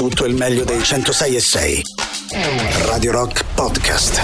Tutto 0.00 0.24
il 0.24 0.34
meglio 0.34 0.64
dei 0.64 0.82
106 0.82 1.36
e 1.36 1.40
6. 1.40 1.82
Radio 2.86 3.12
Rock 3.12 3.44
Podcast. 3.54 4.18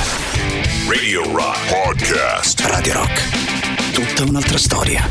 Radio 0.88 1.30
Rock 1.32 1.58
Podcast. 1.68 2.60
Radio 2.60 2.94
Rock. 2.94 3.92
Tutta 3.92 4.22
un'altra 4.22 4.56
storia. 4.56 5.06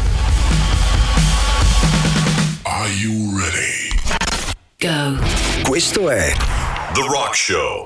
Are 2.63 2.89
you 2.89 3.39
ready? 3.39 3.91
Go. 4.79 5.23
Questo 5.61 6.09
è 6.09 6.33
The 6.93 7.01
Rock 7.01 7.35
Show. 7.35 7.83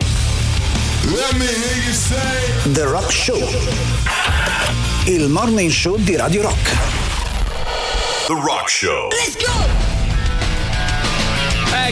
Let 1.04 1.34
me 1.34 1.48
hear 1.48 1.84
you 1.84 1.93
say. 1.93 2.71
The 2.71 2.86
Rock 2.86 3.11
Show. 3.11 3.46
Il 5.04 5.27
morning 5.27 5.70
show 5.70 5.98
di 5.98 6.16
Radio 6.16 6.43
Rock. 6.43 6.77
The 8.27 8.36
Rock 8.36 8.70
Show. 8.70 9.09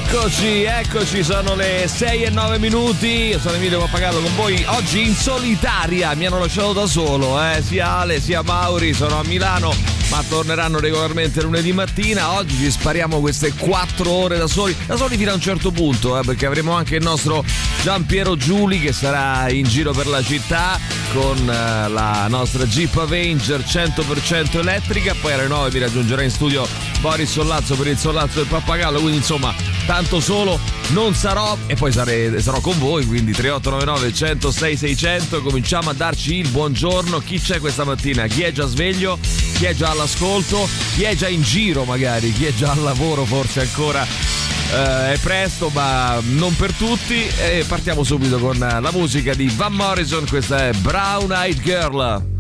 Eccoci, 0.10 0.64
eccoci, 0.64 1.22
sono 1.22 1.54
le 1.54 1.86
6 1.86 2.24
e 2.24 2.30
9 2.30 2.60
minuti. 2.60 3.08
Io 3.08 3.40
sono 3.40 3.56
Emilio 3.56 3.80
Pappagallo 3.80 4.22
con 4.22 4.34
voi 4.36 4.64
oggi 4.68 5.06
in 5.06 5.14
solitaria. 5.14 6.16
Mi 6.16 6.26
hanno 6.26 6.40
lasciato 6.40 6.72
da 6.72 6.86
solo, 6.86 7.38
eh? 7.44 7.62
sia 7.62 7.98
Ale 7.98 8.22
sia 8.22 8.42
Mauri, 8.42 8.94
sono 8.94 9.20
a 9.20 9.24
Milano, 9.26 9.76
ma 10.10 10.24
torneranno 10.24 10.80
regolarmente 10.80 11.42
lunedì 11.42 11.74
mattina. 11.74 12.32
Oggi 12.32 12.56
ci 12.56 12.72
spariamo 12.72 13.20
queste 13.20 13.52
4 13.54 14.10
ore 14.10 14.38
da 14.38 14.48
soli, 14.48 14.74
da 14.86 14.96
soli 14.96 15.18
fino 15.18 15.32
a 15.32 15.34
un 15.34 15.42
certo 15.42 15.72
punto, 15.72 16.18
eh? 16.18 16.24
perché 16.24 16.46
avremo 16.46 16.72
anche 16.72 16.96
il 16.96 17.04
nostro 17.04 17.44
Giampiero 17.82 18.38
Giuli 18.38 18.80
che 18.80 18.94
sarà 18.94 19.50
in 19.50 19.66
giro 19.66 19.92
per 19.92 20.08
la 20.08 20.24
città 20.24 20.80
con 21.14 21.38
eh, 21.38 21.90
la 21.90 22.28
nostra 22.30 22.66
Jeep 22.66 22.96
Avenger 22.96 23.60
100% 23.60 24.58
elettrica. 24.60 25.14
Poi 25.20 25.34
alle 25.34 25.48
9 25.48 25.70
vi 25.70 25.80
raggiungerà 25.80 26.22
in 26.22 26.32
studio 26.32 26.66
Boris 27.02 27.30
Sollazzo 27.30 27.76
per 27.76 27.88
il 27.88 27.98
Sollazzo 27.98 28.38
del 28.40 28.48
Pappagallo. 28.48 29.00
Quindi 29.00 29.18
insomma, 29.18 29.54
tanto 29.88 30.20
solo 30.20 30.60
non 30.90 31.16
sarò 31.16 31.58
e 31.66 31.76
poi 31.76 31.92
sare- 31.92 32.40
sarò 32.42 32.60
con 32.60 32.78
voi. 32.78 33.06
Quindi 33.06 33.32
3899 33.32 34.14
106 34.14 34.78
600. 34.78 35.42
Cominciamo 35.42 35.90
a 35.90 35.94
darci 35.94 36.36
il 36.36 36.50
buongiorno. 36.50 37.20
Chi 37.20 37.40
c'è 37.40 37.60
questa 37.60 37.86
mattina? 37.86 38.28
Chi 38.28 38.44
è 38.44 38.52
già 38.52 38.68
sveglio? 38.68 39.18
Chi 39.22 39.66
è 39.66 39.74
già 39.74 39.90
all'ascolto? 39.90 40.68
Chi 40.94 41.04
è 41.04 41.16
già 41.16 41.30
in 41.30 41.42
giro 41.42 41.86
magari? 41.86 42.32
Chi 42.34 42.46
è 42.46 42.54
già 42.54 42.72
al 42.72 42.84
lavoro 42.84 43.26
forse 43.26 43.62
ancora? 43.62 44.06
Eh, 44.06 45.14
è 45.14 45.18
presto, 45.22 45.70
ma 45.70 46.20
non 46.22 46.56
per 46.56 46.74
tutti. 46.74 47.26
E 47.26 47.64
partiamo 47.68 48.04
subito 48.04 48.38
con 48.38 48.58
la 48.58 48.92
musica 48.92 49.34
di 49.34 49.52
Van 49.56 49.74
Morrison. 49.74 50.26
Questa 50.28 50.68
è 50.68 50.72
Brown 50.74 51.32
Eyed 51.32 51.62
Girl. 51.62 52.36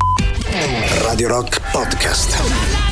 Radio 1.01 1.27
Rock 1.27 1.61
Podcast. 1.71 2.86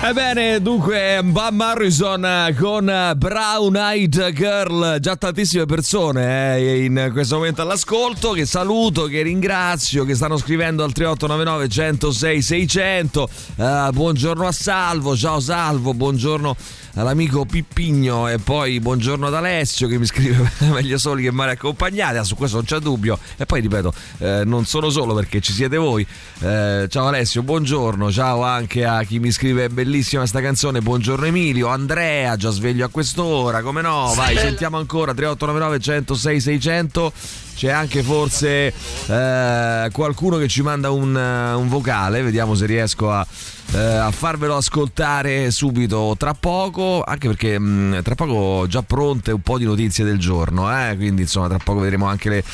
Ebbene, 0.00 0.62
dunque, 0.62 1.20
Van 1.24 1.56
Morrison 1.56 2.54
con 2.56 3.14
Brown 3.16 3.76
Eyed 3.76 4.30
Girl, 4.30 5.00
già 5.00 5.16
tantissime 5.16 5.66
persone 5.66 6.56
eh, 6.56 6.84
in 6.84 7.10
questo 7.12 7.34
momento 7.34 7.62
all'ascolto, 7.62 8.30
che 8.30 8.46
saluto, 8.46 9.06
che 9.06 9.22
ringrazio, 9.22 10.04
che 10.04 10.14
stanno 10.14 10.38
scrivendo 10.38 10.84
al 10.84 10.92
3899 10.92 11.68
106 11.68 12.42
600. 12.42 13.28
Eh, 13.56 13.88
buongiorno 13.92 14.46
a 14.46 14.52
Salvo, 14.52 15.16
ciao 15.16 15.40
Salvo, 15.40 15.92
buongiorno 15.92 16.56
all'amico 16.98 17.44
Pippigno 17.44 18.26
e 18.28 18.38
poi 18.38 18.80
buongiorno 18.80 19.28
ad 19.28 19.34
Alessio 19.34 19.86
che 19.86 19.98
mi 19.98 20.06
scrive 20.06 20.50
meglio 20.72 20.98
soli 20.98 21.22
che 21.22 21.30
male 21.30 21.52
accompagnati, 21.52 22.16
ah, 22.16 22.24
su 22.24 22.34
questo 22.34 22.56
non 22.56 22.64
c'è 22.64 22.78
dubbio. 22.78 23.18
E 23.36 23.46
poi 23.46 23.60
ripeto, 23.60 23.92
eh, 24.18 24.42
non 24.44 24.66
sono 24.66 24.90
solo 24.90 25.14
perché 25.14 25.40
ci 25.40 25.52
siete 25.52 25.76
voi. 25.76 26.06
Eh, 26.40 26.86
ciao 26.90 27.06
Alessio, 27.06 27.42
buongiorno, 27.42 28.10
ciao 28.10 28.42
anche 28.42 28.84
a 28.84 29.02
chi 29.04 29.20
mi 29.20 29.30
scrive 29.30 29.68
bellissima 29.68 30.26
sta 30.26 30.40
canzone, 30.40 30.80
buongiorno 30.80 31.26
Emilio, 31.26 31.68
Andrea, 31.68 32.36
già 32.36 32.50
sveglio 32.50 32.84
a 32.84 32.88
quest'ora, 32.88 33.62
come 33.62 33.80
no? 33.80 34.12
Vai, 34.16 34.36
sentiamo 34.36 34.76
ancora. 34.76 35.14
3899 35.14 35.78
106 35.78 36.40
600 36.40 37.12
c'è 37.54 37.70
anche 37.70 38.02
forse 38.02 38.72
eh, 39.06 39.88
qualcuno 39.92 40.36
che 40.36 40.48
ci 40.48 40.62
manda 40.62 40.90
un, 40.90 41.16
eh, 41.16 41.54
un 41.54 41.68
vocale, 41.68 42.22
vediamo 42.22 42.54
se 42.54 42.66
riesco 42.66 43.10
a, 43.10 43.26
eh, 43.72 43.78
a 43.78 44.10
farvelo 44.10 44.56
ascoltare 44.56 45.50
subito 45.50 46.14
tra 46.18 46.34
poco, 46.34 47.02
anche 47.04 47.28
perché 47.28 47.58
mh, 47.58 48.02
tra 48.02 48.14
poco 48.14 48.32
ho 48.32 48.66
già 48.66 48.82
pronte 48.82 49.32
un 49.32 49.40
po' 49.40 49.58
di 49.58 49.64
notizie 49.64 50.04
del 50.04 50.18
giorno, 50.18 50.70
eh, 50.70 50.96
quindi 50.96 51.22
insomma 51.22 51.48
tra 51.48 51.58
poco 51.58 51.80
vedremo 51.80 52.06
anche 52.06 52.28
le 52.28 52.44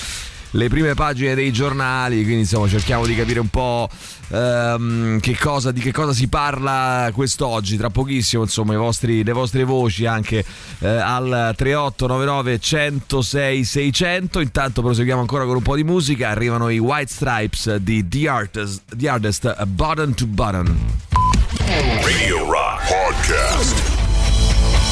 le 0.55 0.69
prime 0.69 0.95
pagine 0.95 1.35
dei 1.35 1.53
giornali, 1.53 2.23
quindi 2.23 2.41
insomma 2.41 2.69
cerchiamo 2.69 3.07
di 3.07 3.15
capire 3.15 3.41
un 3.41 3.49
po' 3.49 3.89
ehm, 4.29 5.21
che 5.21 5.37
cosa, 5.37 5.73
di 5.73 5.81
che 5.81 5.93
cosa 5.93 6.13
si 6.13 6.29
parla 6.29 7.11
quest'oggi, 7.13 7.77
tra 7.77 7.91
pochissimo 7.91 8.43
insomma 8.43 8.77
vostri, 8.77 9.25
le 9.25 9.33
vostre 9.33 9.65
voci 9.65 10.07
anche 10.07 10.45
eh, 10.79 10.89
al 10.89 11.55
3899 11.57 12.59
106 12.59 13.65
600, 13.65 14.41
intanto 14.41 14.83
proseguiamo 14.83 15.21
ancora 15.21 15.45
con 15.45 15.57
un 15.57 15.63
po' 15.63 15.77
di 15.77 15.85
musica, 15.85 16.29
arrivano 16.29 16.69
i 16.69 16.79
White 16.79 17.13
Stripes 17.13 17.77
di 17.77 18.07
The 18.09 18.29
Artist, 18.29 18.83
The 18.95 19.09
Artist 19.09 19.65
Button 19.65 20.15
to 20.15 20.27
Button. 20.27 20.79
Radio 22.03 22.51
Rock 22.51 22.87
Podcast. 22.87 23.84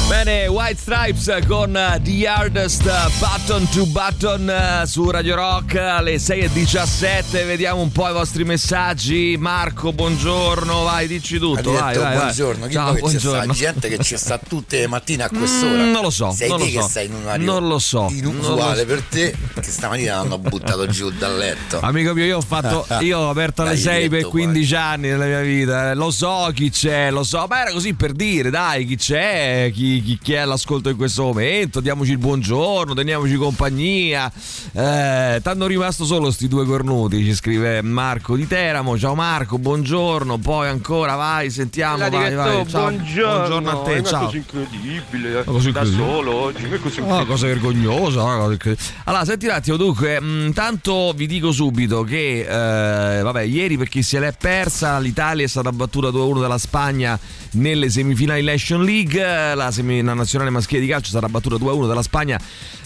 Bene, 0.07 0.47
White 0.47 0.77
Stripes 0.79 1.39
con 1.47 1.69
uh, 1.71 1.99
The 2.01 2.27
Hardest 2.27 2.83
uh, 2.85 3.09
Button 3.19 3.67
to 3.69 3.85
Button 3.87 4.81
uh, 4.81 4.85
su 4.85 5.09
Radio 5.09 5.33
Rock 5.35 5.75
alle 5.75 6.17
6.17. 6.17 7.45
Vediamo 7.45 7.81
un 7.81 7.91
po' 7.91 8.07
i 8.09 8.13
vostri 8.13 8.43
messaggi. 8.43 9.35
Marco, 9.39 9.91
buongiorno, 9.91 10.83
vai, 10.83 11.07
dici 11.07 11.39
tutto. 11.39 11.71
Vai, 11.71 11.97
vai, 11.97 12.15
buongiorno, 12.15 12.67
chi 12.67 12.73
ci 12.73 12.99
buongiorno. 12.99 13.53
sta 13.53 13.65
gente 13.65 13.87
che 13.89 13.97
ci 14.03 14.15
sta 14.17 14.37
tutte 14.47 14.79
le 14.81 14.87
mattine 14.87 15.23
a 15.23 15.29
quest'ora? 15.29 15.83
Mm, 15.83 15.91
non 15.91 16.01
lo 16.03 16.09
so, 16.11 16.31
Sei 16.31 16.47
non 16.49 16.59
te 16.59 16.65
che 16.69 16.81
so. 16.81 16.87
sei 16.87 17.05
in 17.07 17.13
un 17.15 17.23
orario 17.23 17.45
Non 17.51 17.67
lo 17.67 17.79
so, 17.79 18.07
inusuale 18.11 18.81
lo 18.81 18.85
per 18.85 19.01
te, 19.09 19.35
che 19.55 19.71
stamattina 19.71 20.17
l'hanno 20.17 20.37
buttato 20.37 20.85
giù 20.87 21.09
dal 21.11 21.35
letto. 21.37 21.79
Amico 21.79 22.13
mio, 22.13 22.25
io 22.25 22.37
ho 22.37 22.41
fatto. 22.41 22.85
Io 22.99 23.17
ho 23.17 23.29
aperto 23.31 23.63
alle 23.63 23.71
Dai, 23.71 23.79
6 23.81 24.09
per 24.09 24.17
detto, 24.19 24.29
15 24.29 24.75
anni 24.75 25.07
nella 25.09 25.25
mia 25.25 25.41
vita. 25.41 25.91
eh. 25.91 25.95
Lo 25.95 26.11
so 26.11 26.51
chi 26.53 26.69
c'è, 26.69 27.09
lo 27.09 27.23
so. 27.23 27.45
Ma 27.49 27.61
era 27.61 27.71
così 27.71 27.93
per 27.95 28.11
dire, 28.11 28.49
dai, 28.51 28.85
chi 28.85 28.95
c'è, 28.95 29.71
chi, 29.73 29.92
chi- 30.01 30.17
chi 30.21 30.33
è 30.33 30.37
all'ascolto 30.37 30.89
in 30.89 30.95
questo 30.95 31.23
momento. 31.23 31.79
Diamoci 31.79 32.11
il 32.11 32.17
buongiorno, 32.17 32.93
teniamoci 32.93 33.35
compagnia. 33.35 34.31
Eh, 34.71 35.39
T'hanno 35.43 35.67
rimasto 35.67 36.05
solo 36.05 36.31
sti 36.31 36.47
due 36.47 36.65
cornuti, 36.65 37.23
ci 37.23 37.33
scrive 37.35 37.81
Marco 37.81 38.35
di 38.35 38.47
Teramo. 38.47 38.97
Ciao 38.97 39.15
Marco, 39.15 39.57
buongiorno. 39.57 40.37
Poi 40.37 40.67
ancora, 40.67 41.15
vai, 41.15 41.49
sentiamo. 41.49 41.97
Vai, 41.97 42.09
diretto, 42.09 42.35
vai. 42.35 42.67
Ciao. 42.67 42.89
buongiorno. 42.89 43.37
buongiorno 43.37 43.69
a 43.69 43.81
È 43.81 43.85
te, 43.85 43.99
una 43.99 44.09
ciao. 44.09 44.25
cosa 44.25 44.37
incredibile. 44.37 45.29
Una 45.33 45.43
cosa 45.45 45.71
da 45.71 45.85
solo 45.85 46.33
oggi. 46.33 46.69
Che 46.69 46.79
cosa 46.79 46.95
Ah, 47.01 47.01
incredibile. 47.01 47.25
cosa 47.25 47.45
vergognosa. 47.47 48.23
una 48.23 48.35
cosa 48.37 48.51
incredibile. 48.53 48.87
Allora, 49.05 49.25
senti 49.25 49.45
un 49.45 49.51
attimo, 49.51 49.77
dunque, 49.77 50.19
mh, 50.21 50.53
tanto 50.53 51.13
vi 51.15 51.27
dico 51.27 51.51
subito 51.51 52.03
che, 52.03 53.17
eh, 53.17 53.21
vabbè, 53.21 53.41
ieri 53.41 53.77
per 53.77 53.89
chi 53.89 54.01
se 54.03 54.19
l'è 54.19 54.33
persa, 54.37 54.97
l'Italia 54.99 55.45
è 55.45 55.47
stata 55.47 55.71
battuta 55.71 56.09
2-1 56.09 56.39
dalla 56.39 56.57
Spagna 56.57 57.19
nelle 57.53 57.89
semifinali 57.89 58.43
Nation 58.43 58.83
League, 58.83 59.55
la, 59.55 59.71
semi- 59.71 60.01
la 60.01 60.13
nazionale 60.13 60.49
maschile 60.49 60.81
di 60.81 60.87
calcio 60.87 61.09
stata 61.09 61.27
battuta 61.27 61.55
2-1 61.55 61.87
dalla 61.87 62.01
Spagna 62.01 62.39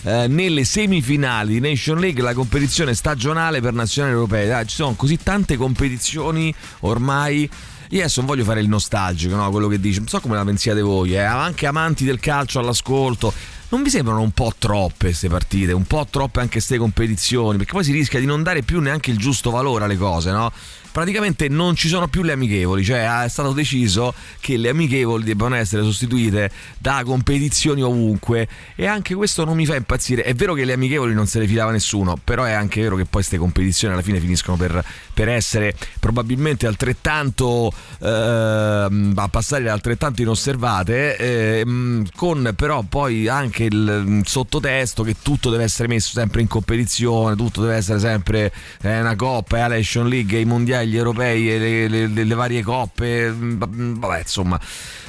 eh, 0.04 0.28
nelle 0.28 0.64
semifinali 0.64 1.54
di 1.54 1.60
Nation 1.60 2.00
League, 2.00 2.22
la 2.22 2.34
competizione 2.34 2.94
stagionale 2.94 3.62
per 3.62 3.74
nazionali 3.74 4.14
europee. 4.16 4.48
Dai, 4.48 4.68
ci 4.68 4.76
sono 4.76 4.94
così 4.96 5.18
tante 5.18 5.58
competizioni 5.58 6.54
ormai. 6.82 7.50
Io 7.92 8.00
adesso 8.00 8.20
non 8.20 8.30
voglio 8.30 8.44
fare 8.44 8.60
il 8.60 8.68
nostalgico, 8.68 9.36
no? 9.36 9.50
quello 9.50 9.70
che 9.70 9.80
dice, 9.80 10.00
non 10.00 10.10
so 10.10 10.20
come 10.20 10.36
la 10.36 10.44
pensiate 10.44 10.82
voi, 10.82 11.14
eh? 11.14 11.20
anche 11.20 11.68
amanti 11.68 12.04
del 12.04 12.20
calcio 12.20 12.60
all'ascolto. 12.60 13.34
Non 13.70 13.84
vi 13.84 13.90
sembrano 13.90 14.22
un 14.22 14.32
po' 14.32 14.54
troppe 14.58 15.08
queste 15.08 15.28
partite, 15.30 15.74
un 15.74 15.84
po' 15.84 16.06
troppe 16.10 16.40
anche 16.40 16.54
queste 16.54 16.78
competizioni, 16.78 17.58
perché 17.58 17.74
poi 17.74 17.84
si 17.84 17.92
rischia 17.92 18.20
di 18.20 18.26
non 18.26 18.44
dare 18.44 18.62
più 18.62 18.80
neanche 18.80 19.12
il 19.12 19.18
giusto 19.18 19.52
valore 19.52 19.86
alle 19.86 19.98
cose, 19.98 20.32
no? 20.32 20.52
Praticamente 20.98 21.48
non 21.48 21.76
ci 21.76 21.90
sono 21.90 22.08
più 22.08 22.24
le 22.24 22.32
amichevoli, 22.32 22.84
cioè 22.84 23.24
è 23.24 23.30
stato 23.30 23.54
deciso 23.54 24.16
che 24.40 24.58
le 24.58 24.70
amichevoli 24.70 25.24
debbano 25.24 25.54
essere 25.54 25.84
sostituite 25.84 26.50
da 26.80 27.04
competizioni 27.06 27.84
ovunque 27.84 28.48
e 28.74 28.88
anche 28.88 29.14
questo 29.14 29.46
non 29.46 29.56
mi 29.56 29.68
fa 29.68 29.76
impazzire. 29.76 30.24
È 30.24 30.34
vero 30.34 30.56
che 30.56 30.66
le 30.66 30.74
amichevoli 30.74 31.14
non 31.14 31.28
se 31.28 31.38
le 31.38 31.46
filava 31.46 31.70
nessuno, 31.70 32.18
però 32.24 32.46
è 32.46 32.54
anche 32.54 32.82
vero 32.82 32.96
che 32.96 33.04
poi 33.04 33.12
queste 33.12 33.38
competizioni 33.38 33.94
alla 33.94 34.02
fine 34.02 34.20
finiscono 34.20 34.58
per, 34.58 34.84
per 35.14 35.30
essere 35.30 35.76
probabilmente 36.00 36.66
altrettanto 36.66 37.72
ehm, 38.02 39.14
a 39.16 39.28
passare 39.28 39.70
altrettanto 39.70 40.24
inosservate, 40.24 41.60
ehm, 41.60 42.08
con 42.16 42.54
però 42.56 42.82
poi 42.82 43.28
anche 43.28 43.66
il 43.66 44.04
mm, 44.04 44.22
sottotesto 44.22 45.04
che 45.04 45.18
tutto 45.22 45.52
deve 45.52 45.64
essere 45.64 45.88
messo 45.88 46.14
sempre 46.14 46.42
in 46.42 46.48
competizione, 46.48 47.36
tutto 47.36 47.62
deve 47.62 47.76
essere 47.76 48.00
sempre 48.00 48.52
eh, 48.82 49.00
una 49.00 49.16
coppa, 49.16 49.58
eh, 49.58 49.60
la 49.60 49.68
Nation 49.68 50.10
League, 50.10 50.40
i 50.40 50.46
mondiali, 50.46 50.86
gli 50.88 50.98
europei 50.98 51.52
e 51.52 51.58
le, 51.60 51.88
le- 52.08 52.24
le- 52.24 52.36
varie 52.36 52.64
coppe. 52.64 53.30
mm, 53.32 54.00
Vabbè, 54.00 54.20
insomma, 54.20 54.60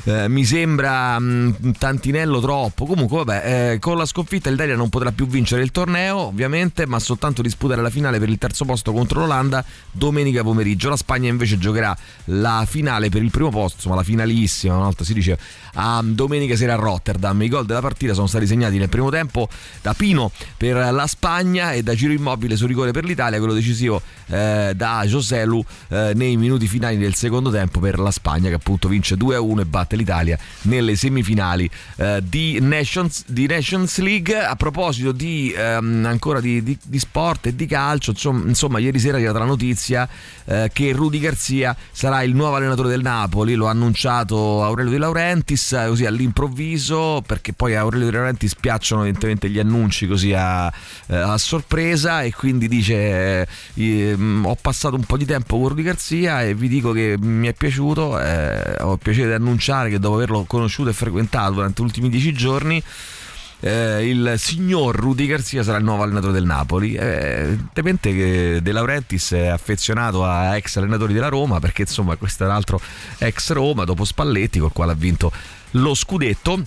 eh, 0.04 0.28
mi 0.28 0.44
sembra 0.44 1.18
mm, 1.18 1.50
un 1.62 1.72
tantinello 1.78 2.40
troppo. 2.40 2.86
Comunque, 2.86 3.24
vabbè, 3.24 3.72
eh, 3.72 3.78
con 3.78 3.96
la 3.96 4.04
sconfitta 4.06 4.50
l'Italia 4.50 4.76
non 4.76 4.88
potrà 4.88 5.12
più 5.12 5.26
vincere 5.26 5.62
il 5.62 5.70
torneo, 5.70 6.16
ovviamente, 6.18 6.86
ma 6.86 6.98
soltanto 6.98 7.42
disputare 7.42 7.82
la 7.82 7.90
finale 7.90 8.18
per 8.18 8.28
il 8.28 8.38
terzo 8.38 8.64
posto 8.64 8.92
contro 8.92 9.20
l'Olanda 9.20 9.64
domenica 9.90 10.42
pomeriggio. 10.42 10.88
La 10.88 10.96
Spagna 10.96 11.28
invece 11.28 11.58
giocherà 11.58 11.96
la 12.26 12.64
finale 12.68 13.08
per 13.08 13.22
il 13.22 13.30
primo 13.30 13.50
posto, 13.50 13.76
insomma, 13.76 13.94
la 13.96 14.02
finalissima, 14.02 14.74
una 14.74 14.84
volta 14.84 15.04
si 15.04 15.14
dice, 15.14 15.38
a 15.74 16.00
domenica 16.04 16.56
sera 16.56 16.74
a 16.74 16.76
Rotterdam. 16.76 17.40
I 17.42 17.48
gol 17.48 17.66
della 17.66 17.80
partita 17.80 18.14
sono 18.14 18.26
stati 18.26 18.46
segnati 18.46 18.78
nel 18.78 18.88
primo 18.88 19.10
tempo 19.10 19.48
da 19.82 19.94
Pino 19.94 20.30
per 20.56 20.76
la 20.92 21.06
Spagna 21.06 21.72
e 21.72 21.82
da 21.82 21.94
Giro 21.94 22.12
Immobile 22.12 22.56
su 22.56 22.66
rigore 22.66 22.92
per 22.92 23.04
l'Italia, 23.04 23.38
quello 23.38 23.54
decisivo 23.54 24.00
eh, 24.26 24.72
da 24.74 25.02
Joselu 25.04 25.64
eh, 25.88 26.12
nei 26.14 26.36
minuti 26.36 26.66
finali 26.66 26.96
del 26.96 27.14
secondo 27.14 27.50
tempo 27.50 27.80
per 27.80 27.98
la 27.98 28.10
Spagna 28.10 28.48
che 28.48 28.54
appunto 28.54 28.88
vince 28.88 29.16
2-1 29.16 29.60
e 29.60 29.64
batte 29.66 29.96
l'Italia 29.96 30.38
nelle 30.62 30.96
semifinali 30.96 31.68
eh, 31.96 32.22
di, 32.22 32.58
Nations, 32.60 33.24
di 33.26 33.46
Nations 33.46 33.98
League. 33.98 34.38
A 34.38 34.56
proposito 34.56 35.12
di 35.12 35.52
ehm, 35.56 36.04
ancora 36.06 36.40
di, 36.40 36.62
di- 36.62 36.78
di 36.82 36.98
sport 36.98 37.46
e 37.46 37.54
di 37.54 37.66
calcio, 37.66 38.10
insomma, 38.10 38.48
insomma, 38.48 38.78
ieri 38.78 38.98
sera 38.98 39.14
è 39.14 39.16
arrivata 39.16 39.38
la 39.40 39.44
notizia 39.44 40.08
eh, 40.44 40.70
che 40.72 40.92
Rudy 40.92 41.18
Garzia 41.18 41.76
sarà 41.90 42.22
il 42.22 42.34
nuovo 42.34 42.56
allenatore 42.56 42.88
del 42.88 43.02
Napoli, 43.02 43.54
lo 43.54 43.66
ha 43.66 43.70
annunciato 43.70 44.62
Aurelio 44.62 44.90
De 44.90 44.98
Laurentiis 44.98 45.57
eh, 45.72 45.86
così 45.88 46.06
all'improvviso 46.06 47.22
perché 47.26 47.52
poi 47.52 47.74
a 47.74 47.80
Aurelio 47.80 48.06
De 48.06 48.12
Laurentiis 48.12 48.54
piacciono 48.54 49.02
evidentemente 49.02 49.50
gli 49.50 49.58
annunci 49.58 50.06
così 50.06 50.32
a, 50.32 50.72
eh, 51.06 51.16
a 51.16 51.36
sorpresa 51.38 52.22
e 52.22 52.32
quindi 52.32 52.68
dice 52.68 52.94
eh, 52.94 53.46
ehm, 53.74 54.44
ho 54.46 54.56
passato 54.60 54.96
un 54.96 55.04
po' 55.04 55.16
di 55.16 55.24
tempo 55.24 55.58
con 55.58 55.68
Rudy 55.68 55.82
Garzia 55.82 56.42
e 56.42 56.54
vi 56.54 56.68
dico 56.68 56.92
che 56.92 57.16
mi 57.18 57.48
è 57.48 57.52
piaciuto, 57.52 58.20
eh, 58.20 58.76
ho 58.80 58.92
il 58.92 58.98
piacere 58.98 59.28
di 59.28 59.34
annunciare 59.34 59.90
che 59.90 59.98
dopo 59.98 60.16
averlo 60.16 60.44
conosciuto 60.44 60.90
e 60.90 60.92
frequentato 60.92 61.52
durante 61.52 61.82
gli 61.82 61.84
ultimi 61.84 62.08
dieci 62.08 62.32
giorni 62.32 62.82
eh, 63.60 64.08
il 64.08 64.34
signor 64.36 64.94
Rudy 64.94 65.26
Garzia 65.26 65.62
sarà 65.62 65.78
il 65.78 65.84
nuovo 65.84 66.02
allenatore 66.02 66.32
del 66.32 66.44
Napoli. 66.44 66.94
Eh, 66.94 67.40
evidentemente 67.42 68.14
che 68.14 68.60
De 68.62 68.72
Laurentiis 68.72 69.32
è 69.32 69.46
affezionato 69.46 70.24
a 70.24 70.56
ex 70.56 70.76
allenatori 70.76 71.12
della 71.12 71.28
Roma, 71.28 71.58
perché 71.58 71.82
insomma 71.82 72.16
questo 72.16 72.44
è 72.44 72.46
un 72.46 72.52
altro 72.52 72.80
ex 73.18 73.52
Roma 73.52 73.84
dopo 73.84 74.04
Spalletti, 74.04 74.58
col 74.58 74.72
quale 74.72 74.92
ha 74.92 74.96
vinto 74.96 75.32
lo 75.72 75.94
scudetto. 75.94 76.64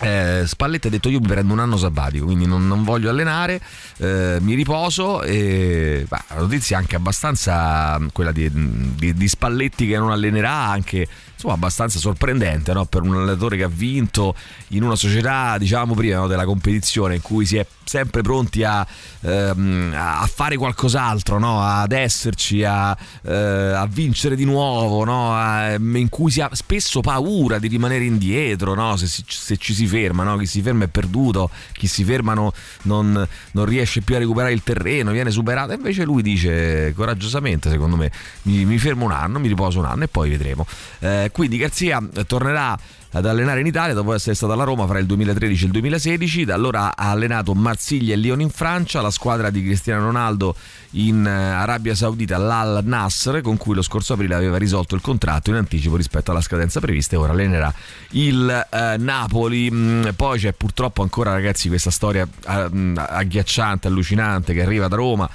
Eh, 0.00 0.44
Spalletti 0.46 0.86
ha 0.86 0.90
detto 0.90 1.10
io 1.10 1.20
mi 1.20 1.28
prendo 1.28 1.52
un 1.52 1.60
anno 1.60 1.76
sabbatico 1.76 2.24
quindi 2.24 2.46
non, 2.46 2.66
non 2.66 2.82
voglio 2.82 3.10
allenare 3.10 3.60
eh, 3.98 4.38
mi 4.40 4.54
riposo 4.54 5.22
e 5.22 6.06
bah, 6.08 6.24
la 6.28 6.40
notizia 6.40 6.76
è 6.76 6.80
anche 6.80 6.96
abbastanza 6.96 8.00
quella 8.10 8.32
di, 8.32 8.50
di- 8.96 9.14
di 9.14 9.28
Spalletti 9.28 9.86
che 9.86 9.98
non 9.98 10.10
allenerà 10.10 10.50
anche 10.50 11.06
insomma 11.42 11.54
abbastanza 11.54 11.98
sorprendente 11.98 12.72
no? 12.72 12.84
per 12.84 13.02
un 13.02 13.14
allenatore 13.16 13.56
che 13.56 13.64
ha 13.64 13.68
vinto 13.68 14.34
in 14.68 14.84
una 14.84 14.94
società 14.94 15.58
diciamo 15.58 15.94
prima 15.94 16.18
no, 16.18 16.26
della 16.28 16.44
competizione 16.44 17.16
in 17.16 17.20
cui 17.20 17.44
si 17.44 17.56
è 17.56 17.66
sempre 17.84 18.22
pronti 18.22 18.62
a, 18.62 18.86
ehm, 19.20 19.92
a 19.94 20.28
fare 20.32 20.56
qualcos'altro 20.56 21.38
no? 21.38 21.60
ad 21.60 21.90
esserci 21.90 22.62
a, 22.62 22.96
eh, 23.22 23.32
a 23.32 23.86
vincere 23.90 24.36
di 24.36 24.44
nuovo? 24.44 25.02
A- 25.02 25.74
in 25.74 26.08
cui 26.08 26.30
si 26.30 26.40
ha 26.40 26.48
spesso 26.52 27.00
paura 27.00 27.58
di 27.58 27.66
rimanere 27.66 28.04
indietro 28.04 28.96
se, 28.96 29.06
se 29.26 29.56
ci 29.56 29.74
si 29.74 29.86
ferma 29.86 30.38
chi 30.38 30.46
si 30.46 30.62
ferma 30.62 30.84
è 30.84 30.88
perduto 30.88 31.50
chi 31.72 31.88
si 31.88 32.04
ferma 32.04 32.34
no- 32.34 32.52
non, 32.82 33.26
non 33.52 33.64
riesce 33.64 34.00
più 34.02 34.14
a 34.14 34.18
recuperare 34.18 34.52
il 34.52 34.62
terreno 34.62 35.10
viene 35.10 35.30
superato 35.30 35.72
invece 35.72 36.04
lui 36.04 36.22
dice 36.22 36.92
coraggiosamente 36.94 37.68
secondo 37.68 37.96
me 37.96 38.10
mi, 38.42 38.64
mi 38.64 38.78
fermo 38.78 39.04
un 39.04 39.12
anno 39.12 39.40
mi 39.40 39.48
riposo 39.48 39.80
un 39.80 39.86
anno 39.86 40.04
e 40.04 40.08
poi 40.08 40.30
vedremo 40.30 40.66
Eh, 41.00 41.30
quindi 41.32 41.56
Garzia 41.56 42.00
tornerà 42.26 42.78
ad 43.14 43.26
allenare 43.26 43.60
in 43.60 43.66
Italia 43.66 43.94
dopo 43.94 44.14
essere 44.14 44.34
stato 44.34 44.52
alla 44.52 44.64
Roma 44.64 44.86
fra 44.86 44.98
il 44.98 45.06
2013 45.06 45.62
e 45.62 45.66
il 45.66 45.72
2016 45.72 46.44
da 46.46 46.54
allora 46.54 46.96
ha 46.96 47.10
allenato 47.10 47.52
Marsiglia 47.54 48.14
e 48.14 48.16
Lyon 48.16 48.40
in 48.40 48.48
Francia 48.48 49.02
la 49.02 49.10
squadra 49.10 49.50
di 49.50 49.62
Cristiano 49.62 50.04
Ronaldo 50.06 50.54
in 50.92 51.26
eh, 51.26 51.30
Arabia 51.30 51.94
Saudita 51.94 52.38
l'Al 52.38 52.80
Nasr 52.84 53.42
con 53.42 53.58
cui 53.58 53.74
lo 53.74 53.82
scorso 53.82 54.14
aprile 54.14 54.34
aveva 54.34 54.56
risolto 54.56 54.94
il 54.94 55.02
contratto 55.02 55.50
in 55.50 55.56
anticipo 55.56 55.96
rispetto 55.96 56.30
alla 56.30 56.40
scadenza 56.40 56.80
prevista 56.80 57.16
e 57.16 57.18
ora 57.18 57.32
allenerà 57.32 57.72
il 58.12 58.66
eh, 58.70 58.96
Napoli. 58.98 59.70
Mm, 59.70 60.08
poi 60.16 60.38
c'è 60.38 60.52
purtroppo 60.52 61.02
ancora 61.02 61.32
ragazzi 61.32 61.68
questa 61.68 61.90
storia 61.90 62.26
eh, 62.48 62.68
mm, 62.70 62.96
agghiacciante 62.96 63.88
allucinante 63.88 64.54
che 64.54 64.62
arriva 64.62 64.88
da 64.88 64.96
Roma 64.96 65.28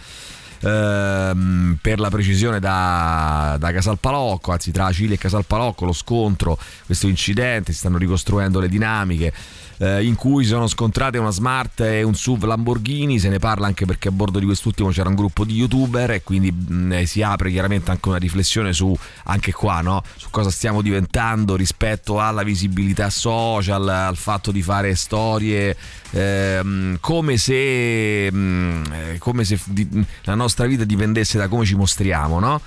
ehm, 0.60 1.78
per 1.82 2.00
la 2.00 2.10
precisione 2.10 2.60
da, 2.60 3.56
da 3.60 3.72
Casalpalocco, 3.72 4.52
anzi 4.52 4.72
tra 4.72 4.92
Cile 4.92 5.16
e 5.16 5.18
Casalpalocco 5.18 5.86
lo 5.86 5.94
scontro, 5.94 6.58
questo 6.86 7.08
incidente, 7.08 7.72
si 7.72 7.80
stanno 7.80 7.98
ricostruendo 7.98 8.60
le 8.60 8.70
dinamiche 8.70 9.34
eh, 9.80 10.04
in 10.04 10.16
cui 10.16 10.44
sono 10.46 10.68
scontrate 10.68 11.18
una 11.18 11.30
Smart 11.30 11.82
e 11.82 12.04
un 12.04 12.16
SUV 12.16 12.46
Lamborghini, 12.46 13.20
se 13.20 13.30
ne 13.30 13.40
parla 13.40 13.68
anche 13.68 13.86
perché 13.86 14.08
a 14.08 14.12
bordo 14.12 14.40
di 14.40 14.46
quest'ultimo 14.46 14.90
c'era 14.90 15.10
un 15.10 15.16
gruppo 15.16 15.46
di 15.46 15.56
youtuber 15.56 16.12
e 16.12 16.24
quindi 16.24 16.52
mh, 16.52 16.94
eh, 16.94 17.06
si 17.06 17.22
apre 17.22 17.52
chiaramente 17.52 17.92
anche 17.92 18.10
una 18.10 18.18
riflessione 18.18 18.74
su 18.74 18.96
anche 19.26 19.52
qua, 19.52 19.82
no? 19.82 20.04
su 20.16 20.30
cosa 20.32 20.50
stiamo 20.50 20.82
diventando 20.82 21.56
rispetto 21.56 22.20
alla 22.20 22.44
visibilità 22.44 23.10
social, 23.10 23.88
al 23.88 24.18
fatto 24.18 24.52
di 24.52 24.62
fare 24.62 24.96
storie 24.96 25.76
ehm, 26.12 26.98
come 27.00 27.38
se, 27.38 28.32
mh, 28.32 28.84
eh, 28.92 29.18
come 29.20 29.44
se 29.44 29.60
di- 29.66 30.06
la 30.24 30.36
nostra 30.36 30.66
vita 30.66 30.84
dipendesse 30.84 31.38
da 31.38 31.48
come 31.48 31.66
ci 31.66 31.76
mostriamo, 31.76 32.40
no? 32.40 32.62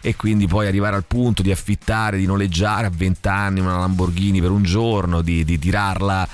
e 0.00 0.14
quindi 0.14 0.46
poi 0.46 0.68
arrivare 0.68 0.94
al 0.94 1.04
punto 1.04 1.42
di 1.42 1.50
affittare, 1.50 2.16
di 2.16 2.26
noleggiare 2.26 2.86
a 2.86 2.92
20 2.94 3.28
anni 3.28 3.60
una 3.60 3.78
Lamborghini 3.78 4.40
per 4.40 4.50
un 4.50 4.62
giorno, 4.62 5.20
di, 5.20 5.44
di 5.44 5.58
tirarla 5.58 6.28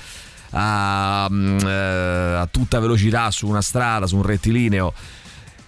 a, 0.53 1.27
mm, 1.29 1.57
eh, 1.59 2.35
a 2.39 2.47
tutta 2.49 2.79
velocità 2.79 3.29
su 3.31 3.47
una 3.47 3.61
strada, 3.61 4.07
su 4.07 4.15
un 4.15 4.23
rettilineo. 4.23 4.93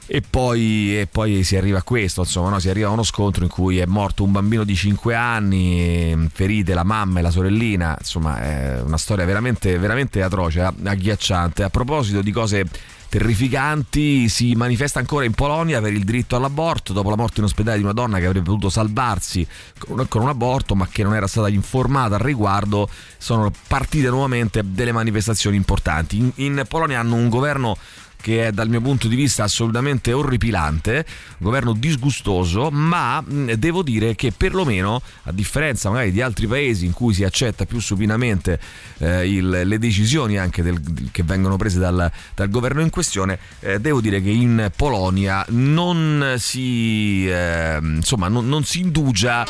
E 0.07 0.22
poi, 0.22 1.00
e 1.00 1.07
poi 1.07 1.44
si 1.44 1.57
arriva 1.57 1.80
a 1.80 1.84
questo, 1.84 2.22
insomma, 2.22 2.50
no? 2.50 2.60
si 2.60 2.69
arriva 2.69 2.90
a 2.90 2.92
uno 2.92 3.02
scontro 3.02 3.44
in 3.44 3.50
cui 3.50 3.80
è 3.80 3.86
morto 3.86 4.24
un 4.24 4.31
bambino 4.31 4.63
di 4.63 4.75
5 4.75 5.16
anni, 5.16 6.30
ferite 6.31 6.75
la 6.75 6.84
mamma 6.84 7.19
e 7.19 7.22
la 7.24 7.31
sorellina, 7.31 7.96
insomma 7.98 8.40
è 8.40 8.81
una 8.81 8.98
storia 8.98 9.25
veramente, 9.25 9.80
veramente 9.80 10.22
atroce, 10.22 10.62
agghiacciante. 10.62 11.63
A 11.63 11.72
proposito 11.72 12.22
di 12.22 12.31
cose 12.31 12.68
terrificanti, 13.10 14.28
si 14.30 14.54
manifesta 14.56 15.00
ancora 15.00 15.25
in 15.25 15.34
Polonia 15.34 15.80
per 15.81 15.94
il 15.94 16.04
diritto 16.04 16.36
all'aborto 16.36 16.92
dopo 16.92 17.10
la 17.10 17.16
morte 17.16 17.40
in 17.40 17.46
ospedale 17.46 17.78
di 17.78 17.84
una 17.84 17.94
donna 17.94 18.19
che 18.19 18.25
avrebbe 18.25 18.46
potuto 18.46 18.69
salvarsi 18.69 19.48
con 19.78 20.00
un, 20.00 20.08
con 20.08 20.22
un 20.22 20.28
aborto 20.28 20.75
ma 20.75 20.88
che 20.92 21.01
non 21.01 21.16
era 21.16 21.25
stata 21.25 21.50
informata 21.50 22.16
al 22.16 22.22
riguardo. 22.22 22.90
Sono 23.18 23.51
partite 23.68 24.10
nuovamente 24.10 24.62
delle 24.66 24.92
manifestazioni 24.92 25.56
importanti. 25.56 26.18
In, 26.18 26.31
in 26.36 26.63
Polonia 26.68 27.00
hanno 27.00 27.16
un 27.16 27.30
governo 27.30 27.78
che 28.25 28.48
è 28.48 28.51
dal 28.51 28.69
mio 28.69 28.81
punto 28.81 29.07
di 29.07 29.16
vista 29.16 29.44
assolutamente 29.44 30.12
orripilante, 30.12 31.06
un 31.38 31.45
governo 31.45 31.74
disgustoso, 31.74 32.72
ma 32.72 33.22
mh, 33.22 33.51
devo 33.54 33.83
dire 33.83 34.16
che 34.16 34.31
perlomeno, 34.36 35.00
a 35.25 35.31
differenza 35.31 35.92
magari 35.92 36.12
di 36.12 36.22
altri 36.24 36.48
paesi 36.48 36.88
in 36.88 36.92
cui 36.92 37.13
si 37.13 37.24
accetta 37.24 37.66
più 37.66 37.80
supinamente 37.80 38.60
eh, 38.98 39.30
il- 39.30 39.62
le 39.63 39.77
decisioni 39.77 40.39
anche 40.39 40.63
del- 40.63 40.82
che 41.12 41.22
vengono 41.22 41.55
prese 41.55 41.77
dal, 41.77 42.12
dal 42.34 42.50
governo 42.50 42.82
in 42.82 42.89
questione, 42.89 43.38
eh, 43.60 43.79
devo 43.79 44.01
dire 44.01 44.20
che 44.24 44.32
in 44.32 44.72
Polonia 44.75 45.46
non 45.50 46.34
si, 46.39 47.29
eh, 47.29 47.77
insomma, 47.79 48.27
non, 48.27 48.48
non 48.48 48.63
si 48.63 48.79
indugia 48.79 49.46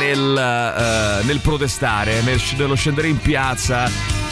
nel, 0.00 0.36
eh, 0.36 1.24
nel 1.24 1.38
protestare, 1.38 2.22
nel, 2.22 2.40
nello 2.58 2.74
scendere 2.74 3.06
in 3.06 3.18
piazza 3.18 3.88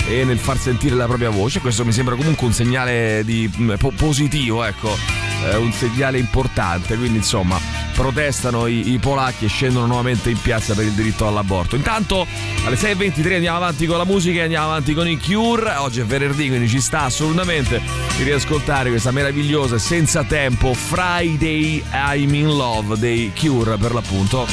e 0.07 0.23
nel 0.25 0.37
far 0.39 0.59
sentire 0.59 0.95
la 0.97 1.07
propria 1.07 1.31
voce. 1.31 1.61
Questo 1.61 1.83
mi 1.83 1.93
sembra 1.93 2.15
comunque 2.15 2.47
un 2.47 2.53
segnale 2.53 3.23
di, 3.25 3.51
mh, 3.55 3.77
po- 3.85 3.93
positivo, 3.95 4.65
ecco, 4.65 4.97
eh, 5.45 5.57
un 5.57 5.73
segnale 5.73 6.19
importante. 6.19 6.97
Quindi, 6.97 7.19
insomma, 7.19 7.61
protestano 7.93 8.67
i, 8.67 8.93
i 8.93 8.99
polacchi 8.99 9.45
e 9.45 9.49
scendono 9.49 9.87
nuovamente 9.87 10.31
in 10.31 10.41
piazza 10.41 10.75
per 10.75 10.85
il 10.85 10.93
diritto 10.93 11.27
all'aborto. 11.27 11.77
Intanto, 11.77 12.27
alle 12.65 12.77
6.23 12.77 13.35
andiamo 13.35 13.57
avanti 13.59 13.87
con 13.87 13.99
la 13.99 14.05
musica 14.05 14.41
e 14.41 14.43
andiamo 14.45 14.67
avanti 14.67 14.95
con 14.95 15.07
i 15.07 15.19
Cure. 15.19 15.75
Oggi 15.77 16.01
è 16.01 16.05
venerdì, 16.05 16.49
quindi 16.49 16.69
ci 16.69 16.81
sta 16.81 17.03
assolutamente 17.03 17.83
di 18.17 18.23
riascoltare 18.23 18.89
questa 18.89 19.11
meravigliosa 19.11 19.77
e 19.77 19.81
senza 19.81 20.25
tempo 20.25 20.73
Friday 20.73 21.83
I'm 21.93 22.35
in 22.35 22.57
Love 22.57 22.99
dei 22.99 23.33
Cure 23.39 23.77
per 23.77 23.93
l'appunto. 23.93 24.47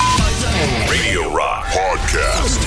Radio 0.88 1.33
Rock 1.33 1.71
Podcast. 1.73 2.59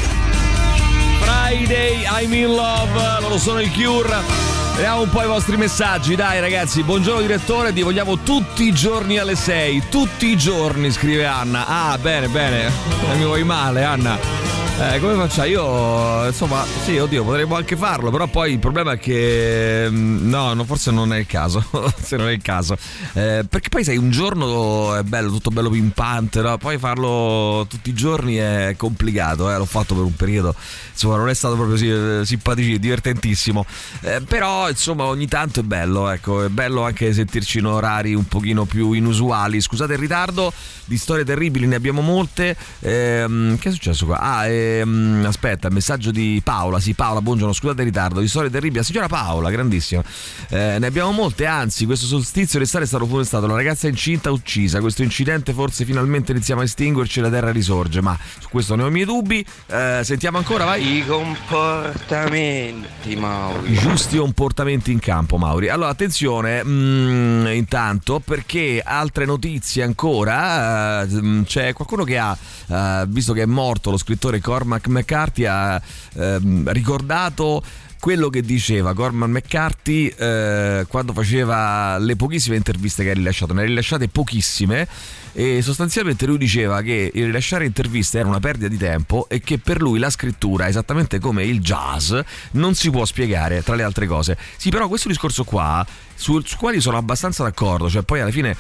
Friday 1.20 2.04
I'm 2.20 2.32
in 2.32 2.46
love, 2.46 3.20
loro 3.20 3.38
sono 3.38 3.60
i 3.60 3.70
Cure. 3.70 4.63
Vediamo 4.74 5.02
un 5.02 5.08
po' 5.08 5.22
i 5.22 5.26
vostri 5.26 5.56
messaggi, 5.56 6.16
dai 6.16 6.40
ragazzi. 6.40 6.82
Buongiorno 6.82 7.20
direttore, 7.20 7.70
vi 7.70 7.82
vogliamo 7.82 8.18
tutti 8.18 8.64
i 8.64 8.72
giorni 8.72 9.18
alle 9.18 9.36
6. 9.36 9.84
Tutti 9.88 10.26
i 10.26 10.36
giorni, 10.36 10.90
scrive 10.90 11.24
Anna. 11.26 11.64
Ah, 11.66 11.96
bene, 11.96 12.26
bene. 12.26 12.72
Non 13.06 13.16
mi 13.16 13.24
vuoi 13.24 13.44
male, 13.44 13.84
Anna. 13.84 14.63
Eh, 14.76 14.98
come 14.98 15.14
faccio? 15.14 15.44
Io, 15.44 16.26
insomma, 16.26 16.64
sì, 16.82 16.98
oddio, 16.98 17.22
potremmo 17.22 17.54
anche 17.54 17.76
farlo, 17.76 18.10
però 18.10 18.26
poi 18.26 18.54
il 18.54 18.58
problema 18.58 18.92
è 18.92 18.98
che 18.98 19.86
mm, 19.88 20.28
no, 20.28 20.52
no 20.52 20.64
forse 20.64 20.90
non 20.90 21.12
è 21.12 21.18
il 21.18 21.26
caso, 21.26 21.64
se 22.02 22.16
non 22.16 22.26
è 22.26 22.32
il 22.32 22.42
caso. 22.42 22.76
Eh, 23.12 23.44
perché 23.48 23.68
poi 23.68 23.84
sai, 23.84 23.96
un 23.96 24.10
giorno 24.10 24.96
è 24.96 25.04
bello, 25.04 25.30
tutto 25.30 25.50
bello 25.50 25.70
pimpante, 25.70 26.40
no? 26.40 26.58
Poi 26.58 26.76
farlo 26.78 27.64
tutti 27.68 27.90
i 27.90 27.94
giorni 27.94 28.34
è 28.34 28.74
complicato, 28.76 29.48
eh? 29.48 29.56
l'ho 29.56 29.64
fatto 29.64 29.94
per 29.94 30.02
un 30.02 30.16
periodo, 30.16 30.56
insomma, 30.90 31.18
non 31.18 31.28
è 31.28 31.34
stato 31.34 31.54
proprio 31.54 32.24
simpatico, 32.24 32.76
divertentissimo. 32.76 33.64
Eh, 34.00 34.22
però, 34.26 34.68
insomma, 34.68 35.04
ogni 35.04 35.28
tanto 35.28 35.60
è 35.60 35.62
bello, 35.62 36.08
ecco, 36.08 36.42
è 36.42 36.48
bello 36.48 36.82
anche 36.82 37.12
sentirci 37.12 37.58
in 37.58 37.66
orari 37.66 38.12
un 38.12 38.26
pochino 38.26 38.64
più 38.64 38.90
inusuali. 38.90 39.60
Scusate 39.60 39.92
il 39.92 40.00
ritardo, 40.00 40.52
di 40.84 40.98
storie 40.98 41.24
terribili 41.24 41.66
ne 41.68 41.76
abbiamo 41.76 42.00
molte. 42.00 42.56
Ehm, 42.80 43.56
che 43.58 43.68
è 43.68 43.72
successo 43.72 44.06
qua? 44.06 44.18
Ah, 44.18 44.46
eh, 44.46 44.63
ehm, 44.80 45.24
aspetta, 45.26 45.70
messaggio 45.70 46.10
di 46.10 46.40
Paola. 46.42 46.80
Sì, 46.80 46.94
Paola, 46.94 47.20
buongiorno, 47.20 47.52
scusate 47.52 47.82
il 47.82 47.88
ritardo. 47.88 48.20
Di 48.20 48.28
storie 48.28 48.50
terribili. 48.50 48.78
La 48.78 48.84
signora 48.84 49.08
Paola, 49.08 49.50
grandissima. 49.50 50.02
Eh, 50.48 50.78
ne 50.78 50.86
abbiamo 50.86 51.12
molte, 51.12 51.46
anzi, 51.46 51.86
questo 51.86 52.06
solstizio 52.06 52.58
d'estate 52.58 52.84
è 52.84 52.86
stato 52.86 53.06
funestato. 53.06 53.46
Una 53.46 53.54
ragazza 53.54 53.88
incinta 53.88 54.30
uccisa. 54.30 54.80
Questo 54.80 55.02
incidente 55.02 55.52
forse 55.52 55.84
finalmente 55.84 56.32
iniziamo 56.32 56.60
a 56.60 56.64
estinguerci 56.64 57.18
e 57.18 57.22
la 57.22 57.30
terra 57.30 57.50
risorge. 57.50 58.00
Ma 58.00 58.16
su 58.38 58.48
questo 58.48 58.74
ne 58.74 58.82
ho 58.82 58.88
i 58.88 58.90
miei 58.90 59.04
dubbi. 59.04 59.44
Eh, 59.66 60.00
sentiamo 60.02 60.38
ancora, 60.38 60.64
vai. 60.64 60.98
I 60.98 61.06
comportamenti, 61.06 63.16
Mauri. 63.16 63.72
I 63.72 63.76
giusti 63.76 64.16
comportamenti 64.16 64.92
in 64.92 64.98
campo, 64.98 65.36
Mauri. 65.36 65.68
Allora, 65.68 65.90
attenzione, 65.90 66.62
mm, 66.64 67.46
intanto, 67.48 68.20
perché 68.20 68.82
altre 68.84 69.24
notizie 69.24 69.82
ancora. 69.82 71.04
Uh, 71.04 71.42
c'è 71.44 71.72
qualcuno 71.72 72.04
che 72.04 72.18
ha, 72.18 72.36
uh, 72.66 73.06
visto 73.06 73.32
che 73.32 73.42
è 73.42 73.46
morto 73.46 73.90
lo 73.90 73.96
scrittore 73.96 74.40
Cormac 74.54 74.86
McCarthy, 74.86 75.46
ha 75.46 75.82
uh, 76.14 76.62
ricordato 76.66 77.62
quello 77.98 78.28
che 78.28 78.42
diceva 78.42 78.92
Cormac 78.92 79.30
McCarthy 79.30 80.08
eh, 80.08 80.84
quando 80.88 81.14
faceva 81.14 81.96
le 81.96 82.16
pochissime 82.16 82.56
interviste 82.56 83.02
che 83.02 83.10
ha 83.10 83.14
rilasciato, 83.14 83.54
ne 83.54 83.62
ha 83.62 83.64
rilasciate 83.64 84.08
pochissime 84.08 84.86
e 85.32 85.62
sostanzialmente 85.62 86.26
lui 86.26 86.36
diceva 86.36 86.82
che 86.82 87.10
il 87.14 87.24
rilasciare 87.24 87.64
interviste 87.64 88.18
era 88.18 88.28
una 88.28 88.40
perdita 88.40 88.68
di 88.68 88.76
tempo 88.76 89.26
e 89.30 89.40
che 89.40 89.58
per 89.58 89.80
lui 89.80 89.98
la 89.98 90.10
scrittura, 90.10 90.68
esattamente 90.68 91.18
come 91.18 91.44
il 91.44 91.60
jazz, 91.60 92.14
non 92.52 92.74
si 92.74 92.90
può 92.90 93.06
spiegare 93.06 93.62
tra 93.62 93.74
le 93.74 93.82
altre 93.82 94.06
cose. 94.06 94.36
Sì, 94.58 94.68
però 94.68 94.86
questo 94.86 95.08
discorso 95.08 95.44
qua, 95.44 95.84
su, 96.14 96.40
su 96.42 96.58
quali 96.58 96.82
sono 96.82 96.98
abbastanza 96.98 97.42
d'accordo, 97.42 97.88
cioè 97.88 98.02
poi 98.02 98.20
alla 98.20 98.30
fine 98.30 98.54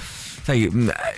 sai, 0.44 0.70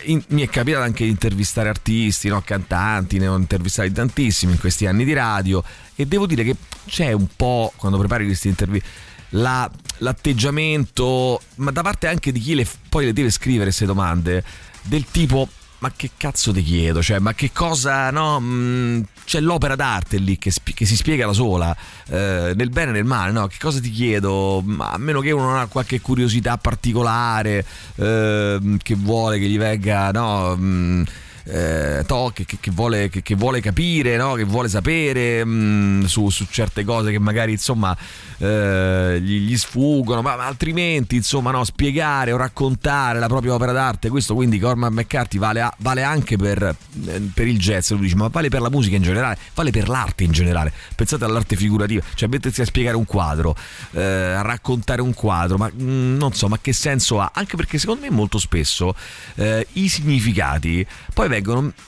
in, 0.05 0.23
mi 0.29 0.43
è 0.43 0.49
capitato 0.49 0.85
anche 0.85 1.05
di 1.05 1.11
intervistare 1.11 1.69
artisti, 1.69 2.29
no? 2.29 2.41
cantanti, 2.43 3.19
ne 3.19 3.27
ho 3.27 3.37
intervistati 3.37 3.91
tantissimi 3.91 4.53
in 4.53 4.59
questi 4.59 4.87
anni 4.87 5.05
di 5.05 5.13
radio 5.13 5.63
e 5.97 6.07
devo 6.07 6.27
dire 6.27 6.45
che 6.45 6.55
c'è 6.87 7.11
un 7.11 7.27
po', 7.35 7.73
quando 7.77 7.99
prepari 7.99 8.25
questi 8.25 8.47
interviste, 8.47 8.89
la, 9.31 9.69
l'atteggiamento, 9.99 11.41
ma 11.57 11.73
da 11.73 11.83
parte 11.83 12.07
anche 12.07 12.31
di 12.31 12.39
chi 12.39 12.55
le, 12.55 12.67
poi 12.89 13.07
le 13.07 13.13
deve 13.13 13.31
scrivere 13.31 13.65
queste 13.65 13.85
domande, 13.85 14.45
del 14.83 15.05
tipo 15.11 15.49
ma 15.79 15.93
che 15.95 16.11
cazzo 16.17 16.53
ti 16.53 16.63
chiedo? 16.63 17.03
Cioè, 17.03 17.19
ma 17.19 17.35
che 17.35 17.51
cosa, 17.53 18.11
no? 18.11 18.41
Mm, 18.41 19.03
c'è 19.25 19.41
l'opera 19.41 19.77
d'arte 19.77 20.19
lì 20.19 20.39
che, 20.39 20.51
sp- 20.51 20.75
che 20.75 20.87
si 20.87 20.97
spiega 20.97 21.27
da 21.27 21.33
sola, 21.33 21.77
eh, 22.09 22.53
nel 22.55 22.71
bene 22.71 22.91
e 22.91 22.95
nel 22.95 23.05
male, 23.05 23.33
no? 23.33 23.47
Che 23.47 23.57
cosa 23.61 23.81
ti 23.81 23.91
chiedo? 23.91 24.65
A 24.79 24.99
meno 24.99 25.21
che 25.21 25.31
uno 25.33 25.47
non 25.47 25.59
ha 25.59 25.67
qualche 25.67 26.01
curiosità 26.01 26.57
particolare 26.59 27.65
eh, 27.97 28.77
che 28.83 28.95
vuole 28.95 29.39
che 29.39 29.47
gli 29.47 29.59
venga, 29.59 30.11
no? 30.11 30.57
Mm, 30.57 31.03
eh, 31.49 32.03
to, 32.07 32.33
che, 32.35 32.45
che, 32.45 32.71
vuole, 32.73 33.09
che, 33.09 33.35
vuole, 33.37 33.61
capire, 33.61 34.17
no? 34.17 34.35
che 34.35 34.45
vuole 34.45 34.69
sapere 34.69 35.45
mh, 35.45 35.51
mm, 35.51 36.05
su, 36.05 36.29
su, 36.29 36.47
certe 36.51 36.85
cose 36.85 37.13
che 37.13 37.21
magari 37.21 37.53
insomma 37.53 37.97
eh, 38.39 39.19
gli, 39.23 39.41
gli, 39.41 39.57
sfuggono, 39.57 40.23
ma, 40.23 40.35
ma 40.35 40.47
altrimenti 40.47 41.17
insomma 41.17 41.53
no, 41.53 41.63
spiegare 41.63 42.33
o 42.33 42.37
raccontare 42.37 43.21
la 43.21 43.29
propria 43.29 43.55
opera 43.55 43.73
d'arte, 43.73 44.09
questo 44.09 44.35
quindi 44.35 44.59
Cormac 44.59 44.91
McCarthy 44.91 45.39
vale, 45.39 45.71
vale 45.79 46.03
anche 46.03 46.37
per, 46.37 46.63
eh, 46.63 47.21
per, 47.33 47.47
il 47.47 47.59
jazz, 47.59 47.91
lui 47.93 48.01
dice, 48.01 48.17
ma 48.17 48.29
vale 48.29 48.49
per 48.49 48.61
la 48.61 48.71
musica 48.71 48.97
in 48.97 49.03
generale, 49.03 49.39
vale 49.55 49.71
per 49.71 49.89
l'arte 49.89 50.25
in 50.25 50.33
generale, 50.33 50.73
pensate 50.97 51.25
all'arte 51.25 51.55
figurativa, 51.55 52.03
cioè 52.15 52.29
mettersi 52.29 52.61
a 52.61 52.65
spiegare 52.65 52.97
un 52.97 53.05
quadro, 53.05 53.55
eh, 53.93 54.03
a 54.03 54.43
raccontare 54.43 55.01
un 55.01 55.15
quadro, 55.15 55.59
ma 55.59 55.71
mh, 55.73 55.83
mm, 55.83 56.17
non 56.17 56.33
so, 56.33 56.49
ma 56.49 56.59
che 56.61 56.73
senso 56.73 57.21
ha? 57.21 57.31
Anche 57.33 57.55
perché 57.55 57.79
secondo 57.79 58.03
me 58.03 58.11
molto 58.11 58.39
spesso 58.39 58.97
eh, 59.37 59.65
i 59.75 59.89
significati 59.89 60.85
poi 61.15 61.29
vengono, 61.29 61.36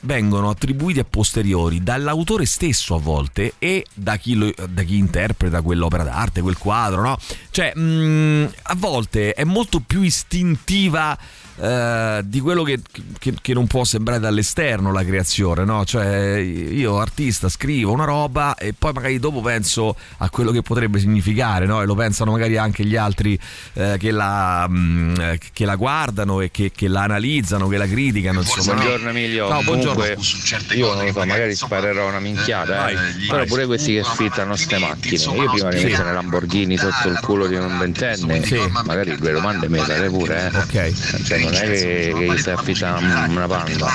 vengono, 0.00 0.50
attribuiti 0.50 0.98
a 1.00 1.04
posteriori 1.04 1.82
dall'autore 1.82 2.46
stesso 2.46 2.94
a 2.94 2.98
volte 2.98 3.54
e 3.58 3.84
da 3.94 4.16
chi, 4.16 4.34
lo, 4.34 4.52
da 4.68 4.82
chi 4.82 4.96
interpreta 4.96 5.62
quell'opera 5.62 6.04
d'arte, 6.04 6.40
quel 6.40 6.58
quadro, 6.58 7.02
no? 7.02 7.18
Cioè, 7.50 7.72
mh, 7.74 7.80
mm, 7.80 8.44
a 8.62 8.74
volte 8.76 9.32
è 9.32 9.44
molto 9.44 9.80
più 9.80 10.02
istintiva 10.02 11.16
eh, 11.60 12.20
di 12.24 12.40
quello 12.40 12.62
che, 12.62 12.78
che, 13.18 13.34
che, 13.40 13.52
non 13.52 13.66
può 13.66 13.82
sembrare 13.82 14.20
dall'esterno 14.20 14.92
la 14.92 15.04
creazione, 15.04 15.64
no? 15.64 15.84
Cioè, 15.84 16.36
io 16.36 16.98
artista 16.98 17.48
scrivo 17.48 17.90
una 17.92 18.04
roba 18.04 18.54
e 18.54 18.74
poi 18.78 18.92
magari 18.92 19.18
dopo 19.18 19.40
penso 19.40 19.96
a 20.18 20.30
quello 20.30 20.52
che 20.52 20.62
potrebbe 20.62 21.00
significare, 21.00 21.66
no? 21.66 21.82
E 21.82 21.86
lo 21.86 21.94
pensano 21.94 22.30
magari 22.32 22.56
anche 22.56 22.84
gli 22.84 22.94
altri 22.94 23.38
eh, 23.74 23.96
che, 23.98 24.10
la, 24.12 24.68
mh, 24.68 24.76
mm, 24.78 25.14
che, 25.52 25.64
la, 25.64 25.74
guardano 25.74 26.40
e 26.40 26.50
che, 26.52 26.70
la 26.82 27.02
analizzano, 27.02 27.66
che 27.66 27.76
la 27.76 27.86
criticano. 27.86 28.40
Insomma, 28.40 28.74
buongiorno 28.74 29.08
Emilio. 29.08 29.48
No, 29.48 29.62
buongiorno. 29.62 30.04
io 30.04 30.94
non 30.94 31.04
lo 31.06 31.12
so, 31.12 31.24
magari 31.24 31.54
sparerò 31.56 32.08
una 32.08 32.20
minchiata, 32.20 32.88
eh, 32.88 32.96
però 33.28 33.44
pure 33.46 33.66
questi 33.66 33.94
che 33.94 34.04
sfittano 34.04 34.50
queste 34.50 34.78
macchine. 34.78 35.16
Io 35.16 35.50
prima 35.50 35.70
di 35.70 35.84
mettere 35.84 36.12
Lamborghini 36.12 36.76
sotto 36.76 37.08
il 37.08 37.18
culo 37.20 37.48
di 37.48 37.56
un 37.56 37.78
ventenne, 37.78 38.44
sì. 38.44 38.60
magari 38.84 39.16
due 39.16 39.32
domande 39.32 39.68
me 39.68 39.84
le 39.84 40.08
pure, 40.08 40.50
eh. 40.52 40.56
Ok. 40.58 41.24
Cioè, 41.24 41.47
non 41.50 41.54
è 41.54 41.60
che, 41.60 42.12
che 42.14 42.32
gli 42.32 42.36
stai 42.38 42.54
affittando 42.54 43.30
una 43.30 43.46
panda. 43.46 43.86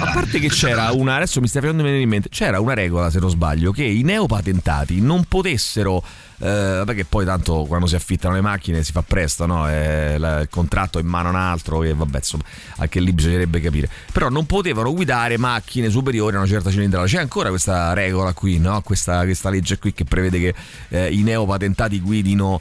A 0.00 0.12
parte 0.12 0.38
che 0.38 0.48
c'era 0.48 0.92
una, 0.92 1.16
adesso 1.16 1.40
mi 1.40 1.48
stai 1.48 1.62
facendo 1.62 1.82
venire 1.82 2.02
in 2.02 2.08
mente, 2.08 2.28
c'era 2.28 2.60
una 2.60 2.74
regola 2.74 3.10
se 3.10 3.18
non 3.18 3.30
sbaglio, 3.30 3.72
che 3.72 3.84
i 3.84 4.02
neopatentati 4.02 5.00
non 5.00 5.24
potessero 5.24 6.02
eh, 6.38 6.82
perché 6.84 7.04
poi 7.04 7.24
tanto 7.24 7.64
quando 7.66 7.86
si 7.86 7.94
affittano 7.94 8.34
le 8.34 8.40
macchine 8.40 8.82
si 8.82 8.92
fa 8.92 9.02
presto, 9.02 9.46
no? 9.46 9.68
eh, 9.68 10.16
la, 10.18 10.40
il 10.40 10.48
contratto 10.50 10.98
è 10.98 11.02
in 11.02 11.08
mano 11.08 11.28
a 11.28 11.30
un 11.30 11.36
altro 11.36 11.82
e 11.82 11.94
vabbè, 11.94 12.18
insomma, 12.18 12.44
anche 12.76 13.00
lì 13.00 13.12
bisognerebbe 13.12 13.60
capire. 13.60 13.88
Però 14.12 14.28
non 14.28 14.46
potevano 14.46 14.92
guidare 14.92 15.38
macchine 15.38 15.88
superiori 15.88 16.36
a 16.36 16.38
una 16.38 16.48
certa 16.48 16.70
cilindrata. 16.70 17.06
C'è 17.06 17.20
ancora 17.20 17.48
questa 17.48 17.92
regola 17.94 18.32
qui, 18.32 18.58
no? 18.58 18.80
questa, 18.82 19.24
questa, 19.24 19.50
legge 19.50 19.78
qui 19.78 19.92
che 19.92 20.04
prevede 20.04 20.38
che 20.38 20.54
eh, 20.88 21.12
i 21.12 21.22
neopatentati 21.22 22.00
guidino 22.00 22.60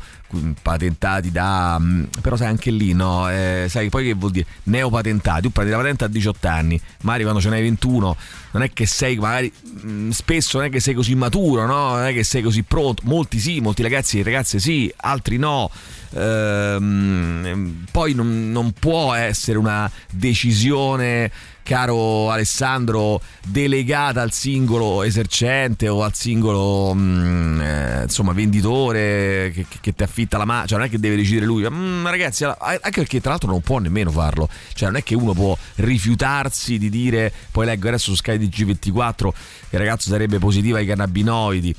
patentati 0.61 1.31
da 1.31 1.77
mm, 1.79 2.03
però 2.21 2.35
sai 2.35 2.47
anche 2.47 2.71
lì 2.71 2.93
no 2.93 3.29
eh, 3.29 3.67
sai 3.69 3.89
poi 3.89 4.05
che 4.05 4.13
vuol 4.15 4.31
dire 4.31 4.45
neopatentati 4.63 5.41
tu 5.43 5.51
prendi 5.51 5.71
la 5.71 5.77
patente 5.77 6.03
a 6.03 6.07
18 6.07 6.47
anni 6.47 6.81
magari 7.01 7.23
quando 7.23 7.41
ce 7.41 7.49
n'hai 7.49 7.61
21 7.61 8.17
non 8.55 8.63
è 8.63 8.71
che 8.71 8.85
sei 8.85 9.17
magari 9.17 9.51
mm, 9.85 10.11
spesso 10.11 10.57
non 10.57 10.67
è 10.67 10.69
che 10.69 10.79
sei 10.79 10.93
così 10.93 11.13
maturo 11.13 11.65
no? 11.65 11.95
Non 11.95 12.05
è 12.05 12.13
che 12.13 12.23
sei 12.23 12.41
così 12.41 12.63
pronto. 12.63 13.01
Molti 13.05 13.37
sì 13.37 13.59
molti 13.59 13.83
ragazzi 13.83 14.19
e 14.19 14.23
ragazze 14.23 14.59
sì 14.59 14.91
altri 14.95 15.37
no. 15.37 15.69
Ehm, 16.13 17.83
poi 17.91 18.13
non, 18.13 18.51
non 18.51 18.71
può 18.71 19.13
essere 19.13 19.57
una 19.57 19.91
decisione 20.09 21.29
caro 21.65 22.29
Alessandro, 22.29 23.19
delegata 23.43 24.21
al 24.21 24.31
singolo 24.31 25.01
esercente 25.01 25.87
o 25.87 26.03
al 26.03 26.13
singolo 26.13 26.93
mh, 26.93 26.99
mm, 26.99 27.61
eh, 27.61 28.01
insomma 28.03 28.33
venditore 28.33 29.51
che, 29.51 29.65
che, 29.67 29.77
che, 29.81 29.95
ti 29.95 30.03
affitta 30.03 30.37
la 30.37 30.45
mano, 30.45 30.67
cioè 30.67 30.77
non 30.77 30.85
è 30.85 30.89
che 30.91 30.99
deve 30.99 31.15
decidere 31.15 31.47
lui, 31.47 31.67
mm, 31.67 32.05
ragazzi, 32.05 32.43
anche 32.43 32.91
perché 32.91 33.19
tra 33.19 33.31
l'altro 33.31 33.49
non 33.49 33.61
può 33.61 33.79
nemmeno 33.79 34.11
farlo, 34.11 34.47
cioè 34.73 34.89
non 34.89 34.99
è 34.99 35.03
che 35.03 35.15
uno 35.15 35.33
può 35.33 35.57
rifiutarsi 35.77 36.77
di 36.77 36.91
dire, 36.91 37.33
poi 37.49 37.65
leggo 37.65 37.87
adesso 37.87 38.11
su 38.11 38.15
Sky 38.17 38.37
DG24 38.37 39.29
che 39.67 39.75
il 39.75 39.79
ragazzo 39.79 40.09
sarebbe 40.09 40.37
positivo 40.37 40.77
ai 40.77 40.85
cannabinoidi. 40.85 41.75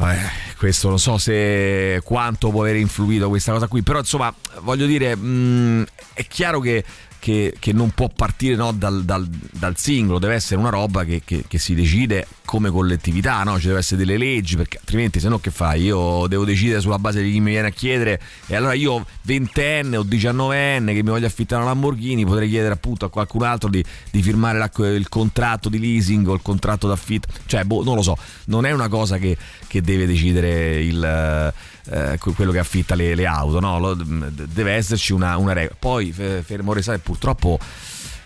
Eh, 0.00 0.16
questo 0.56 0.88
non 0.88 0.98
so 0.98 1.18
se 1.18 2.00
quanto 2.04 2.50
può 2.50 2.62
aver 2.62 2.76
influito 2.76 3.28
questa 3.28 3.52
cosa 3.52 3.66
qui, 3.66 3.82
però 3.82 3.98
insomma 3.98 4.32
voglio 4.60 4.86
dire, 4.86 5.14
mh, 5.14 5.26
mm, 5.26 5.82
è 6.14 6.26
chiaro 6.26 6.60
che 6.60 6.82
che, 7.18 7.54
che 7.58 7.72
non 7.72 7.90
può 7.90 8.08
partire 8.08 8.54
no, 8.54 8.72
dal, 8.72 9.04
dal, 9.04 9.26
dal, 9.26 9.76
singolo, 9.76 10.18
deve 10.18 10.34
essere 10.34 10.60
una 10.60 10.70
roba 10.70 11.04
che, 11.04 11.22
che, 11.24 11.44
che 11.46 11.58
si 11.58 11.74
decide 11.74 12.26
come 12.44 12.70
collettività, 12.70 13.42
no? 13.42 13.56
ci 13.56 13.62
devono 13.62 13.80
essere 13.80 14.04
delle 14.04 14.16
leggi, 14.16 14.56
perché 14.56 14.78
altrimenti 14.78 15.20
se 15.20 15.28
no 15.28 15.38
che 15.38 15.50
fai? 15.50 15.82
Io 15.82 16.26
devo 16.28 16.44
decidere 16.44 16.80
sulla 16.80 16.98
base 16.98 17.22
di 17.22 17.30
chi 17.30 17.40
mi 17.40 17.50
viene 17.50 17.68
a 17.68 17.70
chiedere 17.70 18.20
e 18.46 18.56
allora 18.56 18.72
io 18.72 19.04
ventenne 19.22 19.96
o 19.96 20.02
diciannovenne 20.02 20.94
che 20.94 21.02
mi 21.02 21.10
voglio 21.10 21.26
affittare 21.26 21.60
una 21.62 21.72
Lamborghini 21.72 22.24
potrei 22.24 22.48
chiedere 22.48 22.72
appunto 22.72 23.04
a 23.04 23.10
qualcun 23.10 23.42
altro 23.42 23.68
di, 23.68 23.84
di 24.10 24.22
firmare 24.22 24.58
la, 24.58 24.70
il 24.86 25.08
contratto 25.08 25.68
di 25.68 25.78
leasing 25.78 26.26
o 26.28 26.34
il 26.34 26.42
contratto 26.42 26.88
d'affitto, 26.88 27.28
cioè 27.46 27.64
boh, 27.64 27.82
non 27.82 27.96
lo 27.96 28.02
so, 28.02 28.16
non 28.46 28.64
è 28.64 28.70
una 28.70 28.88
cosa 28.88 29.18
che, 29.18 29.36
che 29.66 29.82
deve 29.82 30.06
decidere 30.06 30.82
il 30.82 31.52
eh, 31.90 32.18
quello 32.18 32.52
che 32.52 32.58
affitta 32.58 32.94
le, 32.94 33.14
le 33.14 33.26
auto, 33.26 33.60
no? 33.60 33.94
Deve 33.94 34.72
esserci 34.72 35.12
una, 35.12 35.36
una 35.36 35.52
regola. 35.52 35.76
Poi, 35.78 36.12
fermo 36.12 36.72
restare, 36.72 36.98
purtroppo 36.98 37.58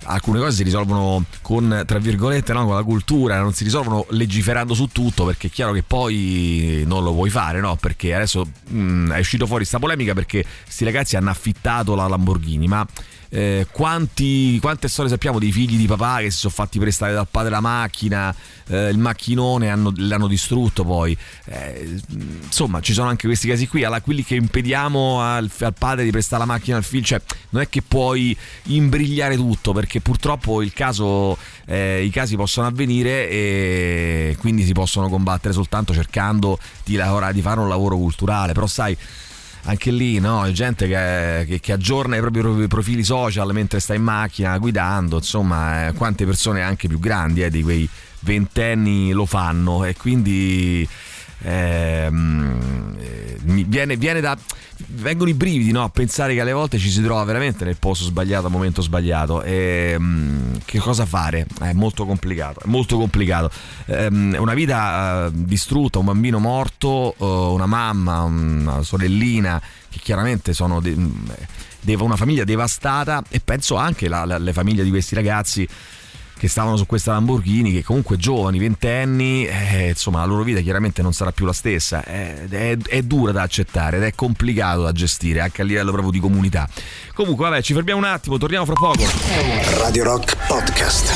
alcune 0.04 0.40
cose 0.40 0.56
si 0.56 0.62
risolvono 0.62 1.24
con, 1.42 1.84
tra 1.86 1.98
virgolette, 1.98 2.52
no? 2.52 2.66
con 2.66 2.74
la 2.74 2.82
cultura, 2.82 3.40
non 3.40 3.52
si 3.52 3.64
risolvono 3.64 4.06
legiferando 4.10 4.74
su 4.74 4.88
tutto 4.88 5.24
perché 5.24 5.48
è 5.48 5.50
chiaro 5.50 5.72
che 5.72 5.82
poi 5.82 6.82
non 6.86 7.02
lo 7.02 7.12
puoi 7.12 7.30
fare, 7.30 7.60
no? 7.60 7.76
Perché 7.76 8.14
adesso 8.14 8.44
mh, 8.44 8.78
mm, 8.78 9.12
è 9.12 9.18
uscito 9.18 9.46
fuori 9.46 9.64
sta 9.64 9.78
polemica 9.78 10.14
perché 10.14 10.44
questi 10.64 10.84
ragazzi 10.84 11.16
hanno 11.16 11.30
affittato 11.30 11.94
la 11.94 12.06
Lamborghini, 12.08 12.66
ma 12.66 12.86
eh, 13.34 13.66
quanti, 13.70 14.58
quante 14.60 14.88
storie 14.88 15.10
sappiamo 15.10 15.38
dei 15.38 15.50
figli 15.50 15.78
di 15.78 15.86
papà 15.86 16.18
che 16.18 16.30
si 16.30 16.36
sono 16.36 16.52
fatti 16.52 16.78
prestare 16.78 17.14
dal 17.14 17.26
padre 17.30 17.48
la 17.48 17.60
macchina, 17.60 18.34
eh, 18.66 18.90
il 18.90 18.98
macchinone 18.98 19.70
hanno, 19.70 19.90
l'hanno 19.96 20.26
distrutto 20.26 20.84
poi. 20.84 21.16
Eh, 21.46 21.98
insomma, 22.42 22.80
ci 22.80 22.92
sono 22.92 23.08
anche 23.08 23.26
questi 23.26 23.48
casi 23.48 23.66
qui, 23.66 23.84
alla 23.84 24.02
quelli 24.02 24.22
che 24.22 24.34
impediamo 24.34 25.22
al, 25.22 25.50
al, 25.60 25.74
padre 25.76 26.04
di 26.04 26.10
prestare 26.10 26.44
la 26.44 26.52
macchina 26.52 26.76
al 26.76 26.84
figlio, 26.84 27.04
cioè 27.04 27.22
non 27.50 27.62
è 27.62 27.70
che 27.70 27.80
puoi 27.80 28.36
imbrigliare 28.64 29.36
tutto 29.36 29.72
perché 29.72 30.02
purtroppo 30.02 30.62
caso, 30.74 31.38
eh, 31.64 32.04
i 32.04 32.10
casi 32.10 32.36
possono 32.36 32.66
avvenire 32.66 33.30
e 33.30 34.36
quindi 34.40 34.62
si 34.62 34.74
possono 34.74 35.08
combattere 35.08 35.54
soltanto 35.54 35.94
cercando 35.94 36.58
di, 36.84 36.96
lavorare, 36.96 37.32
di 37.32 37.40
fare 37.40 37.60
un 37.60 37.68
lavoro 37.68 37.96
culturale, 37.96 38.52
però 38.52 38.66
sai 38.66 38.94
anche 39.64 39.90
lì 39.90 40.18
no? 40.18 40.50
gente 40.52 40.86
che, 40.88 41.44
che, 41.46 41.60
che, 41.60 41.72
aggiorna 41.72 42.16
i 42.16 42.20
propri 42.20 42.66
profili 42.66 43.04
social 43.04 43.52
mentre 43.52 43.80
sta 43.80 43.94
in 43.94 44.02
macchina 44.02 44.56
guidando, 44.58 45.16
insomma, 45.16 45.88
eh, 45.88 45.92
quante 45.92 46.24
persone 46.24 46.62
anche 46.62 46.88
più 46.88 46.98
grandi 46.98 47.42
eh, 47.42 47.50
di 47.50 47.62
quei 47.62 47.88
ventenni 48.20 49.12
lo 49.12 49.26
fanno 49.26 49.84
e 49.84 49.94
quindi 49.94 50.88
ehm, 51.42 52.96
eh, 52.98 53.38
viene, 53.42 53.96
viene 53.96 54.20
da 54.20 54.36
vengono 54.94 55.30
i 55.30 55.34
brividi 55.34 55.72
no? 55.72 55.82
a 55.82 55.88
pensare 55.88 56.34
che 56.34 56.40
alle 56.40 56.52
volte 56.52 56.78
ci 56.78 56.90
si 56.90 57.02
trova 57.02 57.24
veramente 57.24 57.64
nel 57.64 57.76
posto 57.76 58.04
sbagliato 58.04 58.46
al 58.46 58.52
momento 58.52 58.82
sbagliato 58.82 59.42
e 59.42 59.94
um, 59.98 60.58
che 60.64 60.78
cosa 60.78 61.06
fare? 61.06 61.46
È 61.60 61.72
molto 61.72 62.04
complicato, 62.04 62.60
è 62.60 62.66
molto 62.66 62.96
complicato. 62.98 63.50
Um, 63.86 64.36
una 64.38 64.54
vita 64.54 65.26
uh, 65.26 65.30
distrutta, 65.32 65.98
un 65.98 66.06
bambino 66.06 66.38
morto, 66.38 67.14
uh, 67.16 67.24
una 67.24 67.66
mamma, 67.66 68.22
una 68.22 68.82
sorellina 68.82 69.60
che 69.88 69.98
chiaramente 70.02 70.52
sono 70.52 70.80
de- 70.80 70.96
una 71.98 72.16
famiglia 72.16 72.44
devastata 72.44 73.22
e 73.28 73.40
penso 73.40 73.76
anche 73.76 74.06
alle 74.06 74.52
famiglie 74.52 74.84
di 74.84 74.90
questi 74.90 75.14
ragazzi 75.14 75.68
che 76.42 76.48
stavano 76.48 76.76
su 76.76 76.86
questa 76.86 77.12
Lamborghini, 77.12 77.70
che 77.70 77.84
comunque 77.84 78.16
giovani, 78.16 78.58
ventenni, 78.58 79.46
eh, 79.46 79.90
insomma 79.90 80.18
la 80.18 80.24
loro 80.24 80.42
vita 80.42 80.58
chiaramente 80.58 81.00
non 81.00 81.12
sarà 81.12 81.30
più 81.30 81.46
la 81.46 81.52
stessa, 81.52 82.02
è, 82.02 82.48
è, 82.48 82.76
è, 82.76 83.02
dura 83.02 83.30
da 83.30 83.42
accettare 83.42 83.98
ed 83.98 84.02
è 84.02 84.12
complicato 84.16 84.82
da 84.82 84.90
gestire 84.90 85.38
anche 85.38 85.62
a 85.62 85.64
livello 85.64 85.92
proprio 85.92 86.10
di 86.10 86.18
comunità. 86.18 86.68
Comunque 87.14 87.48
vabbè, 87.48 87.62
ci 87.62 87.74
fermiamo 87.74 88.00
un 88.00 88.06
attimo, 88.06 88.38
torniamo 88.38 88.64
fra 88.64 88.74
poco. 88.74 89.04
Radio 89.78 90.02
Rock 90.02 90.36
Podcast. 90.48 91.12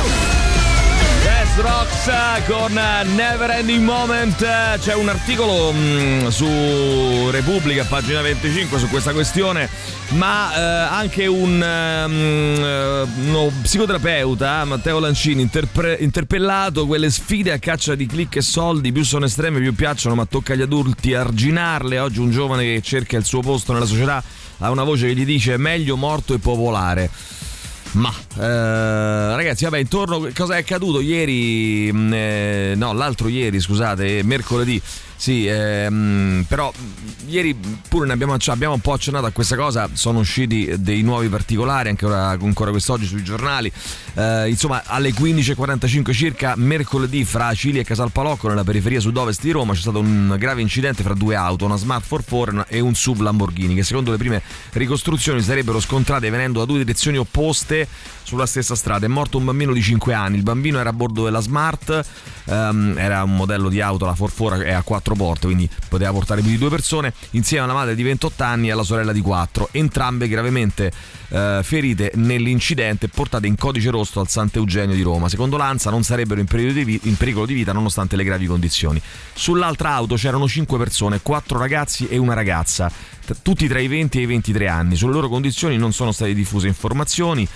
Rocks 1.58 2.10
con 2.46 2.72
Never 2.72 3.50
Ending 3.50 3.82
Moment. 3.82 4.38
C'è 4.78 4.94
un 4.94 5.08
articolo 5.08 5.72
mh, 5.72 5.78
mm, 5.78 6.26
su 6.28 7.30
Repubblica, 7.30 7.84
pagina 7.84 8.20
25, 8.20 8.78
su 8.78 8.88
questa 8.88 9.12
questione, 9.12 9.68
ma 10.10 10.54
eh, 10.54 10.60
anche 10.60 11.26
un 11.26 11.60
um, 12.06 13.28
uno 13.28 13.50
psicoterapeuta, 13.62 14.64
Matteo 14.64 14.98
Lancini, 14.98 15.42
interpre- 15.42 15.96
interpellato 16.00 16.86
quelle 16.86 17.10
sfide 17.10 17.52
a 17.52 17.58
caccia 17.58 17.94
di 17.94 18.06
click 18.06 18.36
e 18.36 18.42
soldi, 18.42 18.92
più 18.92 19.04
sono 19.04 19.25
estreme, 19.25 19.58
più 19.58 19.75
piacciono, 19.75 20.14
ma 20.14 20.26
tocca 20.26 20.52
agli 20.52 20.62
adulti 20.62 21.14
arginarle. 21.14 21.98
Oggi 21.98 22.20
un 22.20 22.30
giovane 22.30 22.64
che 22.64 22.82
cerca 22.82 23.16
il 23.16 23.25
suo 23.25 23.40
posto 23.40 23.72
nella 23.72 23.86
società 23.86 24.22
ha 24.58 24.70
una 24.70 24.84
voce 24.84 25.08
che 25.08 25.14
gli 25.14 25.25
dice 25.25 25.56
meglio 25.56 25.96
morto 25.96 26.34
e 26.34 26.38
popolare. 26.38 27.10
Ma 27.96 28.12
eh, 28.38 29.36
ragazzi, 29.36 29.64
vabbè, 29.64 29.78
intorno 29.78 30.28
cosa 30.34 30.56
è 30.56 30.58
accaduto 30.58 31.00
ieri? 31.00 31.90
Mm, 31.90 32.12
eh, 32.12 32.74
no, 32.76 32.92
l'altro 32.92 33.28
ieri, 33.28 33.58
scusate, 33.58 34.22
mercoledì 34.22 34.80
sì, 35.16 35.46
ehm, 35.46 36.44
però 36.46 36.73
ieri 37.26 37.56
pure 37.88 38.06
ne 38.06 38.12
abbiamo, 38.12 38.37
abbiamo, 38.46 38.75
un 38.75 38.80
po' 38.80 38.92
accennato 38.92 39.26
a 39.26 39.30
questa 39.30 39.56
cosa, 39.56 39.88
sono 39.92 40.18
usciti 40.18 40.75
dei 40.78 41.02
nuovi 41.02 41.28
particolari 41.28 41.88
anche 41.88 42.04
ora, 42.04 42.28
ancora 42.28 42.70
quest'oggi 42.70 43.06
sui 43.06 43.23
giornali. 43.23 43.73
Eh, 44.14 44.49
insomma, 44.49 44.82
alle 44.85 45.11
15.45 45.11 46.12
circa, 46.12 46.54
mercoledì, 46.56 47.25
fra 47.25 47.52
Cili 47.54 47.78
e 47.78 47.85
Casalpalocco, 47.85 48.49
nella 48.49 48.64
periferia 48.64 49.00
sud-ovest 49.00 49.40
di 49.40 49.50
Roma, 49.50 49.73
c'è 49.73 49.80
stato 49.80 50.00
un 50.00 50.37
grave 50.38 50.61
incidente 50.61 51.02
fra 51.02 51.14
due 51.14 51.35
auto, 51.35 51.64
una 51.64 51.76
Smart 51.76 52.06
44 52.06 52.66
e 52.68 52.80
un 52.80 52.94
SUV 52.94 53.20
Lamborghini, 53.20 53.75
che 53.75 53.82
secondo 53.82 54.11
le 54.11 54.18
prime 54.18 54.42
ricostruzioni 54.73 55.40
sarebbero 55.40 55.80
scontrate 55.80 56.28
venendo 56.30 56.58
da 56.58 56.64
due 56.66 56.78
direzioni 56.78 57.16
opposte 57.16 57.88
sulla 58.26 58.47
stessa 58.47 58.75
strada. 58.75 59.06
È 59.06 59.09
morto 59.09 59.38
un 59.38 59.45
bambino 59.45 59.73
di 59.73 59.80
5 59.80 60.12
anni, 60.12 60.37
il 60.37 60.42
bambino 60.42 60.80
era 60.80 60.90
a 60.90 60.92
bordo 60.92 61.23
della 61.23 61.40
Smart, 61.40 62.04
ehm, 62.47 62.97
era 62.99 63.23
un 63.23 63.37
modello 63.37 63.68
di 63.68 63.80
auto, 63.80 64.04
la 64.04 64.14
44 64.14 64.62
è 64.62 64.73
a 64.73 64.83
4 64.83 64.95
quattro 64.97 65.14
porte, 65.14 65.47
quindi 65.47 65.68
poteva 65.88 66.11
portare 66.11 66.40
più 66.40 66.50
di 66.50 66.59
due 66.59 66.71
persone, 66.71 67.12
insieme 67.30 67.64
alla 67.64 67.75
madre 67.75 67.95
di 67.95 68.02
28 68.02 68.42
anni 68.42 68.69
e 68.69 68.73
alla 68.73 68.82
sorella 68.82 69.12
di 69.12 69.21
4, 69.21 69.69
entrambe 69.73 70.26
gravemente 70.26 70.91
eh, 71.28 71.60
ferite 71.62 72.12
nell'incidente 72.15 73.08
portate 73.08 73.47
in 73.47 73.56
codice 73.56 73.91
rosso 73.91 74.21
al 74.21 74.28
Sant'Eugenio 74.28 74.95
di 74.95 75.02
Roma. 75.02 75.28
Secondo 75.28 75.56
l'ANSA 75.56 75.91
non 75.91 76.02
sarebbero 76.02 76.41
in 76.41 76.47
vi- 76.47 77.00
in 77.04 77.17
pericolo 77.17 77.47
di 77.47 77.54
vita 77.54 77.73
nonostante 77.73 78.17
le 78.17 78.25
gravi 78.25 78.47
condizioni. 78.47 79.00
Sull'altra 79.34 79.91
auto 79.91 80.17
c'erano 80.17 80.49
5 80.49 80.78
persone, 80.78 81.21
4 81.23 81.58
ragazzi 81.58 82.08
e 82.08 82.17
una 82.17 82.34
ragazza, 82.34 82.91
tutti 83.43 83.69
tra 83.69 83.78
i 83.78 83.89
20 83.89 84.19
e 84.19 84.23
i 84.23 84.26
23 84.26 84.69
anni. 84.69 84.97
Sulle 84.97 85.12
loro 85.12 85.28
condizioni 85.28 85.76
non 85.76 85.93
sono 85.93 86.12
state 86.12 86.34
diffuse 86.34 86.67
informazioni 86.67 87.47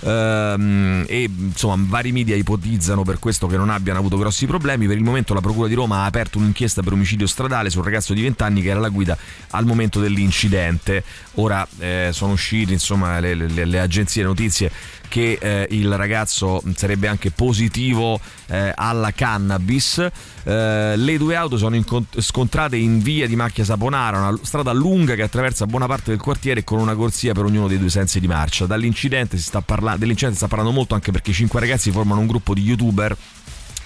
ehm, 0.00 1.04
e 1.06 1.30
insomma 1.38 1.84
vari 1.88 2.12
media 2.12 2.36
ipotizzano 2.36 3.02
per 3.02 3.18
questo 3.18 3.46
che 3.46 3.56
non 3.56 3.70
abbiano 3.70 3.98
avuto 3.98 4.16
grossi 4.16 4.46
problemi. 4.46 4.86
Per 4.86 4.96
il 4.96 5.02
momento 5.02 5.34
la 5.34 5.40
Procura 5.40 5.68
di 5.68 5.74
Roma 5.74 5.98
ha 5.98 6.04
aperto 6.04 6.38
un'inchiesta 6.38 6.82
per 6.82 6.92
omicidio 6.92 7.26
stradale 7.26 7.70
sul 7.70 7.84
ragazzo 7.84 8.14
di 8.14 8.22
20 8.22 8.42
anni 8.42 8.62
che 8.62 8.68
era 8.68 8.78
alla 8.78 8.88
guida 8.88 9.16
al 9.50 9.64
momento 9.64 10.00
dell'incidente. 10.00 11.04
Ora 11.34 11.66
eh, 11.78 12.10
sono 12.12 12.32
usciti 12.32 12.72
insomma 12.72 13.20
le, 13.20 13.34
le, 13.34 13.64
le 13.64 13.80
agenzie 13.80 14.22
notizie 14.22 14.70
che 15.10 15.38
eh, 15.40 15.66
il 15.70 15.94
ragazzo 15.96 16.62
sarebbe 16.76 17.08
anche 17.08 17.32
positivo 17.32 18.20
eh, 18.46 18.72
alla 18.72 19.10
cannabis. 19.10 19.98
Eh, 20.44 20.94
le 20.96 21.18
due 21.18 21.34
auto 21.34 21.58
sono 21.58 21.74
incont- 21.74 22.20
scontrate 22.20 22.76
in 22.76 23.00
via 23.00 23.26
di 23.26 23.34
Macchia 23.34 23.64
Saponara, 23.64 24.28
una 24.28 24.38
strada 24.40 24.72
lunga 24.72 25.16
che 25.16 25.22
attraversa 25.22 25.66
buona 25.66 25.86
parte 25.86 26.12
del 26.12 26.20
quartiere 26.20 26.62
con 26.62 26.78
una 26.78 26.94
corsia 26.94 27.34
per 27.34 27.44
ognuno 27.44 27.66
dei 27.66 27.78
due 27.78 27.90
sensi 27.90 28.20
di 28.20 28.28
marcia. 28.28 28.66
Dall'incidente 28.66 29.36
si 29.36 29.42
sta 29.42 29.62
dell'incidente 29.96 30.38
si 30.38 30.44
sta 30.44 30.46
parlando 30.46 30.72
molto 30.72 30.94
anche 30.94 31.10
perché 31.10 31.30
i 31.30 31.34
cinque 31.34 31.58
ragazzi 31.58 31.90
formano 31.90 32.20
un 32.20 32.28
gruppo 32.28 32.54
di 32.54 32.62
youtuber 32.62 33.16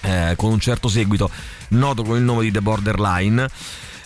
eh, 0.01 0.33
con 0.37 0.51
un 0.51 0.59
certo 0.59 0.87
seguito, 0.89 1.29
noto 1.69 2.03
con 2.03 2.17
il 2.17 2.23
nome 2.23 2.43
di 2.43 2.51
The 2.51 2.61
Borderline. 2.61 3.49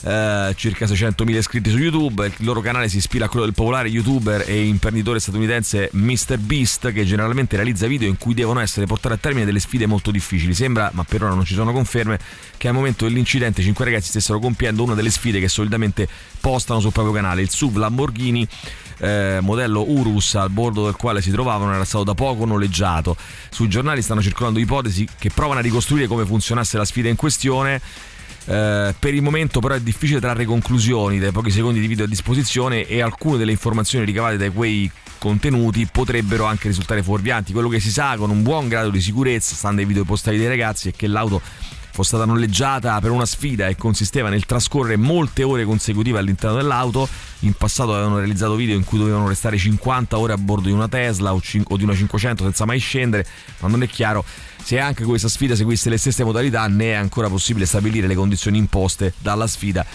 Eh, 0.01 0.53
circa 0.55 0.85
600.000 0.85 1.35
iscritti 1.35 1.69
su 1.69 1.77
YouTube. 1.77 2.25
Il 2.25 2.45
loro 2.45 2.61
canale 2.61 2.87
si 2.87 2.97
ispira 2.97 3.25
a 3.25 3.29
quello 3.29 3.45
del 3.45 3.53
popolare 3.53 3.89
youtuber 3.89 4.45
e 4.47 4.65
imprenditore 4.65 5.19
statunitense 5.19 5.89
MrBeast, 5.93 6.91
che 6.93 7.05
generalmente 7.05 7.55
realizza 7.55 7.87
video 7.87 8.07
in 8.07 8.17
cui 8.17 8.33
devono 8.33 8.59
essere 8.59 8.85
portate 8.85 9.15
a 9.15 9.17
termine 9.17 9.45
delle 9.45 9.59
sfide 9.59 9.85
molto 9.85 10.11
difficili. 10.11 10.53
Sembra, 10.53 10.89
ma 10.93 11.03
per 11.03 11.23
ora 11.23 11.33
non 11.33 11.43
ci 11.43 11.53
sono 11.53 11.73
conferme, 11.73 12.19
che 12.57 12.67
al 12.67 12.73
momento 12.73 13.05
dell'incidente 13.05 13.61
cinque 13.61 13.85
ragazzi 13.85 14.09
stessero 14.09 14.39
compiendo 14.39 14.83
una 14.83 14.93
delle 14.93 15.09
sfide 15.09 15.39
che 15.39 15.49
solitamente 15.49 16.07
postano 16.39 16.79
sul 16.79 16.91
proprio 16.91 17.13
canale, 17.13 17.41
il 17.41 17.49
SUV 17.49 17.77
Lamborghini. 17.77 18.47
Eh, 19.01 19.39
modello 19.41 19.89
Urus 19.89 20.35
al 20.35 20.49
bordo 20.49 20.83
del 20.83 20.97
quale 20.97 21.21
si 21.21 21.31
trovavano 21.31 21.73
era 21.73 21.85
stato 21.85 22.03
da 22.03 22.13
poco 22.13 22.43
noleggiato. 22.45 23.15
Sui 23.49 23.69
giornali 23.69 24.01
stanno 24.01 24.21
circolando 24.21 24.59
ipotesi 24.59 25.07
che 25.17 25.29
provano 25.29 25.59
a 25.59 25.61
ricostruire 25.61 26.05
come 26.05 26.25
funzionasse 26.25 26.77
la 26.77 26.83
sfida 26.83 27.07
in 27.07 27.15
questione 27.15 27.79
eh, 28.49 28.95
per 28.97 29.13
il 29.13 29.21
momento 29.21 29.59
però 29.59 29.75
è 29.75 29.79
difficile 29.79 30.19
trarre 30.19 30.43
conclusioni 30.43 31.19
dai 31.19 31.31
pochi 31.31 31.51
secondi 31.51 31.79
di 31.79 31.85
video 31.85 32.05
a 32.05 32.07
disposizione 32.07 32.87
e 32.87 32.99
alcune 32.99 33.37
delle 33.37 33.51
informazioni 33.51 34.05
ricavate 34.05 34.37
da 34.37 34.49
quei 34.49 34.89
contenuti 35.19 35.85
potrebbero 35.85 36.45
anche 36.45 36.67
risultare 36.67 37.03
fuorvianti. 37.03 37.53
Quello 37.53 37.69
che 37.69 37.79
si 37.79 37.91
sa 37.91 38.15
con 38.17 38.31
un 38.31 38.41
buon 38.41 38.67
grado 38.67 38.89
di 38.89 39.01
sicurezza, 39.01 39.53
stando 39.53 39.81
ai 39.81 39.87
video 39.87 40.03
postali 40.03 40.39
dei 40.39 40.47
ragazzi, 40.47 40.89
è 40.89 40.93
che 40.95 41.05
l'auto 41.05 41.39
fosse 41.91 42.15
stata 42.15 42.25
noleggiata 42.25 42.99
per 42.99 43.11
una 43.11 43.25
sfida 43.25 43.67
e 43.67 43.75
consisteva 43.75 44.29
nel 44.29 44.45
trascorrere 44.45 44.95
molte 44.97 45.43
ore 45.43 45.63
consecutive 45.63 46.17
all'interno 46.17 46.55
dell'auto. 46.55 47.07
In 47.41 47.53
passato 47.53 47.93
avevano 47.93 48.17
realizzato 48.17 48.55
video 48.55 48.75
in 48.75 48.83
cui 48.83 48.97
dovevano 48.97 49.27
restare 49.27 49.57
50 49.57 50.17
ore 50.17 50.33
a 50.33 50.37
bordo 50.37 50.69
di 50.69 50.73
una 50.73 50.87
Tesla 50.87 51.33
o, 51.35 51.39
di 51.39 51.83
una 51.83 51.93
500 51.93 52.43
senza 52.45 52.65
mai 52.65 52.79
scendere, 52.79 53.27
ma 53.59 53.67
non 53.67 53.83
è 53.83 53.87
chiaro 53.87 54.25
se 54.63 54.79
anche 54.79 55.03
questa 55.03 55.27
sfida 55.27 55.55
seguisse 55.55 55.89
le 55.89 55.97
stesse 55.97 56.23
modalità 56.23 56.67
né 56.67 56.91
è 56.91 56.95
ancora 56.95 57.29
possibile 57.29 57.65
stabilire 57.65 58.07
le 58.07 58.15
condizioni 58.15 58.57
imposte 58.57 59.13
dalla 59.17 59.47
sfida 59.47 59.85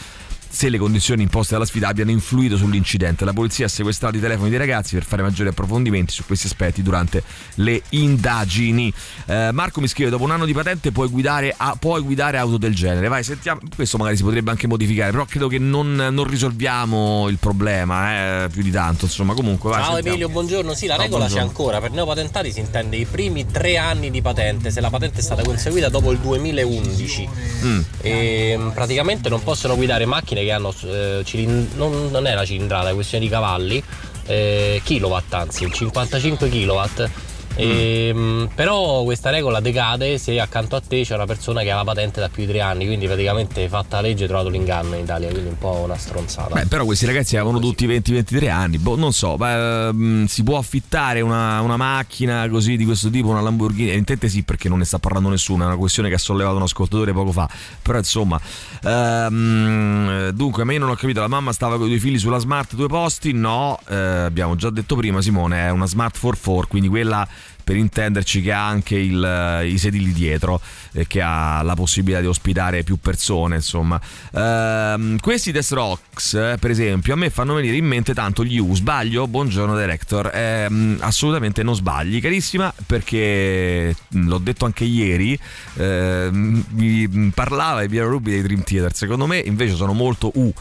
se 0.54 0.68
le 0.68 0.78
condizioni 0.78 1.22
imposte 1.22 1.54
dalla 1.54 1.66
sfida 1.66 1.88
abbiano 1.88 2.12
influito 2.12 2.56
sull'incidente. 2.56 3.24
La 3.24 3.32
polizia 3.32 3.66
ha 3.66 3.68
sequestrato 3.68 4.16
i 4.18 4.20
telefoni 4.20 4.50
dei 4.50 4.58
ragazzi 4.58 4.94
per 4.94 5.04
fare 5.04 5.20
maggiori 5.20 5.48
approfondimenti 5.48 6.12
su 6.12 6.24
questi 6.24 6.46
aspetti 6.46 6.80
durante 6.80 7.24
le 7.56 7.82
indagini. 7.90 8.92
Eh, 9.26 9.50
Marco 9.50 9.80
mi 9.80 9.88
scrive: 9.88 10.10
Dopo 10.10 10.22
un 10.22 10.30
anno 10.30 10.44
di 10.44 10.52
patente 10.52 10.92
puoi 10.92 11.08
guidare, 11.08 11.52
a, 11.56 11.76
puoi 11.76 12.02
guidare 12.02 12.38
auto 12.38 12.56
del 12.56 12.72
genere. 12.72 13.08
Vai, 13.08 13.24
sentiamo. 13.24 13.62
Questo 13.74 13.98
magari 13.98 14.16
si 14.16 14.22
potrebbe 14.22 14.52
anche 14.52 14.68
modificare, 14.68 15.10
però 15.10 15.24
credo 15.24 15.48
che 15.48 15.58
non, 15.58 15.92
non 15.92 16.24
risolviamo 16.24 17.28
il 17.28 17.38
problema 17.38 18.44
eh, 18.44 18.48
più 18.48 18.62
di 18.62 18.70
tanto. 18.70 19.06
Insomma, 19.06 19.34
comunque. 19.34 19.70
Vai, 19.70 19.80
Ciao 19.80 19.94
sentiamo. 19.94 20.16
Emilio, 20.16 20.28
buongiorno. 20.28 20.72
Sì, 20.74 20.86
la 20.86 20.94
Ciao, 20.94 21.02
regola 21.02 21.24
buongiorno. 21.24 21.46
c'è 21.46 21.50
ancora. 21.50 21.80
Per 21.80 21.90
neopatentati 21.90 22.52
si 22.52 22.60
intende 22.60 22.96
i 22.96 23.06
primi 23.06 23.44
tre 23.44 23.76
anni 23.76 24.08
di 24.08 24.22
patente, 24.22 24.70
se 24.70 24.80
la 24.80 24.88
patente 24.88 25.18
è 25.18 25.22
stata 25.22 25.42
conseguita 25.42 25.88
dopo 25.88 26.12
il 26.12 26.18
2011. 26.18 27.28
Mm. 27.64 27.80
E, 28.02 28.54
mm, 28.56 28.68
praticamente 28.70 29.28
non 29.28 29.42
possono 29.42 29.74
guidare 29.74 30.06
macchine 30.06 30.43
che 30.44 30.52
hanno 30.52 30.74
eh, 30.84 31.22
cilin- 31.24 31.70
non, 31.74 32.10
non 32.10 32.26
è 32.26 32.34
la 32.34 32.44
cilindrata, 32.44 32.90
è 32.90 32.94
questione 32.94 33.24
di 33.24 33.30
cavalli, 33.30 33.82
eh, 34.26 34.80
kilowatt 34.84 35.32
anzi, 35.34 35.70
55 35.70 36.48
kilowatt. 36.48 37.10
E, 37.56 38.10
mm, 38.12 38.44
però 38.54 39.04
questa 39.04 39.30
regola 39.30 39.60
decade 39.60 40.18
se 40.18 40.40
accanto 40.40 40.74
a 40.74 40.80
te 40.80 41.02
c'è 41.02 41.14
una 41.14 41.26
persona 41.26 41.62
che 41.62 41.70
ha 41.70 41.76
la 41.76 41.84
patente 41.84 42.20
da 42.20 42.28
più 42.28 42.44
di 42.44 42.50
tre 42.50 42.60
anni, 42.60 42.86
quindi 42.86 43.06
praticamente 43.06 43.68
fatta 43.68 43.96
la 43.96 44.08
legge 44.08 44.22
hai 44.22 44.28
trovato 44.28 44.48
l'inganno 44.48 44.96
in 44.96 45.02
Italia, 45.02 45.30
quindi 45.30 45.48
un 45.50 45.58
po' 45.58 45.74
una 45.84 45.96
stronzata. 45.96 46.54
Beh, 46.54 46.66
però 46.66 46.84
questi 46.84 47.06
ragazzi 47.06 47.36
avevano 47.36 47.60
tutti 47.60 47.86
20-23 47.86 48.50
anni, 48.50 48.78
boh, 48.78 48.96
non 48.96 49.12
so, 49.12 49.36
ma, 49.36 49.88
ehm, 49.88 50.26
si 50.26 50.42
può 50.42 50.58
affittare 50.58 51.20
una, 51.20 51.60
una 51.60 51.76
macchina 51.76 52.48
così 52.48 52.76
di 52.76 52.84
questo 52.84 53.08
tipo, 53.08 53.28
una 53.28 53.40
Lamborghini? 53.40 53.88
Evidentemente 53.88 54.28
sì, 54.28 54.42
perché 54.42 54.68
non 54.68 54.78
ne 54.78 54.84
sta 54.84 54.98
parlando 54.98 55.28
nessuno, 55.28 55.62
è 55.62 55.66
una 55.66 55.76
questione 55.76 56.08
che 56.08 56.16
ha 56.16 56.18
sollevato 56.18 56.56
un 56.56 56.62
ascoltatore 56.62 57.12
poco 57.12 57.30
fa, 57.30 57.48
però 57.82 57.98
insomma, 57.98 58.40
ehm, 58.82 60.30
dunque, 60.30 60.64
ma 60.64 60.72
io 60.72 60.80
non 60.80 60.90
ho 60.90 60.94
capito, 60.94 61.20
la 61.20 61.28
mamma 61.28 61.52
stava 61.52 61.76
con 61.76 61.86
i 61.86 61.90
due 61.90 61.98
figli 61.98 62.18
sulla 62.18 62.38
smart 62.38 62.74
due 62.74 62.88
posti? 62.88 63.32
No, 63.32 63.78
eh, 63.88 63.94
abbiamo 63.94 64.56
già 64.56 64.70
detto 64.70 64.96
prima, 64.96 65.22
Simone, 65.22 65.66
è 65.66 65.70
una 65.70 65.86
smart 65.86 66.18
4x4, 66.20 66.62
quindi 66.66 66.88
quella 66.88 67.26
per 67.64 67.76
intenderci 67.76 68.42
che 68.42 68.52
ha 68.52 68.66
anche 68.68 68.96
il- 68.96 69.62
i 69.64 69.78
sedili 69.78 70.12
dietro 70.12 70.60
e 70.92 71.06
che 71.06 71.20
ha 71.22 71.62
la 71.62 71.74
possibilità 71.74 72.20
di 72.20 72.26
ospitare 72.26 72.82
più 72.84 72.98
persone 72.98 73.56
insomma. 73.56 74.00
Ehm, 74.34 75.18
questi 75.18 75.50
Death 75.50 75.70
Rocks 75.72 76.34
eh, 76.34 76.56
per 76.60 76.70
esempio 76.70 77.14
a 77.14 77.16
me 77.16 77.30
fanno 77.30 77.54
venire 77.54 77.76
in 77.76 77.86
mente 77.86 78.12
tanto 78.14 78.44
gli 78.44 78.58
U. 78.58 78.74
Sbaglio? 78.74 79.26
Buongiorno 79.26 79.76
director 79.76 80.30
Ehm, 80.34 80.98
assolutamente 81.00 81.62
non 81.62 81.74
sbagli 81.74 82.20
carissima 82.20 82.72
perché 82.86 83.94
l'ho 84.08 84.38
detto 84.38 84.64
anche 84.66 84.84
ieri 84.84 85.38
ehm, 85.76 86.64
mi 86.70 87.30
parlava 87.34 87.84
Piero 87.86 88.08
Rubi 88.08 88.30
dei 88.32 88.42
Dream 88.42 88.62
Theater. 88.62 88.94
Secondo 88.94 89.26
me 89.26 89.38
invece 89.38 89.74
sono 89.74 89.92
molto 89.92 90.30
U 90.34 90.52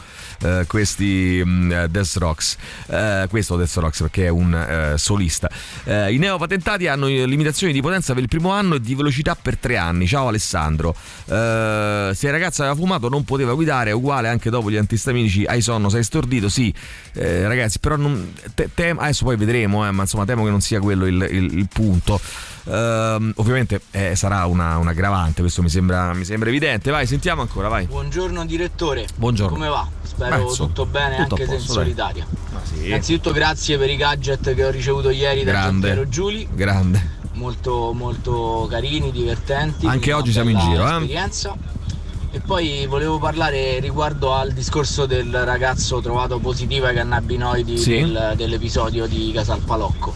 eh, 0.44 0.64
questi 0.66 1.42
mh, 1.44 1.86
Death 1.86 2.14
Rocks 2.16 2.56
Eh, 2.86 3.26
questo 3.28 3.56
Death 3.56 3.74
Rocks 3.76 4.00
perché 4.00 4.26
è 4.26 4.28
un 4.28 4.54
eh, 4.54 4.98
solista. 4.98 5.50
Eh, 5.84 6.12
i 6.12 6.18
neopatentati 6.18 6.86
hanno 6.86 7.06
eh, 7.06 7.26
limitazioni 7.26 7.72
di 7.72 7.80
potenza 7.80 8.12
per 8.14 8.22
il 8.22 8.28
primo 8.28 8.50
anno 8.50 8.74
e 8.76 8.80
di 8.80 8.94
velocità 8.94 9.34
per 9.34 9.56
tre 9.58 9.76
anni. 9.76 10.06
Ciao 10.06 10.28
Alessandro. 10.28 10.94
Eh, 11.26 12.10
se 12.14 12.26
il 12.26 12.32
ragazzo 12.32 12.62
aveva 12.62 12.76
fumato 12.76 13.08
non 13.08 13.24
poteva 13.24 13.54
guidare 13.54 13.90
è 13.90 13.92
uguale 13.92 14.28
anche 14.28 14.50
dopo 14.50 14.70
gli 14.70 14.76
antistaminici. 14.76 15.44
Hai 15.44 15.60
sonno 15.60 15.88
sei 15.88 16.02
stordito 16.04 16.48
sì. 16.48 16.72
Eh, 17.14 17.46
ragazzi 17.46 17.78
però 17.78 17.96
non, 17.96 18.32
te- 18.54 18.68
tem- 18.74 18.98
adesso 18.98 19.24
poi 19.24 19.36
vedremo 19.36 19.86
eh, 19.86 19.90
ma 19.90 20.02
insomma 20.02 20.24
temo 20.24 20.44
che 20.44 20.50
non 20.50 20.60
sia 20.60 20.80
quello 20.80 21.06
il, 21.06 21.26
il- 21.30 21.58
il 21.58 21.68
punto 21.72 22.20
Ehm, 22.66 23.32
ovviamente 23.36 23.82
eh, 23.90 24.16
sarà 24.16 24.46
una, 24.46 24.78
un 24.78 24.88
aggravante 24.88 25.42
questo 25.42 25.60
mi 25.60 25.68
sembra, 25.68 26.14
mi 26.14 26.24
sembra 26.24 26.48
evidente 26.48 26.90
vai 26.90 27.06
sentiamo 27.06 27.42
ancora 27.42 27.68
vai 27.68 27.84
Buongiorno 27.86 28.44
direttore. 28.46 29.06
Buongiorno. 29.14 29.54
Come 29.54 29.68
va? 29.68 29.86
Spero 30.02 30.48
insomma, 30.48 30.68
tutto 30.68 30.86
bene 30.86 31.16
tutto 31.16 31.34
anche 31.34 31.46
se 31.46 31.52
in 31.52 31.58
posto, 31.58 31.72
solitaria. 31.72 32.26
Sì. 32.62 32.86
Innanzitutto 32.86 33.32
grazie 33.32 33.76
per 33.76 33.90
i 33.90 33.96
gadget 33.96 34.54
che 34.54 34.64
ho 34.64 34.70
ricevuto 34.70 35.10
ieri 35.10 35.44
da 35.44 35.50
Grande. 35.52 35.86
Giampiero 35.88 36.08
Giuli, 36.08 36.48
grande 36.52 37.22
molto 37.34 37.92
molto 37.92 38.66
carini, 38.70 39.10
divertenti. 39.10 39.86
Anche 39.86 40.12
oggi 40.12 40.32
siamo 40.32 40.50
in 40.50 40.58
giro, 40.58 40.86
eh? 40.86 40.92
esperienza. 40.92 41.56
E 42.30 42.40
poi 42.40 42.86
volevo 42.86 43.18
parlare 43.18 43.78
riguardo 43.78 44.32
al 44.34 44.52
discorso 44.52 45.06
del 45.06 45.44
ragazzo 45.44 46.00
trovato 46.00 46.38
positivo 46.38 46.86
ai 46.86 46.94
cannabinoidi 46.94 47.78
Sì. 47.78 47.90
del- 48.00 48.32
dell'episodio 48.36 49.06
di 49.06 49.30
Casalpalocco. 49.32 50.14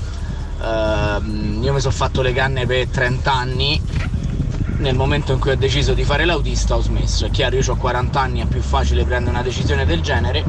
Ehm, 0.60 1.60
io 1.62 1.72
mi 1.72 1.80
sono 1.80 1.92
fatto 1.94 2.22
le 2.22 2.32
canne 2.32 2.66
per 2.66 2.88
30 2.88 3.32
anni. 3.32 3.80
Nel 4.78 4.94
momento 4.94 5.32
in 5.32 5.40
cui 5.40 5.50
ho 5.50 5.56
deciso 5.56 5.92
di 5.92 6.04
fare 6.04 6.24
l'autista 6.24 6.76
ho 6.76 6.80
smesso. 6.80 7.26
È 7.26 7.30
chiaro, 7.30 7.56
io 7.56 7.62
ho 7.66 7.76
40 7.76 8.20
anni, 8.20 8.40
è 8.40 8.46
più 8.46 8.60
facile 8.60 9.04
prendere 9.04 9.30
una 9.30 9.42
decisione 9.42 9.84
del 9.84 10.00
genere. 10.00 10.44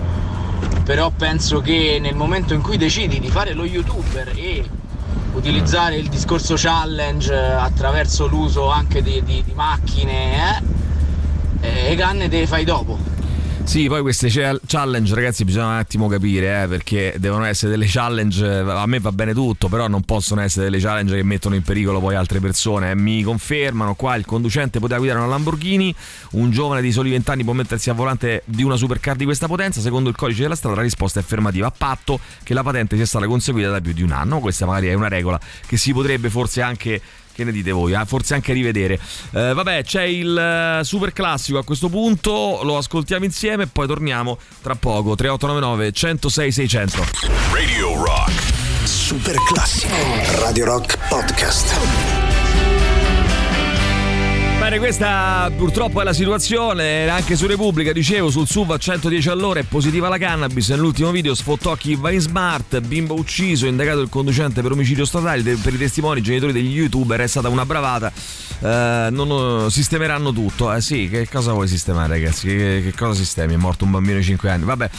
Però 0.83 1.09
penso 1.11 1.61
che 1.61 1.97
nel 2.01 2.15
momento 2.15 2.53
in 2.53 2.61
cui 2.61 2.77
decidi 2.77 3.19
di 3.19 3.29
fare 3.29 3.53
lo 3.53 3.65
youtuber 3.65 4.31
e 4.35 4.67
utilizzare 5.33 5.95
il 5.95 6.09
discorso 6.09 6.55
challenge 6.57 7.31
eh, 7.33 7.37
attraverso 7.37 8.27
l'uso 8.27 8.69
anche 8.69 9.01
di, 9.01 9.21
di- 9.23 9.43
di 9.43 9.53
macchine, 9.53 10.59
eh, 11.61 11.67
eh, 11.67 11.89
le 11.89 11.95
canne 11.95 12.27
te 12.27 12.39
le 12.39 12.47
fai 12.47 12.65
dopo. 12.65 12.97
Sì, 13.63 13.87
poi 13.87 14.01
queste 14.01 14.29
challenge, 14.65 15.13
ragazzi, 15.13 15.43
bisogna 15.45 15.67
un 15.67 15.73
attimo 15.73 16.07
capire, 16.07 16.63
eh, 16.63 16.67
perché 16.67 17.13
devono 17.19 17.45
essere 17.45 17.69
delle 17.69 17.85
challenge. 17.87 18.43
A 18.43 18.85
me 18.87 18.99
va 18.99 19.11
bene 19.11 19.31
tutto, 19.31 19.67
però 19.67 19.87
non 19.87 20.01
possono 20.01 20.41
essere 20.41 20.65
delle 20.65 20.79
challenge 20.79 21.15
che 21.15 21.23
mettono 21.23 21.53
in 21.53 21.61
pericolo 21.61 21.99
poi 21.99 22.15
altre 22.15 22.39
persone. 22.39 22.89
eh. 22.89 22.95
Mi 22.95 23.21
confermano 23.21 23.93
qua 23.93 24.15
il 24.15 24.25
conducente 24.25 24.79
poteva 24.79 24.97
guidare 24.97 25.19
una 25.19 25.27
Lamborghini, 25.27 25.93
un 26.31 26.49
giovane 26.49 26.81
di 26.81 26.91
soli 26.91 27.11
20 27.11 27.29
anni 27.29 27.43
può 27.43 27.53
mettersi 27.53 27.91
a 27.91 27.93
volante 27.93 28.41
di 28.45 28.63
una 28.63 28.75
supercar 28.75 29.15
di 29.15 29.25
questa 29.25 29.45
potenza. 29.45 29.81
Secondo 29.81 30.09
il 30.09 30.15
codice 30.15 30.41
della 30.41 30.55
strada, 30.55 30.77
la 30.77 30.81
risposta 30.81 31.19
è 31.19 31.21
affermativa, 31.21 31.67
a 31.67 31.73
patto 31.75 32.19
che 32.41 32.55
la 32.55 32.63
patente 32.63 32.95
sia 32.95 33.05
stata 33.05 33.27
conseguita 33.27 33.69
da 33.69 33.81
più 33.81 33.93
di 33.93 34.01
un 34.01 34.11
anno. 34.11 34.39
Questa 34.39 34.65
magari 34.65 34.87
è 34.87 34.93
una 34.93 35.09
regola 35.09 35.39
che 35.67 35.77
si 35.77 35.93
potrebbe 35.93 36.31
forse 36.31 36.63
anche. 36.63 37.01
Che 37.39 37.45
ne 37.45 37.53
dite 37.53 37.71
voi? 37.71 37.93
Ah, 37.93 38.03
Forse 38.03 38.33
anche 38.33 38.51
rivedere. 38.51 38.99
Eh, 39.31 39.53
vabbè, 39.53 39.81
c'è 39.85 40.03
il 40.03 40.37
eh, 40.37 40.83
super 40.83 41.13
classico 41.13 41.57
a 41.57 41.63
questo 41.63 41.87
punto, 41.87 42.59
lo 42.63 42.75
ascoltiamo 42.75 43.23
insieme 43.23 43.63
e 43.63 43.67
poi 43.67 43.87
torniamo 43.87 44.37
tra 44.61 44.75
poco. 44.75 45.15
3899 45.15 45.91
106 45.93 46.51
600. 46.51 47.05
Radio 47.53 48.03
Rock. 48.03 48.31
Super 48.83 49.35
classico. 49.53 49.95
Radio 50.41 50.65
Rock 50.65 50.97
Podcast. 51.07 52.28
Bene, 54.69 54.81
questa 54.81 55.51
purtroppo 55.57 55.99
è 55.99 56.03
la 56.03 56.13
situazione. 56.13 57.09
Anche 57.09 57.35
su 57.35 57.47
Repubblica, 57.47 57.91
dicevo, 57.91 58.29
sul 58.29 58.47
SUV 58.47 58.73
a 58.73 58.77
110 58.77 59.29
all'ora 59.29 59.61
è 59.61 59.63
positiva 59.63 60.09
la 60.09 60.19
cannabis. 60.19 60.69
Nell'ultimo 60.69 61.09
video 61.09 61.33
sfottò 61.33 61.73
chi 61.73 61.95
va 61.95 62.11
in 62.11 62.19
smart, 62.19 62.79
bimbo 62.81 63.15
ucciso, 63.15 63.65
indagato 63.65 64.01
il 64.01 64.09
conducente 64.09 64.61
per 64.61 64.73
omicidio 64.73 65.05
statale. 65.05 65.41
Per 65.41 65.73
i 65.73 65.77
testimoni, 65.77 66.19
i 66.19 66.21
genitori 66.21 66.53
degli 66.53 66.71
youtuber, 66.71 67.19
è 67.19 67.25
stata 67.25 67.49
una 67.49 67.65
bravata. 67.65 68.11
Eh, 68.59 69.07
non, 69.09 69.71
sistemeranno 69.71 70.31
tutto. 70.31 70.71
Eh 70.71 70.81
sì, 70.81 71.09
che 71.09 71.27
cosa 71.27 71.51
vuoi 71.51 71.67
sistemare, 71.67 72.09
ragazzi? 72.09 72.45
Che, 72.45 72.81
che 72.83 72.93
cosa 72.95 73.15
sistemi? 73.15 73.55
È 73.55 73.57
morto 73.57 73.85
un 73.85 73.91
bambino 73.91 74.17
di 74.19 74.23
5 74.23 74.51
anni. 74.51 74.65
Vabbè. 74.65 74.89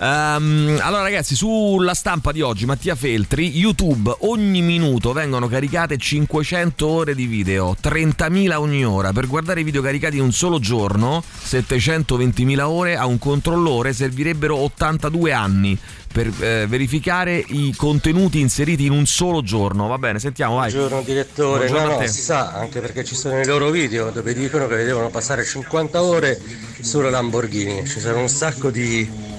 Ehm, 0.00 0.78
allora 0.80 1.02
ragazzi, 1.02 1.34
sulla 1.34 1.94
stampa 1.94 2.32
di 2.32 2.40
oggi, 2.40 2.64
Mattia 2.64 2.94
Feltri, 2.94 3.56
YouTube, 3.56 4.14
ogni 4.20 4.62
minuto 4.62 5.12
vengono 5.12 5.48
caricate 5.48 5.98
500 5.98 6.86
ore 6.86 7.14
di 7.14 7.26
video, 7.26 7.76
30.000 7.80 8.56
ogni 8.56 8.84
ora. 8.84 9.12
Per 9.12 9.26
guardare 9.26 9.60
i 9.60 9.64
video 9.64 9.82
caricati 9.82 10.16
in 10.16 10.22
un 10.22 10.32
solo 10.32 10.58
giorno, 10.58 11.22
720.000 11.44 12.60
ore, 12.60 12.96
a 12.96 13.06
un 13.06 13.18
controllore 13.18 13.92
servirebbero 13.92 14.56
82 14.56 15.32
anni 15.32 15.78
per 16.12 16.30
eh, 16.40 16.66
verificare 16.68 17.42
i 17.44 17.74
contenuti 17.74 18.38
inseriti 18.38 18.84
in 18.84 18.92
un 18.92 19.06
solo 19.06 19.42
giorno. 19.42 19.86
Va 19.88 19.98
bene, 19.98 20.18
sentiamo, 20.18 20.56
vai. 20.56 20.70
Buongiorno 20.70 21.02
direttore, 21.02 21.68
Buongiorno 21.68 21.94
no 21.94 22.00
no, 22.00 22.06
si 22.06 22.20
sa, 22.20 22.52
anche 22.52 22.80
perché 22.80 23.04
ci 23.04 23.14
sono 23.14 23.40
i 23.40 23.46
loro 23.46 23.70
video 23.70 24.10
dove 24.10 24.34
dicono 24.34 24.66
che 24.66 24.84
devono 24.84 25.08
passare 25.08 25.44
50 25.44 26.02
ore 26.02 26.40
sulle 26.80 27.10
Lamborghini, 27.10 27.86
ci 27.86 28.00
sono 28.00 28.20
un 28.20 28.28
sacco 28.28 28.70
di 28.70 29.31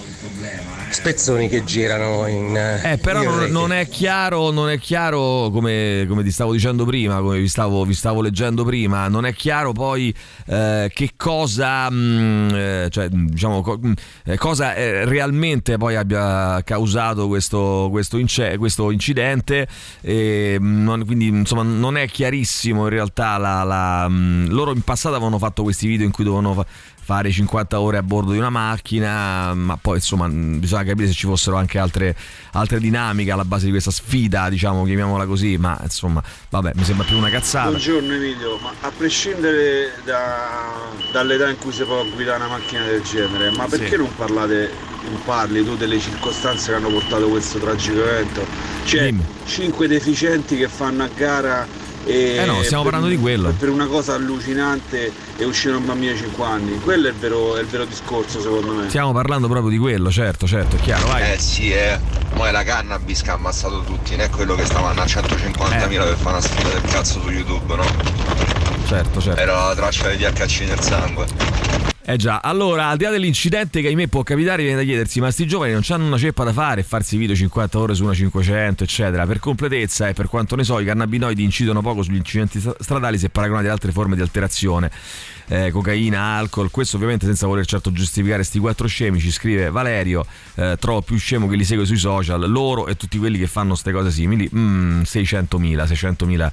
spezzoni 0.93 1.49
che 1.49 1.63
girano 1.63 2.27
in... 2.27 2.55
Eh, 2.55 2.97
però 2.99 3.21
in 3.23 3.29
non, 3.29 3.51
non 3.51 3.73
è 3.73 3.87
chiaro, 3.87 4.51
non 4.51 4.69
è 4.69 4.77
chiaro 4.77 5.49
come, 5.49 6.05
come 6.07 6.23
ti 6.23 6.31
stavo 6.31 6.53
dicendo 6.53 6.85
prima, 6.85 7.19
come 7.19 7.39
vi 7.39 7.47
stavo, 7.47 7.83
vi 7.83 7.93
stavo 7.93 8.21
leggendo 8.21 8.63
prima, 8.63 9.07
non 9.07 9.25
è 9.25 9.33
chiaro 9.33 9.71
poi 9.71 10.13
eh, 10.45 10.89
che 10.93 11.11
cosa, 11.17 11.89
mh, 11.89 12.49
eh, 12.53 12.87
cioè, 12.91 13.09
diciamo, 13.09 13.61
co- 13.61 13.79
mh, 13.81 13.93
eh, 14.25 14.37
cosa 14.37 14.75
eh, 14.75 15.05
realmente 15.05 15.77
poi 15.77 15.95
abbia 15.95 16.61
causato 16.63 17.27
questo, 17.27 17.87
questo, 17.89 18.17
ince- 18.17 18.57
questo 18.57 18.91
incidente. 18.91 19.67
E, 20.01 20.57
non- 20.59 21.05
quindi 21.05 21.27
insomma 21.27 21.63
non 21.63 21.97
è 21.97 22.07
chiarissimo 22.07 22.83
in 22.83 22.89
realtà 22.89 23.37
la, 23.37 23.63
la, 23.63 24.07
mh, 24.07 24.49
loro 24.49 24.71
in 24.73 24.81
passato 24.81 25.15
avevano 25.15 25.37
fatto 25.39 25.63
questi 25.63 25.87
video 25.87 26.05
in 26.05 26.11
cui 26.11 26.23
dovevano 26.23 26.53
fa- 26.53 26.65
fare 27.03 27.29
50 27.31 27.79
ore 27.81 27.97
a 27.97 28.03
bordo 28.03 28.31
di 28.31 28.37
una 28.37 28.49
macchina, 28.49 29.53
ma 29.53 29.77
poi 29.79 29.95
insomma 29.95 30.27
bisogna 30.29 30.83
capire 30.85 31.07
se 31.07 31.13
ci 31.13 31.25
fossero 31.25 31.57
anche 31.57 31.77
altre, 31.77 32.15
altre 32.53 32.79
dinamiche 32.79 33.31
alla 33.31 33.43
base 33.43 33.65
di 33.65 33.71
questa 33.71 33.91
sfida, 33.91 34.49
diciamo, 34.49 34.85
chiamiamola 34.85 35.25
così, 35.25 35.57
ma 35.57 35.77
insomma, 35.83 36.23
vabbè, 36.49 36.71
mi 36.75 36.83
sembra 36.85 37.05
più 37.05 37.17
una 37.17 37.29
cazzata. 37.29 37.67
Buongiorno 37.69 38.13
Emilio, 38.13 38.57
ma 38.61 38.71
a 38.81 38.91
prescindere 38.95 39.91
da, 40.05 40.71
dall'età 41.11 41.49
in 41.49 41.57
cui 41.57 41.73
si 41.73 41.83
può 41.83 42.05
guidare 42.13 42.37
una 42.37 42.47
macchina 42.47 42.83
del 42.85 43.01
genere, 43.01 43.51
ma 43.51 43.65
perché 43.67 43.89
Sì. 43.89 43.97
non 43.97 44.15
parlate, 44.15 44.71
non 45.09 45.21
parli 45.25 45.63
tu 45.65 45.75
delle 45.75 45.99
circostanze 45.99 46.71
che 46.71 46.77
hanno 46.77 46.89
portato 46.89 47.27
questo 47.27 47.59
tragico 47.59 48.01
evento? 48.01 48.45
Cioè, 48.85 49.03
Dimmi. 49.11 49.25
cinque 49.45 49.87
deficienti 49.89 50.55
che 50.55 50.69
fanno 50.69 51.03
a 51.03 51.09
gara 51.13 51.67
e 52.05 52.35
Eh 52.35 52.45
no, 52.45 52.61
stiamo 52.63 52.83
parlando 52.83 53.07
di 53.07 53.17
quello. 53.17 53.53
Per 53.57 53.69
una 53.69 53.87
cosa 53.87 54.13
allucinante 54.13 55.11
e 55.37 55.45
uscire 55.45 55.75
un 55.75 55.85
bambino 55.85 56.11
di 56.11 56.17
5 56.19 56.45
anni. 56.45 56.79
Quello 56.79 57.07
è 57.07 57.11
il 57.11 57.15
vero, 57.17 57.55
è 57.55 57.61
il 57.61 57.67
vero 57.67 57.85
discorso 57.85 58.41
secondo 58.41 58.73
me. 58.73 58.89
Stiamo 58.89 59.11
parlando 59.13 59.47
proprio 59.47 59.69
di 59.69 59.77
quello, 59.77 60.11
certo, 60.11 60.45
certo, 60.47 60.75
è 60.75 60.79
chiaro, 60.79 61.07
vai. 61.07 61.33
Eh 61.33 61.39
sì, 61.39 61.71
eh. 61.71 61.99
Ma 62.35 62.47
è 62.47 62.51
la 62.51 62.63
cannabis 62.63 63.21
che 63.21 63.29
ha 63.29 63.33
ammazzato 63.33 63.81
tutti, 63.81 64.15
non 64.15 64.25
è 64.25 64.29
quello 64.29 64.55
che 64.55 64.65
stavano 64.65 64.99
a 64.99 65.05
150.000 65.05 65.87
per 65.87 66.17
fare 66.17 66.37
una 66.37 66.41
sfida 66.41 66.69
del 66.69 66.81
cazzo 66.89 67.21
su 67.21 67.29
YouTube, 67.29 67.75
no? 67.75 67.85
Certo, 68.87 69.21
certo. 69.21 69.39
Era 69.39 69.67
la 69.67 69.75
traccia 69.75 70.09
di 70.09 70.17
DHC 70.17 70.61
nel 70.61 70.79
sangue. 70.79 71.92
Eh 72.05 72.17
già, 72.17 72.41
allora, 72.43 72.87
al 72.89 72.97
di 72.97 73.05
là 73.05 73.11
dell'incidente 73.11 73.79
che 73.79 73.87
ahimè 73.87 74.07
può 74.07 74.23
capitare, 74.23 74.61
viene 74.61 74.77
da 74.77 74.83
chiedersi, 74.83 75.21
ma 75.21 75.31
sti 75.31 75.47
giovani 75.47 75.71
non 75.71 75.83
hanno 75.87 76.07
una 76.07 76.17
ceppa 76.17 76.43
da 76.43 76.51
fare 76.51 76.81
e 76.81 76.83
farsi 76.83 77.15
video 77.15 77.33
50 77.33 77.79
ore 77.79 77.95
su 77.95 78.03
una 78.03 78.13
500, 78.13 78.83
eccetera. 78.83 79.25
Per 79.25 79.39
completezza 79.39 80.09
e 80.09 80.13
per 80.13 80.27
quanto 80.27 80.57
ne 80.57 80.65
so, 80.65 80.81
i 80.81 80.85
cannabinoidi 80.85 81.41
incidono 81.41 81.81
poco 81.81 82.03
sugli 82.03 82.17
incidenti 82.17 82.59
stra- 82.59 82.75
stradali 82.77 83.17
se 83.17 83.29
paragonati 83.29 83.67
ad 83.67 83.71
altre 83.71 83.93
forme 83.93 84.17
di 84.17 84.21
alterazione. 84.21 84.91
Eh, 85.47 85.71
cocaina, 85.71 86.19
alcol, 86.35 86.71
questo 86.71 86.97
ovviamente 86.97 87.25
senza 87.25 87.47
voler 87.47 87.65
certo 87.65 87.93
giustificare 87.93 88.43
sti 88.43 88.59
quattro 88.59 88.85
scemi, 88.85 89.21
ci 89.21 89.31
scrive 89.31 89.69
Valerio, 89.69 90.25
eh, 90.55 90.75
trovo 90.77 91.01
più 91.03 91.17
scemo 91.17 91.47
che 91.47 91.55
li 91.55 91.63
segue 91.63 91.85
sui 91.85 91.97
social, 91.97 92.51
loro 92.51 92.87
e 92.87 92.97
tutti 92.97 93.17
quelli 93.17 93.37
che 93.37 93.47
fanno 93.47 93.75
ste 93.75 93.93
cose 93.93 94.11
simili, 94.11 94.49
mm, 94.53 95.03
600.000, 95.03 95.85
600.000 95.85 96.51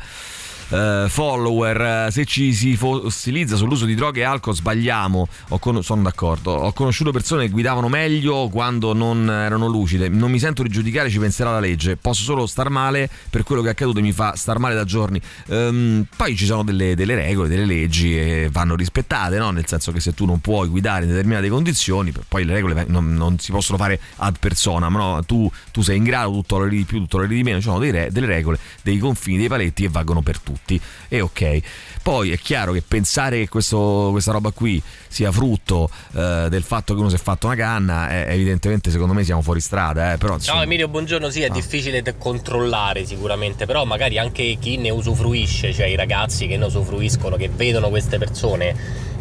eh, 0.70 1.06
follower, 1.08 2.06
eh, 2.06 2.10
se 2.10 2.24
ci 2.24 2.52
si 2.54 2.76
fossilizza 2.76 3.56
sull'uso 3.56 3.84
di 3.84 3.94
droghe 3.94 4.20
e 4.20 4.24
alcol 4.24 4.54
sbagliamo, 4.54 5.28
con- 5.58 5.82
sono 5.82 6.02
d'accordo, 6.02 6.52
ho 6.52 6.72
conosciuto 6.72 7.10
persone 7.10 7.44
che 7.44 7.50
guidavano 7.50 7.88
meglio 7.88 8.48
quando 8.48 8.92
non 8.92 9.30
erano 9.30 9.66
lucide, 9.66 10.08
non 10.08 10.30
mi 10.30 10.38
sento 10.38 10.62
di 10.62 10.68
giudicare, 10.68 11.10
ci 11.10 11.18
penserà 11.18 11.52
la 11.52 11.60
legge, 11.60 11.96
posso 11.96 12.22
solo 12.22 12.46
star 12.46 12.70
male 12.70 13.08
per 13.28 13.42
quello 13.42 13.62
che 13.62 13.68
è 13.68 13.70
accaduto 13.72 13.98
e 13.98 14.02
mi 14.02 14.12
fa 14.12 14.34
star 14.36 14.58
male 14.58 14.74
da 14.74 14.84
giorni. 14.84 15.20
Ehm, 15.48 16.06
poi 16.16 16.36
ci 16.36 16.46
sono 16.46 16.62
delle, 16.62 16.94
delle 16.94 17.14
regole, 17.14 17.48
delle 17.48 17.66
leggi 17.66 18.18
e 18.18 18.48
vanno 18.50 18.74
rispettate, 18.74 19.38
no? 19.38 19.50
nel 19.50 19.66
senso 19.66 19.92
che 19.92 20.00
se 20.00 20.14
tu 20.14 20.24
non 20.24 20.40
puoi 20.40 20.68
guidare 20.68 21.04
in 21.04 21.10
determinate 21.10 21.48
condizioni, 21.48 22.12
poi 22.28 22.44
le 22.44 22.52
regole 22.52 22.84
non, 22.88 23.14
non 23.14 23.38
si 23.38 23.50
possono 23.52 23.78
fare 23.78 24.00
ad 24.16 24.38
persona, 24.38 24.88
ma 24.88 24.98
no, 24.98 25.24
tu, 25.24 25.50
tu 25.72 25.82
sei 25.82 25.96
in 25.96 26.04
grado, 26.04 26.30
tu 26.32 26.42
tolleri 26.42 26.76
di 26.78 26.84
più, 26.84 26.98
tu 27.00 27.06
tolleri 27.06 27.34
di 27.34 27.42
meno, 27.42 27.58
ci 27.58 27.64
sono 27.64 27.78
dei 27.78 27.90
re- 27.90 28.10
delle 28.10 28.26
regole, 28.26 28.58
dei 28.82 28.98
confini, 28.98 29.38
dei 29.38 29.48
paletti 29.48 29.82
che 29.82 29.88
valgono 29.88 30.22
per 30.22 30.38
tutti. 30.38 30.59
E 31.08 31.20
ok. 31.20 31.60
Poi 32.02 32.30
è 32.32 32.38
chiaro 32.38 32.72
che 32.72 32.82
pensare 32.86 33.38
che 33.40 33.48
questo- 33.48 34.08
questa 34.10 34.32
roba 34.32 34.50
qui 34.52 34.80
sia 35.08 35.30
frutto 35.32 35.90
eh, 36.16 36.46
del 36.48 36.62
fatto 36.62 36.94
che 36.94 37.00
uno 37.00 37.08
si 37.08 37.16
è 37.16 37.18
fatto 37.18 37.46
una 37.46 37.56
canna, 37.56 38.08
è- 38.10 38.26
evidentemente 38.32 38.90
secondo 38.90 39.12
me 39.12 39.24
siamo 39.24 39.42
fuori 39.42 39.60
strada, 39.60 40.12
eh, 40.12 40.16
però 40.18 40.34
insomma, 40.34 40.56
Ciao 40.58 40.64
Emilio, 40.64 40.88
buongiorno. 40.88 41.28
Sì, 41.30 41.42
è 41.42 41.46
Ah. 41.48 41.52
difficile 41.52 42.02
da 42.02 42.14
controllare 42.14 43.04
sicuramente, 43.04 43.66
però 43.66 43.84
magari 43.84 44.18
anche 44.18 44.56
chi 44.60 44.76
ne 44.76 44.90
usufruisce, 44.90 45.72
cioè 45.72 45.86
i 45.86 45.96
ragazzi 45.96 46.46
che 46.46 46.56
ne 46.56 46.64
usufruiscono, 46.66 47.36
che 47.36 47.48
vedono 47.48 47.88
queste 47.88 48.18
persone 48.18 48.74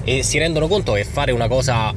e 0.04 0.24
si 0.24 0.38
rendono 0.38 0.68
conto 0.68 0.94
che 0.94 1.04
fare 1.04 1.32
una 1.32 1.48
cosa, 1.48 1.94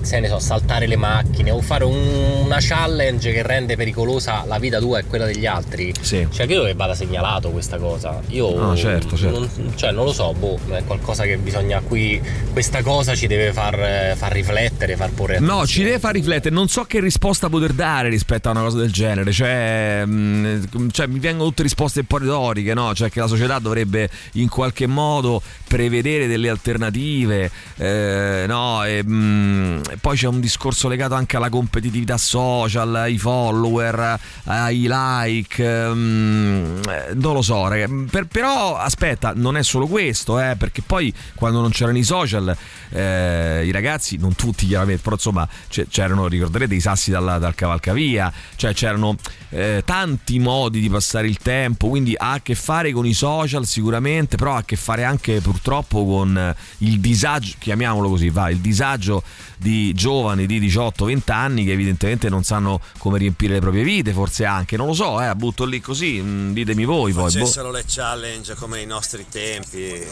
se 0.00 0.20
ne 0.20 0.28
so, 0.28 0.38
saltare 0.38 0.86
le 0.86 0.96
macchine 0.96 1.50
o 1.50 1.60
fare 1.60 1.84
un- 1.84 2.42
una 2.44 2.58
challenge 2.60 3.32
che 3.32 3.42
rende 3.42 3.76
pericolosa 3.76 4.44
la 4.46 4.58
vita 4.58 4.78
tua 4.78 4.98
e 5.00 5.04
quella 5.04 5.26
degli 5.26 5.44
altri, 5.46 5.92
Sì. 6.00 6.26
cioè 6.30 6.46
credo 6.46 6.64
che 6.64 6.74
vada 6.74 6.94
segnalato 6.94 7.50
questa 7.50 7.76
cosa. 7.78 8.20
Io 8.28 8.54
No, 8.58 8.76
certo, 8.76 9.16
certo. 9.16 9.38
Non, 9.38 9.72
cioè, 9.74 9.90
non 9.92 10.04
lo 10.04 10.12
so, 10.12 10.32
boh, 10.32 10.58
è 10.70 10.82
qualcosa 10.84 11.24
che 11.24 11.36
bisogna 11.36 11.80
qui. 11.80 12.20
Questa 12.52 12.82
cosa 12.82 13.14
ci 13.14 13.26
deve 13.26 13.52
far, 13.52 14.14
far 14.16 14.32
riflettere, 14.32 14.96
far 14.96 15.10
porre 15.10 15.38
No, 15.40 15.66
ci 15.66 15.82
deve 15.82 15.98
far 15.98 16.12
riflettere. 16.14 16.54
Non 16.54 16.68
so 16.68 16.84
che 16.84 17.00
risposta 17.00 17.48
poter 17.48 17.72
dare 17.72 18.08
rispetto 18.08 18.48
a 18.48 18.52
una 18.52 18.62
cosa 18.62 18.78
del 18.78 18.90
genere. 18.92 19.30
Cioè, 19.32 20.04
mh, 20.04 20.90
cioè, 20.90 21.06
mi 21.06 21.18
vengono 21.18 21.48
tutte 21.50 21.62
risposte 21.62 22.00
un 22.00 22.06
po' 22.06 22.18
retoriche, 22.18 22.72
no? 22.74 22.94
Cioè, 22.94 23.10
che 23.10 23.20
la 23.20 23.26
società 23.26 23.58
dovrebbe 23.58 24.08
in 24.34 24.48
qualche 24.48 24.86
modo 24.86 25.42
prevedere 25.66 26.26
delle 26.26 26.48
alternative, 26.48 27.50
eh, 27.76 28.44
no? 28.46 28.84
E, 28.84 29.02
mh, 29.04 29.67
e 29.90 29.96
poi 29.98 30.16
c'è 30.16 30.26
un 30.26 30.40
discorso 30.40 30.88
legato 30.88 31.14
anche 31.14 31.36
alla 31.36 31.48
competitività 31.48 32.16
social, 32.16 32.94
ai 32.94 33.18
follower, 33.18 34.18
ai 34.44 34.86
like. 34.88 35.62
mh, 35.64 36.80
eh, 36.88 37.14
non 37.14 37.34
lo 37.34 37.42
so, 37.42 37.66
raga. 37.68 37.86
Per- 38.10 38.26
però 38.26 38.76
aspetta, 38.76 39.32
non 39.34 39.56
è 39.56 39.62
solo 39.62 39.86
questo, 39.86 40.38
eh, 40.40 40.56
perché 40.56 40.82
poi 40.82 41.12
quando 41.34 41.60
non 41.60 41.70
c'erano 41.70 41.98
i 41.98 42.04
social, 42.04 42.56
eh, 42.90 43.62
i 43.64 43.70
ragazzi, 43.70 44.16
non 44.16 44.34
tutti 44.34 44.66
chiaramente, 44.66 45.02
però 45.02 45.14
insomma 45.16 45.48
c'erano, 45.88 46.26
ricorderete, 46.28 46.74
i 46.74 46.80
sassi 46.80 47.10
dalla- 47.10 47.38
dal 47.38 47.54
cavalcavia, 47.54 48.32
cioè 48.56 48.72
c'erano 48.74 49.16
eh, 49.50 49.82
tanti 49.84 50.38
modi 50.38 50.80
di 50.80 50.88
passare 50.90 51.26
il 51.28 51.38
tempo, 51.38 51.88
quindi 51.88 52.14
ha 52.16 52.32
a 52.32 52.40
che 52.40 52.54
fare 52.54 52.92
con 52.92 53.06
i 53.06 53.14
social 53.14 53.66
sicuramente, 53.66 54.36
però 54.36 54.54
ha 54.54 54.58
a 54.58 54.64
che 54.64 54.76
fare 54.76 55.04
anche 55.04 55.40
purtroppo 55.40 56.04
con 56.04 56.36
eh, 56.36 56.54
il 56.78 57.00
disagio, 57.00 57.54
chiamiamolo 57.58 58.08
così, 58.08 58.28
va, 58.30 58.50
il 58.50 58.58
disagio 58.58 59.22
di 59.56 59.92
giovani 59.94 60.46
di 60.46 60.60
18-20 60.60 61.20
anni 61.32 61.64
che 61.64 61.72
evidentemente 61.72 62.28
non 62.28 62.42
sanno 62.44 62.80
come 62.98 63.18
riempire 63.18 63.54
le 63.54 63.60
proprie 63.60 63.82
vite, 63.84 64.12
forse 64.12 64.44
anche, 64.44 64.76
non 64.76 64.86
lo 64.86 64.94
so, 64.94 65.20
eh, 65.22 65.34
butto 65.34 65.64
lì 65.64 65.80
così, 65.80 66.20
mm, 66.20 66.52
ditemi 66.52 66.84
voi 66.84 67.12
poi. 67.12 67.22
boh. 67.24 67.28
Facessero 67.30 67.70
le 67.70 67.84
challenge 67.86 68.54
come 68.54 68.78
ai 68.78 68.86
nostri 68.86 69.24
tempi 69.28 70.02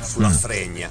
sulla 0.00 0.28
Mm. 0.28 0.32
fregna. 0.32 0.90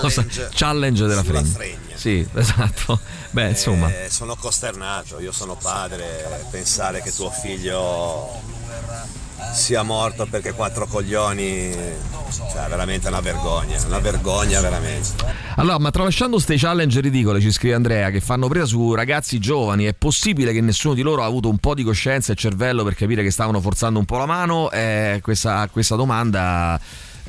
Cosa? 0.00 0.24
Challenge 0.52 1.06
della 1.06 1.22
fregna. 1.22 1.48
fregna. 1.48 1.96
Sì, 1.96 2.26
esatto. 2.34 2.98
Beh, 3.30 3.50
insomma. 3.50 3.88
Eh, 3.88 4.08
sono 4.10 4.36
costernato, 4.36 5.20
io 5.20 5.32
sono 5.32 5.54
padre, 5.54 6.46
pensare 6.50 7.02
che 7.02 7.12
tuo 7.12 7.30
figlio 7.30 8.58
sia 9.52 9.82
morto 9.82 10.26
perché 10.26 10.52
quattro 10.52 10.86
coglioni, 10.86 11.72
cioè 12.52 12.68
veramente 12.68 13.08
una 13.08 13.20
vergogna, 13.20 13.78
una 13.86 13.98
vergogna 13.98 14.60
veramente. 14.60 15.08
Allora, 15.56 15.78
ma 15.78 15.90
tralasciando 15.90 16.38
ste 16.38 16.56
challenge 16.56 17.00
ridicole, 17.00 17.40
ci 17.40 17.50
scrive 17.50 17.74
Andrea, 17.74 18.10
che 18.10 18.20
fanno 18.20 18.48
presa 18.48 18.66
su 18.66 18.94
ragazzi 18.94 19.38
giovani, 19.38 19.84
è 19.84 19.94
possibile 19.94 20.52
che 20.52 20.60
nessuno 20.60 20.94
di 20.94 21.02
loro 21.02 21.22
ha 21.22 21.26
avuto 21.26 21.48
un 21.48 21.58
po' 21.58 21.74
di 21.74 21.82
coscienza 21.82 22.32
e 22.32 22.36
cervello 22.36 22.84
per 22.84 22.94
capire 22.94 23.22
che 23.22 23.30
stavano 23.30 23.60
forzando 23.60 23.98
un 23.98 24.04
po' 24.04 24.18
la 24.18 24.26
mano? 24.26 24.70
Eh, 24.70 25.20
questa, 25.22 25.68
questa 25.70 25.96
domanda 25.96 26.78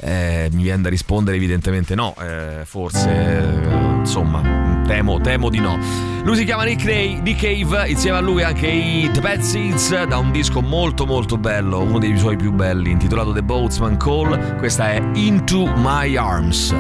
eh, 0.01 0.49
mi 0.51 0.63
viene 0.63 0.81
da 0.81 0.89
rispondere 0.89 1.37
evidentemente 1.37 1.95
no, 1.95 2.15
eh, 2.19 2.65
forse, 2.65 3.09
eh, 3.09 3.97
insomma, 3.99 4.81
temo, 4.85 5.19
temo 5.21 5.49
di 5.49 5.59
no. 5.59 5.77
Lui 6.23 6.35
si 6.35 6.43
chiama 6.43 6.63
Nick, 6.63 6.83
Ray, 6.85 7.21
Nick 7.21 7.41
Cave, 7.41 7.87
insieme 7.89 8.17
a 8.17 8.21
lui 8.21 8.43
anche 8.43 8.67
i 8.67 9.09
The 9.11 9.21
Bad 9.21 9.39
Seeds, 9.39 10.05
da 10.05 10.17
un 10.17 10.31
disco 10.31 10.61
molto 10.61 11.05
molto 11.05 11.37
bello, 11.37 11.81
uno 11.81 11.99
dei 11.99 12.17
suoi 12.17 12.35
più 12.35 12.51
belli, 12.51 12.91
intitolato 12.91 13.31
The 13.31 13.43
Boatsman 13.43 13.97
Call, 13.97 14.57
questa 14.57 14.91
è 14.91 15.01
Into 15.13 15.71
My 15.77 16.15
Arms. 16.15 16.71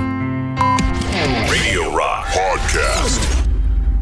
Radio 1.47 1.95
Rock 1.95 2.33
Podcast. 2.33 3.40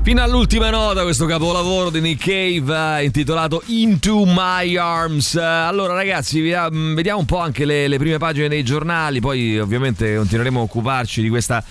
Fino 0.09 0.23
all'ultima 0.23 0.71
nota 0.71 1.03
questo 1.03 1.27
capolavoro 1.27 1.91
di 1.91 2.01
Nick 2.01 2.23
Cave 2.23 2.97
eh, 2.97 3.03
intitolato 3.03 3.61
Into 3.67 4.23
My 4.25 4.75
Arms. 4.75 5.35
Eh, 5.35 5.39
Allora 5.39 5.93
ragazzi, 5.93 6.41
mm, 6.41 6.95
vediamo 6.95 7.19
un 7.19 7.27
po' 7.27 7.37
anche 7.37 7.63
le, 7.63 7.87
le 7.87 7.99
prime 7.99 8.17
pagine 8.17 8.47
dei 8.47 8.63
giornali, 8.63 9.19
poi 9.19 9.59
ovviamente 9.59 10.15
continueremo 10.15 10.61
a 10.61 10.63
occuparci 10.63 11.21
di 11.21 11.29
questa 11.29 11.63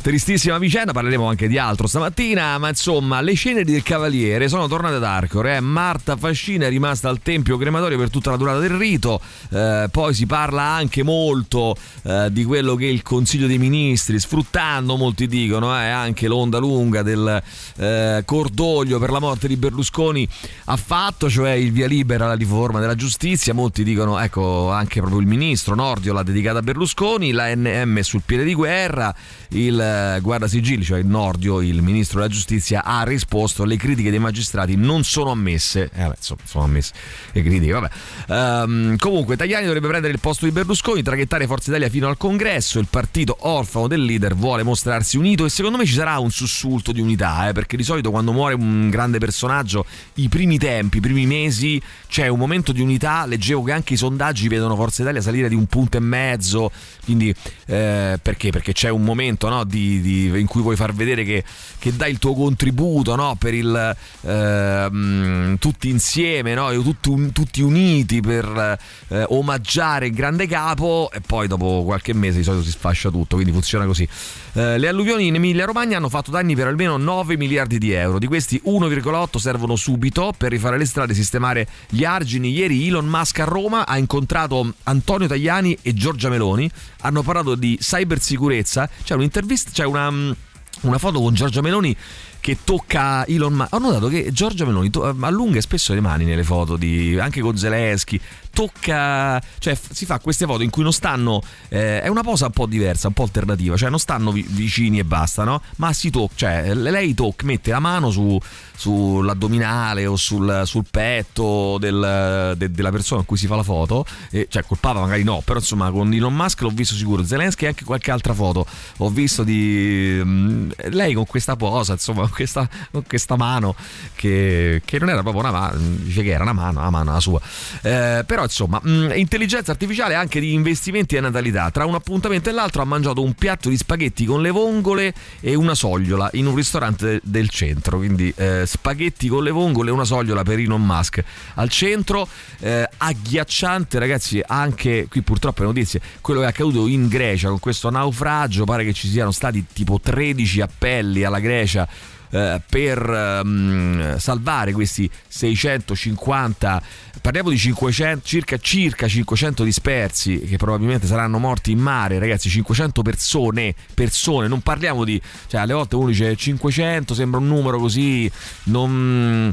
tristissima 0.00 0.58
vicenda, 0.58 0.92
parleremo 0.92 1.28
anche 1.28 1.46
di 1.46 1.58
altro 1.58 1.86
stamattina, 1.86 2.56
ma 2.58 2.68
insomma 2.68 3.20
le 3.20 3.34
ceneri 3.34 3.70
del 3.70 3.82
Cavaliere 3.82 4.48
sono 4.48 4.66
tornate 4.66 4.94
ad 4.94 5.04
Arcore, 5.04 5.56
eh. 5.56 5.60
Marta 5.60 6.16
Fascina 6.16 6.66
è 6.66 6.68
rimasta 6.70 7.08
al 7.08 7.20
Tempio 7.20 7.58
Crematorio 7.58 7.98
per 7.98 8.08
tutta 8.08 8.30
la 8.30 8.36
durata 8.36 8.58
del 8.58 8.70
rito, 8.70 9.20
Eh, 9.50 9.88
poi 9.90 10.14
si 10.14 10.26
parla 10.26 10.62
anche 10.62 11.02
molto 11.02 11.76
eh, 12.02 12.28
di 12.30 12.44
quello 12.44 12.76
che 12.76 12.86
il 12.86 13.02
Consiglio 13.02 13.46
dei 13.46 13.58
Ministri, 13.58 14.18
sfruttando 14.18 14.96
molti 14.96 15.26
dicono 15.26 15.74
eh, 15.76 15.88
anche 15.88 16.28
l'onda 16.28 16.58
lunga 16.58 17.02
del 17.02 17.42
eh, 17.76 18.22
cordoglio 18.24 18.98
per 18.98 19.10
la 19.10 19.18
morte 19.18 19.48
di 19.48 19.56
Berlusconi 19.56 20.26
ha 20.66 20.76
fatto, 20.76 21.28
cioè 21.28 21.50
il 21.50 21.72
via 21.72 21.86
libera 21.86 22.24
alla 22.24 22.34
riforma 22.34 22.80
della 22.80 22.94
giustizia, 22.94 23.52
molti 23.52 23.82
dicono 23.84 24.18
ecco 24.18 24.70
anche 24.70 25.00
proprio 25.00 25.20
il 25.20 25.26
ministro 25.26 25.74
Nordio 25.74 26.12
l'ha 26.12 26.22
dedicata 26.22 26.58
a 26.58 26.62
Berlusconi, 26.62 27.32
la 27.32 27.54
NM 27.54 28.00
sul 28.00 28.22
piede 28.24 28.44
di 28.44 28.54
guerra, 28.54 29.14
il 29.50 29.89
il 30.16 30.20
guarda 30.22 30.48
sigilli, 30.48 30.84
cioè 30.84 30.98
il 30.98 31.06
Nordio, 31.06 31.60
il 31.60 31.82
ministro 31.82 32.20
della 32.20 32.30
giustizia, 32.30 32.84
ha 32.84 33.02
risposto 33.02 33.64
le 33.64 33.76
critiche 33.76 34.10
dei 34.10 34.18
magistrati 34.18 34.76
non 34.76 35.04
sono 35.04 35.30
ammesse. 35.30 35.90
Eh, 35.92 36.06
beh, 36.06 36.14
insomma, 36.16 36.40
sono 36.44 36.64
ammesse 36.64 36.92
le 37.32 37.42
critiche, 37.42 37.72
vabbè. 37.72 37.90
Um, 38.28 38.96
comunque, 38.96 39.36
Tajani 39.36 39.64
dovrebbe 39.64 39.88
prendere 39.88 40.12
il 40.12 40.20
posto 40.20 40.44
di 40.44 40.52
Berlusconi, 40.52 41.02
traghettare 41.02 41.46
Forza 41.46 41.70
Italia 41.70 41.88
fino 41.88 42.08
al 42.08 42.16
congresso. 42.16 42.78
Il 42.78 42.86
partito 42.88 43.36
orfano 43.40 43.88
del 43.88 44.02
leader 44.02 44.34
vuole 44.34 44.62
mostrarsi 44.62 45.16
unito 45.16 45.44
e 45.44 45.48
secondo 45.48 45.76
me 45.76 45.84
ci 45.84 45.94
sarà 45.94 46.18
un 46.18 46.30
sussulto 46.30 46.92
di 46.92 47.00
unità, 47.00 47.48
eh, 47.48 47.52
perché 47.52 47.76
di 47.76 47.82
solito 47.82 48.10
quando 48.10 48.32
muore 48.32 48.54
un 48.54 48.88
grande 48.90 49.18
personaggio, 49.18 49.84
i 50.14 50.28
primi 50.28 50.58
tempi, 50.58 50.98
i 50.98 51.00
primi 51.00 51.26
mesi, 51.26 51.80
c'è 52.08 52.28
un 52.28 52.38
momento 52.38 52.72
di 52.72 52.80
unità. 52.80 53.26
Leggevo 53.26 53.62
che 53.62 53.72
anche 53.72 53.94
i 53.94 53.96
sondaggi 53.96 54.48
vedono 54.48 54.76
Forza 54.76 55.02
Italia 55.02 55.20
salire 55.20 55.48
di 55.48 55.54
un 55.54 55.66
punto 55.66 55.96
e 55.96 56.00
mezzo. 56.00 56.70
Quindi, 57.04 57.34
eh, 57.66 58.18
perché? 58.20 58.50
Perché 58.50 58.72
c'è 58.72 58.88
un 58.88 59.02
momento 59.02 59.48
no, 59.48 59.64
di, 59.64 59.79
di, 60.00 60.40
in 60.40 60.46
cui 60.46 60.62
vuoi 60.62 60.76
far 60.76 60.94
vedere 60.94 61.24
che, 61.24 61.44
che 61.78 61.94
dai 61.94 62.10
il 62.10 62.18
tuo 62.18 62.34
contributo 62.34 63.14
no, 63.14 63.36
per 63.38 63.54
il 63.54 63.96
eh, 64.22 65.56
tutti 65.58 65.88
insieme, 65.88 66.54
no, 66.54 66.70
tutti, 66.82 67.32
tutti, 67.32 67.62
uniti 67.62 68.20
per 68.20 68.78
eh, 69.08 69.24
omaggiare 69.28 70.06
il 70.06 70.12
grande 70.12 70.46
capo 70.46 71.10
e 71.12 71.20
poi 71.20 71.46
dopo 71.46 71.82
qualche 71.84 72.14
mese 72.14 72.38
di 72.38 72.44
solito 72.44 72.64
si 72.64 72.70
sfascia 72.70 73.10
tutto, 73.10 73.36
quindi 73.36 73.52
funziona 73.52 73.86
così. 73.86 74.06
Eh, 74.52 74.78
le 74.78 74.88
alluvioni 74.88 75.28
in 75.28 75.36
Emilia 75.36 75.64
Romagna 75.64 75.96
hanno 75.96 76.08
fatto 76.08 76.30
danni 76.30 76.54
per 76.54 76.66
almeno 76.66 76.96
9 76.96 77.36
miliardi 77.36 77.78
di 77.78 77.92
euro, 77.92 78.18
di 78.18 78.26
questi 78.26 78.60
1,8 78.64 79.36
servono 79.36 79.76
subito 79.76 80.32
per 80.36 80.50
rifare 80.50 80.76
le 80.78 80.84
strade 80.84 81.12
e 81.12 81.14
sistemare 81.14 81.66
gli 81.88 82.04
argini. 82.04 82.50
Ieri 82.50 82.88
Elon 82.88 83.06
Musk 83.06 83.40
a 83.40 83.44
Roma 83.44 83.86
ha 83.86 83.96
incontrato 83.98 84.74
Antonio 84.84 85.26
Tajani 85.26 85.78
e 85.82 85.94
Giorgia 85.94 86.28
Meloni, 86.28 86.70
hanno 87.00 87.22
parlato 87.22 87.54
di 87.54 87.76
cybersicurezza, 87.80 88.88
c'è 89.02 89.14
un'intervista, 89.14 89.70
c'è 89.72 89.84
una, 89.84 90.08
una 90.08 90.98
foto 90.98 91.20
con 91.20 91.34
Giorgia 91.34 91.60
Meloni 91.60 91.96
che 92.40 92.58
tocca 92.64 93.26
Elon 93.26 93.52
Musk. 93.52 93.74
Ho 93.74 93.78
notato 93.78 94.08
che 94.08 94.32
Giorgia 94.32 94.64
Meloni 94.64 94.90
to- 94.90 95.14
allunga 95.20 95.60
spesso 95.60 95.92
le 95.92 96.00
mani 96.00 96.24
nelle 96.24 96.42
foto, 96.42 96.76
di, 96.76 97.18
anche 97.18 97.40
con 97.40 97.56
Zelensky. 97.56 98.18
Tocca, 98.52 99.40
cioè 99.58 99.78
si 99.90 100.06
fa 100.06 100.18
queste 100.18 100.46
foto 100.46 100.62
in 100.62 100.70
cui 100.70 100.82
non 100.82 100.92
stanno. 100.92 101.42
Eh, 101.68 102.00
è 102.00 102.08
una 102.08 102.22
posa 102.22 102.46
un 102.46 102.52
po' 102.52 102.66
diversa, 102.66 103.08
un 103.08 103.12
po' 103.12 103.24
alternativa, 103.24 103.76
cioè 103.76 103.90
non 103.90 103.98
stanno 103.98 104.32
vi- 104.32 104.46
vicini 104.48 104.98
e 104.98 105.04
basta, 105.04 105.44
no? 105.44 105.62
Ma 105.76 105.92
si 105.92 106.10
tocca, 106.10 106.32
cioè 106.34 106.74
lei 106.74 107.12
tocca, 107.14 107.44
mette 107.44 107.70
la 107.70 107.78
mano 107.78 108.10
su, 108.10 108.38
sull'addominale 108.80 110.06
o 110.06 110.16
sul, 110.16 110.62
sul 110.64 110.84
petto 110.90 111.76
del, 111.78 112.54
de, 112.56 112.70
della 112.70 112.90
persona 112.90 113.16
con 113.18 113.26
cui 113.26 113.36
si 113.36 113.46
fa 113.46 113.56
la 113.56 113.62
foto, 113.62 114.06
e, 114.30 114.46
cioè 114.48 114.64
col 114.64 114.78
Papa 114.80 115.00
magari 115.00 115.22
no, 115.22 115.42
però 115.44 115.58
insomma 115.58 115.90
con 115.90 116.10
Elon 116.10 116.34
Musk 116.34 116.62
l'ho 116.62 116.70
visto 116.70 116.94
sicuro, 116.94 117.22
Zelensky 117.22 117.66
e 117.66 117.68
anche 117.68 117.84
qualche 117.84 118.10
altra 118.10 118.32
foto. 118.32 118.64
Ho 118.98 119.10
visto 119.10 119.42
di 119.42 120.18
mh, 120.24 120.28
mm, 120.30 120.70
lei 120.92 121.12
con 121.12 121.26
questa 121.26 121.56
posa, 121.56 121.92
insomma 121.92 122.20
con 122.22 122.30
questa, 122.30 122.66
con 122.90 123.02
questa 123.06 123.36
mano 123.36 123.74
che, 124.14 124.80
che, 124.82 124.98
non 124.98 125.10
era 125.10 125.20
proprio 125.20 125.42
una 125.42 125.52
mano, 125.52 125.78
dice 125.78 126.22
che 126.22 126.30
era 126.30 126.42
una 126.44 126.54
mano, 126.54 126.80
la 126.80 126.90
mano 126.90 127.12
la 127.12 127.20
sua, 127.20 127.40
eh, 127.82 128.24
però 128.24 128.44
insomma 128.44 128.80
mh, 128.82 128.90
mm, 128.90 129.10
intelligenza 129.16 129.72
artificiale 129.72 130.14
anche 130.14 130.40
di 130.40 130.54
investimenti 130.54 131.16
e 131.16 131.20
natalità, 131.20 131.70
tra 131.70 131.84
un 131.84 131.94
appuntamento 131.94 132.48
e 132.48 132.52
l'altro 132.52 132.80
ha 132.80 132.86
mangiato 132.86 133.22
un 133.22 133.34
piatto 133.34 133.68
di 133.68 133.76
spaghetti 133.76 134.24
con 134.24 134.40
le 134.40 134.50
vongole 134.50 135.12
e 135.40 135.54
una 135.54 135.74
sogliola 135.74 136.30
in 136.32 136.46
un 136.46 136.54
ristorante 136.54 137.20
del 137.22 137.50
centro, 137.50 137.98
quindi 137.98 138.32
eh, 138.36 138.68
spaghetti 138.70 139.26
con 139.26 139.42
le 139.42 139.50
vongole 139.50 139.90
e 139.90 139.92
una 139.92 140.04
sogliola 140.04 140.42
per 140.42 140.58
Elon 140.58 140.84
Musk. 140.84 141.22
Al 141.54 141.68
centro 141.68 142.28
eh, 142.60 142.88
agghiacciante 142.96 143.98
ragazzi 143.98 144.40
anche 144.46 145.06
qui 145.08 145.22
purtroppo 145.22 145.62
le 145.62 145.68
notizie 145.68 146.00
quello 146.20 146.40
che 146.40 146.46
è 146.46 146.48
accaduto 146.50 146.86
in 146.86 147.08
Grecia 147.08 147.48
con 147.48 147.58
questo 147.58 147.90
naufragio 147.90 148.64
pare 148.64 148.84
che 148.84 148.92
ci 148.92 149.08
siano 149.08 149.32
stati 149.32 149.66
tipo 149.72 149.98
13 150.00 150.60
appelli 150.60 151.24
alla 151.24 151.40
Grecia 151.40 151.88
eh, 152.30 152.60
per 152.68 153.40
um, 153.42 154.16
salvare 154.18 154.72
questi 154.72 155.10
650 155.26 156.82
parliamo 157.20 157.50
di 157.50 157.58
500 157.58 158.24
circa, 158.24 158.56
circa 158.58 159.08
500 159.08 159.64
dispersi 159.64 160.40
che 160.40 160.56
probabilmente 160.56 161.06
saranno 161.06 161.38
morti 161.38 161.72
in 161.72 161.80
mare 161.80 162.18
ragazzi 162.18 162.48
500 162.48 163.02
persone 163.02 163.74
persone 163.94 164.46
non 164.46 164.60
parliamo 164.60 165.04
di 165.04 165.20
cioè 165.48 165.60
alle 165.60 165.72
volte 165.72 165.96
uno 165.96 166.06
dice 166.06 166.36
500 166.36 167.14
sembra 167.14 167.40
un 167.40 167.48
numero 167.48 167.78
così 167.78 168.30
non 168.64 169.52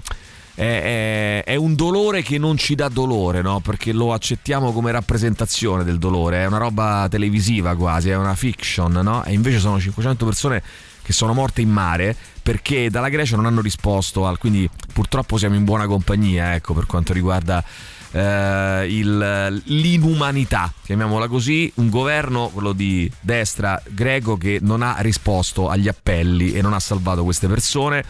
è, 0.57 1.43
è, 1.43 1.51
è, 1.51 1.55
un 1.55 1.75
dolore 1.75 2.23
che 2.23 2.39
non 2.39 2.57
ci 2.57 2.73
dà 2.73 2.87
dolore, 2.87 3.43
no? 3.43 3.59
Perché 3.59 3.93
lo 3.93 4.11
accettiamo 4.11 4.71
come 4.71 4.91
rappresentazione 4.91 5.83
del 5.83 5.99
dolore, 5.99 6.41
è 6.41 6.47
una 6.47 6.57
roba 6.57 7.05
televisiva 7.11 7.75
quasi, 7.75 8.09
è 8.09 8.15
una 8.15 8.33
fiction, 8.33 8.91
no? 8.91 9.23
E 9.23 9.33
invece 9.33 9.59
sono 9.59 9.79
500 9.79 10.25
persone 10.25 10.63
che 11.07 11.13
sono 11.13 11.31
morte 11.31 11.61
in 11.61 11.69
mare 11.69 12.13
perché 12.43 12.89
dalla 12.89 13.07
Grecia 13.07 13.37
non 13.37 13.45
hanno 13.45 13.61
risposto 13.61 14.27
al, 14.27 14.37
quindi 14.37 14.69
purtroppo 14.91 15.37
siamo 15.37 15.55
in 15.55 15.63
buona 15.63 15.87
compagnia 15.87 16.53
ecco, 16.53 16.73
per 16.73 16.85
quanto 16.85 17.13
riguarda 17.13 17.63
eh, 18.11 18.87
il, 18.89 19.61
l'inumanità, 19.63 20.73
chiamiamola 20.83 21.29
così, 21.29 21.71
un 21.75 21.89
governo, 21.89 22.49
quello 22.49 22.73
di 22.73 23.09
destra 23.21 23.81
greco, 23.87 24.35
che 24.35 24.59
non 24.61 24.81
ha 24.81 24.97
risposto 24.99 25.69
agli 25.69 25.87
appelli 25.87 26.51
e 26.51 26.61
non 26.61 26.73
ha 26.73 26.79
salvato 26.81 27.23
queste 27.23 27.47
persone. 27.47 28.03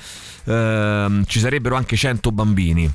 Eh, 0.43 1.21
ci 1.27 1.39
sarebbero 1.39 1.75
anche 1.75 1.95
100 1.95 2.31
bambini 2.31 2.91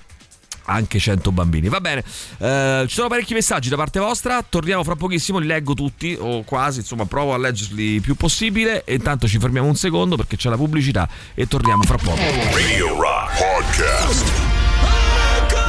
anche 0.64 0.98
100 0.98 1.32
bambini. 1.32 1.68
Va 1.68 1.80
bene, 1.80 2.04
eh, 2.38 2.84
ci 2.86 2.94
sono 2.94 3.08
parecchi 3.08 3.34
messaggi 3.34 3.68
da 3.68 3.76
parte 3.76 3.98
vostra, 3.98 4.44
torniamo 4.46 4.84
fra 4.84 4.96
pochissimo, 4.96 5.38
li 5.38 5.46
leggo 5.46 5.74
tutti 5.74 6.16
o 6.18 6.42
quasi, 6.44 6.80
insomma 6.80 7.06
provo 7.06 7.34
a 7.34 7.38
leggerli 7.38 7.94
il 7.94 8.00
più 8.00 8.14
possibile 8.14 8.84
e 8.84 8.94
intanto 8.94 9.26
ci 9.26 9.38
fermiamo 9.38 9.68
un 9.68 9.76
secondo 9.76 10.16
perché 10.16 10.36
c'è 10.36 10.48
la 10.48 10.56
pubblicità 10.56 11.08
e 11.34 11.46
torniamo 11.46 11.82
fra 11.82 11.96
poco. 11.96 12.20
Radio 12.52 13.00
Rock 13.00 13.38
Podcast. 13.38 14.51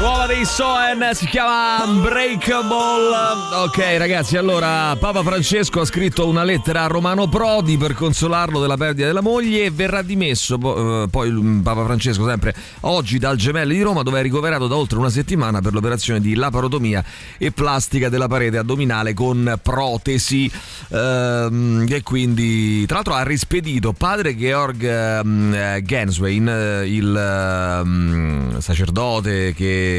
Nuova 0.03 0.25
dei 0.25 0.43
Soen 0.43 1.11
si 1.13 1.25
chiama 1.27 1.81
Unbreakable. 1.85 3.63
Ok, 3.63 3.77
ragazzi, 3.97 4.35
allora 4.35 4.93
Papa 4.97 5.23
Francesco 5.23 5.79
ha 5.79 5.85
scritto 5.85 6.27
una 6.27 6.43
lettera 6.43 6.83
a 6.83 6.87
Romano 6.87 7.29
Prodi 7.29 7.77
per 7.77 7.93
consolarlo 7.93 8.59
della 8.59 8.75
perdita 8.75 9.07
della 9.07 9.21
moglie 9.21 9.63
e 9.63 9.71
verrà 9.71 10.01
dimesso. 10.01 11.03
Eh, 11.03 11.07
poi 11.07 11.61
Papa 11.63 11.85
Francesco, 11.85 12.27
sempre 12.27 12.53
oggi 12.81 13.17
dal 13.17 13.37
Gemelli 13.37 13.75
di 13.75 13.81
Roma, 13.81 14.03
dove 14.03 14.19
è 14.19 14.21
ricoverato 14.21 14.67
da 14.67 14.75
oltre 14.75 14.97
una 14.97 15.09
settimana 15.09 15.61
per 15.61 15.71
l'operazione 15.71 16.19
di 16.19 16.35
laparotomia 16.35 17.01
e 17.37 17.53
plastica 17.53 18.09
della 18.09 18.27
parete 18.27 18.57
addominale 18.57 19.13
con 19.13 19.57
protesi. 19.63 20.51
Ehm, 20.89 21.85
e 21.89 22.03
quindi, 22.03 22.85
tra 22.87 22.95
l'altro, 22.95 23.13
ha 23.13 23.23
rispedito 23.23 23.93
padre 23.93 24.35
Georg 24.35 24.83
ehm, 24.83 25.81
Genswein, 25.81 26.49
eh, 26.49 26.93
il 26.93 27.15
ehm, 27.15 28.59
sacerdote 28.59 29.53
che 29.53 29.91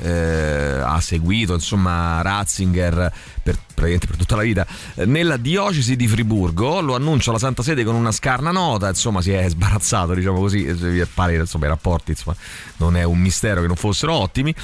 eh, 0.00 0.80
ha 0.82 1.00
seguito 1.00 1.54
insomma 1.54 2.22
Ratzinger 2.22 3.12
per, 3.42 3.56
praticamente 3.74 4.06
per 4.06 4.16
tutta 4.16 4.36
la 4.36 4.42
vita 4.42 4.66
nella 5.04 5.36
diocesi 5.36 5.96
di 5.96 6.08
Friburgo 6.08 6.80
lo 6.80 6.94
annuncia 6.94 7.30
la 7.30 7.38
Santa 7.38 7.62
Sede 7.62 7.84
con 7.84 7.94
una 7.94 8.10
scarna 8.10 8.50
nota 8.50 8.88
insomma 8.88 9.20
si 9.20 9.32
è 9.32 9.48
sbarazzato 9.48 10.14
diciamo 10.14 10.38
così 10.38 10.64
pare 11.12 11.36
insomma 11.36 11.66
i 11.66 11.68
rapporti 11.68 12.12
insomma 12.12 12.36
non 12.78 12.96
è 12.96 13.02
un 13.04 13.18
mistero 13.18 13.60
che 13.60 13.66
non 13.66 13.76
fossero 13.76 14.14
ottimi 14.14 14.54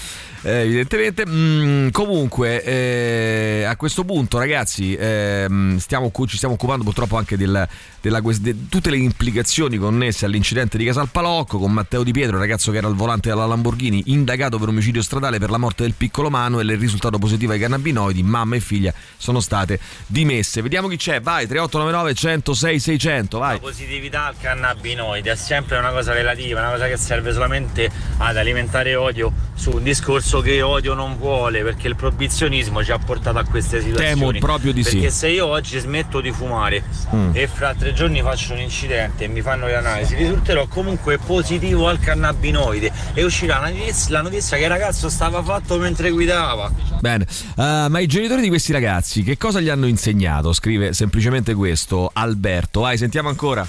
eh, 0.49 0.63
evidentemente 0.63 1.25
mm, 1.27 1.89
comunque 1.91 2.63
eh, 2.63 3.65
a 3.65 3.77
questo 3.77 4.05
punto 4.05 4.39
ragazzi 4.39 4.95
eh, 4.95 5.47
stiamo, 5.79 6.11
ci 6.27 6.37
stiamo 6.37 6.55
occupando 6.55 6.85
purtroppo 6.85 7.17
anche 7.17 7.37
della, 7.37 7.69
de, 8.01 8.69
tutte 8.69 8.91
le 8.91 8.97
implicazioni 8.97 9.77
connesse 9.77 10.25
all'incidente 10.25 10.79
di 10.79 10.87
Casalpalocco 10.87 11.59
con 11.59 11.73
Matteo 11.73 12.03
Di 12.03 12.13
Pietro 12.13 12.39
ragazzo 12.39 12.71
che 12.71 12.79
era 12.79 12.87
al 12.87 12.95
volante 12.95 13.29
della 13.29 13.45
Lamborghini 13.45 14.05
indagato 14.07 14.59
per 14.59 14.69
omicidio 14.69 15.03
stradale 15.03 15.39
per 15.39 15.51
la 15.51 15.59
morte 15.59 15.83
del 15.83 15.93
piccolo 15.93 16.31
Manuel 16.31 16.71
il 16.71 16.79
risultato 16.79 17.19
positivo 17.19 17.53
ai 17.53 17.59
cannabinoidi 17.59 18.23
mamma 18.23 18.57
e 18.57 18.61
figlia 18.61 18.93
sono 19.17 19.41
state 19.41 19.79
dimesse. 20.07 20.63
Vediamo 20.63 20.89
chi 20.89 20.97
c'è. 20.97 21.21
Vai 21.21 21.47
3899 21.47 22.15
106 22.15 22.81
600 22.81 23.39
vai. 23.39 23.55
La 23.55 23.61
positività 23.61 24.27
al 24.27 24.37
cannabinoide 24.41 25.33
è 25.33 25.37
sempre 25.37 25.77
una 25.79 25.91
cosa 25.91 26.13
relativa 26.13 26.61
una 26.61 26.71
cosa 26.71 26.87
che 26.87 26.97
serve 26.97 27.33
solamente 27.33 27.91
ad 28.19 28.37
alimentare 28.37 28.95
odio 28.95 29.33
su 29.55 29.71
un 29.71 29.83
discorso 29.83 30.38
che 30.40 30.62
odio 30.62 30.94
non 30.94 31.16
vuole 31.16 31.62
perché 31.62 31.88
il 31.88 31.96
proibizionismo 31.96 32.83
ci 32.85 32.92
ha 32.92 32.98
portato 32.98 33.38
a 33.38 33.44
queste 33.44 33.81
situazioni. 33.81 34.33
temo 34.33 34.38
proprio 34.38 34.72
di 34.72 34.83
perché 34.83 35.11
sì 35.11 35.16
se 35.16 35.29
io 35.29 35.46
oggi 35.46 35.79
smetto 35.79 36.20
di 36.20 36.31
fumare 36.33 36.83
mm. 37.14 37.31
e 37.33 37.46
fra 37.46 37.74
tre 37.74 37.92
giorni 37.92 38.20
faccio 38.22 38.53
un 38.53 38.61
incidente 38.61 39.24
e 39.24 39.29
mi 39.29 39.40
fanno 39.40 39.66
le 39.66 39.77
analisi 39.77 40.14
risulterò 40.14 40.66
comunque 40.66 41.18
positivo 41.18 41.88
al 41.88 41.98
cannabinoide. 41.98 42.92
E 43.14 43.24
uscirà 43.24 43.61
la 43.61 43.68
notizia, 43.70 44.12
la 44.12 44.22
notizia 44.22 44.57
che 44.57 44.64
il 44.64 44.68
ragazzo 44.68 45.09
stava 45.09 45.42
fatto 45.42 45.79
mentre 45.79 46.11
guidava. 46.11 46.70
Bene. 47.01 47.27
Uh, 47.57 47.88
ma 47.88 47.98
i 47.98 48.07
genitori 48.07 48.40
di 48.42 48.48
questi 48.48 48.72
ragazzi 48.72 49.22
che 49.22 49.37
cosa 49.37 49.61
gli 49.61 49.68
hanno 49.68 49.87
insegnato? 49.87 50.53
Scrive 50.53 50.92
semplicemente 50.92 51.55
questo 51.55 52.11
Alberto. 52.12 52.81
Vai 52.81 52.96
sentiamo 52.96 53.29
ancora. 53.29 53.66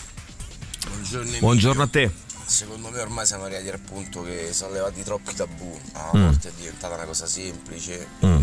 Buongiorno, 0.87 1.31
buongiorno 1.39 1.81
a 1.83 1.87
te 1.87 2.27
secondo 2.49 2.89
me 2.89 2.99
ormai 2.99 3.25
siamo 3.25 3.45
arrivati 3.45 3.69
al 3.69 3.79
punto 3.79 4.23
che 4.23 4.51
sono 4.51 4.73
levati 4.73 5.03
troppi 5.03 5.33
tabù, 5.35 5.79
la 5.93 6.11
mm. 6.15 6.21
morte 6.21 6.49
è 6.49 6.51
diventata 6.57 6.95
una 6.95 7.05
cosa 7.05 7.25
semplice. 7.27 8.07
Mm. 8.25 8.41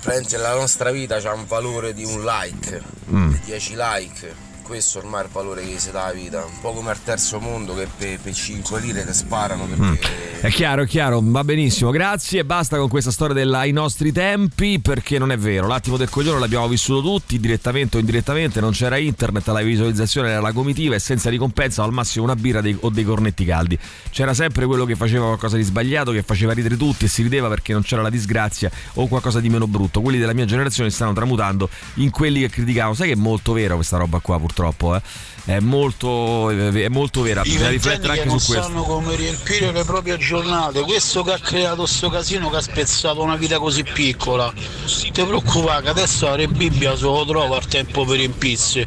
praticamente 0.00 0.36
la 0.36 0.54
nostra 0.54 0.90
vita 0.92 1.16
ha 1.16 1.32
un 1.32 1.46
valore 1.46 1.92
di 1.92 2.04
un 2.04 2.22
like, 2.24 2.82
Mm. 3.10 3.32
di 3.32 3.40
10 3.44 3.74
like. 3.76 4.34
Questo 4.66 4.98
ormai 4.98 5.22
è 5.22 5.24
il 5.26 5.30
valore 5.30 5.64
che 5.64 5.78
si 5.78 5.92
dà 5.92 6.06
la 6.06 6.12
vita. 6.12 6.44
Un 6.44 6.60
po' 6.60 6.72
come 6.72 6.90
al 6.90 7.00
terzo 7.00 7.38
mondo 7.38 7.72
che 7.76 7.86
per, 7.96 8.34
5 8.34 8.80
lire 8.80 9.06
ti 9.06 9.12
sparano 9.14 9.64
perché 9.64 9.84
Mm. 9.86 9.94
È 10.40 10.50
chiaro, 10.50 10.82
è 10.82 10.86
chiaro, 10.86 11.20
va 11.22 11.44
benissimo, 11.44 11.90
grazie. 11.90 12.44
Basta 12.44 12.76
con 12.76 12.88
questa 12.88 13.10
storia 13.10 13.34
dei 13.34 13.72
nostri 13.72 14.12
tempi 14.12 14.80
perché 14.80 15.18
non 15.18 15.30
è 15.32 15.38
vero. 15.38 15.66
L'attimo 15.66 15.96
del 15.96 16.08
coglione 16.08 16.38
l'abbiamo 16.40 16.68
vissuto 16.68 17.00
tutti, 17.00 17.38
direttamente 17.40 17.96
o 17.96 18.00
indirettamente. 18.00 18.60
Non 18.60 18.72
c'era 18.72 18.96
internet, 18.98 19.46
la 19.48 19.62
visualizzazione 19.62 20.30
era 20.30 20.40
la 20.40 20.52
comitiva 20.52 20.94
e 20.94 20.98
senza 20.98 21.30
ricompensa 21.30 21.82
al 21.82 21.92
massimo 21.92 22.24
una 22.24 22.36
birra 22.36 22.60
dei- 22.60 22.76
o 22.80 22.90
dei 22.90 23.04
cornetti 23.04 23.44
caldi. 23.44 23.78
C'era 24.10 24.34
sempre 24.34 24.66
quello 24.66 24.84
che 24.84 24.94
faceva 24.94 25.26
qualcosa 25.26 25.56
di 25.56 25.62
sbagliato, 25.62 26.10
che 26.12 26.22
faceva 26.22 26.52
ridere 26.52 26.76
tutti 26.76 27.06
e 27.06 27.08
si 27.08 27.22
rideva 27.22 27.48
perché 27.48 27.72
non 27.72 27.82
c'era 27.82 28.02
la 28.02 28.10
disgrazia 28.10 28.70
o 28.94 29.06
qualcosa 29.08 29.40
di 29.40 29.48
meno 29.48 29.66
brutto. 29.66 30.00
Quelli 30.00 30.18
della 30.18 30.34
mia 30.34 30.44
generazione 30.44 30.90
stanno 30.90 31.12
tramutando 31.12 31.68
in 31.94 32.10
quelli 32.10 32.40
che 32.40 32.50
criticavano. 32.50 32.94
Sai 32.94 33.08
che 33.08 33.14
è 33.14 33.16
molto 33.16 33.52
vera 33.52 33.74
questa 33.74 33.96
roba 33.96 34.18
qua, 34.18 34.38
purtroppo, 34.38 34.55
eh? 34.64 35.02
È 35.46 35.60
molto, 35.60 36.50
è 36.50 36.88
molto 36.88 37.22
vera. 37.22 37.42
Bisogna 37.42 37.68
riflettere 37.68 38.14
che 38.14 38.20
anche 38.20 38.24
non 38.30 38.40
su 38.40 38.52
questo. 38.52 38.66
sanno 38.66 38.82
come 38.82 39.14
riempire 39.14 39.70
le 39.70 39.84
proprie 39.84 40.18
giornate, 40.18 40.80
questo 40.80 41.22
che 41.22 41.32
ha 41.32 41.38
creato 41.38 41.86
sto 41.86 42.10
casino 42.10 42.50
che 42.50 42.56
ha 42.56 42.60
spezzato 42.60 43.22
una 43.22 43.36
vita 43.36 43.58
così 43.58 43.84
piccola. 43.84 44.52
Ti 44.52 45.10
preoccupare 45.12 45.82
che 45.82 45.88
adesso 45.88 46.26
la 46.26 46.34
Re 46.34 46.48
Bibbia 46.48 46.96
se 46.96 47.04
lo 47.04 47.24
trova 47.24 47.56
il 47.58 47.66
tempo 47.66 48.04
per 48.04 48.16
riempirsi. 48.16 48.86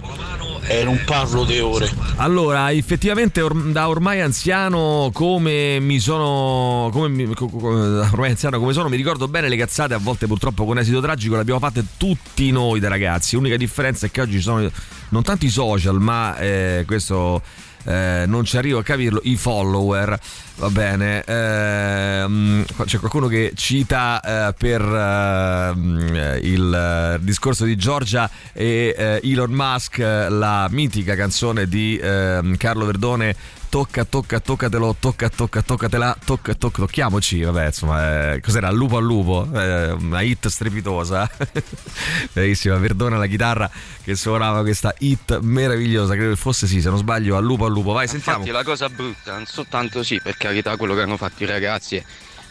E 0.68 0.84
non 0.84 1.02
parlo 1.06 1.46
di 1.46 1.60
ore. 1.60 1.90
Allora, 2.18 2.72
effettivamente 2.72 3.42
or- 3.42 3.72
da 3.72 3.90
ormai 3.90 4.22
anziano 4.22 5.10
come 5.14 5.80
mi 5.80 6.00
sono 6.00 6.90
come 6.92 7.08
mi- 7.10 7.28
ormai 7.28 8.30
anziano 8.30 8.60
come 8.60 8.74
sono, 8.74 8.90
mi 8.90 8.98
ricordo 8.98 9.28
bene 9.28 9.50
le 9.50 9.56
cazzate 9.58 9.94
a 9.94 9.98
volte 9.98 10.28
purtroppo 10.28 10.66
con 10.66 10.78
esito 10.78 11.02
tragico 11.02 11.36
le 11.36 11.42
abbiamo 11.42 11.60
fatte 11.60 11.84
tutti 11.98 12.52
noi 12.52 12.80
da 12.80 12.88
ragazzi. 12.88 13.36
L'unica 13.36 13.58
differenza 13.58 14.06
è 14.06 14.12
che 14.12 14.22
oggi 14.22 14.34
ci 14.34 14.42
sono 14.42 14.70
non 15.10 15.24
tanto 15.24 15.46
i 15.46 15.50
social, 15.50 16.00
ma 16.00 16.38
eh, 16.38 16.84
questo 16.86 17.42
eh, 17.86 18.24
non 18.28 18.44
ci 18.46 18.58
arrivo 18.58 18.80
a 18.80 18.84
capirlo, 18.84 19.22
i 19.24 19.36
follower. 19.36 20.20
Va 20.56 20.70
bene, 20.70 21.24
ehm, 21.24 22.66
c'è 22.84 23.00
qualcuno 23.00 23.28
che 23.28 23.54
cita 23.56 24.50
eh, 24.50 24.54
per 24.54 24.82
ehm, 24.82 26.40
il 26.42 26.74
eh, 26.74 27.24
discorso 27.24 27.64
di 27.64 27.78
Giorgia 27.78 28.30
e 28.52 28.94
eh, 28.98 29.22
Elon 29.24 29.52
Musk 29.52 30.00
eh, 30.00 30.28
la 30.28 30.68
mitica 30.70 31.16
canzone 31.16 31.66
di 31.66 31.98
ehm, 31.98 32.58
Carlo 32.58 32.86
Verdone 32.86 33.36
Tocca, 33.70 34.04
tocca, 34.04 34.40
toccatelo, 34.40 34.96
tocca, 35.00 35.30
tocca, 35.30 35.62
toccatela, 35.62 36.18
tocca, 36.26 36.56
tocca, 36.56 36.80
tocchiamoci, 36.80 37.44
vabbè, 37.44 37.68
insomma, 37.68 38.34
eh, 38.34 38.42
cos'era? 38.42 38.72
Lupo 38.72 38.98
al 38.98 39.04
lupo, 39.04 39.48
eh, 39.54 39.92
una 39.92 40.22
hit 40.22 40.48
strepitosa, 40.48 41.30
bellissima, 42.34 42.78
Verdone 42.78 43.14
alla 43.16 43.28
chitarra 43.28 43.70
che 44.02 44.16
suonava 44.16 44.62
questa 44.62 44.92
hit 44.98 45.38
meravigliosa, 45.42 46.16
credo 46.16 46.32
che 46.32 46.36
fosse 46.36 46.66
sì, 46.66 46.82
se 46.82 46.90
non 46.90 46.98
sbaglio, 46.98 47.38
al 47.38 47.44
lupo 47.44 47.66
al 47.66 47.72
lupo, 47.72 47.92
vai, 47.92 48.08
sentiamo. 48.08 48.40
Infatti 48.40 48.58
la 48.58 48.64
cosa 48.64 48.90
brutta, 48.90 49.34
non 49.34 49.46
soltanto 49.46 50.02
sì, 50.02 50.20
per 50.20 50.36
carità 50.36 50.76
quello 50.76 50.96
che 50.96 51.02
hanno 51.02 51.18
fatto 51.18 51.44
i 51.44 51.46
ragazzi, 51.46 52.04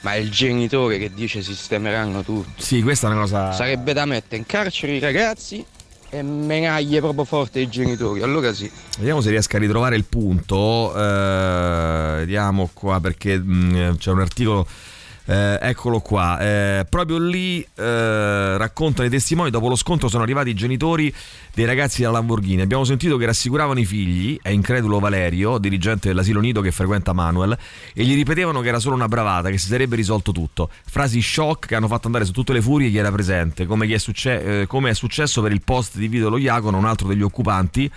ma 0.02 0.14
è 0.14 0.18
il 0.18 0.30
genitore 0.30 0.98
che 0.98 1.12
dice 1.12 1.42
sistemeranno 1.42 2.22
tutto. 2.22 2.62
Sì, 2.62 2.80
questa 2.80 3.08
è 3.08 3.10
una 3.10 3.22
cosa... 3.22 3.50
Sarebbe 3.50 3.92
da 3.92 4.04
mettere 4.04 4.36
in 4.36 4.46
carcere 4.46 4.92
i 4.92 5.00
ragazzi 5.00 5.66
e 6.11 6.22
menaglie 6.22 7.00
proprio 7.00 7.24
forte 7.24 7.61
i 7.61 7.68
genitori, 7.68 8.22
allora 8.22 8.52
sì. 8.52 8.70
Vediamo 8.98 9.20
se 9.20 9.30
riesco 9.30 9.56
a 9.56 9.59
ritrovare 9.59 9.96
il 9.96 10.04
punto. 10.04 10.94
eh, 10.96 12.14
vediamo 12.18 12.70
qua 12.72 13.00
perché 13.00 13.38
mh, 13.38 13.96
c'è 13.98 14.11
un 14.11 14.20
articolo. 14.20 14.66
Eh, 15.28 15.58
eccolo 15.60 16.00
qua, 16.00 16.38
eh, 16.40 16.86
proprio 16.88 17.18
lì 17.18 17.60
eh, 17.60 18.56
raccontano 18.56 19.06
i 19.06 19.10
testimoni. 19.10 19.50
Dopo 19.50 19.68
lo 19.68 19.76
scontro 19.76 20.08
sono 20.08 20.22
arrivati 20.22 20.48
i 20.48 20.54
genitori 20.54 21.14
dei 21.52 21.66
ragazzi 21.66 22.00
della 22.00 22.12
Lamborghini. 22.12 22.62
Abbiamo 22.62 22.84
sentito 22.84 23.18
che 23.18 23.26
rassicuravano 23.26 23.78
i 23.78 23.84
figli, 23.84 24.38
è 24.40 24.48
incredulo 24.48 24.98
Valerio, 24.98 25.58
dirigente 25.58 26.08
dell'asilo 26.08 26.40
nido 26.40 26.62
che 26.62 26.70
frequenta 26.70 27.12
Manuel, 27.12 27.56
e 27.92 28.04
gli 28.04 28.14
ripetevano 28.14 28.62
che 28.62 28.68
era 28.68 28.78
solo 28.78 28.94
una 28.94 29.06
bravata, 29.08 29.50
che 29.50 29.58
si 29.58 29.66
sarebbe 29.66 29.96
risolto 29.96 30.32
tutto. 30.32 30.70
Frasi 30.86 31.20
shock 31.20 31.66
che 31.66 31.74
hanno 31.74 31.88
fatto 31.88 32.06
andare 32.06 32.24
su 32.24 32.32
tutte 32.32 32.54
le 32.54 32.62
furie 32.62 32.88
chi 32.88 32.96
era 32.96 33.12
presente, 33.12 33.66
come, 33.66 33.86
è, 33.86 33.98
succe- 33.98 34.62
eh, 34.62 34.66
come 34.66 34.90
è 34.90 34.94
successo 34.94 35.42
per 35.42 35.52
il 35.52 35.60
post 35.60 35.98
di 35.98 36.08
Vito 36.08 36.30
Lo 36.30 36.38
Iacono, 36.38 36.78
un 36.78 36.86
altro 36.86 37.06
degli 37.06 37.22
occupanti 37.22 37.90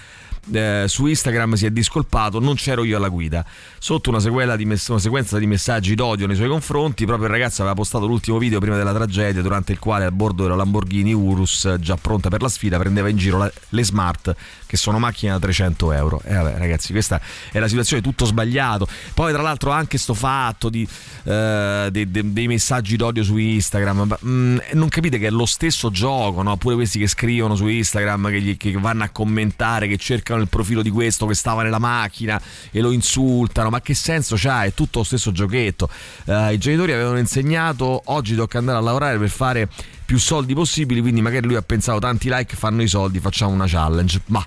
eh, 0.52 0.86
su 0.88 1.06
Instagram 1.06 1.54
si 1.54 1.66
è 1.66 1.72
discolpato, 1.72 2.40
non 2.40 2.56
c'ero 2.56 2.84
io 2.84 2.98
alla 2.98 3.10
guida. 3.10 3.46
Sotto 3.78 4.10
una, 4.10 4.56
di 4.56 4.66
mess- 4.66 4.88
una 4.88 5.00
sequenza 5.00 5.38
di 5.38 5.46
messaggi 5.46 5.96
d'odio 5.96 6.28
nei 6.28 6.36
suoi 6.36 6.48
confronti, 6.48 7.06
proprio 7.06 7.21
il 7.26 7.32
ragazzo 7.32 7.62
aveva 7.62 7.76
postato 7.76 8.06
l'ultimo 8.06 8.38
video 8.38 8.60
prima 8.60 8.78
della 8.78 8.94
tragedia, 8.94 9.42
durante 9.42 9.72
il 9.72 9.80
quale 9.80 10.06
a 10.06 10.12
bordo 10.12 10.44
della 10.44 10.56
Lamborghini 10.56 11.14
Urus, 11.14 11.76
già 11.80 11.96
pronta 11.98 12.30
per 12.30 12.42
la 12.42 12.50
sfida, 12.50 12.78
prendeva 12.78 13.10
in 13.10 13.18
giro 13.18 13.38
la- 13.38 13.52
le 13.70 13.84
smart, 13.84 14.36
che 14.72 14.78
sono 14.78 15.00
macchine 15.00 15.34
da 15.34 15.40
300 15.40 15.92
euro. 15.92 16.22
E 16.24 16.34
vabbè, 16.34 16.58
ragazzi, 16.58 16.94
questa 16.94 17.20
è 17.52 17.60
la 17.60 17.68
situazione, 17.68 18.02
tutto 18.02 18.24
sbagliato. 18.24 18.88
Poi, 19.14 19.34
tra 19.34 19.42
l'altro, 19.42 19.72
anche 19.72 19.98
sto 19.98 20.14
fatto 20.14 20.70
di, 20.70 20.88
eh, 21.24 21.90
dei, 21.92 22.10
dei- 22.10 22.32
dei 22.32 22.48
messaggi 22.48 22.96
d'odio 22.96 23.22
su 23.22 23.36
Instagram. 23.36 24.04
ma, 24.08 24.18
mm, 24.26 24.58
non 24.76 24.88
capite 24.88 25.20
che 25.20 25.28
è 25.28 25.30
lo 25.30 25.46
stesso 25.46 25.92
gioco, 25.92 26.42
no? 26.42 26.56
Pure 26.56 26.76
questi 26.76 27.00
che 27.00 27.08
scrivono 27.08 27.56
su 27.56 27.68
Instagram, 27.68 28.30
che, 28.30 28.42
gli- 28.42 28.56
che 28.56 28.72
vanno 28.80 29.04
a 29.04 29.10
commentare, 29.10 29.90
che 29.90 29.98
cercano 29.98 30.42
il 30.42 30.48
profilo 30.48 30.82
di 30.82 30.90
questo 30.90 31.26
che 31.26 31.34
stava 31.34 31.64
nella 31.64 31.80
macchina 31.80 32.42
e 32.72 32.80
lo 32.80 32.92
insultano. 32.92 33.70
Ma 33.70 33.82
che 33.82 33.94
senso 33.94 34.36
c'ha? 34.38 34.64
È 34.64 34.74
tutto 34.74 35.00
lo 35.00 35.04
stesso 35.04 35.34
giochetto. 35.34 35.90
Eh, 36.24 36.54
I 36.54 36.58
genitori 36.58 36.94
avevano 36.94 37.18
insegnato 37.18 38.04
oggi 38.06 38.36
tocca 38.36 38.58
andare 38.58 38.78
a 38.78 38.82
lavorare 38.82 39.18
per 39.18 39.30
fare 39.30 39.68
più 40.12 40.20
soldi 40.20 40.54
possibili, 40.54 41.00
quindi 41.00 41.22
magari 41.22 41.48
lui 41.48 41.56
ha 41.56 41.62
pensato 41.62 42.00
tanti 42.00 42.28
like 42.30 42.58
fanno 42.58 42.82
i 42.82 42.88
soldi, 42.90 43.22
facciamo 43.22 43.54
una 43.54 43.64
challenge. 43.66 44.20
Ma 44.26 44.46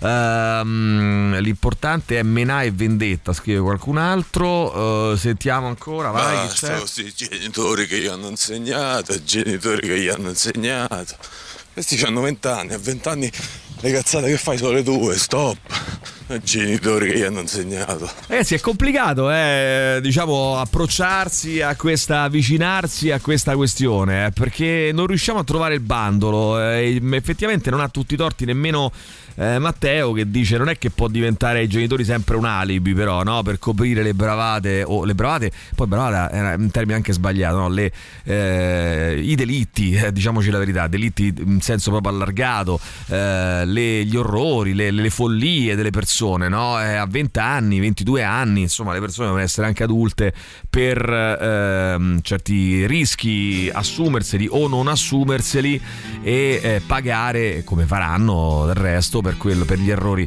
ehm, 0.00 1.38
l'importante 1.40 2.18
è 2.18 2.22
menà 2.22 2.60
e 2.60 2.72
vendetta, 2.72 3.32
scrive 3.32 3.60
qualcun 3.60 3.96
altro. 3.96 5.12
Eh, 5.12 5.16
sentiamo 5.16 5.66
ancora, 5.66 6.10
vai. 6.10 6.48
Basta 6.48 6.76
questi 6.76 7.10
genitori 7.16 7.86
che 7.86 8.00
gli 8.00 8.06
hanno 8.06 8.28
insegnato, 8.28 9.18
genitori 9.24 9.88
che 9.88 9.98
gli 9.98 10.08
hanno 10.08 10.28
insegnato. 10.28 11.16
Questi 11.78 12.04
hanno 12.04 12.22
20 12.22 12.48
anni, 12.48 12.72
a 12.72 12.78
20 12.78 13.08
anni 13.08 13.30
le 13.82 13.92
cazzate 13.92 14.26
che 14.26 14.36
fai 14.36 14.58
sono 14.58 14.72
le 14.72 14.82
tue, 14.82 15.16
stop. 15.16 15.58
Genitori 16.42 17.08
che 17.08 17.18
gli 17.18 17.22
hanno 17.22 17.38
insegnato. 17.38 18.10
Ragazzi, 18.26 18.56
è 18.56 18.60
complicato, 18.60 19.30
eh, 19.30 20.00
diciamo, 20.02 20.58
approcciarsi 20.58 21.60
a 21.60 21.76
questa, 21.76 22.22
avvicinarsi 22.22 23.12
a 23.12 23.20
questa 23.20 23.54
questione, 23.54 24.26
eh, 24.26 24.30
perché 24.32 24.90
non 24.92 25.06
riusciamo 25.06 25.38
a 25.38 25.44
trovare 25.44 25.74
il 25.74 25.80
bandolo. 25.80 26.60
eh, 26.60 27.00
effettivamente 27.12 27.70
non 27.70 27.78
ha 27.78 27.88
tutti 27.88 28.14
i 28.14 28.16
torti 28.16 28.44
nemmeno 28.44 28.90
eh, 29.38 29.58
Matteo 29.58 30.12
che 30.12 30.28
dice 30.28 30.58
non 30.58 30.68
è 30.68 30.76
che 30.76 30.90
può 30.90 31.06
diventare 31.06 31.60
ai 31.60 31.68
genitori 31.68 32.04
sempre 32.04 32.36
un 32.36 32.44
alibi, 32.44 32.92
però, 32.92 33.22
no? 33.22 33.42
Per 33.42 33.58
coprire 33.60 34.02
le 34.02 34.12
bravate, 34.12 34.82
o 34.84 35.04
le 35.04 35.14
bravate, 35.14 35.52
poi 35.76 35.86
bravata 35.86 36.30
è 36.30 36.54
un 36.54 36.70
termine 36.70 36.96
anche 36.96 37.12
sbagliato, 37.12 37.56
no? 37.56 37.68
Le, 37.68 37.92
eh, 38.24 39.20
I 39.22 39.34
delitti, 39.36 39.92
eh, 39.92 40.12
diciamoci 40.12 40.50
la 40.50 40.58
verità, 40.58 40.88
delitti 40.88 41.32
in 41.38 41.60
senso 41.60 41.90
proprio 41.90 42.12
allargato, 42.12 42.80
eh, 43.08 43.64
le- 43.64 44.04
gli 44.04 44.16
orrori, 44.16 44.74
le, 44.74 44.90
le 44.90 45.10
follie 45.10 45.76
delle 45.76 45.90
persone, 45.90 46.48
no? 46.48 46.80
Eh, 46.80 46.94
a 46.94 47.06
20 47.06 47.38
anni, 47.38 47.78
22 47.78 48.24
anni, 48.24 48.62
insomma, 48.62 48.92
le 48.92 49.00
persone 49.00 49.26
devono 49.26 49.44
essere 49.44 49.68
anche 49.68 49.84
adulte 49.84 50.32
per 50.68 51.08
ehm, 51.08 52.20
certi 52.22 52.86
rischi, 52.86 53.70
assumerseli 53.72 54.48
o 54.50 54.66
non 54.66 54.88
assumerseli 54.88 55.80
e 56.22 56.60
eh, 56.62 56.82
pagare 56.84 57.62
come 57.64 57.84
faranno 57.84 58.64
del 58.66 58.74
resto 58.74 59.20
per, 59.28 59.36
quello, 59.36 59.64
per 59.64 59.78
gli 59.78 59.90
errori 59.90 60.26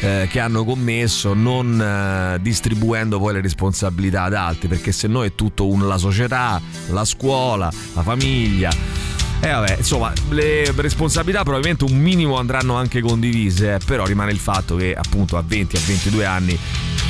eh, 0.00 0.28
che 0.30 0.38
hanno 0.38 0.64
commesso, 0.64 1.32
non 1.32 1.80
eh, 1.80 2.38
distribuendo 2.40 3.18
poi 3.18 3.34
le 3.34 3.40
responsabilità 3.40 4.24
ad 4.24 4.34
altri, 4.34 4.68
perché 4.68 4.92
se 4.92 5.08
no 5.08 5.24
è 5.24 5.34
tutto 5.34 5.66
un, 5.66 5.86
la 5.86 5.96
società, 5.96 6.60
la 6.88 7.04
scuola, 7.04 7.72
la 7.94 8.02
famiglia. 8.02 9.21
E 9.44 9.48
vabbè, 9.50 9.74
insomma, 9.78 10.12
le 10.30 10.72
responsabilità 10.76 11.42
probabilmente 11.42 11.82
un 11.82 11.98
minimo 11.98 12.38
andranno 12.38 12.76
anche 12.76 13.00
condivise, 13.00 13.74
eh, 13.74 13.78
però 13.84 14.04
rimane 14.06 14.30
il 14.30 14.38
fatto 14.38 14.76
che 14.76 14.94
appunto 14.94 15.36
a 15.36 15.42
20, 15.44 15.76
a 15.76 15.80
22 15.84 16.24
anni 16.24 16.56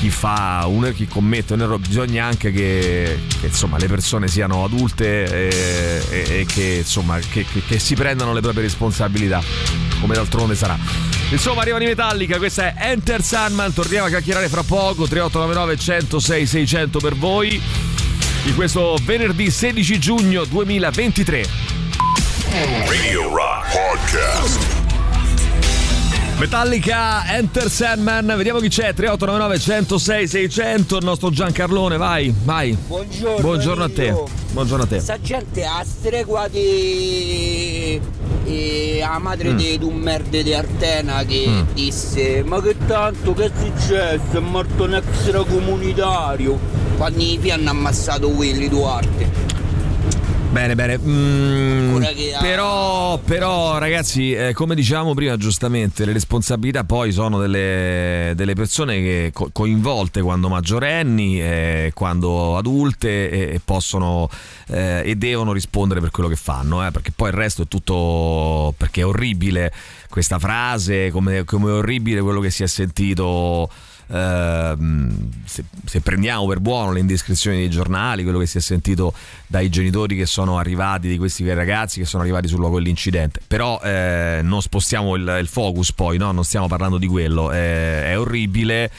chi 0.00 0.08
fa 0.08 0.64
un 0.66 0.90
chi 0.96 1.06
commette 1.06 1.52
un 1.52 1.60
errore 1.60 1.78
bisogna 1.86 2.24
anche 2.24 2.50
che, 2.50 3.18
che, 3.38 3.46
insomma 3.48 3.76
le 3.76 3.86
persone 3.86 4.28
siano 4.28 4.64
adulte 4.64 5.24
e, 5.24 6.02
e- 6.10 6.40
e 6.40 6.46
che 6.46 6.78
insomma 6.80 7.18
che- 7.18 7.44
che 7.68 7.78
si 7.78 7.94
prendano 7.94 8.32
le 8.32 8.40
proprie 8.40 8.62
responsabilità 8.62 9.42
come 10.00 10.14
d'altronde 10.14 10.54
sarà. 10.54 10.76
Insomma 11.30 11.60
arrivano 11.60 11.84
i 11.84 11.88
Metallica 11.88 12.38
questa 12.38 12.74
è 12.74 12.90
Enter 12.92 13.22
Sandman 13.22 13.74
torniamo 13.74 14.06
a 14.06 14.08
chiacchierare 14.08 14.48
fra 14.48 14.62
poco 14.62 15.06
3899 15.06 15.76
106 15.76 16.46
600 16.46 16.98
per 16.98 17.14
voi 17.14 17.60
di 18.42 18.54
questo 18.54 18.96
venerdì 19.04 19.50
16 19.50 19.98
giugno 20.00 20.44
2023 20.46 21.81
Radio 22.56 23.34
Rock 23.34 23.64
Podcast. 23.72 24.60
Metallica 26.38 27.24
Enter 27.34 27.70
Sandman, 27.70 28.26
vediamo 28.36 28.58
chi 28.58 28.68
c'è. 28.68 28.92
3899 28.92 29.58
106 29.58 30.28
600. 30.28 30.98
Il 30.98 31.04
nostro 31.06 31.30
Giancarlone, 31.30 31.96
vai, 31.96 32.34
vai. 32.44 32.76
Buongiorno. 32.86 33.40
Buongiorno 33.40 33.84
a 33.84 33.88
te. 33.88 34.14
Buongiorno 34.50 34.84
a 34.84 34.86
te. 34.86 35.00
Sta 35.00 35.18
gente 35.18 35.64
a 35.64 35.82
stregua 35.82 36.46
di 36.48 37.98
e 38.44 38.96
la 39.00 39.18
madre 39.18 39.52
Mm. 39.52 39.56
di 39.56 39.78
un 39.80 39.94
merde 39.94 40.42
di 40.42 40.52
Artena 40.52 41.24
che 41.24 41.44
Mm. 41.48 41.62
disse 41.72 42.42
ma 42.44 42.60
che 42.60 42.76
tanto 42.86 43.32
che 43.32 43.44
è 43.46 43.50
successo 43.58 44.36
è 44.36 44.40
morto 44.40 44.82
un 44.82 44.94
extracomunitario 44.96 46.58
quando 46.98 47.22
i 47.22 47.50
hanno 47.50 47.70
ammazzato 47.70 48.28
quelli 48.30 48.68
Duarte 48.68 49.51
Bene, 50.52 50.74
bene. 50.74 50.98
Mm, 50.98 52.04
però, 52.38 53.16
però, 53.16 53.78
ragazzi, 53.78 54.34
eh, 54.34 54.52
come 54.52 54.74
dicevamo 54.74 55.14
prima, 55.14 55.38
giustamente, 55.38 56.04
le 56.04 56.12
responsabilità 56.12 56.84
poi 56.84 57.10
sono 57.10 57.40
delle, 57.40 58.34
delle 58.36 58.52
persone 58.52 58.96
che 58.96 59.30
co- 59.32 59.48
coinvolte 59.50 60.20
quando 60.20 60.50
maggiorenni, 60.50 61.40
eh, 61.40 61.92
quando 61.94 62.58
adulte 62.58 63.30
e, 63.30 63.54
e 63.54 63.60
possono 63.64 64.28
eh, 64.68 65.00
e 65.06 65.16
devono 65.16 65.54
rispondere 65.54 66.00
per 66.00 66.10
quello 66.10 66.28
che 66.28 66.36
fanno, 66.36 66.86
eh, 66.86 66.90
perché 66.90 67.12
poi 67.16 67.30
il 67.30 67.34
resto 67.34 67.62
è 67.62 67.66
tutto. 67.66 68.74
perché 68.76 69.00
è 69.00 69.06
orribile 69.06 69.72
questa 70.10 70.38
frase, 70.38 71.10
come, 71.10 71.44
come 71.44 71.70
è 71.70 71.72
orribile 71.72 72.20
quello 72.20 72.40
che 72.40 72.50
si 72.50 72.62
è 72.62 72.66
sentito. 72.66 73.70
Ehm, 74.12 75.30
se, 75.44 75.64
se 75.84 76.00
prendiamo 76.00 76.46
per 76.46 76.60
buono 76.60 76.92
le 76.92 77.00
indiscrezioni 77.00 77.58
dei 77.58 77.70
giornali, 77.70 78.22
quello 78.22 78.38
che 78.38 78.46
si 78.46 78.58
è 78.58 78.60
sentito 78.60 79.14
dai 79.46 79.70
genitori 79.70 80.16
che 80.16 80.26
sono 80.26 80.58
arrivati, 80.58 81.08
di 81.08 81.16
questi 81.16 81.50
ragazzi 81.52 81.98
che 81.98 82.06
sono 82.06 82.22
arrivati 82.22 82.46
sul 82.48 82.58
luogo 82.58 82.76
dell'incidente, 82.76 83.40
però 83.46 83.80
eh, 83.82 84.40
non 84.42 84.60
spostiamo 84.60 85.14
il, 85.16 85.38
il 85.40 85.48
focus 85.48 85.92
poi, 85.92 86.18
no? 86.18 86.30
non 86.32 86.44
stiamo 86.44 86.68
parlando 86.68 86.98
di 86.98 87.06
quello, 87.06 87.50
Eh, 87.52 88.04
è 88.04 88.18
orribile. 88.18 88.90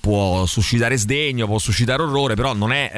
Può 0.00 0.46
suscitare 0.46 0.96
sdegno, 0.96 1.46
può 1.46 1.58
suscitare 1.58 2.00
orrore, 2.02 2.34
però 2.34 2.54
non 2.54 2.72
è, 2.72 2.90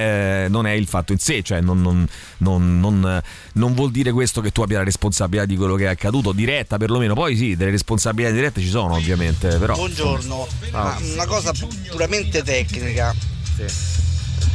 eh, 0.44 0.48
non 0.48 0.66
è 0.66 0.70
il 0.70 0.86
fatto 0.86 1.10
in 1.12 1.18
sé, 1.18 1.42
cioè 1.42 1.60
non, 1.60 1.80
non- 1.82 2.06
non- 2.38 2.78
non- 2.78 3.22
non 3.54 3.74
vuol 3.74 3.90
dire 3.90 4.12
questo 4.12 4.40
che 4.40 4.52
tu 4.52 4.62
abbia 4.62 4.78
la 4.78 4.84
responsabilità 4.84 5.44
di 5.44 5.56
quello 5.56 5.74
che 5.74 5.84
è 5.84 5.88
accaduto, 5.88 6.30
diretta 6.30 6.76
perlomeno. 6.76 7.14
Poi 7.14 7.36
sì, 7.36 7.56
delle 7.56 7.72
responsabilità 7.72 8.32
dirette 8.32 8.60
ci 8.60 8.68
sono 8.68 8.94
ovviamente, 8.94 9.56
però... 9.58 9.74
Buongiorno, 9.74 10.46
Ah. 10.70 10.96
Una 11.12 11.26
cosa 11.26 11.52
puramente 11.90 12.42
tecnica, 12.44 13.12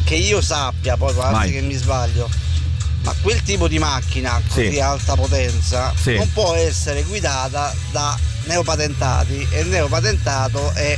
che 0.05 0.15
io 0.15 0.39
sappia, 0.41 0.95
poi 0.95 1.13
Vai. 1.13 1.51
che 1.51 1.61
mi 1.61 1.73
sbaglio, 1.73 2.29
ma 3.03 3.13
quel 3.21 3.41
tipo 3.43 3.67
di 3.67 3.77
macchina 3.77 4.41
così 4.47 4.71
Sì. 4.71 4.79
alta 4.79 5.15
potenza 5.15 5.93
Sì. 5.95 6.15
non 6.15 6.31
può 6.31 6.53
essere 6.53 7.03
guidata 7.03 7.73
da 7.91 8.17
neopatentati 8.45 9.47
e 9.51 9.59
il 9.61 9.67
neopatentato 9.67 10.71
è 10.73 10.97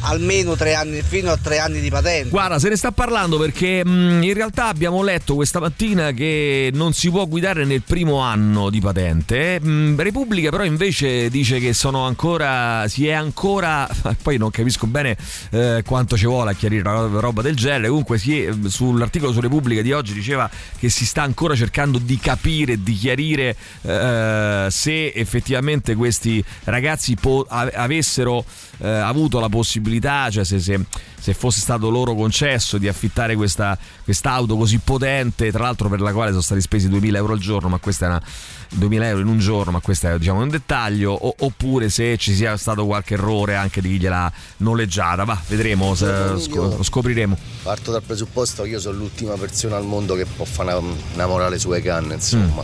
almeno 0.00 0.56
tre 0.56 0.74
anni, 0.74 1.02
fino 1.02 1.30
a 1.30 1.36
tre 1.36 1.58
anni 1.58 1.80
di 1.80 1.90
patente. 1.90 2.28
Guarda, 2.30 2.58
se 2.58 2.68
ne 2.68 2.76
sta 2.76 2.92
parlando 2.92 3.38
perché 3.38 3.84
mh, 3.84 4.22
in 4.22 4.34
realtà 4.34 4.66
abbiamo 4.66 5.02
letto 5.02 5.34
questa 5.34 5.60
mattina 5.60 6.12
che 6.12 6.70
non 6.72 6.92
si 6.92 7.10
può 7.10 7.26
guidare 7.26 7.64
nel 7.64 7.82
primo 7.82 8.18
anno 8.18 8.70
di 8.70 8.80
patente. 8.80 9.60
Mh, 9.60 10.00
Repubblica 10.00 10.50
però 10.50 10.64
invece 10.64 11.28
dice 11.30 11.58
che 11.58 11.72
sono 11.72 12.04
ancora, 12.06 12.86
si 12.88 13.06
è 13.06 13.12
ancora, 13.12 13.88
poi 14.22 14.36
non 14.38 14.50
capisco 14.50 14.86
bene 14.86 15.16
eh, 15.50 15.82
quanto 15.84 16.16
ci 16.16 16.26
vuole 16.26 16.50
a 16.50 16.54
chiarire 16.54 16.88
una 16.88 17.20
roba 17.20 17.42
del 17.42 17.56
genere. 17.56 17.88
Comunque 17.88 18.18
si 18.18 18.42
è- 18.42 18.52
sull'articolo 18.66 19.32
su 19.32 19.40
Repubblica 19.40 19.82
di 19.82 19.92
oggi 19.92 20.12
diceva 20.12 20.48
che 20.78 20.88
si 20.88 21.04
sta 21.06 21.22
ancora 21.22 21.54
cercando 21.54 21.98
di 21.98 22.18
capire, 22.18 22.82
di 22.82 22.94
chiarire 22.94 23.56
eh, 23.82 24.66
se 24.70 25.12
effettivamente 25.12 25.94
questi 25.94 26.42
ragazzi 26.64 27.14
po- 27.16 27.46
avessero 27.48 28.44
eh, 28.78 28.88
avuto 28.88 29.40
la 29.40 29.48
possibilità, 29.48 29.86
cioè 30.30 30.44
se, 30.44 30.60
se- 30.60 30.84
se 31.20 31.34
fosse 31.34 31.60
stato 31.60 31.90
loro 31.90 32.14
concesso 32.14 32.78
di 32.78 32.86
affittare 32.88 33.34
questa 33.34 33.76
quest'auto 34.04 34.56
così 34.56 34.78
potente, 34.78 35.50
tra 35.50 35.64
l'altro 35.64 35.88
per 35.88 36.00
la 36.00 36.12
quale 36.12 36.30
sono 36.30 36.42
stati 36.42 36.60
spesi 36.60 36.88
2000 36.88 37.18
euro 37.18 37.32
al 37.32 37.38
giorno, 37.40 37.68
ma 37.68 37.78
questa 37.78 38.06
è 38.06 38.08
una 38.08 38.22
2000 38.70 39.06
euro 39.08 39.20
in 39.20 39.26
un 39.26 39.38
giorno, 39.38 39.72
ma 39.72 39.80
questo 39.80 40.08
è 40.08 40.18
diciamo 40.18 40.40
un 40.42 40.48
dettaglio, 40.48 41.12
o- 41.12 41.34
oppure 41.38 41.88
se 41.90 42.16
ci 42.18 42.34
sia 42.34 42.56
stato 42.56 42.86
qualche 42.86 43.14
errore 43.14 43.56
anche 43.56 43.80
di 43.80 43.88
chi 43.90 43.98
gliel'ha 44.00 44.30
noleggiata, 44.58 45.24
va, 45.24 45.38
vedremo, 45.48 45.94
se- 45.94 46.06
lo 46.06 46.82
scopriremo. 46.82 47.36
Parto 47.62 47.90
dal 47.92 48.02
presupposto 48.02 48.62
che 48.62 48.68
io 48.70 48.80
sono 48.80 48.98
l'ultima 48.98 49.34
persona 49.34 49.76
al 49.76 49.84
mondo 49.84 50.14
che 50.14 50.24
può 50.26 50.44
fare 50.44 50.72
una, 50.74 50.92
una 51.14 51.26
morale 51.26 51.58
sulle 51.58 51.82
canne, 51.82 52.14
insomma. 52.14 52.62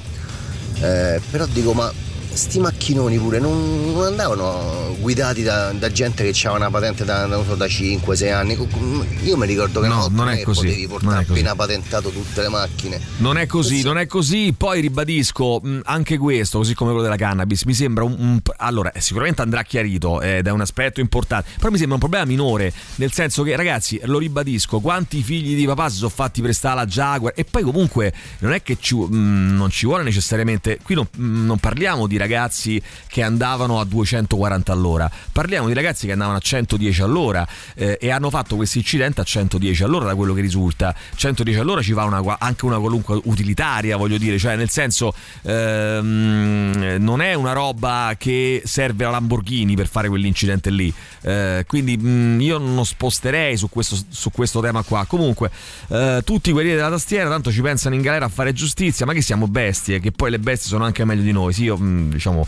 Eh, 0.81 1.21
però 1.31 1.47
dico, 1.47 1.73
ma 1.73 1.93
sti 2.35 2.59
macchinoni 2.59 3.19
pure 3.19 3.39
non, 3.39 3.93
non 3.93 4.05
andavano 4.05 4.97
guidati 5.01 5.43
da, 5.43 5.73
da 5.73 5.91
gente 5.91 6.23
che 6.25 6.31
aveva 6.47 6.57
una 6.57 6.71
patente 6.71 7.05
da, 7.05 7.27
da, 7.27 7.37
non 7.37 7.45
so, 7.47 7.55
da 7.55 7.67
5-6 7.67 8.33
anni. 8.33 8.57
Io 9.23 9.37
mi 9.37 9.47
ricordo 9.47 9.81
che 9.81 9.89
No, 9.89 10.09
non 10.11 10.29
è 10.29 10.43
così, 10.43 10.61
potevi 10.67 10.81
non 10.83 10.91
portare 10.91 11.15
è 11.23 11.27
così. 11.27 11.33
appena 11.41 11.55
patentato 11.55 12.11
tutte 12.11 12.43
le 12.43 12.49
macchine. 12.49 13.01
Non 13.19 13.37
è 13.37 13.47
così, 13.47 13.83
non 13.83 13.99
è 13.99 14.07
così. 14.07 14.55
Poi 14.57 14.81
ribadisco 14.81 15.61
mh, 15.63 15.81
anche 15.85 16.19
questo, 16.19 16.59
così 16.59 16.75
come 16.75 16.91
quello 16.91 17.05
della 17.05 17.17
cannabis. 17.17 17.65
Mi 17.65 17.75
sembra 17.75 18.05
un. 18.05 18.15
un- 18.19 18.41
allora, 18.59 18.93
eh, 18.93 19.01
sicuramente 19.01 19.43
andrà 19.43 19.63
chiarito 19.63 20.21
ed 20.21 20.47
è 20.47 20.51
un 20.51 20.61
aspetto 20.61 21.01
importante. 21.01 21.51
Però 21.59 21.71
mi 21.71 21.77
sembra 21.77 21.95
un 21.95 22.01
problema 22.01 22.25
minore. 22.25 22.73
Nel 22.97 23.13
senso 23.13 23.43
che, 23.43 23.55
ragazzi, 23.57 24.01
lo 24.05 24.19
ribadisco: 24.19 24.81
quanti 24.81 25.23
figli 25.23 25.55
di 25.55 25.67
papà 25.67 25.89
si 25.89 25.97
sono 25.97 26.11
fatti 26.11 26.41
prestare 26.43 26.77
la 26.77 26.87
Jaguar? 26.87 27.33
E 27.37 27.45
poi, 27.45 27.63
comunque, 27.63 28.13
non 28.39 28.53
è 28.53 28.63
che 28.63 28.77
ci, 28.81 28.95
mh, 28.95 29.55
non 29.57 29.71
ci 29.71 29.87
vuole 29.87 30.03
necessariamente. 30.03 30.79
Qui 30.83 30.95
non, 30.95 31.07
mh, 31.15 31.45
non 31.47 31.59
parliamo 31.59 32.07
di 32.07 32.17
ragazzi 32.25 32.81
che 33.07 33.23
andavano 33.23 33.81
a 33.81 33.85
240 33.85 34.73
all'ora, 34.73 35.11
parliamo 35.33 35.69
di 35.69 35.75
ragazzi 35.75 36.07
che 36.07 36.13
andavano 36.13 36.39
a 36.39 36.41
110 36.41 37.03
all'ora 37.03 37.47
eh, 37.75 37.99
e 38.01 38.11
hanno 38.11 38.31
fatto 38.31 38.57
questo 38.57 38.79
incidente 38.79 39.21
a 39.21 39.25
110 39.25 39.85
all'ora, 39.85 40.07
da 40.07 40.15
quello 40.15 40.33
che 40.35 40.41
risulta. 40.41 40.95
110 41.15 41.59
all'ora 41.59 41.83
ci 41.83 41.93
va 41.93 42.05
una, 42.05 42.39
anche 42.39 42.65
una 42.65 42.79
qualunque 42.79 43.21
utilitaria, 43.25 43.97
voglio 43.97 44.19
dire, 44.19 44.39
cioè 44.39 44.57
nel 44.57 44.71
senso 44.71 45.15
ehm, 45.43 46.97
non 46.99 47.21
è 47.21 47.35
una 47.35 47.53
roba 47.53 48.15
che 48.19 48.63
serve 48.65 49.05
a 49.05 49.11
Lamborghini 49.11 49.75
per 49.75 49.87
fare 49.89 50.09
quell'incidente 50.09 50.71
lì. 50.71 50.93
Eh, 51.23 51.65
quindi 51.67 51.97
mh, 51.97 52.41
io 52.41 52.59
non 52.59 52.85
sposterei 52.85 53.57
su 53.57 53.69
questo, 53.69 53.97
su 54.09 54.31
questo 54.31 54.61
tema 54.61 54.83
qua. 54.83 55.05
Comunque, 55.07 55.51
eh, 55.89 56.23
tutti 56.25 56.53
quelli 56.53 56.71
della 56.71 56.91
tastiera 56.91 57.29
tanto 57.29 57.51
ci 57.51 57.61
pensano 57.61 57.95
in 57.95 58.03
galera 58.03 58.27
a 58.27 58.29
fare 58.29 58.53
giustizia, 58.53 59.07
ma 59.07 59.13
che 59.13 59.23
siamo 59.23 59.47
bestie, 59.49 60.01
che 60.01 60.13
poi 60.13 60.31
le 60.31 60.39
bestie 60.39 60.69
sono 60.69 60.85
anche 60.85 61.05
meglio 61.05 61.23
di 61.23 61.33
noi. 61.33 61.53
Sì, 61.53 61.65
io 61.65 61.77
mh, 61.77 62.14
diciamo 62.15 62.47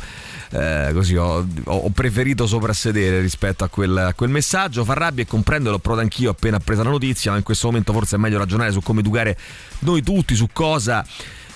eh, 0.51 0.91
così 0.93 1.17
ho, 1.17 1.47
ho 1.64 1.91
preferito 1.91 2.47
soprassedere 2.47 3.21
rispetto 3.21 3.64
a 3.64 3.69
quel, 3.69 3.97
a 3.97 4.14
quel 4.14 4.31
messaggio. 4.31 4.85
Fa 4.85 4.95
rabbia 4.95 5.25
e 5.25 5.27
comprendo, 5.27 5.71
l'ho 5.71 5.79
provato 5.79 6.03
anch'io 6.03 6.31
appena 6.31 6.57
appresa 6.57 6.83
la 6.83 6.91
notizia, 6.91 7.31
ma 7.33 7.37
in 7.37 7.43
questo 7.43 7.67
momento 7.67 7.93
forse 7.93 8.17
è 8.17 8.19
meglio 8.19 8.39
ragionare 8.39 8.73
su 8.73 8.81
come 8.81 9.01
educare 9.01 9.37
noi 9.81 10.03
tutti, 10.03 10.35
su 10.35 10.49
cosa. 10.53 11.05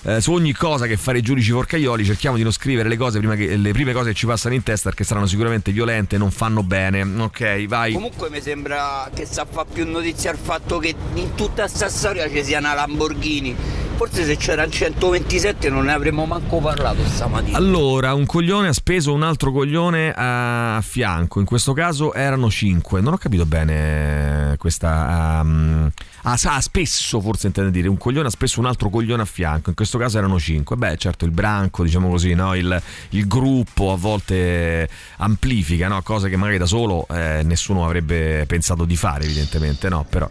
Eh, 0.03 0.21
su 0.21 0.33
ogni 0.33 0.53
cosa 0.53 0.87
che 0.87 0.97
fare 0.97 1.19
i 1.19 1.23
giudici 1.23 1.53
forcaioli 1.53 2.05
cerchiamo 2.05 2.37
di 2.37 2.43
non 2.43 2.53
scrivere 2.53 2.89
le 2.89 2.97
cose 2.97 3.19
prima 3.19 3.35
che 3.35 3.57
le 3.57 3.73
prime 3.73 3.93
cose 3.93 4.11
che 4.11 4.15
ci 4.15 4.27
passano 4.27 4.55
in 4.55 4.63
testa 4.63 4.89
perché 4.89 5.05
saranno 5.05 5.27
sicuramente 5.27 5.71
violente 5.73 6.19
non 6.19 6.31
fanno 6.31 6.63
bene 6.63 7.03
ok 7.03 7.67
vai 7.67 7.93
Comunque 7.93 8.31
mi 8.31 8.41
sembra 8.41 9.11
che 9.13 9.27
sa 9.27 9.45
fa 9.45 9.65
più 9.65 9.89
notizia 9.89 10.31
il 10.33 10.39
fatto 10.39 10.79
che 10.79 10.95
in 11.15 11.35
tutta 11.35 11.69
sta 11.69 11.89
storia 11.89 12.29
ci 12.31 12.43
sia 12.43 12.59
una 12.59 12.75
Lamborghini. 12.75 13.55
Forse 13.97 14.25
se 14.25 14.39
c'erano 14.39 14.71
127 14.71 15.69
non 15.69 15.85
ne 15.85 15.93
avremmo 15.93 16.25
manco 16.25 16.59
parlato 16.59 17.05
stamattina. 17.05 17.59
Allora, 17.59 18.15
un 18.15 18.25
coglione 18.25 18.69
ha 18.69 18.73
speso 18.73 19.13
un 19.13 19.23
altro 19.23 19.53
coglione 19.53 20.15
a 20.17 20.81
fianco. 20.83 21.39
In 21.39 21.45
questo 21.45 21.75
caso 21.75 22.15
erano 22.15 22.49
cinque. 22.49 23.03
Non 23.03 23.13
ho 23.13 23.19
capito 23.19 23.45
bene 23.45 24.57
questa. 24.59 25.41
um, 25.43 25.91
ah, 26.23 26.37
sa, 26.39 26.59
spesso 26.63 27.21
forse 27.21 27.49
intende 27.49 27.71
dire. 27.71 27.89
Un 27.89 27.99
coglione 27.99 28.29
ha 28.29 28.31
speso 28.31 28.61
un 28.61 28.67
altro 28.67 28.89
coglione 28.89 29.21
a 29.21 29.27
fianco. 29.27 29.69
In 29.69 29.75
questo 29.75 29.90
caso 29.99 30.19
erano 30.19 30.39
cinque. 30.39 30.77
Beh, 30.77 30.97
certo, 30.97 31.25
il 31.25 31.31
branco, 31.31 31.83
diciamo 31.85 32.09
così, 32.09 32.35
no? 32.35 32.55
il, 32.55 32.81
il 33.11 33.27
gruppo 33.27 33.93
a 33.93 33.97
volte 33.97 34.89
amplifica 35.19 35.89
no? 35.89 36.03
cose 36.03 36.29
che 36.29 36.37
magari 36.37 36.59
da 36.59 36.67
solo 36.67 37.07
eh, 37.11 37.43
nessuno 37.45 37.85
avrebbe 37.85 38.45
pensato 38.47 38.85
di 38.85 38.97
fare, 38.97 39.25
evidentemente, 39.25 39.89
no? 39.89 40.05
Però. 40.09 40.29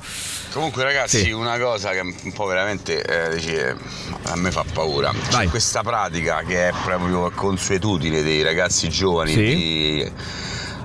Comunque 0.54 0.84
ragazzi 0.84 1.24
Sì. 1.24 1.32
una 1.32 1.58
cosa 1.58 1.92
che 1.92 2.00
un 2.00 2.34
po' 2.34 2.46
veramente 2.46 3.04
eh, 3.04 3.36
dici, 3.36 3.54
eh, 3.54 3.76
a 4.24 4.36
me 4.36 4.52
fa 4.52 4.64
paura. 4.74 5.12
C'è 5.30 5.48
questa 5.48 5.82
pratica 5.82 6.44
che 6.46 6.70
è 6.70 6.74
proprio 6.84 7.30
consuetudine 7.32 8.22
dei 8.22 8.42
ragazzi 8.44 8.90
giovani 8.90 9.32
Sì. 9.34 9.40
di 9.40 10.12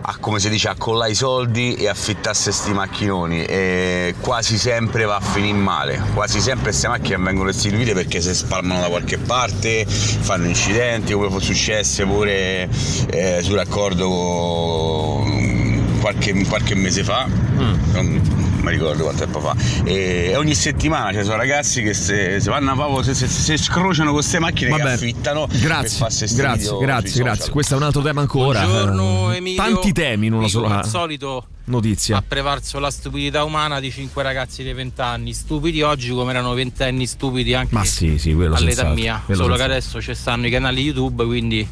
a, 0.06 0.16
come 0.20 0.38
si 0.38 0.50
dice 0.50 0.68
accollare 0.68 1.12
i 1.12 1.14
soldi 1.14 1.74
e 1.76 1.88
affittarsi 1.88 2.52
sti 2.52 2.72
macchinoni. 2.74 3.44
E 3.44 4.14
quasi 4.20 4.58
sempre 4.58 5.04
va 5.04 5.16
a 5.16 5.20
finire 5.20 5.56
male. 5.56 6.02
Quasi 6.12 6.40
sempre 6.40 6.64
queste 6.64 6.88
macchine 6.88 7.16
vengono 7.16 7.46
restituite 7.46 7.94
perché 7.94 8.20
si 8.20 8.34
spalmano 8.34 8.80
da 8.82 8.88
qualche 8.88 9.16
parte 9.16 9.86
fanno 9.86 10.46
incidenti 10.46 11.14
come 11.14 11.40
successe 11.40 12.04
pure 12.04 12.68
eh, 13.10 13.40
sul 13.42 13.54
raccordo 13.54 14.08
con- 14.08 15.98
qualche, 16.00 16.34
qualche 16.46 16.74
mese 16.74 17.02
fa. 17.02 17.26
Non- 17.92 18.43
mi 18.64 18.70
ricordo 18.72 19.02
quanto 19.04 19.22
tempo 19.22 19.40
fa. 19.40 19.54
E 19.84 20.34
ogni 20.36 20.54
settimana 20.54 21.12
ci 21.12 21.22
sono 21.22 21.36
ragazzi 21.36 21.82
che 21.82 21.94
se, 21.94 22.40
se 22.40 22.50
vanno 22.50 22.72
a 22.72 22.74
Pavo, 22.76 23.02
se, 23.02 23.14
se, 23.14 23.26
se 23.28 23.56
scrociano 23.56 24.10
con 24.10 24.18
queste 24.18 24.38
macchine 24.38 24.70
Va 24.70 24.76
che 24.76 24.82
bene. 24.82 24.94
affittano 24.94 25.46
per 25.46 25.58
Grazie, 25.60 26.06
grazie, 26.34 26.78
grazie, 26.78 27.22
grazie. 27.22 27.52
Questo 27.52 27.74
è 27.74 27.76
un 27.76 27.82
altro 27.84 28.02
tema 28.02 28.20
ancora. 28.20 28.64
Buongiorno, 28.64 29.32
Eh, 29.32 29.36
Emilio. 29.36 29.62
Tanti 29.62 29.92
temi 29.92 30.26
in 30.26 30.32
una 30.32 30.48
sola 30.48 30.78
Al 30.78 30.86
solito 30.88 31.46
notizia. 31.66 32.16
ha 32.18 32.24
prevalso 32.26 32.78
la 32.78 32.90
stupidità 32.90 33.44
umana 33.44 33.80
di 33.80 33.90
cinque 33.90 34.22
ragazzi 34.22 34.62
di 34.62 34.72
20 34.72 35.00
anni, 35.00 35.32
stupidi 35.32 35.82
oggi 35.82 36.10
come 36.10 36.30
erano 36.30 36.52
ventenni 36.54 37.06
stupidi 37.06 37.54
anche 37.54 37.74
Ma 37.74 37.84
sì, 37.84 38.18
sì, 38.18 38.34
quello 38.34 38.54
all'età 38.54 38.82
senz'altro, 38.82 38.94
mia. 39.02 39.22
quello 39.24 39.42
Solo 39.42 39.54
che 39.54 39.60
senz'altro. 39.60 39.88
adesso 39.98 40.12
ci 40.12 40.20
stanno 40.20 40.46
i 40.46 40.50
canali 40.50 40.82
YouTube, 40.82 41.24
quindi 41.24 41.66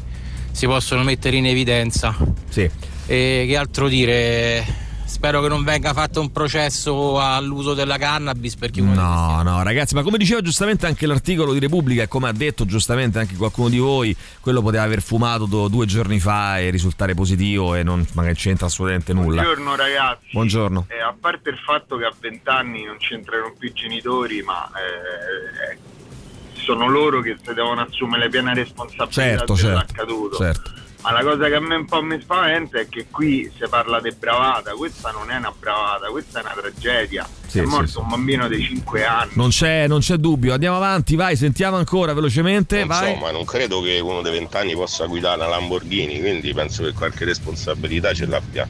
si 0.51 0.65
possono 0.67 1.03
mettere 1.03 1.35
in 1.37 1.45
evidenza. 1.47 2.15
Sì. 2.49 2.69
E 3.05 3.45
che 3.47 3.57
altro 3.57 3.87
dire? 3.87 4.81
Spero 5.13 5.41
che 5.41 5.47
non 5.47 5.63
venga 5.63 5.93
fatto 5.93 6.19
un 6.19 6.31
processo 6.31 7.19
all'uso 7.21 7.75
della 7.75 7.97
cannabis 7.99 8.55
perché 8.55 8.81
uno 8.81 8.95
No, 8.95 9.41
no, 9.43 9.61
ragazzi, 9.63 9.93
ma 9.93 10.01
come 10.01 10.17
diceva 10.17 10.41
giustamente 10.41 10.87
anche 10.87 11.05
l'articolo 11.05 11.53
di 11.53 11.59
Repubblica, 11.59 12.01
e 12.01 12.07
come 12.07 12.27
ha 12.29 12.33
detto 12.33 12.65
giustamente 12.65 13.19
anche 13.19 13.35
qualcuno 13.35 13.69
di 13.69 13.77
voi, 13.77 14.13
quello 14.41 14.61
poteva 14.63 14.81
aver 14.83 15.01
fumato 15.03 15.45
do- 15.45 15.67
due 15.67 15.85
giorni 15.85 16.19
fa 16.19 16.57
e 16.59 16.71
risultare 16.71 17.13
positivo 17.13 17.75
e 17.75 17.83
non 17.83 18.05
magari 18.13 18.33
c'entra 18.35 18.65
assolutamente 18.65 19.13
nulla. 19.13 19.43
Buongiorno 19.43 19.75
ragazzi. 19.75 20.27
Buongiorno. 20.33 20.85
Eh, 20.89 20.99
a 20.99 21.15
parte 21.17 21.49
il 21.51 21.57
fatto 21.59 21.95
che 21.97 22.05
a 22.05 22.13
20 22.19 22.49
anni 22.49 22.83
non 22.83 22.97
c'entrano 22.97 23.53
più 23.57 23.69
i 23.69 23.73
genitori, 23.73 24.41
ma 24.41 24.67
eh, 24.71 25.77
sono 26.55 26.89
loro 26.89 27.21
che 27.21 27.37
si 27.41 27.53
devono 27.53 27.81
assumere 27.81 28.23
la 28.23 28.29
piena 28.29 28.53
responsabilità 28.53 29.11
Certo, 29.11 29.55
certo. 29.55 29.67
dell'accaduto. 29.67 30.37
certo. 30.37 30.71
Ma 31.03 31.11
la 31.11 31.21
cosa 31.21 31.47
che 31.49 31.55
a 31.55 31.59
me 31.59 31.75
un 31.75 31.85
po' 31.85 32.01
mi 32.01 32.17
spaventa 32.21 32.79
è 32.79 32.87
che 32.87 33.07
qui 33.11 33.51
si 33.53 33.67
parla 33.69 33.99
di 33.99 34.09
bravata, 34.17 34.71
questa 34.71 35.11
non 35.11 35.29
è 35.29 35.35
una 35.35 35.53
bravata, 35.57 36.07
questa 36.07 36.39
è 36.39 36.43
una 36.43 36.53
tragedia. 36.53 37.27
Sì, 37.45 37.59
è 37.59 37.63
sì, 37.63 37.67
morto 37.67 37.87
sì. 37.87 37.97
un 37.97 38.07
bambino 38.07 38.47
di 38.47 38.63
5 38.63 39.05
anni. 39.05 39.31
Non 39.33 39.49
c'è, 39.49 39.85
non 39.85 39.99
c'è 39.99 40.15
dubbio, 40.15 40.53
andiamo 40.53 40.77
avanti, 40.77 41.17
vai, 41.17 41.35
sentiamo 41.35 41.75
ancora 41.75 42.13
velocemente, 42.13 42.85
vai. 42.85 43.11
Insomma, 43.11 43.31
non 43.31 43.43
credo 43.43 43.81
che 43.81 43.99
uno 43.99 44.21
dei 44.21 44.31
vent'anni 44.31 44.75
possa 44.75 45.05
guidare 45.05 45.41
una 45.41 45.49
Lamborghini, 45.49 46.21
quindi 46.21 46.53
penso 46.53 46.83
che 46.83 46.93
qualche 46.93 47.25
responsabilità 47.25 48.13
ce 48.13 48.25
l'abbia 48.25 48.65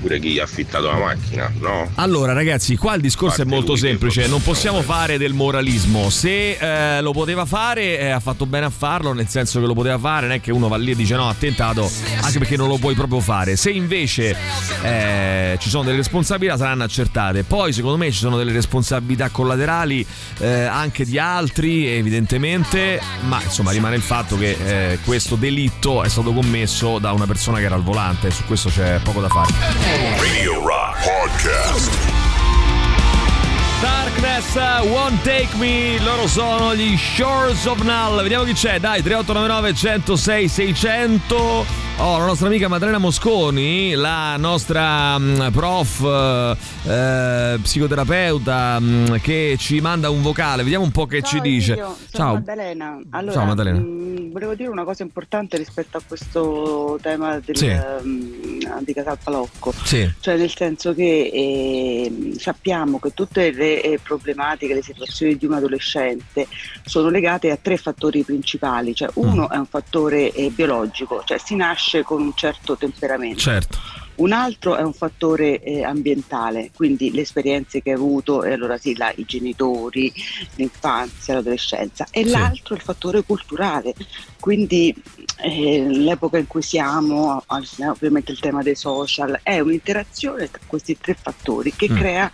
pure 0.00 0.18
chi 0.18 0.38
ha 0.38 0.44
affittato 0.44 0.86
la 0.86 0.96
macchina, 0.96 1.52
no? 1.58 1.90
Allora 1.96 2.32
ragazzi, 2.32 2.76
qua 2.76 2.94
il 2.94 3.00
discorso 3.00 3.42
è 3.42 3.44
Parte 3.44 3.54
molto 3.54 3.72
lui 3.72 3.80
che 3.80 3.86
semplice, 3.86 4.26
non 4.26 4.42
possiamo 4.42 4.82
fare 4.82 5.18
del 5.18 5.32
moralismo, 5.32 6.10
se 6.10 6.52
eh, 6.58 7.00
lo 7.00 7.12
poteva 7.12 7.44
fare 7.44 7.98
eh, 7.98 8.10
ha 8.10 8.20
fatto 8.20 8.46
bene 8.46 8.66
a 8.66 8.70
farlo, 8.70 9.12
nel 9.12 9.28
senso 9.28 9.60
che 9.60 9.66
lo 9.66 9.74
poteva 9.74 9.98
fare, 9.98 10.26
non 10.26 10.36
è 10.36 10.40
che 10.40 10.50
uno 10.50 10.68
va 10.68 10.76
lì 10.76 10.92
e 10.92 10.96
dice 10.96 11.14
no, 11.16 11.28
ha 11.28 11.34
tentato, 11.38 11.90
anche 12.22 12.38
perché 12.38 12.56
non 12.56 12.68
lo 12.68 12.78
puoi 12.78 12.94
proprio 12.94 13.20
fare, 13.20 13.56
se 13.56 13.70
invece 13.70 14.36
eh, 14.82 15.56
ci 15.60 15.68
sono 15.68 15.84
delle 15.84 15.98
responsabilità 15.98 16.56
saranno 16.56 16.84
accertate, 16.84 17.42
poi 17.44 17.72
secondo 17.72 17.98
me 17.98 18.10
ci 18.10 18.18
sono 18.18 18.36
delle 18.36 18.52
responsabilità 18.52 19.28
collaterali 19.28 20.04
eh, 20.38 20.62
anche 20.62 21.04
di 21.04 21.18
altri 21.18 21.86
evidentemente, 21.88 23.00
ma 23.26 23.42
insomma 23.42 23.70
rimane 23.70 23.96
il 23.96 24.02
fatto 24.02 24.36
che 24.36 24.56
eh, 24.92 24.98
questo 25.04 25.36
delitto 25.36 26.02
è 26.02 26.08
stato 26.08 26.32
commesso 26.32 26.98
da 26.98 27.12
una 27.12 27.26
persona 27.26 27.58
che 27.58 27.64
era 27.64 27.74
al 27.74 27.82
volante, 27.82 28.30
su 28.30 28.44
questo 28.44 28.68
c'è 28.70 29.00
poco 29.02 29.20
da 29.20 29.28
fare. 29.28 29.89
Radio 29.90 30.62
Rock 30.62 30.94
Podcast. 30.98 32.19
Darkness 34.14 34.56
Won't 34.90 35.22
Take 35.22 35.56
Me, 35.56 35.96
loro 36.02 36.26
sono 36.26 36.74
gli 36.74 36.96
Shores 36.96 37.64
of 37.66 37.80
Null. 37.82 38.22
Vediamo 38.22 38.42
chi 38.44 38.54
c'è, 38.54 38.80
dai, 38.80 39.02
3899 39.02 39.74
106 39.74 40.48
600. 40.48 41.66
Oh, 41.98 42.16
la 42.18 42.24
nostra 42.24 42.46
amica 42.48 42.66
Maddalena 42.66 42.96
Mosconi, 42.98 43.92
la 43.92 44.36
nostra 44.38 45.18
mm, 45.18 45.48
prof 45.52 46.00
eh, 46.02 46.56
eh, 46.90 47.58
psicoterapeuta 47.60 48.78
mm, 48.80 49.14
che 49.22 49.56
ci 49.58 49.80
manda 49.80 50.08
un 50.10 50.22
vocale. 50.22 50.62
Vediamo 50.62 50.84
un 50.84 50.90
po' 50.92 51.06
che 51.06 51.22
ci 51.22 51.40
dice. 51.40 51.74
Io 51.74 51.96
Ciao. 52.10 52.32
Maddalena. 52.34 52.98
Allora, 53.10 53.32
Ciao, 53.34 53.44
Maddalena. 53.44 53.78
mh, 53.78 54.32
volevo 54.32 54.54
dire 54.54 54.70
una 54.70 54.84
cosa 54.84 55.02
importante 55.02 55.56
rispetto 55.58 55.98
a 55.98 56.02
questo 56.06 56.98
tema 57.02 57.38
del, 57.38 57.56
Sì. 57.56 57.66
mh, 57.68 58.80
di 58.82 58.94
Casalpalocco. 58.94 59.72
Sì. 59.84 60.10
Cioè 60.20 60.36
nel 60.38 60.50
senso 60.54 60.94
che 60.94 61.30
eh, 61.32 62.32
sappiamo 62.38 62.98
che 62.98 63.12
tutte 63.12 63.52
le 63.52 63.82
eh, 63.82 63.99
problematiche, 64.02 64.74
le 64.74 64.82
situazioni 64.82 65.36
di 65.36 65.46
un 65.46 65.54
adolescente 65.54 66.46
sono 66.84 67.08
legate 67.08 67.50
a 67.50 67.56
tre 67.60 67.76
fattori 67.76 68.22
principali. 68.24 68.94
Cioè, 68.94 69.08
uno 69.14 69.46
Mm. 69.48 69.52
è 69.52 69.56
un 69.56 69.66
fattore 69.66 70.32
eh, 70.32 70.50
biologico, 70.50 71.22
cioè 71.24 71.38
si 71.38 71.54
nasce 71.56 72.02
con 72.02 72.20
un 72.22 72.32
certo 72.34 72.76
temperamento. 72.76 73.40
Certo. 73.40 73.78
Un 74.16 74.32
altro 74.32 74.76
è 74.76 74.82
un 74.82 74.92
fattore 74.92 75.62
eh, 75.62 75.82
ambientale, 75.82 76.70
quindi 76.74 77.10
le 77.10 77.22
esperienze 77.22 77.80
che 77.80 77.90
hai 77.90 77.96
avuto, 77.96 78.44
e 78.44 78.52
allora 78.52 78.76
sì, 78.76 78.94
là, 78.94 79.10
i 79.16 79.24
genitori, 79.24 80.12
l'infanzia, 80.56 81.34
l'adolescenza. 81.34 82.06
E 82.10 82.24
Sì. 82.24 82.30
l'altro 82.30 82.74
è 82.74 82.76
il 82.78 82.84
fattore 82.84 83.22
culturale, 83.22 83.94
quindi 84.38 84.94
eh, 85.38 85.86
l'epoca 85.88 86.36
in 86.36 86.46
cui 86.46 86.60
siamo, 86.60 87.42
ovviamente 87.46 88.32
il 88.32 88.40
tema 88.40 88.62
dei 88.62 88.74
social, 88.74 89.40
è 89.42 89.58
un'interazione 89.60 90.50
tra 90.50 90.60
questi 90.66 90.98
tre 91.00 91.14
fattori 91.18 91.72
che 91.74 91.88
Mm. 91.90 91.96
crea 91.96 92.30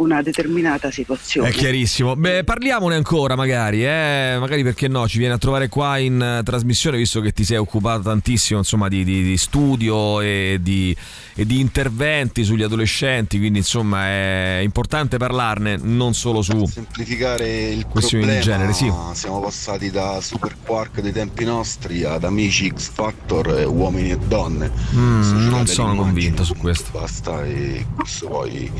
una 0.00 0.22
determinata 0.22 0.90
situazione. 0.90 1.48
È 1.48 1.52
chiarissimo. 1.52 2.16
Beh, 2.16 2.44
parliamone 2.44 2.94
ancora 2.94 3.36
magari, 3.36 3.84
eh? 3.84 4.36
magari 4.38 4.62
perché 4.62 4.88
no, 4.88 5.06
ci 5.06 5.18
viene 5.18 5.34
a 5.34 5.38
trovare 5.38 5.68
qua 5.68 5.98
in 5.98 6.20
eh, 6.20 6.42
trasmissione 6.42 6.96
visto 6.96 7.20
che 7.20 7.32
ti 7.32 7.44
sei 7.44 7.58
occupato 7.58 8.02
tantissimo 8.02 8.58
insomma, 8.58 8.88
di, 8.88 9.04
di- 9.04 9.22
di 9.22 9.36
studio 9.36 10.20
e 10.20 10.58
di, 10.60 10.96
e 11.34 11.46
di 11.46 11.60
interventi 11.60 12.44
sugli 12.44 12.62
adolescenti, 12.62 13.38
quindi 13.38 13.58
insomma 13.58 14.06
è 14.06 14.60
importante 14.62 15.18
parlarne 15.18 15.78
non 15.80 16.14
solo 16.14 16.42
su 16.42 16.64
semplificare 16.66 17.68
il 17.68 17.86
questioni 17.86 18.24
di 18.24 18.30
problema, 18.30 18.56
genere, 18.56 18.72
sì. 18.72 18.92
siamo 19.12 19.40
passati 19.40 19.90
da 19.90 20.20
Super 20.20 20.56
Quark 20.64 21.00
dei 21.00 21.12
tempi 21.12 21.44
nostri 21.44 22.04
ad 22.04 22.24
amici 22.24 22.72
X 22.74 22.90
Factor, 22.92 23.66
uomini 23.66 24.10
e 24.10 24.16
donne. 24.16 24.70
Mm, 24.94 25.48
non 25.48 25.66
sono 25.66 25.94
convinto 25.94 26.44
su 26.44 26.54
questo. 26.54 26.90
Basta 26.92 27.44
e 27.44 27.86
questo 27.94 28.28
poi 28.28 28.70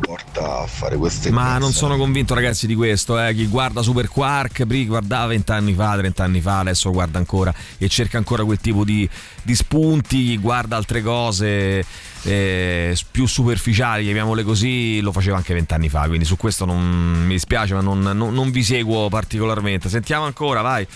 porta 0.00 0.61
a 0.62 0.66
fare 0.66 0.96
queste 0.96 1.30
Ma 1.30 1.52
non 1.52 1.68
cose. 1.68 1.72
sono 1.78 1.96
convinto 1.96 2.34
ragazzi 2.34 2.66
di 2.66 2.74
questo, 2.74 3.20
eh. 3.22 3.34
chi 3.34 3.46
guarda 3.46 3.82
Super 3.82 4.08
Quark, 4.08 4.64
prima 4.66 4.86
guardava 4.88 5.26
vent'anni 5.26 5.74
fa, 5.74 5.96
trent'anni 5.96 6.40
fa, 6.40 6.58
adesso 6.60 6.90
guarda 6.90 7.18
ancora 7.18 7.52
e 7.78 7.88
cerca 7.88 8.18
ancora 8.18 8.44
quel 8.44 8.58
tipo 8.58 8.84
di, 8.84 9.08
di 9.42 9.54
spunti, 9.54 10.24
chi 10.24 10.38
guarda 10.38 10.76
altre 10.76 11.02
cose 11.02 11.84
eh, 12.22 12.96
più 13.10 13.26
superficiali, 13.26 14.04
chiamiamole 14.04 14.42
così, 14.42 15.00
lo 15.00 15.12
faceva 15.12 15.36
anche 15.36 15.54
vent'anni 15.54 15.88
fa, 15.88 16.06
quindi 16.06 16.24
su 16.24 16.36
questo 16.36 16.64
non 16.64 17.24
mi 17.26 17.32
dispiace 17.34 17.74
ma 17.74 17.80
non, 17.80 18.00
non- 18.00 18.32
non 18.32 18.50
vi 18.50 18.62
seguo 18.62 19.08
particolarmente. 19.08 19.88
Sentiamo 19.88 20.24
ancora, 20.24 20.60
vai. 20.62 20.86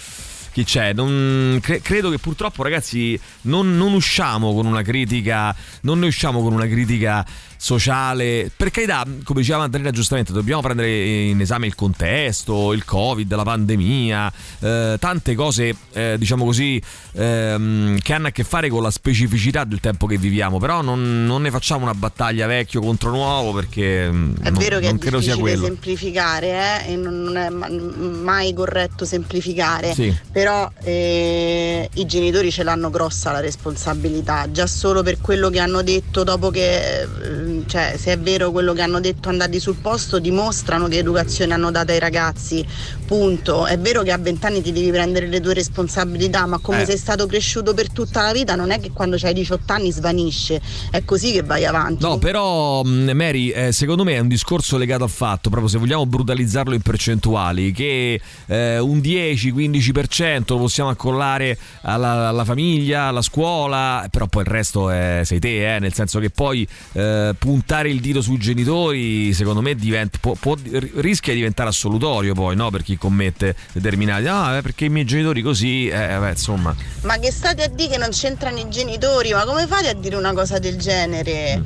Chi 0.57 0.65
c'è? 0.65 0.95
Non- 0.95 1.59
cre- 1.61 1.83
credo 1.83 2.09
che 2.09 2.17
purtroppo, 2.19 2.63
ragazzi, 2.63 3.21
non, 3.43 3.77
non 3.77 3.93
usciamo 3.93 4.55
con 4.55 4.65
una 4.65 4.81
critica. 4.81 5.55
Non 5.83 5.99
ne 5.99 6.07
usciamo 6.07 6.41
con 6.41 6.55
una 6.55 6.67
critica 6.67 7.23
sociale. 7.59 8.51
Per 8.57 8.71
carità, 8.71 9.05
come 9.23 9.41
diceva 9.41 9.59
Maddalena 9.59 9.91
giustamente, 9.91 10.33
dobbiamo 10.33 10.63
prendere 10.63 11.05
in 11.29 11.39
esame 11.43 11.67
il 11.67 11.75
contesto, 11.75 12.73
il 12.73 12.85
Covid, 12.87 13.35
la 13.35 13.43
pandemia, 13.43 14.33
eh, 14.61 14.97
tante 14.99 15.35
cose, 15.35 15.75
eh, 15.93 16.17
diciamo 16.19 16.45
così, 16.47 16.81
ehm, 17.13 17.99
che 17.99 18.13
hanno 18.15 18.29
a 18.29 18.31
che 18.31 18.45
fare 18.45 18.69
con 18.71 18.83
la 18.83 18.91
specificità 18.91 19.65
del 19.65 19.81
tempo 19.81 20.07
che 20.07 20.17
viviamo. 20.17 20.59
Però 20.59 20.81
non, 20.81 21.27
non 21.27 21.43
ne 21.43 21.51
facciamo 21.51 21.83
una 21.83 21.95
battaglia 21.95 22.47
vecchio 22.47 22.81
contro 22.81 23.11
nuovo 23.11 23.53
perché 23.53 24.11
mm, 24.11 24.35
È 24.43 24.51
non, 24.51 24.59
vero 24.59 24.79
che 24.79 24.87
non 24.87 24.97
è 24.97 24.99
credo 24.99 25.21
sia 25.21 25.37
quello. 25.37 25.65
semplificare 25.67 26.85
eh, 26.87 26.93
e 26.93 26.97
non 26.97 27.37
è 27.37 27.49
ma- 27.51 27.69
mai 27.69 28.55
corretto 28.55 29.05
semplificare, 29.05 29.93
Sì. 29.93 30.15
però 30.33 30.46
eh, 30.83 31.89
i 31.95 32.07
genitori 32.07 32.51
ce 32.51 32.63
l'hanno 32.63 32.91
grossa 32.91 33.33
la 33.33 33.41
responsabilità, 33.41 34.51
già 34.51 34.67
solo 34.67 35.03
per 35.03 35.21
quello 35.21 35.51
che 35.51 35.59
hanno 35.59 35.83
detto 35.83 36.25
dopo 36.25 36.51
che, 36.51 37.03
eh, 37.03 37.63
cioè 37.67 37.97
se 37.99 38.13
è 38.13 38.19
vero 38.19 38.51
quello 38.53 38.73
che 38.73 38.83
hanno 38.83 39.01
detto 39.01 39.29
andati 39.29 39.59
sul 39.59 39.77
posto, 39.77 40.19
dimostrano 40.19 40.89
che 40.89 40.99
educazione 40.99 41.55
hanno 41.55 41.71
dato 41.71 41.93
ai 41.93 41.99
ragazzi, 41.99 42.67
punto. 43.07 43.67
È 43.67 43.79
vero 43.79 44.03
che 44.03 44.13
a 44.13 44.19
vent'anni 44.19 44.61
ti 44.61 44.73
devi 44.73 44.91
prendere 44.91 45.27
le 45.29 45.41
tue 45.41 45.55
responsabilità, 45.55 46.45
ma 46.47 46.59
come 46.59 46.83
Eh. 46.83 46.87
sei 46.87 46.99
stato 46.99 47.27
cresciuto 47.27 47.73
per 47.73 47.91
tutta 47.91 48.23
la 48.23 48.33
vita 48.33 48.55
non 48.55 48.71
è 48.71 48.81
che 48.81 48.91
quando 48.93 49.17
hai 49.23 49.33
18 49.33 49.73
anni 49.73 49.93
svanisce, 49.93 50.61
è 50.91 51.05
così 51.05 51.33
che 51.33 51.43
vai 51.43 51.65
avanti. 51.65 52.03
No, 52.03 52.19
però 52.19 52.83
mh, 52.83 53.11
Mary, 53.15 53.49
eh, 53.51 53.73
secondo 53.73 54.05
me 54.05 54.15
è 54.15 54.19
un 54.19 54.29
discorso 54.29 54.77
legato 54.77 55.05
al 55.05 55.11
fatto, 55.11 55.49
proprio 55.49 55.71
se 55.71 55.79
vogliamo 55.79 56.05
brutalizzarlo 56.05 56.75
in 56.75 56.83
percentuali, 56.83 57.73
che 57.73 58.21
eh, 58.47 58.79
un 58.79 58.99
10-15% 58.99 60.45
lo 60.49 60.59
possiamo 60.59 60.91
accollare 60.91 61.57
alla, 61.83 62.29
alla 62.29 62.45
famiglia, 62.45 63.05
alla 63.05 63.23
scuola, 63.23 64.07
però 64.11 64.27
poi 64.27 64.43
il 64.43 64.49
resto 64.49 64.91
è, 64.91 65.21
sei 65.25 65.39
te, 65.39 65.77
eh, 65.77 65.79
nel 65.79 65.93
senso 65.95 66.19
che 66.19 66.31
poi 66.31 66.67
eh, 66.93 67.35
puntare 67.39 67.89
il 67.91 68.01
dito 68.01 68.21
sui 68.21 68.39
genitori, 68.39 69.33
secondo 69.33 69.61
me 69.61 69.75
diventa, 69.75 70.19
può- 70.21 70.35
può- 70.39 70.57
rischia 70.97 71.33
di 71.33 71.39
diventare 71.39 71.69
assolutorio 71.69 72.35
poi, 72.35 72.57
no? 72.57 72.71
Per 72.71 72.83
chi 72.97 72.99
commette 72.99 73.55
determinati, 73.73 74.27
ah, 74.27 74.57
eh, 74.57 74.63
perché 74.63 74.87
i 74.87 74.89
miei 74.89 75.05
genitori 75.05 75.43
così, 75.43 75.89
eh, 75.89 76.17
beh, 76.19 76.31
insomma. 76.31 76.75
Ma 77.03 77.19
che 77.19 77.31
state 77.31 77.63
a 77.63 77.69
dire 77.69 77.91
che 77.91 77.99
non 77.99 78.11
c'entrano 78.11 78.59
i 78.59 78.69
genitori? 78.69 79.33
Ma 79.33 79.45
come 79.45 79.67
fate 79.67 79.89
a 79.89 79.95
dire 79.95 80.17
una 80.17 80.33
cosa 80.33 80.59
del 80.59 80.77
genere? 80.79 81.63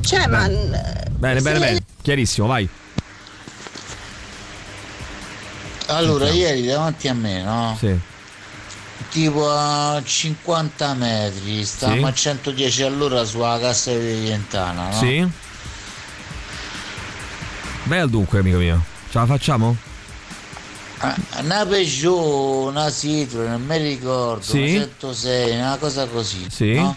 Cioè, 0.00 0.26
ma. 0.28 0.46
Bene, 0.48 1.10
bene, 1.18 1.40
se- 1.40 1.50
bene. 1.58 1.78
Chiarissimo, 2.02 2.46
vai. 2.46 2.68
Allora, 5.88 6.26
Sentiamo. 6.26 6.48
ieri 6.54 6.66
davanti 6.66 7.08
a 7.08 7.14
me, 7.14 7.42
no? 7.42 7.76
Sì. 7.78 7.96
Tipo 9.10 9.48
a 9.50 10.02
50 10.04 10.94
metri, 10.94 11.64
stavamo 11.64 12.00
Sì. 12.00 12.04
a 12.06 12.12
110 12.12 12.82
all'ora 12.82 13.24
sulla 13.24 13.58
cassa 13.60 13.92
di 13.92 13.98
Ventana, 14.28 14.88
no? 14.88 14.98
Sì. 14.98 15.26
Al 17.88 18.10
dunque, 18.10 18.40
amico 18.40 18.58
mio. 18.58 18.84
Ce 19.10 19.16
la 19.18 19.26
facciamo? 19.26 19.76
Ah, 20.98 21.14
Una 21.42 21.66
Peugeot, 21.66 22.68
una 22.70 22.90
Citroen, 22.90 23.50
non 23.50 23.64
mi 23.66 23.76
ricordo, 23.76 24.42
Sì. 24.42 24.76
una 24.76 24.84
106, 24.84 25.56
una 25.58 25.76
cosa 25.76 26.06
così. 26.06 26.46
Sì. 26.50 26.72
no? 26.74 26.96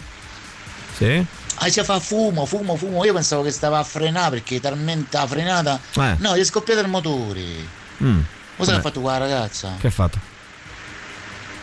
Sì. 0.96 1.24
Ah, 1.62 1.68
si 1.68 1.82
fa 1.84 2.00
fumo, 2.00 2.46
fumo, 2.46 2.76
fumo. 2.76 3.04
Io 3.04 3.12
pensavo 3.12 3.42
che 3.42 3.50
stava 3.50 3.78
a 3.78 3.84
frenare 3.84 4.30
perché 4.30 4.60
talmente 4.60 5.16
ha 5.18 5.26
frenata. 5.26 5.78
Eh. 5.96 6.14
No, 6.18 6.34
gli 6.36 6.40
è 6.40 6.44
scoppiato 6.44 6.80
il 6.80 6.88
motore. 6.88 7.42
Mm. 8.02 8.20
Cosa 8.56 8.70
ha 8.70 8.74
Vabbè. 8.76 8.80
fatto 8.88 9.00
qua 9.00 9.12
la 9.12 9.18
ragazza? 9.18 9.74
Che 9.78 9.86
ha 9.86 9.90
fatto? 9.90 10.18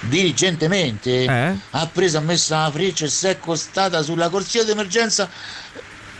Diligentemente 0.01 1.23
Eh? 1.23 1.55
ha 1.71 1.87
preso, 1.87 2.17
ha 2.19 2.21
messo 2.21 2.53
la 2.53 2.69
freccia 2.71 3.05
e 3.05 3.09
si 3.09 3.25
è 3.25 3.29
accostata 3.31 4.03
sulla 4.03 4.29
corsia 4.29 4.63
d'emergenza. 4.63 5.27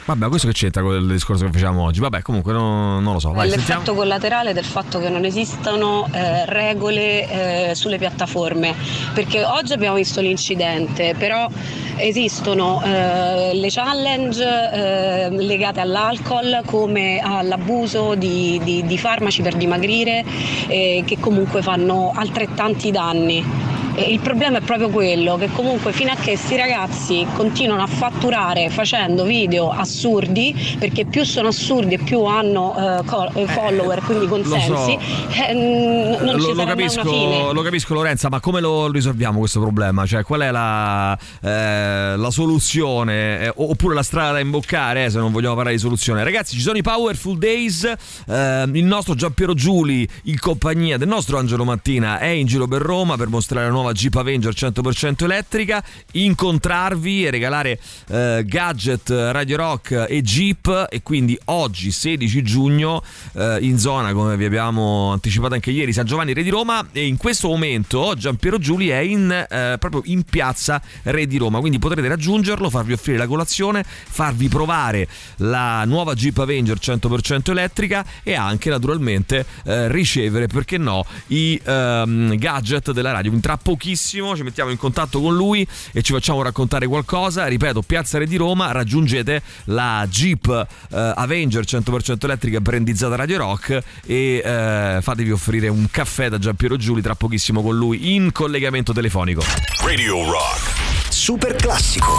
Vabbè, 0.07 0.29
questo 0.29 0.47
che 0.47 0.53
c'entra 0.53 0.81
con 0.81 0.95
il 0.95 1.05
discorso 1.05 1.43
che 1.43 1.51
facevamo 1.51 1.83
oggi? 1.83 1.99
Vabbè, 1.99 2.21
comunque 2.21 2.53
non, 2.53 3.03
non 3.03 3.11
lo 3.11 3.19
so. 3.19 3.33
Vai, 3.33 3.49
l'effetto 3.49 3.73
sentiamo. 3.73 3.99
collaterale 3.99 4.53
del 4.53 4.63
fatto 4.63 4.99
che 4.99 5.09
non 5.09 5.25
esistono 5.25 6.07
eh, 6.13 6.45
regole 6.45 7.71
eh, 7.71 7.75
sulle 7.75 7.97
piattaforme, 7.97 8.73
perché 9.13 9.43
oggi 9.43 9.73
abbiamo 9.73 9.97
visto 9.97 10.21
l'incidente, 10.21 11.13
però 11.17 11.49
esistono 11.97 12.81
eh, 12.85 13.51
le 13.53 13.67
challenge 13.69 14.43
eh, 14.45 15.29
legate 15.29 15.81
all'alcol 15.81 16.61
come 16.65 17.19
all'abuso 17.21 18.15
di, 18.15 18.61
di- 18.63 18.85
di 18.85 18.97
farmaci 18.97 19.41
per 19.41 19.55
dimagrire 19.55 20.23
eh, 20.67 21.03
che 21.05 21.19
comunque 21.19 21.61
fanno 21.61 22.13
altrettanti 22.15 22.91
danni. 22.91 23.76
E 23.99 24.11
il 24.11 24.19
problema 24.19 24.59
è 24.59 24.61
proprio 24.61 24.89
quello 24.89 25.37
che 25.37 25.49
comunque 25.51 25.91
fino 25.91 26.11
a 26.11 26.15
che 26.15 26.37
questi 26.37 26.55
ragazzi 26.55 27.25
continuano 27.35 27.81
a 27.81 27.87
fatturare 27.87 28.69
facendo 28.69 29.23
video 29.23 29.71
assurdi, 29.71 30.75
perché 30.77 31.05
più 31.05 31.23
sono 31.23 31.47
assurdi 31.47 31.95
e 31.95 31.97
più 31.97 32.23
hanno 32.23 32.99
eh, 32.99 33.03
co- 33.05 33.31
eh, 33.33 33.47
follower, 33.47 34.01
quindi 34.03 34.27
consensi, 34.27 34.91
eh, 34.93 35.51
n- 35.53 36.17
non 36.23 36.35
lo, 36.35 36.41
ci 36.41 36.53
lo 36.53 36.63
capisco, 36.63 37.01
una 37.01 37.09
fine. 37.09 37.53
lo 37.53 37.61
capisco 37.63 37.93
Lorenza, 37.95 38.29
ma 38.29 38.39
come 38.39 38.61
lo 38.61 38.91
risolviamo 38.91 39.39
questo 39.39 39.59
problema? 39.59 40.05
Cioè, 40.05 40.23
qual 40.23 40.41
è 40.41 40.51
la, 40.51 41.17
eh, 41.41 42.15
la 42.15 42.29
soluzione? 42.29 43.41
Eh, 43.45 43.53
oppure 43.55 43.95
la 43.95 44.03
strada 44.03 44.33
da 44.33 44.39
imboccare, 44.39 45.05
eh, 45.05 45.09
se 45.09 45.17
non 45.17 45.31
vogliamo 45.31 45.55
parlare 45.55 45.75
di 45.75 45.81
soluzione? 45.81 46.23
Ragazzi, 46.23 46.53
ci 46.55 46.61
sono 46.61 46.77
i 46.77 46.83
Powerful 46.83 47.39
Days. 47.39 47.83
eh, 48.27 48.65
il 48.71 48.85
nostro 48.85 49.15
Giampiero 49.15 49.55
Giuli, 49.55 50.07
in 50.25 50.39
compagnia 50.39 50.97
del 50.97 51.07
nostro 51.07 51.39
Angelo 51.39 51.63
Mattina, 51.63 52.19
è 52.19 52.27
in 52.27 52.45
giro 52.45 52.67
per 52.67 52.83
Roma 52.83 53.15
per 53.17 53.27
mostrare 53.27 53.65
la 53.65 53.71
nuova 53.71 53.86
Jeep 53.91 54.15
Avenger 54.15 54.53
100% 54.53 55.23
elettrica, 55.23 55.83
incontrarvi 56.13 57.25
e 57.25 57.29
regalare 57.29 57.79
eh, 58.09 58.43
gadget 58.45 59.09
Radio 59.09 59.57
Rock 59.57 60.05
e 60.07 60.21
Jeep. 60.21 60.87
E 60.89 61.01
quindi 61.01 61.37
oggi, 61.45 61.91
16 61.91 62.43
giugno, 62.43 63.03
eh, 63.33 63.57
in 63.61 63.77
zona, 63.77 64.13
come 64.13 64.37
vi 64.37 64.45
abbiamo 64.45 65.11
anticipato 65.11 65.53
anche 65.53 65.71
ieri, 65.71 65.93
San 65.93 66.05
Giovanni 66.05 66.33
Re 66.33 66.43
di 66.43 66.49
Roma. 66.49 66.87
E 66.91 67.05
in 67.05 67.17
questo 67.17 67.47
momento 67.47 68.13
Giampiero 68.15 68.57
Giuli 68.57 68.89
è 68.89 68.99
in, 68.99 69.31
eh, 69.31 69.77
proprio 69.79 70.01
in 70.05 70.23
piazza 70.23 70.81
Re 71.03 71.27
di 71.27 71.37
Roma. 71.37 71.59
Quindi 71.59 71.79
potrete 71.79 72.07
raggiungerlo, 72.07 72.69
farvi 72.69 72.93
offrire 72.93 73.17
la 73.17 73.27
colazione, 73.27 73.83
farvi 73.83 74.47
provare 74.47 75.07
la 75.37 75.85
nuova 75.85 76.13
Jeep 76.13 76.37
Avenger 76.37 76.77
100% 76.77 77.51
elettrica 77.51 78.05
e 78.23 78.35
anche 78.35 78.69
naturalmente 78.69 79.45
eh, 79.65 79.87
ricevere, 79.89 80.47
perché 80.47 80.77
no, 80.77 81.05
i 81.27 81.59
ehm, 81.63 82.35
gadget 82.35 82.91
della 82.91 83.11
radio. 83.11 83.29
Quindi 83.29 83.45
tra 83.45 83.57
pochissimo 83.77 84.35
ci 84.35 84.41
mettiamo 84.41 84.71
in 84.71 84.77
contatto 84.77 85.21
con 85.21 85.35
lui 85.35 85.65
e 85.93 86.01
ci 86.01 86.11
facciamo 86.11 86.41
raccontare 86.41 86.87
qualcosa. 86.87 87.45
Ripeto, 87.45 87.83
Piazza 87.83 88.17
Re 88.17 88.25
di 88.25 88.35
Roma, 88.35 88.71
raggiungete 88.71 89.41
la 89.65 90.05
Jeep 90.09 90.47
eh, 90.47 91.13
Avenger 91.15 91.63
100% 91.63 92.17
elettrica 92.23 92.59
brandizzata 92.59 93.15
Radio 93.15 93.37
Rock 93.37 93.79
e 94.05 94.41
eh, 94.43 94.99
fatevi 95.01 95.31
offrire 95.31 95.67
un 95.67 95.87
caffè 95.91 96.27
da 96.29 96.39
Giampiero 96.39 96.75
Giuli 96.75 97.01
tra 97.01 97.13
pochissimo 97.13 97.61
con 97.61 97.77
lui 97.77 98.15
in 98.15 98.31
collegamento 98.31 98.91
telefonico. 98.91 99.43
Radio 99.83 100.29
Rock. 100.29 100.75
Super 101.09 101.55
classico. 101.55 102.17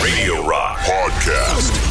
Radio 0.00 0.48
Rock 0.48 0.84
Podcast. 0.86 1.87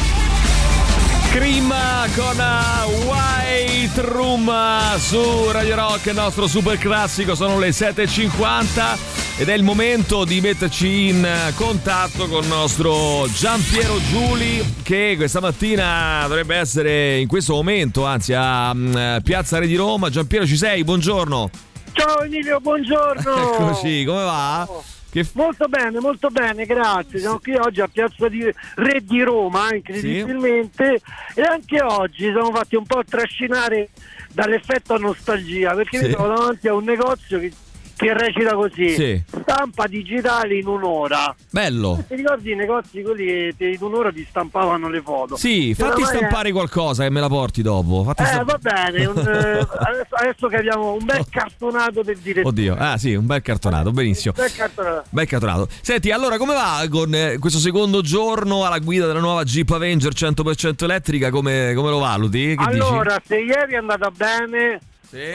Cream 1.38 1.72
con 2.16 2.36
uh, 2.36 3.06
White 3.06 4.00
Room 4.00 4.52
su 4.98 5.48
Radio 5.52 5.76
Rock, 5.76 6.06
il 6.06 6.14
nostro 6.14 6.48
super 6.48 6.76
classico, 6.78 7.36
sono 7.36 7.60
le 7.60 7.68
7.50 7.68 9.38
ed 9.38 9.48
è 9.48 9.54
il 9.54 9.62
momento 9.62 10.24
di 10.24 10.40
metterci 10.40 11.10
in 11.10 11.24
contatto 11.54 12.26
con 12.26 12.42
il 12.42 12.48
nostro 12.48 13.28
Giampiero 13.28 14.00
Giuli 14.08 14.64
che 14.82 15.14
questa 15.16 15.38
mattina 15.38 16.24
dovrebbe 16.26 16.56
essere 16.56 17.18
in 17.18 17.28
questo 17.28 17.54
momento, 17.54 18.04
anzi 18.04 18.32
a 18.32 18.72
um, 18.72 19.20
Piazza 19.22 19.60
Re 19.60 19.68
di 19.68 19.76
Roma. 19.76 20.10
Giampiero 20.10 20.44
ci 20.44 20.56
sei? 20.56 20.82
Buongiorno. 20.82 21.50
Ciao 21.92 22.22
Emilio, 22.22 22.58
buongiorno. 22.58 23.52
Eccoci, 23.54 24.04
come 24.04 24.24
va? 24.24 24.68
Che 24.68 24.97
f- 25.10 25.30
Molto 25.34 25.66
bene, 25.68 26.00
molto 26.00 26.28
bene, 26.28 26.64
grazie. 26.66 27.18
Siamo 27.18 27.38
qui 27.38 27.54
oggi 27.56 27.80
a 27.80 27.88
Piazza 27.88 28.28
di 28.28 28.50
Re 28.76 29.00
di 29.02 29.22
Roma, 29.22 29.74
incredibilmente, 29.74 31.00
e 31.34 31.42
anche 31.42 31.80
oggi 31.82 32.24
siamo 32.30 32.50
fatti 32.52 32.76
un 32.76 32.84
po' 32.86 33.02
trascinare 33.04 33.88
dall'effetto 34.32 34.96
nostalgia, 34.98 35.74
perché 35.74 35.98
Sì. 35.98 36.06
mi 36.06 36.12
trovo 36.12 36.28
davanti 36.34 36.68
a 36.68 36.74
un 36.74 36.84
negozio 36.84 37.38
che, 37.38 37.52
che 37.98 38.14
recita 38.16 38.54
così: 38.54 38.90
Sì. 38.90 39.22
stampa 39.42 39.86
digitale 39.88 40.56
in 40.56 40.66
un'ora. 40.66 41.34
Bello. 41.50 42.02
Ti 42.06 42.14
ricordi 42.14 42.52
i 42.52 42.54
negozi 42.54 43.02
quelli 43.02 43.52
che 43.56 43.66
in 43.66 43.78
un'ora 43.80 44.12
ti 44.12 44.24
stampavano 44.28 44.88
le 44.88 45.02
foto? 45.02 45.36
Sì, 45.36 45.74
Se 45.76 45.82
fatti 45.82 46.00
oramai 46.00 46.14
è- 46.14 46.16
stampare 46.18 46.52
qualcosa 46.52 47.02
che 47.02 47.10
me 47.10 47.20
la 47.20 47.28
porti 47.28 47.62
dopo. 47.62 48.04
Fatti 48.04 48.22
Eh, 48.22 48.26
stamp- 48.26 48.50
va 48.50 48.58
bene, 48.58 49.04
un, 49.06 49.18
eh, 49.18 49.66
adesso, 50.10 50.46
abbiamo 50.46 50.92
un 50.92 51.04
bel 51.04 51.24
cartonato 51.28 52.02
del 52.02 52.16
direttore. 52.18 52.48
Oddio, 52.48 52.76
ah 52.78 52.96
sì, 52.96 53.14
un 53.14 53.26
bel 53.26 53.42
cartonato, 53.42 53.90
benissimo. 53.90 54.32
Bel 54.36 54.52
cartonato. 54.54 55.04
Bel 55.10 55.26
cartonato. 55.26 55.68
Senti, 55.80 56.10
allora 56.12 56.36
come 56.38 56.54
va 56.54 56.86
con 56.88 57.12
eh, 57.14 57.38
questo 57.38 57.58
secondo 57.58 58.00
giorno 58.00 58.64
alla 58.64 58.78
guida 58.78 59.06
della 59.06 59.20
nuova 59.20 59.42
Jeep 59.42 59.70
Avenger 59.70 60.12
100% 60.12 60.84
elettrica? 60.84 61.30
Come, 61.30 61.72
come 61.74 61.90
lo 61.90 61.98
valuti? 61.98 62.54
Che 62.56 62.62
allora, 62.64 63.20
se 63.24 63.36
ieri 63.38 63.72
è 63.72 63.76
andata 63.76 64.10
bene, 64.10 64.78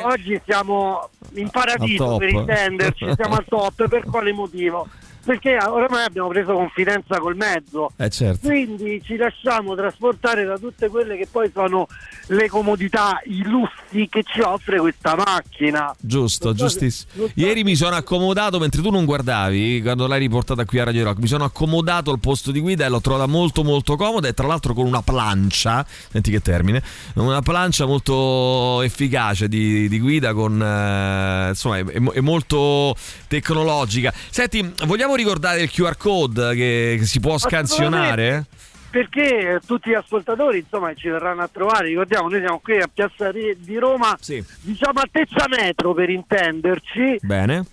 oggi 0.03 0.39
siamo 0.45 1.09
in 1.34 1.49
paradiso 1.49 2.17
per 2.17 2.30
intenderci, 2.30 3.13
siamo 3.15 3.36
al 3.36 3.45
top. 3.47 3.88
Per 3.88 4.03
quale 4.03 4.32
motivo? 4.34 4.88
Perché 5.26 5.57
oramai 5.57 6.05
abbiamo 6.05 6.28
preso 6.28 6.53
confidenza 6.53 7.19
col 7.19 7.36
mezzo. 7.36 7.91
Eh 7.95 8.09
certo. 8.09 8.47
Quindi 8.47 9.01
ci 9.03 9.15
lasciamo 9.15 9.76
trasportare 9.76 10.43
da 10.43 10.57
tutte 10.57 10.89
quelle 10.89 11.15
che 11.17 11.28
poi 11.32 11.49
sono 11.53 11.88
le 12.28 12.49
comodità, 12.49 13.21
i 13.26 13.43
lussi 13.43 14.07
che 14.09 14.24
ci 14.24 14.41
offre 14.41 14.80
questa 14.80 15.15
macchina. 15.15 15.93
Giusto, 15.99 16.49
so 16.49 16.53
giustissimo. 16.53 17.28
so 17.28 17.32
Ieri 17.36 17.63
mi 17.63 17.76
sono 17.76 17.95
accomodato 17.95 18.59
mentre 18.59 18.82
tu 18.82 18.89
non 18.89 19.05
guardavi, 19.05 19.82
quando 19.82 20.07
l'hai 20.07 20.19
riportata 20.19 20.65
qui 20.65 20.80
a 20.80 20.86
Radio 20.86 21.03
Rock, 21.05 21.19
mi 21.19 21.28
sono 21.28 21.43
accomodato 21.43 22.11
al 22.11 22.19
posto 22.19 22.51
di 22.51 22.59
guida 22.59 22.86
e 22.86 22.89
l'ho 22.89 23.01
trovata 23.01 23.26
molto 23.26 23.63
molto 23.63 23.95
comoda 23.95 24.28
e 24.28 24.34
tra 24.34 24.47
l'altro 24.47 24.74
con 24.74 24.86
una 24.86 25.01
plancia, 25.01 25.86
senti 26.11 26.32
che 26.32 26.41
termine, 26.41 26.82
una 27.15 27.41
plancia 27.41 27.86
molto 27.86 28.82
efficace 28.82 29.47
di, 29.47 29.88
di 29.88 29.99
guida 29.99 30.34
con 30.34 30.61
eh, 30.61 31.49
insomma 31.49 31.78
è, 31.78 31.84
è 31.84 32.19
molto 32.19 32.95
tecnologica. 33.28 34.13
Senti, 34.30 34.74
vogliamo 34.86 35.12
ricordare 35.16 35.61
il 35.61 35.72
QR 35.72 35.97
code 35.97 36.53
che, 36.55 36.95
che 36.99 37.05
si 37.05 37.20
può 37.20 37.38
scansionare? 37.38 38.45
Perché 38.89 39.59
tutti 39.66 39.89
gli 39.89 39.95
ascoltatori 39.95 40.59
insomma 40.59 40.93
ci 40.93 41.09
verranno 41.09 41.41
a 41.41 41.49
trovare, 41.51 41.88
ricordiamo 41.88 42.30
noi 42.30 42.39
siamo 42.39 42.59
qui 42.59 42.80
a 42.80 42.89
Piazza 42.93 43.32
di 43.32 43.78
Roma, 43.78 44.16
diciamo 44.61 44.99
altezza 44.99 45.47
metro 45.49 45.93
per 45.95 46.09
intenderci, 46.11 47.18
Bene. 47.22 47.66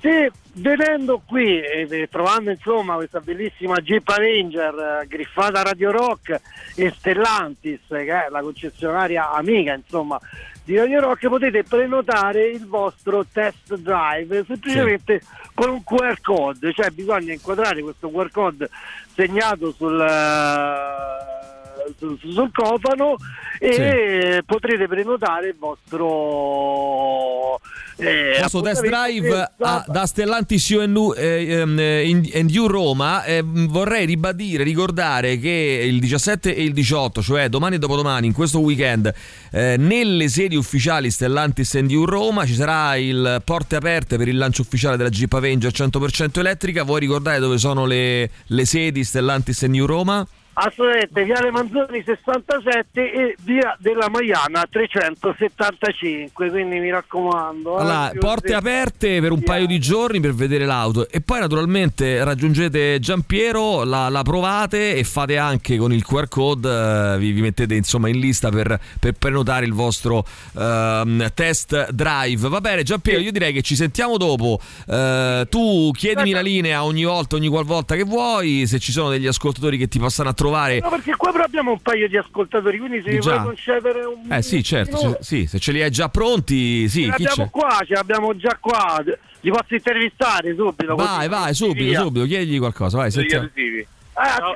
se 0.00 0.30
venendo 0.54 1.20
qui 1.26 1.60
e 1.60 1.88
e 1.90 2.08
trovando 2.08 2.50
insomma 2.50 2.94
questa 2.94 3.18
bellissima 3.20 3.76
Jeep 3.78 4.08
Avenger 4.08 5.02
eh, 5.02 5.06
griffata 5.08 5.62
Radio 5.62 5.90
Rock 5.90 6.40
e 6.76 6.92
Stellantis 6.96 7.80
che 7.88 8.26
è 8.26 8.28
la 8.30 8.40
concessionaria 8.40 9.32
amica 9.32 9.74
insomma 9.74 10.20
di 10.64 10.76
Radio 10.76 11.00
Rock 11.00 11.28
potete 11.28 11.62
prenotare 11.62 12.48
il 12.48 12.66
vostro 12.66 13.24
test 13.30 13.76
drive 13.76 14.44
semplicemente 14.46 15.20
con 15.52 15.68
un 15.68 15.84
QR 15.84 16.18
code 16.22 16.72
cioè 16.72 16.88
bisogna 16.90 17.32
inquadrare 17.34 17.82
questo 17.82 18.08
QR 18.08 18.30
code 18.30 18.70
segnato 19.14 19.72
sul, 19.72 20.00
eh, 20.00 21.53
sul 21.98 22.50
cofano 22.52 23.16
e 23.58 24.42
potrete 24.46 24.86
prenotare 24.86 25.48
il 25.48 25.56
vostro 25.58 27.60
eh, 27.96 28.36
Questo 28.40 28.60
test 28.60 28.84
drive 28.84 29.52
a- 29.58 29.84
da 29.86 30.06
Stellantis 30.06 30.68
UNU, 30.70 31.12
eh, 31.12 31.46
ehm, 31.48 31.78
eh, 31.78 32.46
Roma 32.66 33.24
eh, 33.24 33.42
vorrei 33.44 34.04
ribadire, 34.04 34.64
ricordare 34.64 35.38
che 35.38 35.82
il 35.84 36.00
17 36.00 36.56
e 36.56 36.64
il 36.64 36.72
18, 36.72 37.22
cioè 37.22 37.48
domani 37.48 37.76
e 37.76 37.78
dopodomani, 37.78 38.26
in 38.26 38.32
questo 38.32 38.58
weekend, 38.60 39.12
eh, 39.52 39.76
nelle 39.78 40.28
sedi 40.28 40.56
ufficiali 40.56 41.10
Stellantis 41.10 41.78
U 41.90 42.04
Roma 42.04 42.44
ci 42.46 42.54
sarà 42.54 42.96
il 42.96 43.40
porte 43.44 43.76
aperte 43.76 44.16
per 44.16 44.26
il 44.26 44.36
lancio 44.36 44.62
ufficiale 44.62 44.96
della 44.96 45.10
Jeep 45.10 45.32
Avenger 45.32 45.72
100% 45.72 46.40
elettrica. 46.40 46.82
Vuoi 46.82 47.00
ricordare 47.00 47.38
dove 47.38 47.58
sono 47.58 47.86
le, 47.86 48.28
le 48.46 48.64
sedi 48.64 49.04
Stellantis 49.04 49.64
U 49.68 49.86
Roma? 49.86 50.26
Assolutamente, 50.56 51.24
Viale 51.24 51.50
Manzoni 51.50 52.02
67 52.04 53.12
e 53.12 53.36
Via 53.42 53.76
della 53.80 54.08
Maiana 54.08 54.64
375, 54.70 56.48
quindi 56.50 56.78
mi 56.78 56.90
raccomando. 56.90 57.76
eh, 57.76 57.80
Allora, 57.80 58.08
più 58.10 58.20
porte 58.20 58.46
di- 58.48 58.52
aperte 58.52 59.20
per 59.20 59.32
un 59.32 59.42
paio 59.42 59.66
di 59.66 59.80
giorni 59.80 60.20
per 60.20 60.32
vedere 60.32 60.64
l'auto 60.64 61.08
e 61.08 61.20
poi 61.20 61.40
naturalmente 61.40 62.22
raggiungete 62.22 63.00
Giampiero, 63.00 63.82
la, 63.82 64.08
la 64.08 64.22
provate 64.22 64.94
e 64.94 65.02
fate 65.02 65.36
anche 65.38 65.76
con 65.76 65.92
il 65.92 66.04
QR 66.04 66.28
code, 66.28 66.68
eh, 67.14 67.18
vi, 67.18 67.32
vi 67.32 67.40
mettete 67.40 67.74
insomma 67.74 68.08
in 68.08 68.20
lista 68.20 68.48
per, 68.50 68.78
per 69.00 69.14
prenotare 69.14 69.66
il 69.66 69.72
vostro 69.72 70.24
ehm, 70.56 71.32
test 71.34 71.90
drive. 71.90 72.48
Va 72.48 72.60
bene 72.60 72.84
Giampiero, 72.84 73.18
io 73.20 73.32
direi 73.32 73.52
che 73.52 73.62
ci 73.62 73.74
sentiamo 73.74 74.16
dopo. 74.18 74.60
Eh, 74.86 75.46
tu 75.50 75.90
chiedimi 75.92 76.30
la 76.30 76.40
linea 76.40 76.84
ogni 76.84 77.02
volta, 77.04 77.34
ogni 77.34 77.48
qualvolta 77.48 77.96
che 77.96 78.04
vuoi, 78.04 78.68
se 78.68 78.78
ci 78.78 78.92
sono 78.92 79.08
degli 79.10 79.26
ascoltatori 79.26 79.76
che 79.76 79.88
ti 79.88 79.98
possano 79.98 80.28
a 80.28 80.32
trovare. 80.32 80.42
No, 80.80 80.88
perché 80.90 81.16
qua 81.16 81.32
però 81.32 81.44
abbiamo 81.44 81.70
un 81.72 81.80
paio 81.80 82.08
di 82.08 82.16
ascoltatori, 82.16 82.78
quindi 82.78 83.02
se 83.04 83.18
Già. 83.18 83.32
vuoi 83.36 83.44
concedere 83.46 84.04
un 84.04 84.32
Eh 84.32 84.42
sì, 84.42 84.62
certo, 84.62 84.96
se, 84.98 85.16
sì, 85.20 85.46
se 85.46 85.58
ce 85.58 85.72
li 85.72 85.82
hai 85.82 85.90
già 85.90 86.08
pronti, 86.08 86.88
sì, 86.88 87.04
ce 87.04 87.16
chi 87.16 87.22
l'abbiamo 87.24 87.44
c'è? 87.44 87.50
qua, 87.50 87.82
ce 87.86 87.94
l'abbiamo 87.94 88.36
già 88.36 88.56
qua. 88.60 89.02
Li 89.40 89.50
posso 89.50 89.74
intervistare 89.74 90.54
subito? 90.56 90.94
Vai, 90.94 91.06
così- 91.16 91.28
vai, 91.28 91.54
subito, 91.54 91.84
via. 91.84 92.00
subito, 92.00 92.26
chiedigli 92.26 92.58
qualcosa, 92.58 92.96
vai, 92.98 93.10
sentiamo. 93.10 93.44
adesivi. 93.44 93.86
Ah, 94.14 94.36
No, 94.40 94.54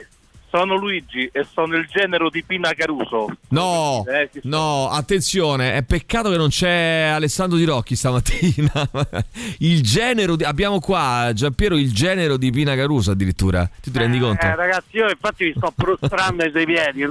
sono 0.51 0.77
Luigi 0.77 1.29
e 1.33 1.47
sono 1.53 1.77
il 1.77 1.87
genero 1.87 2.31
di 2.31 2.43
Pina 2.43 2.73
Caruso. 2.73 3.27
No, 3.49 4.05
Eh, 4.07 4.31
no, 4.45 4.89
attenzione, 4.89 5.75
è 5.75 5.83
peccato 5.83 6.31
che 6.31 6.37
non 6.37 6.49
c'è 6.49 7.11
Alessandro 7.13 7.57
Di 7.59 7.65
Rocchi 7.65 7.97
stamattina. 7.97 8.73
il 9.59 9.83
genero 9.83 10.37
di, 10.37 10.45
abbiamo 10.45 10.81
qua 10.81 11.31
Giampiero 11.35 11.77
il 11.77 11.93
genero 11.93 12.37
di 12.37 12.51
Pina 12.51 12.75
Caruso 12.75 13.11
addirittura. 13.11 13.69
Tu 13.83 13.91
ti 13.91 13.99
rendi 13.99 14.19
conto? 14.19 14.45
Eh, 14.45 14.55
ragazzi, 14.55 14.97
io 14.97 15.09
infatti 15.09 15.45
vi 15.45 15.55
sto 15.57 15.73
prostrando 15.75 16.43
ai 16.43 16.51
suoi 16.51 16.65
piedi. 16.65 17.03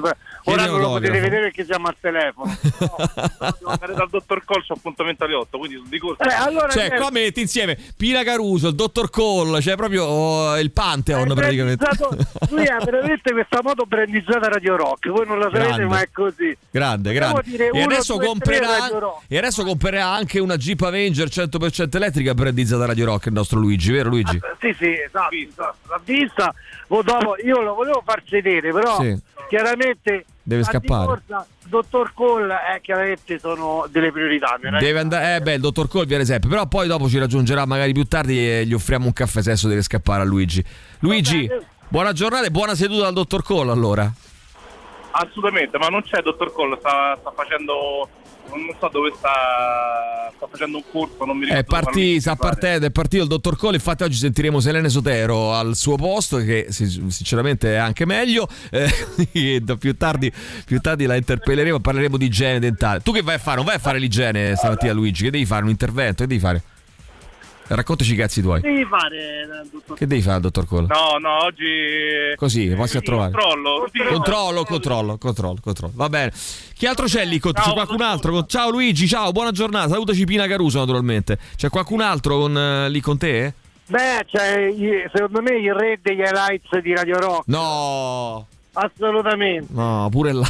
Ora 0.49 0.65
non 0.65 0.79
lo 0.79 0.89
potete 0.91 1.19
vedere 1.19 1.41
perché 1.43 1.65
siamo 1.65 1.87
al 1.87 1.95
telefono. 1.99 2.57
Devo 3.59 3.69
andare 3.69 3.93
dal 3.93 4.07
dottor 4.09 4.43
Colcio 4.45 4.73
appuntamento 4.73 5.25
alle 5.25 5.35
8, 5.35 5.57
quindi 5.57 5.81
di 5.87 5.99
corsa. 5.99 6.23
Eh, 6.23 6.33
allora, 6.33 6.69
Cioè, 6.69 6.95
qua 6.95 7.09
metti 7.11 7.41
insieme 7.41 7.77
Pina 7.97 8.23
Caruso, 8.23 8.69
il 8.69 8.75
dottor 8.75 9.09
Cole, 9.09 9.61
cioè 9.61 9.75
proprio 9.75 10.05
oh, 10.05 10.57
il 10.57 10.71
Pantheon 10.71 11.33
praticamente. 11.33 11.85
Lui 12.49 12.65
ha 12.65 12.77
veramente 12.83 13.31
questa 13.31 13.59
moto 13.61 13.85
brandizzata 13.85 14.47
Radio 14.47 14.77
Rock. 14.77 15.09
Voi 15.09 15.25
non 15.27 15.39
la 15.39 15.49
sapete, 15.51 15.65
Grande. 15.65 15.85
ma 15.85 16.01
è 16.01 16.09
così. 16.11 16.57
Grande, 16.71 17.13
Possiamo 17.13 17.41
grande. 17.41 17.65
E 17.65 17.69
uno, 17.71 17.83
adesso, 17.83 18.15
due, 18.15 18.25
comprerà, 18.25 18.89
e 19.27 19.37
adesso 19.37 19.63
comprerà 19.65 20.05
anche 20.05 20.39
una 20.39 20.55
Jeep 20.55 20.81
Avenger 20.81 21.27
100% 21.27 21.95
elettrica 21.95 22.33
brandizzata 22.33 22.85
Radio 22.85 23.05
Rock 23.05 23.25
il 23.25 23.33
nostro 23.33 23.59
Luigi, 23.59 23.91
vero 23.91 24.09
Luigi? 24.09 24.39
Sì, 24.59 24.73
sì, 24.77 24.93
esatto. 24.93 25.35
esatto. 25.35 25.75
L'ha 25.89 26.01
vista. 26.03 26.53
Dopo, 26.87 27.35
io 27.43 27.61
lo 27.61 27.73
volevo 27.73 28.01
far 28.05 28.23
sedere, 28.25 28.71
però 28.71 29.01
Sì. 29.01 29.19
chiaramente 29.49 30.25
Deve 30.47 30.63
scappare. 30.63 31.01
dicorsa, 31.01 31.45
dottor 31.65 32.13
Cole, 32.13 32.55
eh, 32.73 32.79
chiaramente 32.79 33.37
sono 33.37 33.85
delle 33.89 34.13
priorità. 34.13 34.57
Deve 34.79 34.97
andare, 34.97 35.35
eh 35.35 35.41
beh, 35.41 35.55
il 35.55 35.59
dottor 35.59 35.89
Cole 35.89 36.05
viene 36.05 36.23
sempre, 36.23 36.47
però 36.47 36.65
poi 36.67 36.87
dopo 36.87 37.09
ci 37.09 37.17
raggiungerà 37.19 37.65
magari 37.65 37.91
più 37.91 38.05
tardi 38.05 38.37
e 38.39 38.65
gli 38.65 38.71
offriamo 38.71 39.07
un 39.07 39.11
caffè 39.11 39.41
se 39.41 39.49
adesso 39.49 39.67
deve 39.67 39.81
scappare 39.81 40.21
a 40.21 40.25
Luigi. 40.25 40.63
Luigi, 40.99 41.51
buona 41.89 42.13
giornata 42.13 42.45
e 42.45 42.49
buona 42.49 42.75
seduta 42.75 43.07
al 43.07 43.13
dottor 43.13 43.43
Cole 43.43 43.71
allora. 43.71 44.09
Assolutamente, 45.11 45.77
ma 45.79 45.87
non 45.87 46.01
c'è 46.03 46.21
dottor 46.21 46.53
Cole, 46.53 46.77
sta, 46.79 47.17
sta 47.19 47.33
facendo. 47.35 48.07
Non 48.49 48.75
so 48.79 48.89
dove 48.91 49.11
sta. 49.17 50.31
Sta 50.35 50.47
facendo 50.49 50.77
un 50.77 50.83
corso, 50.91 51.25
non 51.25 51.37
mi 51.37 51.45
ricordo. 51.45 51.59
È, 51.59 51.63
dove, 51.63 51.77
ma 51.77 51.83
parti- 51.83 52.09
lui 52.11 52.19
sta 52.19 52.35
partendo, 52.35 52.85
è 52.85 52.91
partito 52.91 53.23
il 53.23 53.29
dottor 53.29 53.57
Cole, 53.57 53.75
infatti 53.75 54.03
oggi 54.03 54.17
sentiremo 54.17 54.59
Selene 54.59 54.87
Sotero 54.89 55.53
al 55.53 55.75
suo 55.75 55.95
posto, 55.95 56.37
che 56.37 56.67
si- 56.69 56.87
sinceramente 57.09 57.73
è 57.73 57.77
anche 57.77 58.05
meglio. 58.05 58.47
Eh, 58.69 59.61
più, 59.79 59.97
tardi, 59.97 60.31
più 60.65 60.79
tardi 60.79 61.05
la 61.05 61.15
interpelleremo, 61.15 61.79
parleremo 61.79 62.17
di 62.17 62.25
igiene 62.25 62.59
dentale. 62.59 63.01
Tu 63.01 63.11
che 63.11 63.21
vai 63.21 63.35
a 63.35 63.39
fare? 63.39 63.55
Non 63.57 63.65
vai 63.65 63.75
a 63.75 63.79
fare 63.79 63.97
l'igiene 63.99 64.55
stamattina 64.55 64.93
Luigi, 64.93 65.23
che 65.23 65.31
devi 65.31 65.45
fare? 65.45 65.63
Un 65.63 65.69
intervento? 65.69 66.21
Che 66.23 66.27
devi 66.27 66.39
fare? 66.39 66.61
Raccontaci 67.69 68.13
i 68.13 68.15
cazzi 68.15 68.41
tuoi. 68.41 68.61
Devi 68.61 68.85
fare, 68.85 69.17
eh, 69.17 69.69
dottor 69.71 69.97
Che 69.97 70.07
devi 70.07 70.21
fare, 70.21 70.39
dottor 70.39 70.65
Cole? 70.65 70.87
No, 70.87 71.17
no, 71.19 71.43
oggi. 71.43 71.65
Così, 72.35 72.67
passi 72.69 72.97
a 72.97 73.01
trovare. 73.01 73.31
Controllo. 73.31 73.87
Controllo, 74.09 74.63
controllo, 74.63 75.17
controllo, 75.17 75.57
controllo. 75.61 75.93
Va 75.95 76.07
bene. 76.09 76.31
Chi 76.75 76.85
altro 76.85 77.05
c'è 77.05 77.25
lì? 77.25 77.39
C'è 77.39 77.51
Ciao, 77.51 77.73
qualcun 77.73 78.01
altro? 78.01 78.31
Con- 78.31 78.47
Ciao 78.47 78.69
Luigi, 78.69 79.07
ciao, 79.07 79.31
buona 79.31 79.51
giornata. 79.51 79.89
Salutaci 79.89 80.23
Pina 80.25 80.47
Caruso 80.47 80.79
naturalmente. 80.79 81.37
C'è 81.57 81.69
qualcun 81.69 82.01
altro 82.01 82.37
con, 82.39 82.57
eh, 82.57 82.89
lì 82.89 83.01
con 83.01 83.17
te? 83.17 83.53
Beh, 83.87 84.25
c'è 84.29 84.73
secondo 85.13 85.41
me 85.41 85.57
il 85.57 85.73
re 85.73 85.99
degli 86.01 86.19
highlights 86.19 86.77
di 86.81 86.93
Radio 86.93 87.17
Rock. 87.19 87.43
No, 87.47 88.47
Assolutamente. 88.73 89.71
no, 89.73 90.07
pure 90.11 90.33
là. 90.33 90.47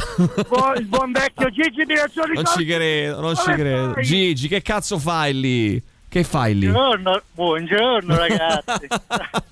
Il 0.76 0.86
buon- 0.86 1.12
vecchio 1.12 1.48
Gigi 1.50 1.84
Mirazzoli. 1.86 2.34
Non 2.34 2.44
ci 2.46 2.64
credo, 2.64 3.20
non 3.20 3.34
ci 3.36 3.52
credo. 3.52 3.94
Gigi, 4.02 4.48
che 4.48 4.60
cazzo 4.62 4.98
fai 4.98 5.34
lì? 5.38 5.82
Che 6.08 6.24
fai 6.24 6.58
lì? 6.58 6.68
Buongiorno, 6.70 7.22
buongiorno 7.32 8.16
ragazzi. 8.16 8.86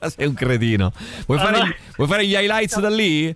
Sei 0.16 0.26
un 0.26 0.34
cretino. 0.34 0.90
Vuoi 1.26 1.38
fare, 1.38 1.56
Allora- 1.56 1.66
gli, 1.66 1.74
vuoi 1.96 2.08
fare 2.08 2.26
gli 2.26 2.34
highlights 2.34 2.78
da 2.80 2.88
lì? 2.88 3.34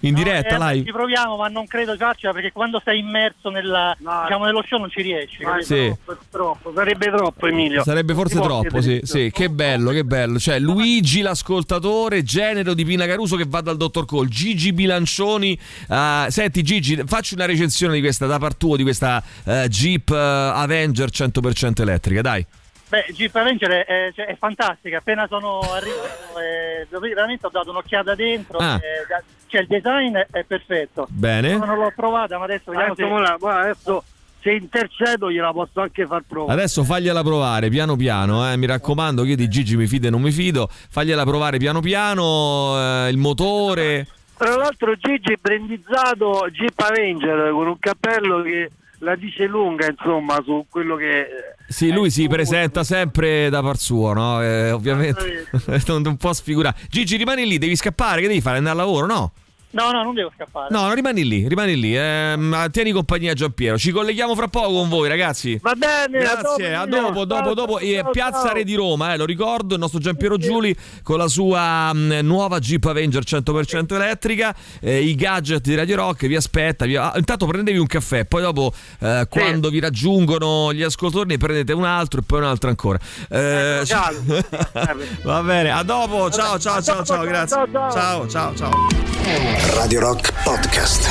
In 0.00 0.14
diretta, 0.14 0.54
Eh, 0.54 0.72
live? 0.72 0.86
Ci 0.86 0.92
proviamo, 0.92 1.36
ma 1.36 1.48
non 1.48 1.66
credo 1.66 1.94
faccia 1.96 2.32
perché 2.32 2.52
quando 2.52 2.80
sei 2.82 3.00
immerso 3.00 3.50
nella, 3.50 3.94
diciamo, 3.98 4.46
nello 4.46 4.64
show 4.66 4.78
non 4.78 4.88
ci 4.90 5.02
riesci. 5.02 5.38
capito? 5.38 5.64
Sì. 5.66 5.94
Troppo, 6.30 6.72
sarebbe 6.74 7.10
troppo 7.10 7.46
Emilio. 7.46 7.82
Sarebbe 7.82 8.14
forse 8.14 8.40
troppo, 8.40 8.80
sì, 8.80 9.00
sì, 9.02 9.30
che 9.32 9.50
bello, 9.50 9.90
che 9.90 10.04
bello. 10.04 10.38
Cioè, 10.38 10.58
Luigi 10.60 11.20
l'ascoltatore, 11.20 12.22
genero 12.22 12.72
di 12.72 12.84
Pina 12.84 13.04
Caruso 13.06 13.36
che 13.36 13.44
va 13.46 13.60
dal 13.60 13.76
dottor 13.76 14.06
Cole, 14.06 14.28
Gigi 14.28 14.72
Bilancioni. 14.72 15.58
eh, 15.88 16.26
senti, 16.28 16.62
Gigi, 16.62 17.02
facci 17.04 17.34
una 17.34 17.44
recensione 17.44 17.94
di 17.94 18.00
questa 18.00 18.26
da 18.26 18.38
par 18.38 18.54
tuo, 18.54 18.76
di 18.76 18.82
questa 18.82 19.22
eh, 19.44 19.66
Jeep 19.68 20.08
eh, 20.10 20.16
Avenger 20.16 21.10
100% 21.10 21.82
elettrica, 21.82 22.22
dai. 22.22 22.46
Beh, 22.90 23.06
Jeep 23.14 23.34
Avenger 23.36 23.70
è, 23.70 23.84
è- 23.86 24.12
cioè, 24.14 24.26
è 24.26 24.36
fantastica, 24.36 24.98
appena 24.98 25.26
sono 25.28 25.60
arrivato 25.60 26.38
eh, 26.40 26.86
veramente 27.14 27.46
ho 27.46 27.50
dato 27.50 27.70
un'occhiata 27.70 28.14
dentro, 28.16 28.58
Ah. 28.58 28.74
eh, 28.74 29.06
da- 29.08 29.22
cioè 29.46 29.60
il 29.62 29.66
design 29.68 30.16
è, 30.16 30.44
perfetto. 30.44 31.06
Bene. 31.08 31.56
Non 31.56 31.78
l'ho 31.78 31.92
provata, 31.94 32.36
ma 32.38 32.44
adesso 32.44 32.70
vediamo 32.72 32.92
Adesso, 32.92 33.08
se... 33.08 33.36
guarda, 33.38 33.60
adesso 33.62 34.04
se 34.42 34.52
intercedo 34.52 35.30
gliela 35.30 35.52
posso 35.52 35.80
anche 35.80 36.04
far 36.06 36.22
provare. 36.26 36.58
Adesso 36.58 36.82
fagliela 36.82 37.22
provare 37.22 37.68
piano 37.68 37.94
piano, 37.94 38.50
eh, 38.50 38.56
mi 38.56 38.66
raccomando, 38.66 39.22
che 39.22 39.30
io 39.30 39.36
di 39.36 39.48
Gigi 39.48 39.76
mi 39.76 39.86
fido 39.86 40.08
e 40.08 40.10
non 40.10 40.20
mi 40.22 40.32
fido. 40.32 40.68
Fagliela 40.70 41.24
provare 41.24 41.58
piano 41.58 41.80
piano, 41.80 42.74
eh, 43.06 43.08
il 43.10 43.18
motore. 43.18 44.06
Tra 44.36 44.56
l'altro 44.56 44.94
Gigi 44.96 45.32
è 45.34 45.38
brandizzato 45.40 46.48
Jeep 46.50 46.78
Avenger 46.80 47.50
con 47.50 47.66
un 47.68 47.78
cappello 47.78 48.40
che 48.42 48.70
la 49.00 49.16
dice 49.16 49.46
lunga 49.46 49.86
insomma 49.86 50.40
su 50.44 50.66
quello 50.68 50.96
che... 50.96 51.26
Sì, 51.68 51.92
lui 51.92 52.10
si 52.10 52.26
presenta 52.26 52.82
sempre 52.82 53.48
da 53.48 53.62
par 53.62 53.76
suo, 53.76 54.12
no? 54.12 54.42
Eh, 54.42 54.70
ovviamente 54.72 55.46
non 55.86 56.16
può 56.16 56.32
sfigurare. 56.32 56.76
Gigi, 56.88 57.16
rimani 57.16 57.46
lì, 57.46 57.58
devi 57.58 57.76
scappare, 57.76 58.20
che 58.20 58.28
devi 58.28 58.40
fare? 58.40 58.58
Andare 58.58 58.78
al 58.78 58.84
lavoro, 58.84 59.06
no? 59.06 59.32
No, 59.72 59.92
no, 59.92 60.02
non 60.02 60.14
devo 60.14 60.32
scappare. 60.34 60.66
No, 60.70 60.92
rimani 60.92 61.24
lì, 61.24 61.46
rimani 61.46 61.78
lì. 61.78 61.96
ehm, 61.96 62.70
tieni 62.70 62.90
compagnia 62.90 63.30
a 63.30 63.34
Giampiero. 63.34 63.78
Ci 63.78 63.92
colleghiamo 63.92 64.34
fra 64.34 64.48
poco 64.48 64.72
con 64.72 64.88
voi, 64.88 65.08
ragazzi. 65.08 65.58
Va 65.62 65.74
bene, 65.74 66.18
Grazie, 66.18 66.74
a 66.74 66.86
dopo, 66.86 67.24
dopo, 67.24 67.54
dopo. 67.54 67.78
Eh, 67.78 68.04
Piazza 68.10 68.52
Re 68.52 68.64
di 68.64 68.74
Roma, 68.74 69.12
eh, 69.14 69.16
lo 69.16 69.24
ricordo, 69.24 69.74
il 69.74 69.80
nostro 69.80 70.00
Giampiero 70.00 70.36
Giuli 70.38 70.74
con 71.04 71.18
la 71.18 71.28
sua 71.28 71.92
mh, 71.92 72.18
nuova 72.22 72.58
Jeep 72.58 72.84
Avenger 72.84 73.22
100% 73.22 73.94
elettrica, 73.94 74.54
eh, 74.80 75.00
i 75.02 75.14
gadget 75.14 75.62
di 75.62 75.74
Radio 75.76 75.96
Rock 75.96 76.26
vi 76.26 76.34
aspetta. 76.36 76.84
vi- 76.84 76.96
ah, 76.96 77.12
intanto 77.16 77.46
prendevi 77.46 77.78
un 77.78 77.86
caffè, 77.86 78.24
poi 78.24 78.42
dopo 78.42 78.72
eh, 78.98 79.26
quando 79.28 79.70
vi 79.70 79.78
raggiungono 79.78 80.72
gli 80.72 80.82
ascoltatori 80.82 81.28
ne 81.28 81.36
prendete 81.38 81.72
un 81.72 81.84
altro 81.84 82.20
e 82.20 82.22
poi 82.26 82.40
un 82.40 82.46
altro 82.46 82.70
ancora. 82.70 82.98
Eh, 83.28 83.82
va 85.22 85.42
bene, 85.42 85.70
a 85.70 85.82
dopo, 85.84 86.28
ciao, 86.30 86.58
ciao, 86.58 86.82
ciao, 86.82 87.04
ciao, 87.04 87.22
grazie. 87.24 87.56
Ciao, 87.72 88.26
ciao, 88.28 88.54
ciao. 88.56 89.59
Radio 89.68 90.00
Rock 90.00 90.32
Podcast. 90.42 91.08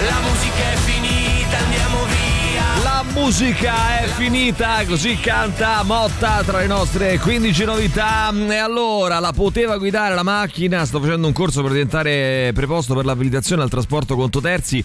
La 0.00 0.20
musica 0.20 0.70
è 0.70 0.76
finita, 0.76 1.58
andiamo 1.58 2.04
via. 2.04 2.82
La 2.82 3.04
musica 3.12 3.98
è 4.00 4.06
finita, 4.06 4.84
così 4.86 5.18
canta 5.18 5.82
Motta 5.82 6.42
tra 6.44 6.58
le 6.58 6.66
nostre 6.66 7.18
15 7.18 7.64
novità. 7.64 8.32
E 8.32 8.56
allora 8.56 9.18
la 9.18 9.32
poteva 9.32 9.78
guidare 9.78 10.14
la 10.14 10.22
macchina, 10.22 10.84
sto 10.84 11.00
facendo 11.00 11.26
un 11.26 11.32
corso 11.32 11.62
per 11.62 11.72
diventare 11.72 12.52
preposto 12.54 12.94
per 12.94 13.06
l'abilitazione 13.06 13.62
al 13.62 13.70
trasporto 13.70 14.14
conto 14.14 14.40
terzi. 14.40 14.84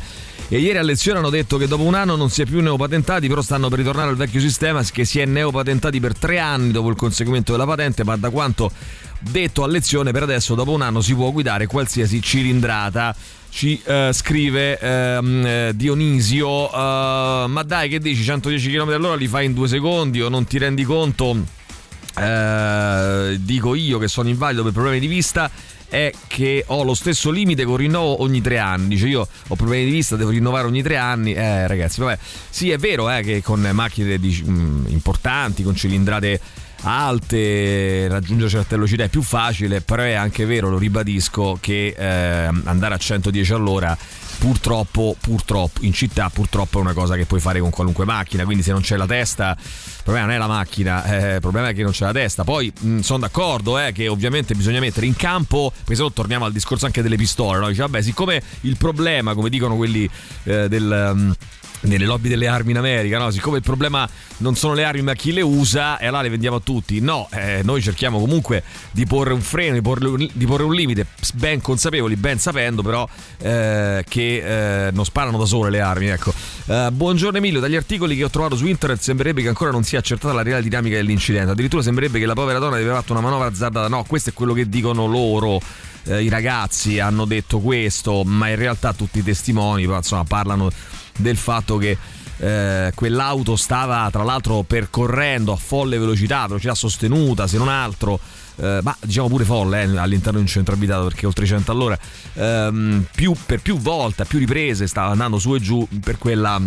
E 0.49 0.59
ieri 0.59 0.77
a 0.77 0.81
lezione 0.81 1.19
hanno 1.19 1.29
detto 1.29 1.57
che 1.57 1.67
dopo 1.67 1.83
un 1.83 1.93
anno 1.93 2.15
non 2.15 2.29
si 2.29 2.41
è 2.41 2.45
più 2.45 2.61
neopatentati, 2.61 3.27
però 3.27 3.41
stanno 3.41 3.67
per 3.67 3.79
ritornare 3.79 4.09
al 4.09 4.15
vecchio 4.15 4.39
sistema 4.39 4.81
che 4.81 5.03
si 5.03 5.19
è 5.19 5.25
neopatentati 5.25 5.99
per 5.99 6.17
tre 6.17 6.39
anni 6.39 6.71
dopo 6.71 6.87
il 6.87 6.95
conseguimento 6.95 7.51
della 7.51 7.65
patente, 7.65 8.05
ma 8.05 8.15
da 8.15 8.29
quanto 8.29 8.71
detto 9.19 9.63
a 9.63 9.67
lezione 9.67 10.11
per 10.11 10.23
adesso 10.23 10.55
dopo 10.55 10.71
un 10.71 10.83
anno 10.83 11.01
si 11.01 11.13
può 11.15 11.31
guidare 11.31 11.67
qualsiasi 11.67 12.21
cilindrata. 12.21 13.13
Ci 13.49 13.81
eh, 13.83 14.11
scrive 14.13 14.79
ehm, 14.79 15.45
eh, 15.45 15.71
Dionisio 15.75 16.71
eh, 16.71 17.45
ma 17.47 17.63
dai 17.65 17.89
che 17.89 17.99
dici? 17.99 18.23
110 18.23 18.71
km 18.71 18.89
all'ora 18.89 19.15
li 19.15 19.27
fai 19.27 19.45
in 19.45 19.53
due 19.53 19.67
secondi 19.67 20.21
o 20.21 20.29
non 20.29 20.45
ti 20.45 20.57
rendi 20.57 20.83
conto? 20.83 21.35
Eh, 22.17 23.37
dico 23.41 23.75
io 23.75 23.97
che 23.97 24.07
sono 24.07 24.29
invalido 24.29 24.63
per 24.63 24.71
problemi 24.71 24.99
di 24.99 25.07
vista 25.07 25.51
è 25.89 26.11
che 26.27 26.63
ho 26.67 26.83
lo 26.83 26.93
stesso 26.93 27.29
limite 27.31 27.63
con 27.63 27.77
rinnovo 27.77 28.21
ogni 28.21 28.41
tre 28.41 28.57
anni. 28.59 28.89
Dice 28.89 29.07
io 29.07 29.27
ho 29.47 29.55
problemi 29.55 29.85
di 29.85 29.91
vista, 29.91 30.15
devo 30.15 30.31
rinnovare 30.31 30.67
ogni 30.67 30.81
tre 30.81 30.97
anni. 30.97 31.33
Eh, 31.33 31.67
ragazzi, 31.67 32.01
vabbè, 32.01 32.17
sì, 32.49 32.69
è 32.71 32.77
vero 32.77 33.09
eh, 33.09 33.21
che 33.21 33.41
con 33.41 33.67
macchine 33.73 34.17
di, 34.17 34.43
mm, 34.45 34.88
importanti, 34.88 35.63
con 35.63 35.75
cilindrate 35.75 36.39
alte, 36.82 38.07
raggiungere 38.07 38.49
certe 38.49 38.75
velocità 38.75 39.03
è 39.03 39.09
più 39.09 39.21
facile, 39.21 39.82
però 39.82 40.03
è 40.03 40.13
anche 40.13 40.45
vero, 40.45 40.69
lo 40.69 40.78
ribadisco, 40.78 41.57
che 41.59 41.95
eh, 41.97 42.49
andare 42.63 42.93
a 42.93 42.97
110 42.97 43.53
all'ora 43.53 43.97
purtroppo, 44.38 45.15
purtroppo, 45.19 45.84
in 45.84 45.93
città 45.93 46.30
purtroppo 46.30 46.78
è 46.78 46.82
una 46.82 46.93
cosa 46.93 47.15
che 47.15 47.25
puoi 47.25 47.39
fare 47.39 47.59
con 47.59 47.69
qualunque 47.69 48.05
macchina, 48.05 48.45
quindi 48.45 48.63
se 48.63 48.71
non 48.71 48.82
c'è 48.82 48.95
la 48.95 49.05
testa, 49.05 49.55
il 49.57 50.03
problema 50.03 50.28
non 50.28 50.36
è 50.36 50.38
la 50.38 50.47
macchina, 50.47 51.03
eh, 51.05 51.36
il 51.36 51.41
problema 51.41 51.69
è 51.69 51.73
che 51.73 51.84
non 51.84 51.91
c'è 51.91 52.05
la 52.05 52.11
testa. 52.11 52.43
Poi 52.43 52.71
mh, 52.80 52.99
sono 52.99 53.19
d'accordo 53.19 53.80
eh, 53.80 53.91
che 53.91 54.07
ovviamente 54.07 54.55
bisogna 54.55 54.80
mettere 54.80 55.05
in 55.05 55.15
campo, 55.15 55.71
perché 55.75 55.95
se 55.95 56.01
no 56.01 56.11
torniamo 56.11 56.45
al 56.45 56.51
discorso 56.51 56.86
anche 56.86 57.01
delle 57.01 57.17
pistole, 57.17 57.59
no? 57.59 57.67
Dice, 57.67 57.82
vabbè, 57.82 58.01
siccome 58.01 58.41
il 58.61 58.78
problema, 58.78 59.34
come 59.34 59.49
dicono 59.49 59.75
quelli 59.75 60.09
eh, 60.43 60.67
del... 60.69 61.11
Um, 61.13 61.36
nelle 61.82 62.05
lobby 62.05 62.30
delle 62.30 62.47
armi 62.47 62.71
in 62.71 62.78
America, 62.78 63.17
no? 63.17 63.30
siccome 63.32 63.57
il 63.57 63.63
problema 63.63 64.07
non 64.38 64.55
sono 64.55 64.73
le 64.73 64.84
armi 64.84 65.01
ma 65.01 65.13
chi 65.13 65.32
le 65.32 65.41
usa 65.41 65.97
e 65.97 66.07
allora 66.07 66.23
le 66.23 66.30
vendiamo 66.30 66.57
a 66.57 66.61
tutti, 66.61 66.99
no, 66.99 67.28
eh, 67.32 67.61
noi 67.63 67.82
cerchiamo 67.82 68.19
comunque 68.19 68.63
di 68.91 69.05
porre 69.05 69.34
un 69.34 69.41
freno, 69.41 69.73
di 69.73 69.82
porre, 69.82 70.28
di 70.32 70.45
porre 70.45 70.63
un 70.63 70.73
limite, 70.73 71.05
ben 71.36 71.61
consapevoli, 71.61 72.15
ben 72.15 72.39
sapendo 72.39 72.82
però 72.82 73.07
eh, 73.39 74.03
che 74.07 74.88
eh, 74.88 74.91
non 74.91 75.05
sparano 75.05 75.38
da 75.38 75.45
sole 75.45 75.69
le 75.69 75.82
armi. 75.82 76.07
Ecco. 76.07 76.34
Eh, 76.65 76.89
buongiorno 76.91 77.38
Emilio, 77.38 77.59
dagli 77.59 77.75
articoli 77.75 78.15
che 78.15 78.23
ho 78.23 78.30
trovato 78.30 78.55
su 78.55 78.65
internet 78.65 78.99
sembrerebbe 78.99 79.41
che 79.41 79.47
ancora 79.47 79.71
non 79.71 79.84
sia 79.84 79.99
accertata 79.99 80.34
la 80.34 80.43
reale 80.43 80.63
dinamica 80.63 80.95
dell'incidente, 80.95 81.51
addirittura 81.51 81.82
sembrerebbe 81.82 82.19
che 82.19 82.25
la 82.25 82.34
povera 82.34 82.59
donna 82.59 82.75
aveva 82.75 82.95
fatto 82.95 83.11
una 83.13 83.21
manovra 83.21 83.47
azzardata, 83.47 83.88
no, 83.88 84.03
questo 84.03 84.30
è 84.32 84.34
quello 84.34 84.53
che 84.53 84.67
dicono 84.67 85.05
loro. 85.05 85.61
Eh, 86.03 86.23
I 86.23 86.30
ragazzi 86.30 86.99
hanno 86.99 87.25
detto 87.25 87.59
questo, 87.59 88.23
ma 88.23 88.47
in 88.49 88.55
realtà 88.55 88.93
tutti 88.93 89.19
i 89.19 89.23
testimoni 89.23 89.84
insomma, 89.84 90.23
parlano 90.23 90.71
del 91.18 91.38
fatto 91.38 91.78
che 91.78 91.97
eh, 92.39 92.91
quell'auto 92.93 93.55
stava 93.55 94.07
tra 94.11 94.24
l'altro 94.24 94.63
percorrendo 94.63 95.51
a 95.51 95.55
folle 95.55 95.97
velocità, 95.97 96.45
velocità 96.45 96.76
sostenuta 96.76 97.47
se 97.47 97.57
non 97.57 97.68
altro, 97.68 98.20
eh, 98.57 98.80
ma 98.84 98.95
diciamo 99.01 99.28
pure 99.28 99.43
folle 99.43 99.84
eh, 99.84 99.97
all'interno 99.97 100.38
di 100.38 100.45
un 100.45 100.49
centro 100.49 100.76
abitato 100.76 101.03
perché 101.03 101.26
oltre 101.26 101.45
100 101.45 101.72
all'ora, 101.72 101.97
ehm, 102.34 103.05
più, 103.13 103.34
per 103.45 103.61
più 103.61 103.78
volte, 103.78 104.26
più 104.26 104.39
riprese 104.39 104.88
stava 104.88 105.11
andando 105.11 105.39
su 105.39 105.55
e 105.55 105.59
giù 105.59 105.88
per 106.03 106.18
quella... 106.18 106.61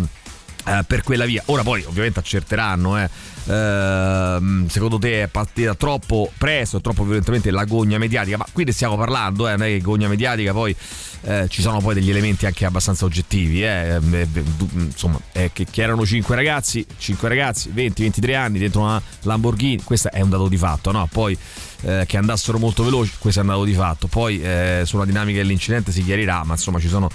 Eh, 0.63 0.83
per 0.85 1.01
quella 1.01 1.25
via. 1.25 1.41
Ora 1.47 1.63
poi 1.63 1.83
ovviamente 1.85 2.19
accerteranno, 2.19 2.99
eh. 3.01 3.09
Ehm, 3.45 4.67
secondo 4.67 4.99
te 4.99 5.23
è 5.23 5.27
partita 5.27 5.73
troppo 5.75 6.31
presto, 6.37 6.81
troppo 6.81 7.03
violentemente 7.03 7.51
la 7.51 7.65
gogna 7.65 7.97
mediatica, 7.97 8.37
ma 8.37 8.45
qui 8.51 8.63
ne 8.63 8.71
stiamo 8.71 8.95
parlando, 8.97 9.47
eh, 9.47 9.51
non 9.51 9.63
è 9.63 9.69
che 9.69 9.81
gogna 9.81 10.07
mediatica 10.07 10.51
poi 10.51 10.75
eh, 11.23 11.47
ci 11.49 11.61
sono 11.61 11.79
poi 11.79 11.93
degli 11.93 12.09
elementi 12.09 12.45
anche 12.45 12.65
abbastanza 12.65 13.05
oggettivi, 13.05 13.63
eh. 13.63 13.99
Eh, 14.11 14.27
insomma, 14.73 15.19
che, 15.31 15.51
che, 15.69 15.81
erano 15.81 16.05
5 16.05 16.35
ragazzi, 16.35 16.85
5 16.97 17.29
ragazzi, 17.29 17.71
20-23 17.73 18.35
anni 18.35 18.59
dentro 18.59 18.81
una 18.81 19.01
Lamborghini, 19.21 19.81
questo 19.83 20.11
è 20.11 20.21
un 20.21 20.29
dato 20.29 20.47
di 20.47 20.57
fatto, 20.57 20.91
no? 20.91 21.07
Poi 21.11 21.37
eh, 21.81 22.05
che 22.07 22.17
andassero 22.17 22.57
molto 22.57 22.83
veloci, 22.83 23.13
questo 23.19 23.39
è 23.39 23.43
un 23.43 23.49
dato 23.49 23.63
di 23.63 23.73
fatto, 23.73 24.07
poi 24.07 24.41
eh, 24.41 24.81
sulla 24.85 25.05
dinamica 25.05 25.39
dell'incidente 25.39 25.91
si 25.91 26.03
chiarirà, 26.03 26.43
ma 26.43 26.53
insomma 26.53 26.79
ci 26.79 26.87
sono 26.87 27.09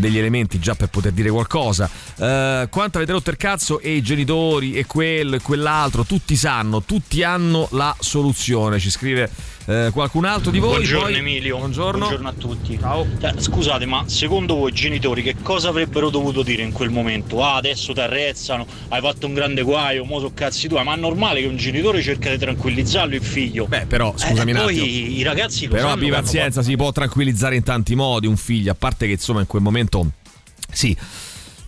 degli 0.00 0.18
elementi 0.18 0.58
già 0.58 0.74
per 0.74 0.88
poter 0.88 1.12
dire 1.12 1.30
qualcosa. 1.30 1.88
Uh, 2.16 2.68
quanto 2.68 2.96
avete 2.96 3.12
rotto 3.12 3.30
il 3.30 3.36
cazzo 3.36 3.80
e 3.80 3.94
i 3.94 4.02
genitori 4.02 4.72
e 4.72 4.86
quello 4.86 5.36
e 5.36 5.40
quell'altro, 5.40 6.04
tutti 6.04 6.36
sanno, 6.36 6.82
tutti 6.82 7.22
hanno 7.22 7.68
la 7.72 7.94
soluzione, 7.98 8.78
ci 8.78 8.90
scrive 8.90 9.30
uh, 9.70 9.92
qualcun 9.92 10.24
altro 10.24 10.50
di 10.50 10.58
voi. 10.58 10.70
Buongiorno 10.70 11.06
poi... 11.06 11.16
Emilio, 11.16 11.56
buongiorno. 11.58 11.98
buongiorno. 11.98 12.28
a 12.28 12.32
tutti. 12.32 12.78
Ciao. 12.78 13.06
Eh, 13.20 13.34
scusate, 13.36 13.86
ma 13.86 14.04
secondo 14.06 14.56
voi 14.56 14.70
i 14.70 14.74
genitori 14.74 15.22
che 15.22 15.36
cosa 15.42 15.68
avrebbero 15.68 16.10
dovuto 16.10 16.42
dire 16.42 16.62
in 16.62 16.72
quel 16.72 16.90
momento? 16.90 17.44
Ah, 17.44 17.56
adesso 17.56 17.92
ti 17.92 18.00
arrezzano, 18.00 18.66
hai 18.88 19.00
fatto 19.00 19.26
un 19.26 19.34
grande 19.34 19.62
guaio, 19.62 20.04
mo 20.04 20.20
so 20.20 20.32
cazzi 20.34 20.68
tua, 20.68 20.82
ma 20.82 20.94
è 20.94 20.96
normale 20.96 21.40
che 21.40 21.46
un 21.46 21.56
genitore 21.56 22.02
cerca 22.02 22.30
di 22.30 22.38
tranquillizzarlo 22.38 23.14
il 23.14 23.22
figlio. 23.22 23.66
Beh, 23.66 23.86
però, 23.86 24.12
scusami 24.16 24.50
eh, 24.50 24.54
un 24.54 24.60
attimo. 24.60 24.84
Poi 24.84 25.18
i 25.18 25.22
ragazzi 25.22 25.66
lo 25.66 25.74
Però 25.74 25.90
abbi 25.90 26.10
pazienza, 26.10 26.62
si 26.62 26.76
può 26.76 26.92
tranquillizzare 26.92 27.56
in 27.56 27.62
tanti 27.62 27.94
modi 27.94 28.26
un 28.26 28.36
figlio, 28.36 28.72
a 28.72 28.76
parte 28.76 29.06
che 29.06 29.12
insomma 29.12 29.40
in 29.40 29.46
quel 29.46 29.62
momento 29.62 30.10
sì 30.72 30.96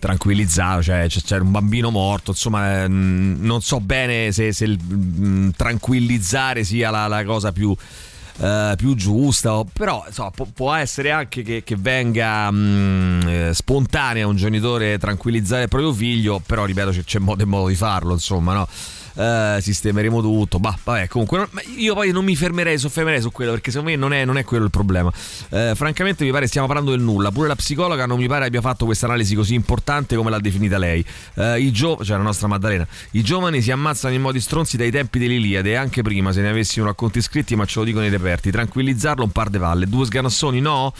tranquillizzato, 0.03 0.83
cioè 0.83 1.07
c'era 1.07 1.41
un 1.41 1.51
bambino 1.51 1.89
morto, 1.89 2.31
insomma 2.31 2.87
non 2.87 3.61
so 3.61 3.79
bene 3.79 4.33
se, 4.33 4.51
se 4.51 4.65
il, 4.65 5.53
tranquillizzare 5.55 6.65
sia 6.65 6.89
la, 6.89 7.07
la 7.07 7.23
cosa 7.23 7.53
più, 7.53 7.69
uh, 7.69 8.75
più, 8.75 8.95
giusta, 8.95 9.63
però 9.71 10.03
insomma, 10.05 10.31
può, 10.31 10.45
può, 10.53 10.73
essere 10.73 11.11
anche 11.11 11.41
che, 11.41 11.63
che 11.63 11.77
venga 11.77 12.51
mh, 12.51 13.51
spontanea 13.51 14.27
un 14.27 14.35
genitore 14.35 14.97
tranquillizzare 14.97 15.63
il 15.63 15.69
proprio 15.69 15.93
figlio, 15.93 16.41
però 16.45 16.65
ripeto 16.65 16.91
c'è 17.01 17.19
modo 17.19 17.43
e 17.43 17.45
modo 17.45 17.69
di 17.69 17.75
farlo, 17.75 18.11
insomma, 18.11 18.53
no? 18.53 18.67
Uh, 19.15 19.59
sistemeremo 19.59 20.21
tutto. 20.21 20.59
Bah, 20.59 20.77
vabbè, 20.83 21.07
comunque, 21.07 21.47
io 21.77 21.93
poi 21.93 22.11
non 22.11 22.25
mi 22.25 22.35
fermerei, 22.35 22.77
soffermerei 22.77 23.21
su 23.21 23.31
quello 23.31 23.51
perché 23.51 23.69
secondo 23.69 23.91
me 23.91 23.97
non 23.97 24.11
è, 24.11 24.25
non 24.25 24.37
è 24.37 24.43
quello 24.43 24.65
il 24.65 24.71
problema. 24.71 25.11
Uh, 25.49 25.75
francamente, 25.75 26.23
mi 26.23 26.31
pare 26.31 26.47
stiamo 26.47 26.67
parlando 26.67 26.91
del 26.91 27.01
nulla. 27.01 27.31
Pure 27.31 27.47
la 27.47 27.55
psicologa 27.55 28.05
non 28.05 28.17
mi 28.17 28.27
pare 28.27 28.45
abbia 28.45 28.61
fatto 28.61 28.85
questa 28.85 29.05
analisi 29.05 29.35
così 29.35 29.53
importante 29.53 30.15
come 30.15 30.29
l'ha 30.29 30.39
definita 30.39 30.77
lei. 30.77 31.05
Uh, 31.35 31.55
I 31.55 31.71
gio- 31.71 32.03
cioè 32.03 32.17
la 32.17 32.23
nostra 32.23 32.47
Maddalena. 32.47 32.87
I 33.11 33.23
giovani 33.23 33.61
si 33.61 33.71
ammazzano 33.71 34.15
in 34.15 34.21
modi 34.21 34.39
stronzi 34.39 34.77
dai 34.77 34.89
tempi 34.91 35.19
dell'Iliade 35.19 35.71
e 35.71 35.75
anche 35.75 36.01
prima 36.01 36.31
se 36.31 36.41
ne 36.41 36.49
avessimo 36.49 36.85
racconti 36.85 37.21
scritti, 37.21 37.55
ma 37.55 37.65
ce 37.65 37.79
lo 37.79 37.85
dicono 37.85 38.05
i 38.05 38.09
reperti. 38.09 38.51
Tranquillizzarlo 38.51 39.23
un 39.23 39.31
par 39.31 39.49
de 39.49 39.59
palle. 39.59 39.87
Due 39.87 40.05
sganassoni, 40.05 40.59
no? 40.59 40.93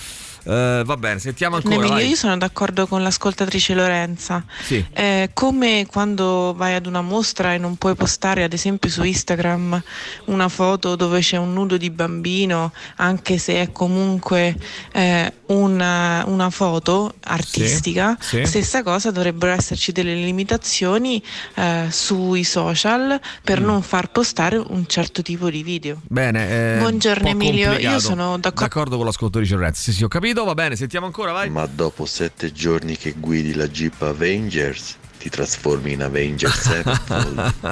Uh, 0.44 0.84
va 0.84 0.98
bene, 0.98 1.20
sentiamo 1.20 1.56
ancora. 1.56 1.76
Emilio, 1.76 1.94
vai. 1.94 2.10
io 2.10 2.16
sono 2.16 2.38
d'accordo 2.38 2.86
con 2.86 3.02
l'ascoltatrice 3.02 3.74
Lorenza. 3.74 4.44
Sì. 4.62 4.86
Eh, 4.94 5.30
come 5.34 5.86
quando 5.90 6.54
vai 6.56 6.76
ad 6.76 6.86
una 6.86 7.02
mostra 7.02 7.54
e 7.54 7.58
non 7.58 7.76
puoi 7.78 7.96
postare, 7.96 8.44
ad 8.44 8.54
esempio, 8.54 8.90
su 8.90 9.04
Instagram 9.04 9.82
una 10.26 10.50
foto 10.50 10.96
dove 10.96 11.20
c'è 11.22 11.38
un 11.38 11.54
nudo 11.54 11.78
di 11.78 11.90
bambino, 11.90 12.72
anche 12.98 13.38
se 13.38 13.62
è 13.62 13.72
comunque 13.72 14.56
eh, 14.92 15.34
una, 15.48 16.24
una, 16.28 16.50
foto 16.50 17.14
artistica, 17.24 18.18
sì, 18.20 18.38
sì. 18.38 18.46
stessa 18.46 18.84
cosa 18.84 19.10
dovrebbero 19.12 19.54
esserci 19.54 19.92
delle 19.92 20.14
limitazioni 20.14 21.22
eh, 21.56 21.88
sui 21.90 22.44
social 22.44 23.20
per 23.44 23.62
Mm. 23.64 23.66
non 23.66 23.82
far 23.82 24.12
postare 24.12 24.58
un 24.58 24.86
certo 24.88 25.22
tipo 25.22 25.50
di 25.50 25.64
video. 25.64 26.02
Bene. 26.08 26.76
eh, 26.76 26.80
Buongiorno, 26.80 27.30
Emilio, 27.30 27.68
io 27.68 27.70
complicato. 27.70 28.00
sono 28.00 28.38
d'accordo. 28.38 28.62
D'accordo 28.62 28.98
con 28.98 29.06
l'ascoltatrice 29.06 29.56
Lorenzo. 29.56 29.82
Sì, 29.82 29.94
sì, 29.94 30.04
ho 30.04 30.08
capito, 30.08 30.33
va 30.44 30.54
bene, 30.56 30.76
sentiamo 30.76 31.06
ancora, 31.06 31.32
vai. 31.32 31.50
Ma 31.50 31.68
dopo 31.68 32.06
sette 32.06 32.52
giorni 32.52 32.98
che 32.98 33.14
guidi 33.18 33.54
la 33.54 33.68
Jeep 33.68 34.02
Avengers 34.02 34.98
ti 35.24 35.30
trasformi 35.30 35.94
in 35.94 36.04
Avengers 36.04 36.84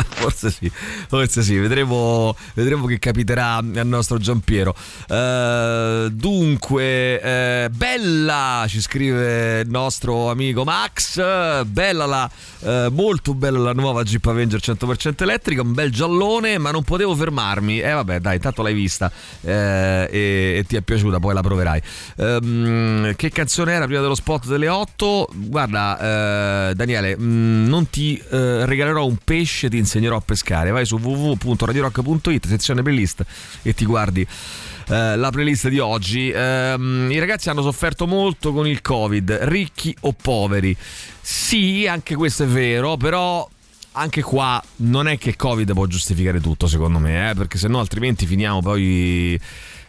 forse 0.08 0.50
sì, 0.50 0.72
forse 1.10 1.42
sì, 1.42 1.58
vedremo, 1.58 2.34
vedremo 2.54 2.86
che 2.86 2.98
capiterà 2.98 3.56
al 3.56 3.88
nostro 3.88 4.18
Giampiero. 4.18 4.74
Eh, 5.10 6.08
dunque, 6.14 7.22
eh, 7.22 7.70
bella, 7.70 8.64
ci 8.70 8.80
scrive 8.80 9.60
il 9.62 9.70
nostro 9.70 10.30
amico 10.30 10.64
Max, 10.64 11.20
bella 11.66 12.06
la, 12.06 12.32
eh, 12.62 12.88
molto 12.90 13.34
bella 13.34 13.60
la 13.60 13.74
nuova 13.74 14.04
Jeep 14.04 14.26
Avenger 14.26 14.62
100% 14.62 15.22
elettrica, 15.24 15.62
un 15.62 15.74
bel 15.74 15.92
giallone, 15.92 16.58
ma 16.58 16.72
non 16.72 16.84
potevo 16.84 17.14
fermarmi. 17.16 17.82
E 17.82 17.90
eh, 17.90 17.94
vabbè, 17.94 18.20
dai, 18.20 18.36
intanto 18.36 18.62
l'hai 18.62 18.74
vista 18.74 19.12
e, 19.42 20.08
e 20.10 20.64
ti 20.66 20.78
è 20.78 20.82
piaciuta, 20.82 21.20
poi 21.20 21.34
la 21.34 21.42
proverai. 21.42 21.82
Ehm, 22.16 23.16
che 23.16 23.30
canzone 23.30 23.74
era 23.74 23.86
prima 23.86 24.00
dello 24.00 24.16
spot 24.16 24.48
delle 24.48 24.70
8? 24.70 25.30
Guarda, 25.34 26.74
Daniele... 26.74 27.18
mm, 27.20 27.40
mm, 27.41 27.41
non 27.68 27.90
ti 27.90 28.18
eh, 28.18 28.66
regalerò 28.66 29.06
un 29.06 29.18
pesce, 29.24 29.70
ti 29.70 29.78
insegnerò 29.78 30.18
a 30.18 30.22
pescare. 30.22 30.72
Vai 30.72 30.86
su 30.86 30.98
www.radiorock.it, 30.98 32.48
sezione 32.48 32.82
playlist 32.82 33.26
e 33.62 33.74
ti 33.74 33.86
guardi 33.86 34.22
eh, 34.22 35.16
la 35.16 35.30
playlist 35.30 35.70
di 35.70 35.80
oggi. 35.80 36.30
Ehm, 36.30 37.10
I 37.12 37.20
ragazzi 37.20 37.50
hanno 37.50 37.62
sofferto 37.62 38.08
molto 38.08 38.52
con 38.54 38.68
il 38.68 38.82
Covid, 38.82 39.40
ricchi 39.44 39.96
o 40.02 40.14
poveri. 40.14 40.76
Sì, 41.22 41.88
anche 41.88 42.16
questo 42.16 42.44
è 42.44 42.48
vero, 42.48 42.98
però 42.98 43.48
anche 43.94 44.22
qua 44.22 44.62
non 44.78 45.08
è 45.08 45.18
che 45.18 45.30
il 45.30 45.36
Covid 45.36 45.74
può 45.74 45.86
giustificare 45.86 46.40
tutto, 46.40 46.68
secondo 46.68 47.00
me, 47.00 47.32
eh, 47.32 47.34
perché 47.34 47.58
sennò 47.58 47.80
altrimenti 47.80 48.26
finiamo 48.26 48.62
poi. 48.62 49.40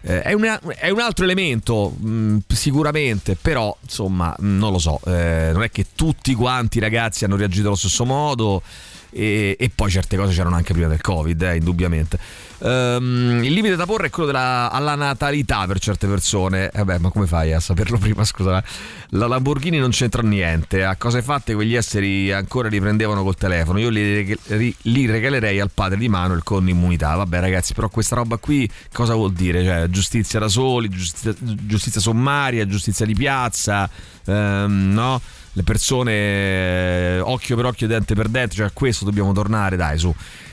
Eh, 0.02 0.22
è, 0.22 0.32
una- 0.32 0.60
è 0.76 0.90
un 0.90 1.00
altro 1.00 1.24
elemento, 1.24 1.90
mh, 1.90 2.38
sicuramente, 2.48 3.36
però 3.40 3.76
insomma, 3.82 4.34
mh, 4.38 4.46
non 4.58 4.72
lo 4.72 4.78
so. 4.78 5.00
eh, 5.06 5.50
non 5.52 5.62
è 5.62 5.70
che 5.70 5.86
tutti 5.94 6.34
quanti 6.34 6.78
i 6.78 6.80
ragazzi 6.80 7.24
hanno 7.24 7.36
reagito 7.36 7.66
allo 7.68 7.76
stesso 7.76 8.04
modo. 8.04 8.62
E, 9.14 9.56
e 9.60 9.70
poi 9.74 9.90
certe 9.90 10.16
cose 10.16 10.32
c'erano 10.32 10.56
anche 10.56 10.72
prima 10.72 10.88
del 10.88 11.02
Covid, 11.02 11.42
eh, 11.42 11.56
indubbiamente. 11.56 12.18
Ehm, 12.60 13.40
il 13.44 13.52
limite 13.52 13.76
da 13.76 13.84
porre 13.84 14.06
è 14.06 14.10
quello 14.10 14.28
della 14.28 14.70
alla 14.70 14.94
natalità 14.94 15.66
per 15.66 15.78
certe 15.78 16.06
persone. 16.06 16.70
Eh 16.70 16.82
beh, 16.82 16.98
ma 16.98 17.10
come 17.10 17.26
fai 17.26 17.52
a 17.52 17.60
saperlo 17.60 17.98
prima? 18.00 18.24
Scusa, 18.24 18.62
la 19.10 19.26
Lamborghini 19.26 19.76
non 19.78 19.90
c'entra 19.90 20.22
niente. 20.22 20.82
A 20.84 20.96
cose 20.96 21.20
fatte 21.20 21.52
quegli 21.54 21.74
esseri 21.74 22.32
ancora 22.32 22.68
li 22.68 22.80
prendevano 22.80 23.22
col 23.22 23.36
telefono. 23.36 23.78
Io 23.80 23.90
li, 23.90 24.34
ri- 24.46 24.76
li 24.82 25.04
regalerei 25.04 25.60
al 25.60 25.70
padre 25.72 25.98
di 25.98 26.08
Manuel 26.08 26.42
con 26.42 26.66
immunità. 26.66 27.14
Vabbè, 27.14 27.38
ragazzi, 27.40 27.74
però 27.74 27.90
questa 27.90 28.14
roba 28.14 28.38
qui 28.38 28.66
cosa 28.92 29.12
vuol 29.14 29.32
dire? 29.34 29.62
Cioè, 29.62 29.88
giustizia 29.92 30.40
da 30.40 30.48
soli, 30.48 30.88
giustizia, 30.88 31.32
giustizia 31.38 32.00
sommaria, 32.00 32.66
giustizia 32.66 33.06
di 33.06 33.14
piazza, 33.14 33.88
ehm, 34.24 34.90
no? 34.92 35.20
Le 35.52 35.62
persone 35.62 36.12
eh, 36.12 37.20
occhio 37.20 37.54
per 37.54 37.66
occhio, 37.66 37.86
dente 37.86 38.14
per 38.14 38.28
dente, 38.28 38.56
cioè 38.56 38.66
a 38.66 38.70
questo 38.72 39.04
dobbiamo 39.04 39.32
tornare, 39.32 39.76
dai, 39.76 39.98
su. 39.98 40.12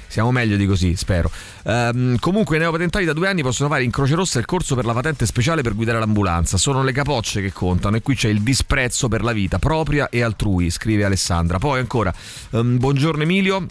Siamo 0.10 0.32
meglio 0.32 0.58
di 0.58 0.66
così, 0.66 0.96
spero. 0.96 1.32
Ehm, 1.64 2.18
comunque, 2.18 2.58
i 2.58 2.60
neopatentati 2.60 3.06
da 3.06 3.14
due 3.14 3.28
anni 3.28 3.44
possono 3.44 3.70
fare 3.70 3.84
in 3.84 3.92
Croce 3.92 4.16
Rossa 4.16 4.40
il 4.40 4.46
corso 4.46 4.76
per 4.76 4.84
la 4.84 4.94
patente 4.94 5.26
speciale 5.26 5.62
per 5.62 5.76
guidare 5.76 6.00
l'ambulanza. 6.00 6.58
Sono 6.58 6.84
le 6.84 6.92
capocce 6.92 7.42
che 7.42 7.54
contano 7.54 7.96
e 7.96 8.02
qui 8.02 8.16
c'è 8.16 8.28
il 8.28 8.42
disprezzo 8.42 9.08
per 9.08 9.24
la 9.24 9.32
vita 9.32 9.60
propria 9.60 10.10
e 10.10 10.22
altrui, 10.22 10.70
scrive 10.70 11.06
Alessandra. 11.06 11.60
Poi 11.60 11.80
ancora, 11.80 12.14
ehm, 12.52 12.78
buongiorno 12.78 13.24
Emilio. 13.24 13.66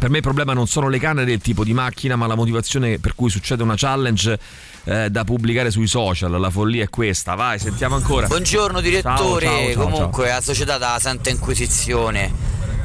Per 0.00 0.08
me 0.08 0.16
il 0.16 0.22
problema 0.22 0.54
non 0.54 0.66
sono 0.66 0.88
le 0.88 0.98
canne 0.98 1.26
del 1.26 1.42
tipo 1.42 1.62
di 1.62 1.74
macchina, 1.74 2.16
ma 2.16 2.26
la 2.26 2.34
motivazione 2.34 2.98
per 2.98 3.14
cui 3.14 3.28
succede 3.28 3.62
una 3.62 3.74
challenge 3.76 4.38
eh, 4.84 5.10
da 5.10 5.24
pubblicare 5.24 5.70
sui 5.70 5.86
social. 5.86 6.40
La 6.40 6.48
follia 6.48 6.84
è 6.84 6.88
questa. 6.88 7.34
Vai, 7.34 7.58
sentiamo 7.58 7.96
ancora. 7.96 8.26
Buongiorno 8.26 8.80
direttore, 8.80 9.44
Ciao, 9.44 9.56
ciao, 9.58 9.72
ciao, 9.74 9.82
comunque 9.82 10.28
la 10.28 10.40
società 10.40 10.78
della 10.78 10.96
Santa 10.98 11.28
Inquisizione. 11.28 12.32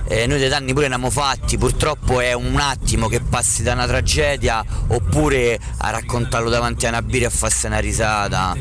Eh, 0.10 0.28
noi 0.28 0.40
dei 0.40 0.50
danni 0.50 0.74
pure 0.74 0.90
ne 0.90 0.96
abbiamo 0.96 1.10
fatti, 1.10 1.58
purtroppo 1.58 2.20
è 2.20 2.34
un 2.34 2.60
attimo 2.60 3.08
che 3.08 3.22
passi 3.22 3.64
da 3.64 3.72
una 3.72 3.88
tragedia 3.88 4.62
oppure 4.88 5.58
a 5.78 5.92
raccontarlo 5.92 6.50
davanti 6.50 6.86
a 6.86 6.90
una 6.90 7.02
birra 7.02 7.24
e 7.24 7.28
a 7.28 7.32
farsi 7.32 7.68
una 7.68 7.80
risata. 7.80 8.58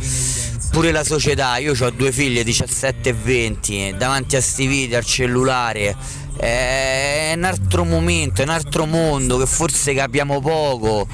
Pure 0.70 0.92
la 0.92 1.05
società, 1.05 1.57
io 1.59 1.74
ho 1.78 1.90
due 1.90 2.12
figlie 2.12 2.44
17 2.44 3.09
e 3.09 3.12
20, 3.12 3.94
davanti 3.96 4.36
a 4.36 4.40
sti 4.40 4.66
video 4.66 4.98
al 4.98 5.05
cellulare, 5.05 5.94
è 6.37 7.32
un 7.37 7.45
altro 7.45 7.85
momento, 7.85 8.41
è 8.41 8.45
un 8.45 8.51
altro 8.51 8.87
mondo 8.87 9.39
che 9.39 9.47
forse 9.47 9.95
capiamo 9.95 10.41
poco. 10.41 11.07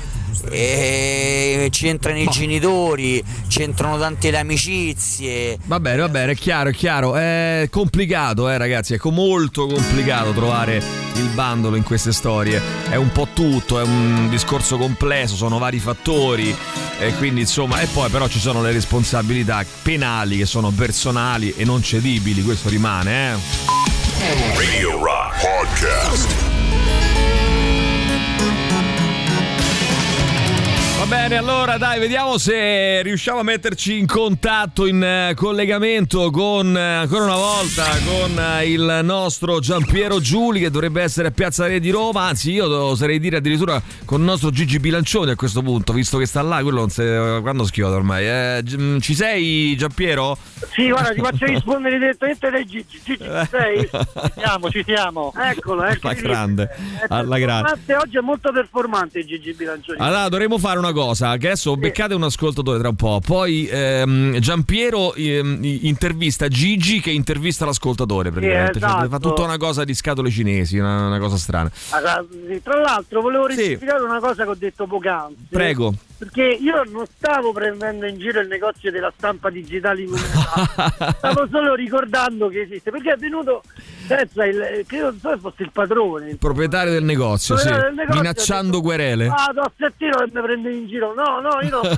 E 0.51 1.69
ci 1.71 1.89
entrano 1.89 2.19
i 2.19 2.27
genitori, 2.27 3.23
ci 3.49 3.63
entrano 3.63 3.99
tante 3.99 4.31
le 4.31 4.39
amicizie. 4.39 5.59
Va 5.65 5.79
bene, 5.81 5.99
va 5.99 6.09
bene, 6.09 6.33
è 6.33 6.35
chiaro, 6.35 6.71
è 6.71 6.73
chiaro. 6.73 7.17
È 7.17 7.69
complicato, 7.71 8.49
eh, 8.49 8.57
ragazzi. 8.57 8.95
È 8.95 8.99
molto 9.11 9.67
complicato 9.67 10.33
trovare 10.33 10.83
il 11.17 11.29
bandolo 11.35 11.77
in 11.77 11.83
queste 11.83 12.13
storie. 12.13 12.61
È 12.89 12.97
un 12.97 13.13
po' 13.13 13.29
tutto, 13.35 13.79
è 13.79 13.83
un 13.83 14.29
discorso 14.31 14.79
complesso, 14.79 15.37
sono 15.37 15.59
vari 15.59 15.79
fattori. 15.79 16.57
E 16.99 17.15
quindi, 17.17 17.41
insomma, 17.41 17.81
e 17.81 17.87
poi 17.87 18.09
però 18.09 18.27
ci 18.29 18.39
sono 18.39 18.63
le 18.63 18.73
responsabilità 18.73 19.63
penali 19.83 20.39
che 20.39 20.47
sono 20.47 20.71
personali 20.71 21.53
e 21.55 21.65
non 21.65 21.83
cedibili. 21.83 22.43
Questo 22.43 22.71
rimane, 22.71 23.33
eh. 23.33 24.00
Radio 24.21 25.03
Rock 25.03 25.33
Podcast. 25.41 26.50
Bene, 31.11 31.37
allora 31.39 31.77
dai, 31.77 31.99
vediamo 31.99 32.39
se 32.39 33.03
riusciamo 33.03 33.41
a 33.41 33.43
metterci 33.43 33.99
in 33.99 34.07
contatto, 34.07 34.87
in 34.87 35.03
eh, 35.03 35.35
collegamento 35.35 36.31
con, 36.31 36.77
eh, 36.77 36.81
ancora 36.81 37.25
una 37.25 37.35
volta, 37.35 37.85
con 38.05 38.39
eh, 38.39 38.71
il 38.71 39.01
nostro 39.03 39.59
Giampiero 39.59 40.21
Giuli 40.21 40.61
che 40.61 40.71
dovrebbe 40.71 41.03
essere 41.03 41.27
a 41.27 41.31
Piazza 41.33 41.67
Re 41.67 41.81
di 41.81 41.91
Roma, 41.91 42.29
anzi 42.29 42.53
io 42.53 42.73
oserei 42.73 43.19
dire 43.19 43.39
addirittura 43.39 43.83
con 44.05 44.21
il 44.21 44.27
nostro 44.27 44.51
Gigi 44.51 44.79
Bilancioni 44.79 45.33
a 45.33 45.35
questo 45.35 45.63
punto, 45.63 45.93
visto 45.93 46.17
che 46.17 46.27
sta 46.27 46.43
là, 46.43 46.63
quello 46.63 46.79
non 46.79 46.91
si... 46.91 47.03
quando 47.43 47.65
schioda 47.65 47.97
ormai. 47.97 48.29
Eh, 48.29 48.61
Gi- 48.63 49.01
ci 49.01 49.15
sei 49.15 49.75
Giampiero? 49.77 50.39
Sì, 50.73 50.91
guarda, 50.91 51.13
ti 51.13 51.21
faccio 51.21 51.47
rispondere 51.51 51.99
direttamente 51.99 52.51
dai 52.51 52.67
Gigi. 52.67 53.01
Gigi, 53.03 53.25
ci 53.25 53.49
sei? 53.51 53.89
Ci 53.91 54.33
siamo, 54.37 54.71
ci 54.71 54.85
siamo. 54.87 55.33
Eccolo, 55.37 55.85
ecco. 55.85 56.07
Alla 56.07 56.21
grande, 56.21 56.69
alla 57.09 57.39
grande. 57.39 57.97
Oggi 57.97 58.17
è 58.17 58.21
molto 58.21 58.53
performante 58.53 59.25
Gigi 59.25 59.53
Bilancioni. 59.55 59.99
Allora 59.99 60.29
dovremmo 60.29 60.59
fare 60.59 60.79
una 60.79 60.93
cosa, 60.93 61.00
che 61.09 61.47
adesso 61.49 61.77
beccate 61.77 62.15
un 62.15 62.23
ascoltatore 62.23 62.79
tra 62.79 62.89
un 62.89 62.97
po', 62.97 63.21
poi 63.25 63.67
ehm, 63.71 64.39
Giampiero 64.39 65.15
ehm, 65.15 65.59
intervista 65.63 66.49
Gigi 66.49 67.01
che 67.01 67.11
intervista 67.11 67.65
l'ascoltatore 67.65 68.31
praticamente, 68.31 68.75
Sì, 68.75 68.81
Cioè, 68.81 68.89
esatto. 68.89 69.09
fa 69.09 69.19
tutta 69.19 69.43
una 69.43 69.57
cosa 69.57 69.85
di 69.85 69.95
scatole 69.95 70.31
cinesi, 70.31 70.79
una, 70.79 71.07
una 71.07 71.19
cosa 71.19 71.37
strana. 71.37 71.71
Allora, 71.91 72.25
sì, 72.31 72.61
Tra 72.63 72.81
l'altro 72.81 73.21
volevo 73.21 73.49
Sì. 73.51 73.57
rettificare 73.57 74.03
una 74.03 74.21
cosa 74.21 74.45
che 74.45 74.51
ho 74.51 74.55
detto 74.55 74.87
poc'anzi. 74.87 75.47
Prego. 75.51 75.95
Perché 76.19 76.43
io 76.61 76.83
non 76.91 77.07
stavo 77.17 77.51
prendendo 77.53 78.05
in 78.07 78.19
giro 78.19 78.41
il 78.41 78.49
negozio 78.49 78.91
della 78.91 79.11
stampa 79.17 79.49
digitale 79.49 80.03
illuminata, 80.03 81.15
stavo 81.17 81.49
solo 81.51 81.75
ricordando 81.75 82.49
che 82.49 82.61
esiste, 82.61 82.91
perché 82.91 83.13
è 83.13 83.17
venuto 83.17 83.63
senza 84.17 84.45
il 84.45 84.85
credo 84.87 85.11
non 85.11 85.19
so 85.21 85.31
se 85.31 85.39
fosse 85.39 85.63
il 85.63 85.71
padrone. 85.73 86.31
Il 86.31 86.39
proprietario 86.39 86.93
del 86.93 87.05
negozio, 87.05 87.57
sì, 87.57 87.69
del 87.69 87.93
negozio, 87.95 88.21
minacciando 88.21 88.71
detto, 88.79 88.83
querele. 88.83 89.27
Ah, 89.29 89.51
do 89.55 89.61
a 89.61 89.73
settino 89.77 90.17
che 90.19 90.31
mi 90.33 90.43
prende 90.43 90.73
in 90.73 90.87
giro. 90.89 91.15
No, 91.15 91.41
no, 91.41 91.61
io 91.63 91.71
non 91.71 91.97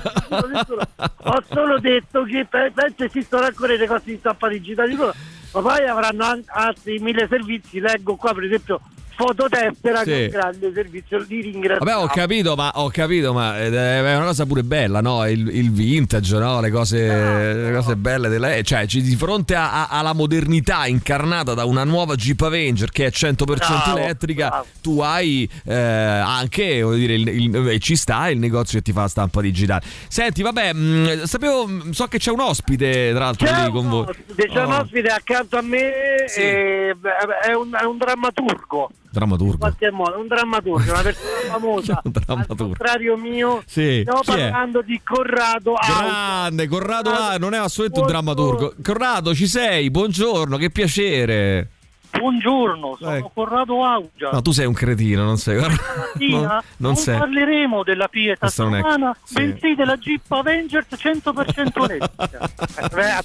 ho 1.23 1.43
solo 1.51 1.79
detto 1.79 2.23
che 2.23 2.45
pe- 2.49 2.71
penso 2.73 3.03
esistono 3.03 3.45
ancora 3.45 3.73
i 3.73 3.77
negozi 3.77 4.11
di 4.11 4.17
stampa 4.17 4.47
digitale, 4.47 4.95
ma 4.95 5.61
poi 5.61 5.87
avranno 5.87 6.23
an- 6.25 6.43
altri 6.47 6.99
mille 6.99 7.27
servizi. 7.27 7.79
Leggo 7.79 8.15
qua, 8.15 8.33
per 8.33 8.43
esempio, 8.43 8.79
fototessera 9.15 10.03
Sì. 10.03 10.11
un 10.11 10.27
grande 10.29 10.71
servizio 10.73 11.23
di 11.23 11.41
ringraziamento. 11.41 11.83
Vabbè, 11.85 12.03
ho 12.03 12.07
capito, 12.07 12.55
ma 12.55 12.71
ho 12.75 12.89
capito, 12.89 13.33
ma 13.33 13.57
è 13.59 14.15
una 14.15 14.25
cosa 14.25 14.45
pure 14.45 14.63
bella, 14.63 15.01
no? 15.01 15.25
Il, 15.27 15.47
il 15.55 15.71
vintage, 15.71 16.37
no? 16.37 16.59
Le 16.61 16.69
cose, 16.71 17.53
le 17.53 17.71
cose 17.73 17.95
belle 17.95 18.27
della, 18.29 18.61
cioè, 18.61 18.85
ci- 18.87 19.01
di 19.01 19.15
fronte 19.15 19.55
a- 19.55 19.87
a- 19.87 19.87
alla 19.99 20.13
modernità 20.13 20.85
incarnata 20.87 21.53
da 21.53 21.65
una 21.65 21.83
nuova 21.83 22.15
Jeep 22.15 22.41
Avenger 22.41 22.91
che 22.91 23.05
è 23.07 23.09
100% 23.11 23.55
Bravo, 23.83 23.97
elettrica, 23.97 24.65
tu 24.81 24.99
hai 24.99 25.49
eh, 25.65 25.73
anche, 25.75 26.81
voglio 26.81 26.97
dire, 26.97 27.13
il- 27.13 27.27
il- 27.27 27.67
eh, 27.69 27.79
ci 27.79 27.95
sta 27.95 28.29
il 28.29 28.39
negozio 28.39 28.79
che 28.79 28.83
ti 28.83 28.91
fa 28.91 29.01
la 29.01 29.07
stampa 29.07 29.41
digitale. 29.41 29.81
Senti, 30.07 30.41
vabbè, 30.41 30.73
mh, 30.73 31.23
sapevo, 31.23 31.67
mh, 31.67 31.91
so 31.91 32.07
che 32.07 32.17
c'è 32.17 32.31
un 32.31 32.39
ospite, 32.41 33.09
tra 33.11 33.25
l'altro, 33.25 33.47
C'è 33.47 33.63
lì 33.65 33.71
con 33.71 33.89
voi. 33.89 34.05
ospite, 34.07 34.47
c'è 34.47 34.63
un 34.63 34.71
Oh, 34.73 34.81
ospite 34.81 35.07
accanto 35.09 35.57
a 35.57 35.61
me, 35.61 36.25
e, 36.35 36.95
beh, 36.97 37.09
è, 37.49 37.53
un, 37.53 37.71
è 37.79 37.83
un 37.85 37.97
drammaturgo. 37.97 38.89
In 39.13 39.19
drammaturgo. 39.19 39.57
qualche 39.57 39.91
modo, 39.91 40.19
un 40.19 40.27
drammaturgo, 40.27 40.91
una 40.91 41.01
persona 41.03 41.29
famosa. 41.51 42.01
Un 42.03 42.11
Al 42.15 42.21
drammaturgo. 42.23 42.63
contrario 42.65 43.15
mio, 43.15 43.61
Sì, 43.67 43.99
stiamo 44.01 44.21
chi 44.21 44.31
è? 44.31 44.49
parlando 44.49 44.81
di 44.81 44.99
Corrado 45.03 45.73
Auto. 45.75 46.03
Grande, 46.03 46.67
Corrado 46.67 47.09
ah, 47.11 47.37
non 47.37 47.53
è 47.53 47.57
assolutamente 47.57 47.99
un 47.99 48.07
drammaturgo. 48.07 48.73
Corrado, 48.83 49.35
ci 49.35 49.45
sei? 49.47 49.91
Buongiorno, 49.91 50.57
che 50.57 50.71
piacere. 50.71 51.69
Buongiorno, 52.17 52.95
sono 52.99 53.15
Ecco. 53.15 53.31
Corrado 53.33 53.83
Augia. 53.83 54.29
No, 54.31 54.41
tu 54.41 54.51
sei 54.51 54.65
un 54.65 54.73
cretino, 54.73 55.23
non 55.23 55.37
sei. 55.37 55.59
Stamattina 55.59 56.39
No, 56.53 56.61
non 56.77 56.95
sei. 56.95 57.17
parleremo 57.17 57.83
della 57.83 58.07
è- 58.77 58.81
romana, 58.81 59.15
sì. 59.23 59.33
bensì 59.33 59.73
della 59.75 59.97
Jeep 59.97 60.31
Avengers 60.31 60.87
100% 60.95 61.89
elettrica. 61.89 62.49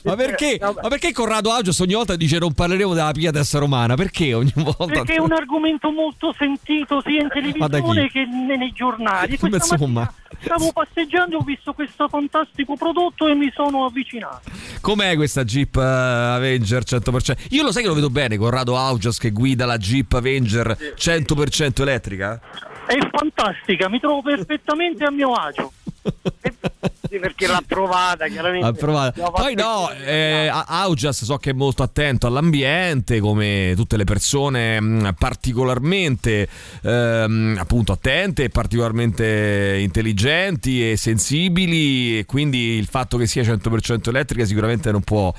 Ma 0.05 0.17
perché, 0.17 0.59
ma 0.61 0.89
perché 0.89 1.13
Corrado 1.13 1.53
Augias 1.53 1.79
ogni 1.81 1.95
volta 1.95 2.17
dice 2.17 2.39
non 2.39 2.55
parleremo 2.55 2.95
della 2.95 3.13
Piates 3.13 3.55
romana? 3.59 3.95
Perché 3.95 4.33
ogni 4.35 4.53
volta? 4.57 4.87
Perché 4.87 5.15
è 5.15 5.21
un 5.21 5.33
argomento 5.33 5.91
molto 5.91 6.35
sentito 6.37 7.03
sia 7.05 7.21
in 7.23 7.29
chi? 7.29 7.41
televisione 7.41 8.11
che 8.11 8.25
ne- 8.25 8.57
nei 8.57 8.73
giornali. 8.73 9.37
Questa 9.39 9.75
insomma. 9.75 10.11
stavo 10.41 10.71
passeggiando 10.73 11.37
e 11.37 11.39
ho 11.39 11.43
visto 11.43 11.73
questo 11.75 12.09
fantastico 12.09 12.75
prodotto 12.77 13.27
e 13.29 13.35
mi 13.35 13.51
sono 13.55 13.85
avvicinato. 13.85 14.41
Com'è 14.81 15.15
questa 15.17 15.45
Jeep 15.45 15.77
eh, 15.77 15.81
Avenger 15.83 16.83
100%? 16.85 17.47
Io 17.51 17.63
lo 17.63 17.71
sai 17.73 17.83
che 17.83 17.89
lo 17.89 17.95
vedo 17.95 18.11
bene, 18.11 18.37
Corrado 18.39 18.77
Augias 18.87 19.19
che 19.19 19.31
guida 19.31 19.67
la 19.67 19.79
Jeep 19.79 20.13
Avenger 20.13 20.95
100% 20.97 21.83
elettrica? 21.83 22.41
È 22.87 22.97
fantastica, 23.11 23.89
mi 23.89 24.01
trovo 24.01 24.23
perfettamente 24.23 25.05
a 25.05 25.11
mio 25.11 25.33
agio. 25.33 25.73
Sì, 27.09 27.19
perché 27.19 27.47
l'ha 27.47 27.63
provata, 27.67 28.27
chiaramente. 28.27 28.71
Poi 28.85 29.55
no, 29.55 29.91
eh, 29.91 30.51
Augias 30.53 31.25
so 31.25 31.39
che 31.39 31.51
è 31.51 31.53
molto 31.55 31.83
attento 31.83 32.27
all'ambiente, 32.27 33.19
come 33.19 33.73
tutte 33.77 33.97
le 33.97 34.05
persone 34.05 34.79
mh, 34.79 35.15
particolarmente 35.19 36.47
ehm, 36.83 37.57
appunto 37.59 37.93
attente, 37.93 38.51
particolarmente 38.51 39.79
intelligenti 39.81 40.91
e 40.91 40.97
sensibili. 40.99 42.19
E 42.19 42.27
quindi 42.27 42.77
il 42.77 42.87
fatto 42.87 43.17
che 43.17 43.27
sia 43.27 43.43
100% 43.43 44.09
elettrica 44.11 44.45
sicuramente 44.45 44.93
non 44.93 45.01
può, 45.01 45.33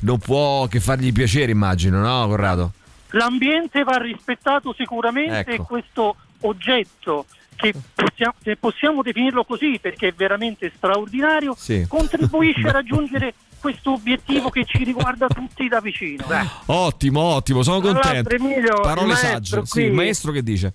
non 0.00 0.18
può 0.18 0.66
che 0.66 0.80
fargli 0.80 1.12
piacere, 1.12 1.52
immagino, 1.52 2.00
no, 2.00 2.26
Corrado? 2.26 2.72
L'ambiente 3.12 3.82
va 3.84 3.96
rispettato 3.96 4.72
sicuramente 4.74 5.50
Ecco. 5.50 5.50
e 5.50 5.66
questo 5.66 6.16
oggetto 6.42 7.26
che 7.56 7.72
possiamo, 7.94 8.34
se 8.42 8.56
possiamo 8.56 9.02
definirlo 9.02 9.44
così 9.44 9.78
perché 9.80 10.08
è 10.08 10.12
veramente 10.12 10.72
straordinario, 10.74 11.54
Sì. 11.56 11.84
contribuisce 11.88 12.68
a 12.68 12.72
raggiungere 12.82 13.34
questo 13.60 13.92
obiettivo 13.92 14.50
che 14.50 14.64
ci 14.64 14.82
riguarda 14.82 15.28
tutti 15.28 15.68
da 15.68 15.80
vicino. 15.80 16.24
Ottimo, 16.66 17.20
ottimo, 17.20 17.62
sono 17.62 17.76
Allora, 17.78 18.00
contento. 18.00 18.34
Emilio, 18.34 18.80
Parole 18.80 19.14
sagge. 19.14 19.60
Sì, 19.64 19.82
il 19.82 19.92
maestro 19.92 20.32
che 20.32 20.42
dice? 20.42 20.72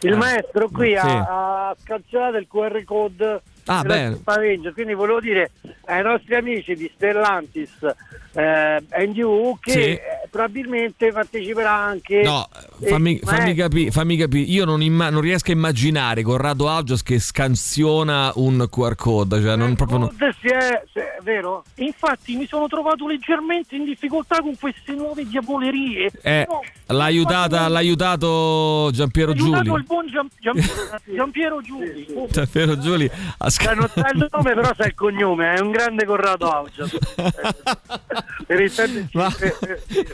Il 0.00 0.12
Ah. 0.14 0.16
maestro 0.16 0.68
qui 0.70 0.88
Sì. 0.90 0.94
ha, 0.96 1.68
ha 1.68 1.76
scalciato 1.82 2.36
il 2.38 2.46
QR 2.48 2.82
code 2.84 3.42
Ah, 3.66 3.82
bene. 3.82 4.20
Ranger, 4.24 4.72
quindi 4.74 4.94
volevo 4.94 5.20
dire 5.20 5.50
ai 5.86 6.02
nostri 6.02 6.34
amici 6.34 6.74
di 6.74 6.90
Stellantis 6.94 7.70
eh, 8.36 8.82
NGU 9.06 9.58
che 9.60 9.70
Sì. 9.70 9.78
eh, 9.78 10.00
probabilmente 10.28 11.12
parteciperà 11.12 11.70
anche 11.72 12.22
No, 12.22 12.48
eh, 12.80 12.88
fammi, 12.88 13.20
fammi 13.22 13.54
capire, 13.54 13.90
fammi 13.90 14.16
capire. 14.16 14.44
Io 14.50 14.64
non, 14.64 14.82
imma- 14.82 15.08
non 15.10 15.20
riesco 15.20 15.50
a 15.50 15.54
immaginare 15.54 16.22
Corrado 16.22 16.68
Augias 16.68 17.02
che 17.02 17.18
scansiona 17.20 18.32
un 18.34 18.66
QR 18.68 18.96
code, 18.96 19.40
cioè 19.40 19.56
non 19.56 19.74
proprio. 19.76 19.98
non- 19.98 20.16
è, 20.18 20.82
è 20.92 21.18
vero? 21.22 21.64
Infatti 21.76 22.34
mi 22.36 22.46
sono 22.46 22.66
trovato 22.66 23.06
leggermente 23.06 23.76
in 23.76 23.84
difficoltà 23.84 24.40
con 24.40 24.56
queste 24.58 24.92
nuove 24.92 25.24
diavolerie. 25.26 26.10
Eh, 26.22 26.46
No, 26.48 26.60
l'ha 26.86 27.04
aiutata, 27.04 27.66
l'ha 27.68 27.78
aiutato 27.78 28.90
Giampiero 28.92 29.30
ho 29.30 29.34
aiutato 29.34 29.62
Giuli. 29.62 29.78
il 29.78 29.84
buon 29.84 30.06
Gian- 30.08 30.28
Gian- 30.40 30.70
Giampiero 31.14 31.60
Giuli. 31.62 32.06
Giampiero 32.30 32.78
Giuli 32.78 33.10
ha 33.38 33.50
Cioè, 33.50 33.74
non 33.74 33.88
sa 33.92 34.10
il 34.12 34.28
nome, 34.30 34.54
però 34.54 34.70
sa 34.76 34.86
il 34.86 34.94
cognome. 34.94 35.54
È 35.54 35.60
un 35.60 35.70
grande 35.70 36.04
Corrado 36.04 36.50
sette- 38.68 39.08
Ma 39.12 39.32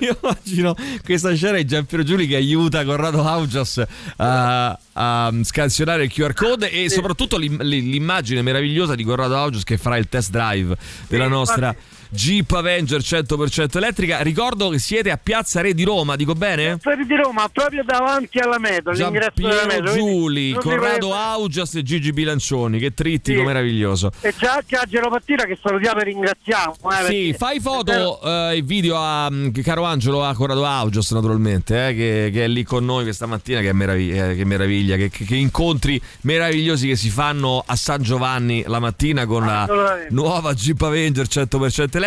io 0.01 0.17
immagino 0.23 0.75
questa 1.05 1.35
scena 1.35 1.57
di 1.57 1.65
Giampiero 1.65 2.05
Giuli 2.05 2.27
che 2.27 2.37
aiuta 2.37 2.85
Corrado 2.85 3.25
Augias 3.27 3.83
a, 4.17 4.79
a 4.93 5.33
scansionare 5.43 6.05
il 6.05 6.13
QR 6.13 6.33
code 6.35 6.71
e 6.71 6.89
soprattutto 6.89 7.37
l'im- 7.37 7.61
l'immagine 7.63 8.43
meravigliosa 8.43 8.95
di 8.95 9.05
Corrado 9.05 9.37
Augias 9.37 9.65
che 9.65 9.77
farà 9.77 9.97
il 9.97 10.09
test 10.09 10.31
drive 10.31 10.77
della 11.09 11.29
nostra 11.29 11.75
Jeep 12.11 12.51
Avenger 12.53 13.01
100% 13.01 13.77
elettrica. 13.77 14.21
Ricordo 14.23 14.69
che 14.69 14.79
siete 14.79 15.11
a 15.11 15.19
Piazza 15.23 15.61
Re 15.61 15.75
di 15.75 15.85
Roma, 15.85 16.17
dico 16.17 16.35
bene? 16.35 16.77
Fuori 16.81 17.07
di 17.07 17.15
Roma, 17.17 17.49
proprio 17.53 17.83
davanti 17.85 18.39
alla 18.39 18.59
metro, 18.59 18.93
l'ingresso 18.93 19.31
della 19.35 19.51
Giampiero 19.51 19.67
metro. 19.67 19.93
Giuli, 19.95 20.53
Corrado 20.53 21.07
volete- 21.09 21.23
Augias 21.29 21.75
e 21.77 21.83
Gigi 21.83 22.13
Bilancioni, 22.13 22.79
che 22.79 22.93
trittico 22.95 23.41
Sì. 23.41 23.47
meraviglioso. 23.47 24.11
E 24.21 24.35
c'è 24.37 24.47
anche 24.47 24.77
Angelo 24.77 25.09
Pattina 25.09 25.45
che 25.45 25.59
salutiamo 25.63 26.01
e 26.01 26.05
ringraziamo. 26.05 26.75
eh, 27.03 27.07
Sì, 27.07 27.35
fai 27.39 27.61
foto 27.61 28.21
eh, 28.23 28.57
e 28.57 28.63
video 28.63 28.97
a 28.97 29.31
mm, 29.31 29.51
caro 29.63 29.85
Angelo 29.85 30.25
a 30.25 30.35
Corrado 30.35 30.65
Augios 30.67 31.11
naturalmente, 31.13 31.89
eh, 31.89 31.95
che, 31.95 32.31
che 32.33 32.45
è 32.45 32.49
lì 32.49 32.65
con 32.65 32.85
noi 32.85 33.05
questa 33.05 33.27
mattina, 33.27 33.61
che 33.61 33.69
è 33.69 33.73
meraviglia, 33.73 34.33
che, 34.35 34.45
meraviglia 34.45 34.97
che, 34.97 35.09
che- 35.11 35.37
incontri 35.37 36.01
meravigliosi 36.23 36.89
che 36.89 36.97
si 36.97 37.09
fanno 37.09 37.63
a 37.65 37.77
San 37.77 38.03
Giovanni 38.03 38.65
la 38.67 38.79
mattina 38.81 39.27
con 39.27 39.45
la 39.47 39.69
nuova 40.11 40.53
Jeep 40.55 40.81
Avenger 40.83 41.27
100% 41.27 41.97
elettrica. 41.97 42.00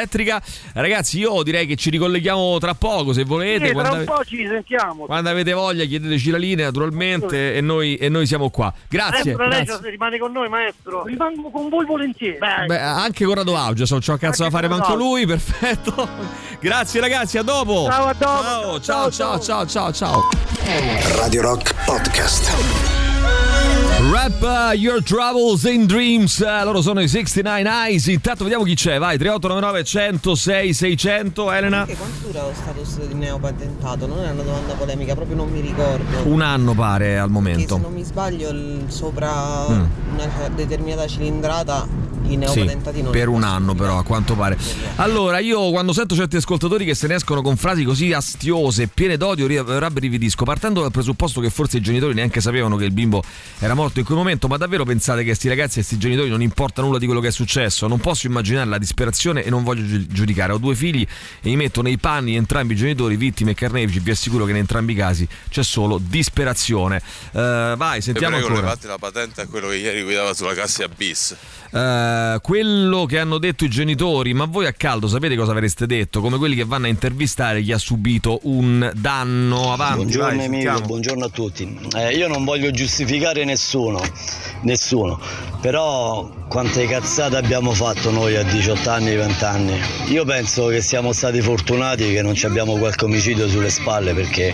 Ragazzi, 0.73 1.19
io 1.19 1.43
direi 1.43 1.65
che 1.65 1.75
ci 1.75 1.89
ricolleghiamo 1.89 2.57
tra 2.59 2.73
poco 2.73 3.13
se 3.13 3.23
volete. 3.23 3.67
Sì, 3.67 3.73
tra 3.73 3.81
quando, 3.81 3.99
un 3.99 4.05
po' 4.05 4.23
ci 4.25 4.47
sentiamo. 4.47 5.05
quando 5.05 5.29
avete 5.29 5.53
voglia 5.53 5.85
chiedeteci 5.85 6.31
la 6.31 6.37
linea 6.37 6.65
naturalmente 6.65 7.55
e 7.55 7.61
noi, 7.61 7.95
e 7.95 8.09
noi 8.09 8.25
siamo 8.25 8.49
qua. 8.49 8.73
Grazie. 8.87 9.35
Maestro, 9.35 9.47
lei 9.47 9.63
grazie. 9.63 9.89
rimane 9.89 10.17
con 10.17 10.31
noi, 10.31 10.49
maestro. 10.49 11.03
Rimango 11.03 11.49
con 11.49 11.69
voi 11.69 11.85
volentieri. 11.85 12.37
Beh, 12.37 12.79
anche 12.79 13.25
Corrado 13.25 13.55
Augias, 13.55 13.91
non 13.91 13.99
c'ho 13.99 14.17
cazzo 14.17 14.43
da 14.43 14.49
fare 14.49 14.67
manco 14.67 14.95
lui, 14.95 15.25
perfetto. 15.25 16.07
Grazie 16.59 17.01
ragazzi, 17.01 17.37
a 17.37 17.43
dopo. 17.43 17.87
Ciao, 17.89 18.07
a 18.07 18.13
dopo. 18.13 18.79
Ciao, 18.79 19.11
ciao, 19.11 19.39
ciao, 19.39 19.39
ciao, 19.39 19.67
ciao, 19.67 19.91
ciao. 19.91 20.29
Radio 21.17 21.41
Rock 21.41 21.73
Podcast. 21.85 23.02
Rap 24.11 24.41
uh, 24.41 24.73
Your 24.75 25.01
Troubles 25.01 25.63
in 25.63 25.85
Dreams. 25.85 26.37
Uh, 26.39 26.63
loro 26.65 26.81
sono 26.81 27.01
i 27.01 27.07
69 27.07 27.67
Eyes. 27.69 28.07
Intanto 28.07 28.43
vediamo 28.43 28.63
chi 28.63 28.75
c'è. 28.75 28.99
Vai, 28.99 29.17
3899 29.17 29.83
106 29.83 30.73
600. 30.73 31.51
Elena. 31.51 31.85
Che 31.85 31.95
quanto 31.95 32.27
dura 32.27 32.41
lo 32.43 32.51
status 32.53 33.05
di 33.07 33.13
neopatentato? 33.15 34.05
Non 34.05 34.19
è 34.23 34.29
una 34.31 34.43
domanda 34.43 34.73
polemica, 34.73 35.15
proprio 35.15 35.35
non 35.37 35.49
mi 35.49 35.61
ricordo. 35.61 36.03
Un 36.29 36.41
anno 36.41 36.73
pare 36.73 37.17
al 37.17 37.29
Perché 37.31 37.33
se 37.33 37.51
momento. 37.51 37.77
non 37.77 37.93
mi 37.93 38.03
sbaglio, 38.03 38.49
il- 38.49 38.83
sopra 38.87 39.67
Mm. 39.69 39.83
una 40.13 40.49
determinata 40.55 41.07
cilindrata 41.07 41.87
Sì, 42.47 42.69
per 43.11 43.27
un 43.27 43.43
anno 43.43 43.75
però 43.75 43.97
a 43.97 44.03
quanto 44.03 44.33
pare 44.33 44.57
allora 44.95 45.39
io 45.39 45.69
quando 45.71 45.91
sento 45.91 46.15
certi 46.15 46.37
ascoltatori 46.37 46.85
che 46.85 46.95
se 46.95 47.07
ne 47.07 47.15
escono 47.15 47.41
con 47.41 47.57
frasi 47.57 47.83
così 47.83 48.13
astiose 48.13 48.87
piene 48.87 49.17
d'odio 49.17 49.45
ri- 49.45 49.61
rabbrividisco 49.61 50.45
partendo 50.45 50.79
dal 50.81 50.89
presupposto 50.91 51.41
che 51.41 51.49
forse 51.49 51.77
i 51.77 51.81
genitori 51.81 52.13
neanche 52.13 52.39
sapevano 52.39 52.77
che 52.77 52.85
il 52.85 52.91
bimbo 52.91 53.12
era 53.59 53.73
morto 53.73 53.99
in 53.99 54.05
quel 54.05 54.17
momento 54.17 54.47
ma 54.47 54.57
davvero 54.57 54.85
pensate 54.85 55.23
che 55.23 55.33
sti 55.33 55.47
ragazzi 55.49 55.79
e 55.79 55.83
sti 55.83 55.97
genitori 55.97 56.29
non 56.29 56.41
importa 56.41 56.81
nulla 56.81 56.97
di 56.97 57.05
quello 57.05 57.19
che 57.19 57.27
è 57.27 57.31
successo? 57.31 57.87
Non 57.87 57.99
posso 57.99 58.27
immaginare 58.27 58.69
la 58.69 58.77
disperazione 58.77 59.43
e 59.43 59.49
non 59.49 59.63
voglio 59.63 59.85
gi- 59.85 60.07
giudicare. 60.07 60.53
Ho 60.53 60.57
due 60.57 60.75
figli 60.75 61.01
e 61.01 61.49
mi 61.49 61.55
metto 61.55 61.81
nei 61.81 61.97
panni 61.97 62.31
di 62.31 62.37
entrambi 62.37 62.73
i 62.73 62.77
genitori 62.77 63.15
vittime 63.17 63.51
e 63.51 63.53
carnefici. 63.53 63.99
Vi 63.99 64.11
assicuro 64.11 64.45
che 64.45 64.51
in 64.51 64.57
entrambi 64.57 64.93
i 64.93 64.95
casi 64.95 65.27
c'è 65.49 65.63
solo 65.63 65.99
disperazione. 66.01 67.01
Eh, 67.31 67.73
vai 67.77 68.01
sentiamo 68.01 68.37
Ti 68.37 68.43
prego, 68.43 68.59
ancora. 68.59 68.77
la 68.81 68.97
patente 68.97 69.41
a 69.41 69.47
quello 69.47 69.67
che 69.69 69.75
ieri 69.75 70.03
guidava 70.03 70.33
sulla 70.33 70.53
Cassia 70.53 70.87
bis. 70.87 71.35
Eh, 71.73 72.37
quello 72.43 73.05
che 73.05 73.17
hanno 73.17 73.39
detto 73.39 73.65
i 73.65 73.69
genitori, 73.69 74.33
ma 74.35 74.45
voi 74.45 74.67
a 74.67 74.73
caldo 74.73 75.07
sapete 75.07 75.35
cosa 75.35 75.53
avreste 75.53 75.87
detto? 75.87 76.21
Come 76.21 76.37
quelli 76.37 76.55
che 76.55 76.65
vanno 76.65 76.85
a 76.85 76.89
intervistare 76.89 77.63
chi 77.63 77.71
ha 77.71 77.79
subito 77.79 78.41
un 78.43 78.91
danno 78.93 79.73
avanti. 79.73 79.95
Buongiorno 79.95 80.35
vai, 80.37 80.45
Emilio, 80.45 80.79
buongiorno 80.81 81.25
a 81.25 81.29
tutti. 81.29 81.79
Eh, 81.95 82.15
io 82.15 82.27
non 82.27 82.43
voglio 82.43 82.69
giustificare 82.69 83.43
nessuno, 83.43 83.99
nessuno, 84.61 85.19
però 85.61 86.29
quante 86.47 86.85
cazzate 86.85 87.37
abbiamo 87.37 87.73
fatto 87.73 88.11
noi 88.11 88.35
a 88.35 88.43
18 88.43 88.89
anni, 88.91 89.15
20 89.15 89.43
anni. 89.43 89.79
Io 90.09 90.25
penso 90.25 90.67
che 90.67 90.79
siamo 90.79 91.11
stati 91.11 91.41
fortunati 91.41 92.11
che 92.11 92.21
non 92.21 92.35
ci 92.35 92.45
abbiamo 92.45 92.77
qualche 92.77 93.05
omicidio 93.05 93.49
sulle 93.49 93.71
spalle 93.71 94.13
perché 94.13 94.53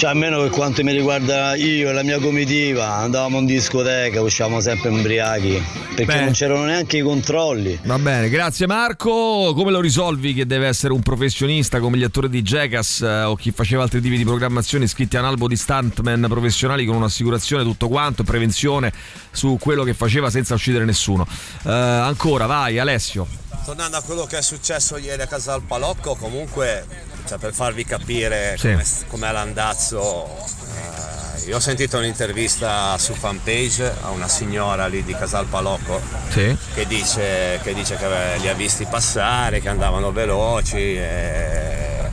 cioè, 0.00 0.08
almeno 0.08 0.40
per 0.40 0.48
quanto 0.48 0.82
mi 0.82 0.92
riguarda 0.92 1.54
io 1.56 1.90
e 1.90 1.92
la 1.92 2.02
mia 2.02 2.18
comitiva 2.18 2.94
andavamo 2.94 3.38
in 3.40 3.44
discoteca, 3.44 4.22
uscivamo 4.22 4.58
sempre 4.58 4.88
ubriachi 4.88 5.62
perché 5.94 6.24
Beh. 6.24 6.29
Non 6.30 6.32
c'erano 6.32 6.64
neanche 6.64 6.98
i 6.98 7.00
controlli. 7.00 7.78
Va 7.84 7.98
bene, 7.98 8.28
grazie 8.28 8.66
Marco. 8.66 9.52
Come 9.54 9.70
lo 9.72 9.80
risolvi 9.80 10.32
che 10.32 10.46
deve 10.46 10.68
essere 10.68 10.92
un 10.92 11.00
professionista 11.00 11.80
come 11.80 11.98
gli 11.98 12.04
attori 12.04 12.28
di 12.28 12.42
Jackass 12.42 13.02
eh, 13.02 13.22
o 13.22 13.34
chi 13.34 13.50
faceva 13.50 13.82
altri 13.82 14.00
tipi 14.00 14.16
di 14.16 14.24
programmazione 14.24 14.84
iscritti 14.84 15.16
a 15.16 15.20
un 15.20 15.26
albo 15.26 15.48
di 15.48 15.56
stuntman 15.56 16.26
professionali 16.28 16.84
con 16.84 16.96
un'assicurazione, 16.96 17.64
tutto 17.64 17.88
quanto, 17.88 18.22
e 18.22 18.24
prevenzione 18.24 18.92
su 19.32 19.58
quello 19.60 19.82
che 19.82 19.94
faceva 19.94 20.30
senza 20.30 20.54
uccidere 20.54 20.84
nessuno. 20.84 21.26
Eh, 21.64 21.70
ancora, 21.70 22.46
vai 22.46 22.78
Alessio. 22.78 23.26
Tornando 23.64 23.96
a 23.96 24.02
quello 24.02 24.24
che 24.24 24.38
è 24.38 24.42
successo 24.42 24.96
ieri 24.96 25.22
a 25.22 25.26
casa 25.26 25.52
al 25.52 25.62
Palocco, 25.62 26.14
comunque, 26.14 26.86
cioè, 27.28 27.38
per 27.38 27.52
farvi 27.52 27.84
capire 27.84 28.54
Sì. 28.56 28.68
come, 28.70 28.84
com'è 29.08 29.32
l'andazzo, 29.32 30.26
eh, 30.26 31.09
io 31.46 31.56
ho 31.56 31.60
sentito 31.60 31.98
un'intervista 31.98 32.96
su 32.98 33.14
fanpage 33.14 33.94
a 34.02 34.10
una 34.10 34.28
signora 34.28 34.86
lì 34.86 35.02
di 35.04 35.14
Casal 35.14 35.46
Palocco 35.46 36.00
Sì. 36.28 36.56
che 36.74 36.86
dice, 36.86 37.60
che 37.62 37.74
dice 37.74 37.96
che 37.96 38.06
li 38.38 38.48
ha 38.48 38.54
visti 38.54 38.84
passare, 38.86 39.60
che 39.60 39.68
andavano 39.68 40.12
veloci 40.12 40.76
e, 40.96 42.10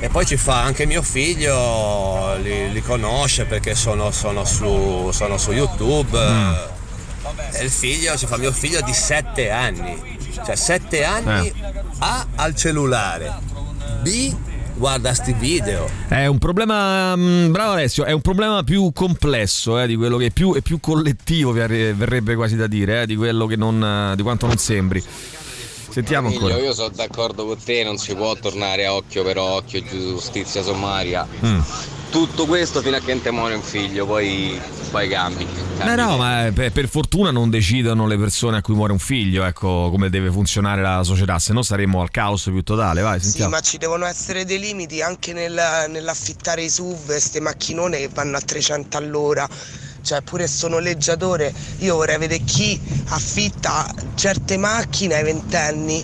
e 0.00 0.08
poi 0.08 0.24
ci 0.26 0.36
fa 0.36 0.62
anche 0.62 0.86
mio 0.86 1.02
figlio, 1.02 2.36
li, 2.36 2.72
li 2.72 2.82
conosce 2.82 3.44
perché 3.44 3.74
sono, 3.74 4.10
sono 4.10 4.44
su, 4.44 5.10
sono 5.12 5.36
su 5.38 5.52
YouTube. 5.52 6.18
Mm. 6.18 6.52
E 7.52 7.64
il 7.64 7.70
figlio 7.70 8.16
ci 8.16 8.26
fa 8.26 8.36
mio 8.36 8.52
figlio 8.52 8.80
di 8.82 8.92
7 8.92 9.50
anni. 9.50 10.16
Cioè 10.44 10.54
7 10.54 11.04
anni 11.04 11.48
Eh. 11.48 11.54
A 11.98 12.26
al 12.36 12.54
cellulare. 12.54 13.34
B 14.02 14.32
guarda 14.78 15.12
sti 15.12 15.34
video. 15.34 15.88
È 16.06 16.26
un 16.26 16.38
problema, 16.38 17.14
mm, 17.16 17.50
bravo 17.50 17.72
Alessio, 17.72 18.04
è 18.04 18.12
un 18.12 18.20
problema 18.20 18.62
più 18.62 18.90
complesso 18.94 19.78
eh, 19.78 19.86
di 19.86 19.96
quello 19.96 20.16
che 20.16 20.26
è 20.26 20.30
più, 20.30 20.54
è 20.54 20.62
più 20.62 20.78
collettivo, 20.80 21.52
verre- 21.52 21.92
verrebbe 21.92 22.36
quasi 22.36 22.56
da 22.56 22.66
dire, 22.66 23.02
eh, 23.02 23.06
di 23.06 23.16
non, 23.56 24.10
eh, 24.12 24.16
di 24.16 24.22
quanto 24.22 24.46
non 24.46 24.56
sembri. 24.56 25.02
Sentiamo 25.98 26.28
Emilio, 26.28 26.46
ancora. 26.46 26.64
io 26.64 26.72
sono 26.74 26.90
d'accordo 26.90 27.44
con 27.44 27.56
te, 27.62 27.82
non 27.82 27.98
si 27.98 28.14
può 28.14 28.32
tornare 28.36 28.86
a 28.86 28.94
occhio 28.94 29.24
per 29.24 29.36
occhio, 29.38 29.82
giustizia 29.82 30.62
sommaria. 30.62 31.26
Mm. 31.44 31.58
tutto 32.10 32.46
questo 32.46 32.80
fino 32.80 32.96
a 32.96 33.00
che 33.00 33.12
non 33.12 33.20
te 33.22 33.30
muore 33.32 33.54
un 33.54 33.62
figlio, 33.62 34.06
poi, 34.06 34.58
poi 34.92 35.08
cambi. 35.08 35.44
Eh 35.80 35.94
no, 35.96 36.16
ma 36.16 36.48
per, 36.54 36.70
per 36.72 36.88
fortuna 36.88 37.30
non 37.32 37.50
decidono 37.50 38.06
le 38.06 38.16
persone 38.16 38.56
a 38.58 38.62
cui 38.62 38.74
muore 38.74 38.92
un 38.92 38.98
figlio, 39.00 39.44
ecco 39.44 39.90
come 39.90 40.08
deve 40.08 40.30
funzionare 40.30 40.80
la 40.82 41.02
società, 41.02 41.38
se 41.40 41.52
no 41.52 41.62
saremmo 41.62 42.00
al 42.00 42.10
caos 42.10 42.44
più 42.44 42.62
totale. 42.62 43.02
Vai, 43.02 43.18
Sì, 43.18 43.26
sentiamo. 43.26 43.50
ma 43.50 43.60
ci 43.60 43.76
devono 43.76 44.06
essere 44.06 44.44
dei 44.44 44.58
limiti 44.60 45.02
anche 45.02 45.32
nel- 45.32 45.86
nell'affittare 45.88 46.62
i 46.62 46.70
SUV, 46.70 47.06
queste 47.06 47.40
macchinone 47.40 47.98
che 47.98 48.08
vanno 48.14 48.36
a 48.36 48.40
300 48.40 48.96
all'ora. 48.96 49.46
Cioè, 50.08 50.22
pure 50.22 50.46
sto 50.46 50.68
noleggiatore, 50.68 51.52
io 51.80 51.96
vorrei 51.96 52.16
vedere 52.16 52.42
chi 52.42 52.80
affitta 53.08 53.92
certe 54.14 54.56
macchine 54.56 55.16
ai 55.16 55.22
ventenni. 55.22 56.02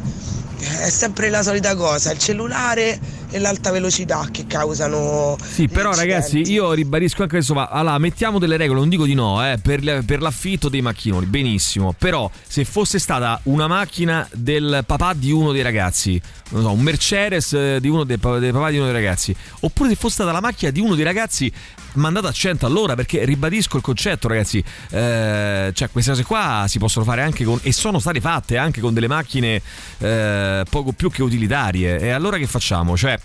È 0.58 0.90
sempre 0.90 1.30
la 1.30 1.42
solita 1.42 1.74
cosa, 1.74 2.12
il 2.12 2.18
cellulare 2.18 3.00
e 3.30 3.38
l'alta 3.38 3.70
velocità 3.70 4.28
che 4.30 4.46
causano. 4.46 5.38
Sì, 5.42 5.68
però 5.68 5.94
ragazzi, 5.94 6.42
io 6.52 6.72
ribadisco 6.72 7.22
anche 7.22 7.36
questo, 7.36 7.54
ma 7.54 7.68
allora 7.68 7.96
mettiamo 7.96 8.38
delle 8.38 8.58
regole, 8.58 8.80
non 8.80 8.90
dico 8.90 9.06
di 9.06 9.14
no, 9.14 9.42
eh, 9.42 9.56
per, 9.56 10.04
per 10.04 10.20
l'affitto 10.20 10.68
dei 10.68 10.82
macchinoni, 10.82 11.24
benissimo, 11.24 11.94
però 11.98 12.30
se 12.46 12.66
fosse 12.66 12.98
stata 12.98 13.40
una 13.44 13.66
macchina 13.68 14.28
del 14.32 14.84
papà 14.86 15.14
di 15.14 15.32
uno 15.32 15.50
dei 15.50 15.62
ragazzi, 15.62 16.20
so, 16.60 16.70
un 16.70 16.80
Mercedes 16.80 17.52
eh, 17.52 17.78
di 17.80 17.88
uno 17.88 18.04
dei, 18.04 18.18
dei 18.18 18.52
papà 18.52 18.70
di 18.70 18.76
uno 18.76 18.84
dei 18.84 18.94
ragazzi, 18.94 19.34
oppure 19.60 19.88
se 19.88 19.94
fosse 19.96 20.14
stata 20.14 20.32
la 20.32 20.40
macchina 20.40 20.70
di 20.70 20.80
uno 20.80 20.94
dei 20.94 21.04
ragazzi 21.04 21.50
mandata 21.94 22.28
a 22.28 22.32
100 22.32 22.66
all'ora, 22.66 22.94
perché 22.94 23.24
ribadisco 23.24 23.76
il 23.76 23.82
concetto 23.82 24.28
ragazzi, 24.28 24.62
eh, 24.90 25.70
cioè 25.72 25.90
queste 25.90 26.10
cose 26.10 26.24
qua 26.24 26.64
si 26.68 26.78
possono 26.78 27.04
fare 27.04 27.22
anche 27.22 27.44
con, 27.44 27.58
e 27.62 27.72
sono 27.72 27.98
state 27.98 28.20
fatte 28.20 28.56
anche 28.56 28.80
con 28.80 28.94
delle 28.94 29.08
macchine 29.08 29.60
eh, 29.98 30.64
poco 30.68 30.92
più 30.92 31.10
che 31.10 31.22
utilitarie, 31.22 31.98
e 31.98 32.10
allora 32.10 32.36
che 32.38 32.46
facciamo? 32.46 32.96
Cioè... 32.96 33.18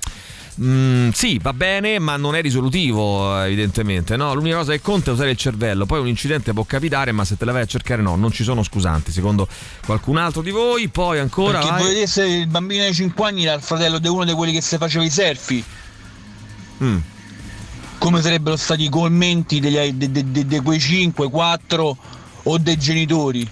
Mm, 0.61 1.09
sì, 1.11 1.39
va 1.41 1.53
bene, 1.53 1.99
ma 1.99 2.17
non 2.17 2.35
è 2.35 2.41
risolutivo, 2.41 3.39
evidentemente. 3.41 4.17
No? 4.17 4.33
L'unica 4.33 4.57
cosa 4.57 4.73
che 4.73 4.81
conta 4.81 5.11
è 5.11 5.13
usare 5.13 5.31
il 5.31 5.37
cervello. 5.37 5.85
Poi 5.85 5.99
un 5.99 6.07
incidente 6.07 6.51
può 6.51 6.63
capitare, 6.65 7.13
ma 7.13 7.23
se 7.23 7.37
te 7.37 7.45
la 7.45 7.53
vai 7.53 7.61
a 7.61 7.65
cercare, 7.65 8.01
no, 8.01 8.15
non 8.15 8.31
ci 8.31 8.43
sono 8.43 8.61
scusanti. 8.61 9.11
Secondo 9.11 9.47
qualcun 9.85 10.17
altro 10.17 10.41
di 10.41 10.51
voi, 10.51 10.89
poi 10.89 11.19
ancora. 11.19 11.59
Perché 11.59 11.73
vai. 11.73 11.83
vedete 11.83 12.07
se 12.07 12.25
il 12.25 12.47
bambino 12.47 12.85
di 12.85 12.93
5 12.93 13.25
anni 13.25 13.45
era 13.45 13.53
il 13.53 13.61
fratello 13.61 13.99
di 13.99 14.07
uno 14.07 14.25
di 14.25 14.33
quelli 14.33 14.51
che 14.51 14.61
si 14.61 14.77
faceva 14.77 15.03
i 15.05 15.09
selfie. 15.09 15.63
Mm. 16.83 16.97
Come 17.97 18.21
sarebbero 18.21 18.55
stati 18.55 18.83
i 18.83 18.89
commenti 18.89 19.59
de, 19.59 19.93
de- 19.95 20.11
de- 20.11 20.45
de 20.45 20.61
quei 20.61 20.79
5, 20.79 21.29
4 21.29 21.97
o 22.43 22.57
dei 22.57 22.77
genitori? 22.77 23.49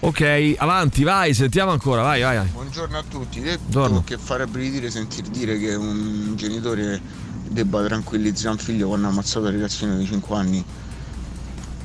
Ok, 0.00 0.54
avanti, 0.58 1.02
vai, 1.02 1.34
sentiamo 1.34 1.72
ancora, 1.72 2.02
vai, 2.02 2.22
vai. 2.22 2.36
vai. 2.36 2.46
Buongiorno 2.46 2.98
a 2.98 3.02
tutti, 3.08 3.40
detto 3.40 4.02
che 4.04 4.16
farebbe 4.16 4.60
ridire 4.60 4.90
sentir 4.90 5.24
dire 5.24 5.58
che 5.58 5.74
un 5.74 6.36
genitore 6.36 7.00
debba 7.48 7.82
tranquillizzare 7.82 8.54
un 8.54 8.58
figlio 8.58 8.86
quando 8.86 9.08
ha 9.08 9.10
ammazzato 9.10 9.46
la 9.46 9.50
ragazzina 9.50 9.96
di 9.96 10.06
5 10.06 10.36
anni. 10.36 10.64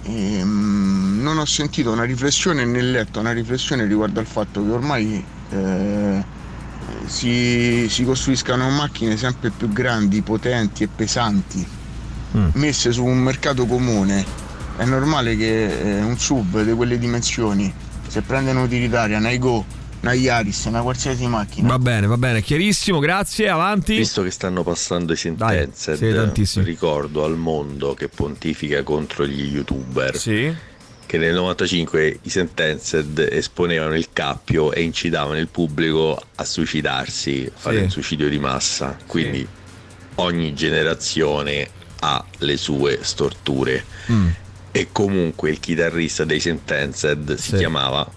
Ehm, 0.03 1.21
non 1.23 1.39
ho 1.39 1.45
sentito 1.45 1.91
una 1.91 2.03
riflessione 2.03 2.65
né 2.65 2.81
letto 2.81 3.19
una 3.19 3.31
riflessione 3.31 3.85
riguardo 3.85 4.19
al 4.19 4.27
fatto 4.27 4.63
che 4.63 4.69
ormai 4.69 5.25
eh, 5.49 6.23
si, 7.05 7.87
si 7.89 8.03
costruiscano 8.03 8.69
macchine 8.69 9.17
sempre 9.17 9.49
più 9.49 9.69
grandi, 9.69 10.21
potenti 10.21 10.83
e 10.83 10.87
pesanti, 10.87 11.65
messe 12.53 12.91
su 12.91 13.03
un 13.03 13.17
mercato 13.17 13.65
comune. 13.65 14.23
È 14.75 14.85
normale 14.85 15.35
che 15.35 15.97
eh, 15.97 16.01
un 16.01 16.17
sub 16.17 16.61
di 16.63 16.73
quelle 16.73 16.99
dimensioni, 16.99 17.73
se 18.13 18.21
prende 18.21 18.51
un'utilitaria, 18.51 19.17
una 19.17 19.35
Go, 19.37 19.65
una 20.01 20.13
Yaris, 20.13 20.65
una 20.65 20.81
qualsiasi 20.83 21.25
macchina, 21.25 21.67
Va 21.69 21.79
bene, 21.79 22.05
va 22.05 22.17
bene, 22.17 22.43
chiarissimo, 22.43 22.99
grazie, 22.99 23.49
avanti. 23.49 23.95
Visto 23.97 24.21
che 24.21 24.29
stanno 24.29 24.61
passando 24.63 25.13
i 25.13 25.15
sentenze, 25.15 25.95
sì, 25.97 26.13
tantissimi. 26.13 26.63
ricordo 26.63 27.23
al 27.23 27.35
mondo 27.37 27.95
che 27.95 28.09
pontifica 28.09 28.83
contro 28.83 29.25
gli 29.25 29.51
youtuber 29.51 30.15
Sì. 30.15 30.53
che 31.07 31.17
nel 31.17 31.33
95 31.33 32.19
i 32.21 32.29
sentenced 32.29 33.17
esponevano 33.31 33.95
il 33.95 34.09
cappio 34.13 34.71
e 34.73 34.81
incitavano 34.83 35.39
il 35.39 35.47
pubblico 35.47 36.21
a 36.35 36.43
suicidarsi, 36.45 37.49
a 37.51 37.57
fare 37.57 37.77
Sì. 37.77 37.83
un 37.83 37.89
suicidio 37.89 38.29
di 38.29 38.37
massa. 38.37 38.95
Quindi 39.07 39.47
ogni 40.15 40.53
generazione 40.53 41.67
ha 42.01 42.23
le 42.39 42.57
sue 42.57 42.99
storture. 43.01 43.83
Mm. 44.11 44.27
E 44.75 44.89
comunque 44.91 45.51
il 45.51 45.59
chitarrista 45.59 46.25
dei 46.25 46.39
sentenced 46.39 47.35
si 47.35 47.51
Sì. 47.51 47.57
chiamava 47.57 48.09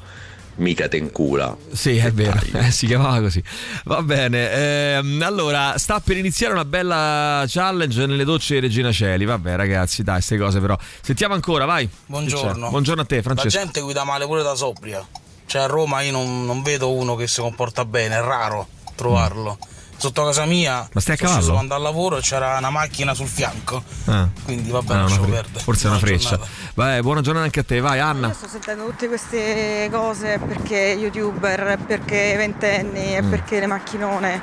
Mica 0.57 0.89
Tencula. 0.89 1.55
Sì, 1.71 1.99
è 1.99 2.11
vero, 2.11 2.41
eh, 2.55 2.71
si 2.73 2.87
chiamava 2.87 3.21
così. 3.21 3.43
Va 3.85 4.01
bene, 4.03 4.51
ehm, 4.97 5.21
allora 5.23 5.77
sta 5.77 6.01
per 6.01 6.17
iniziare 6.17 6.55
una 6.55 6.65
bella 6.65 7.45
challenge 7.47 8.07
nelle 8.07 8.25
docce 8.25 8.55
di 8.55 8.61
Regina 8.61 8.91
Celi. 8.91 9.27
Vabbè, 9.27 9.55
ragazzi, 9.55 10.03
dai, 10.03 10.15
queste 10.15 10.39
cose 10.39 10.59
però. 10.61 10.75
Sentiamo 11.03 11.35
ancora, 11.35 11.67
vai. 11.67 11.87
Buongiorno. 12.07 12.71
Buongiorno 12.71 13.03
a 13.03 13.05
te, 13.05 13.17
La 13.17 13.23
Francesco. 13.23 13.59
gente 13.59 13.81
guida 13.83 14.05
male 14.05 14.25
pure 14.25 14.43
da 14.43 14.55
sobria. 14.55 15.07
Cioè 15.45 15.61
a 15.63 15.67
Roma 15.67 16.01
io 16.01 16.13
non, 16.13 16.47
non 16.47 16.63
vedo 16.63 16.91
uno 16.91 17.17
che 17.17 17.27
si 17.27 17.41
comporta 17.43 17.85
bene, 17.85 18.17
è 18.17 18.21
raro 18.21 18.67
trovarlo. 18.95 19.59
Sotto 19.99 20.25
casa 20.25 20.45
mia 20.45 20.87
Ma 20.93 21.01
stai 21.01 21.15
a 21.15 21.19
cavallo? 21.19 21.53
quando 21.53 21.75
al 21.75 21.81
lavoro 21.83 22.19
e 22.19 22.21
c'era 22.21 22.59
una 22.59 22.71
macchina 22.71 23.15
sul 23.15 23.29
fianco. 23.29 23.83
Ah. 24.07 24.29
Quindi 24.45 24.71
vabbè, 24.71 24.93
Ah, 24.95 25.01
lascio 25.03 25.23
perdere. 25.23 25.63
Forse 25.65 25.87
è 25.87 25.91
una 25.91 25.99
freccia. 25.99 26.39
Vai, 26.75 27.01
buona 27.01 27.23
giornata 27.23 27.47
anche 27.47 27.61
a 27.61 27.65
te, 27.65 27.81
vai, 27.81 27.99
Anna. 27.99 28.29
Io 28.29 28.35
sto 28.35 28.47
sentendo 28.49 28.85
tutte 28.85 29.09
queste 29.09 29.89
cose 29.91 30.39
perché 30.47 30.77
youtuber, 30.99 31.79
perché 31.87 32.35
ventenni 32.37 33.17
e 33.17 33.23
Mm. 33.23 33.31
perché 33.31 33.59
le 33.61 33.67
macchinone. 33.67 34.41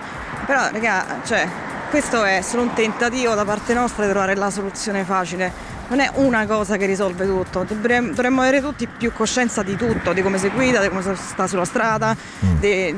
Però, 0.47 0.69
raga, 0.71 1.21
cioè, 1.25 1.47
questo 1.89 2.23
è 2.23 2.41
solo 2.41 2.63
un 2.63 2.73
tentativo 2.73 3.35
da 3.35 3.45
parte 3.45 3.73
nostra 3.75 4.05
di 4.05 4.09
trovare 4.11 4.35
la 4.35 4.49
soluzione 4.49 5.03
facile. 5.03 5.71
Non 5.89 5.99
è 5.99 6.09
una 6.15 6.47
cosa 6.47 6.77
che 6.77 6.85
risolve 6.87 7.25
tutto. 7.27 7.63
Dovremmo, 7.67 8.09
dovremmo 8.09 8.41
avere 8.41 8.61
tutti 8.61 8.87
più 8.87 9.13
coscienza 9.13 9.61
di 9.61 9.75
tutto, 9.75 10.11
di 10.13 10.23
come 10.23 10.39
si 10.39 10.47
guida, 10.49 10.81
di 10.81 10.87
come 10.89 11.03
si 11.03 11.09
sta 11.15 11.45
sulla 11.45 11.65
strada, 11.65 12.15
di, 12.39 12.97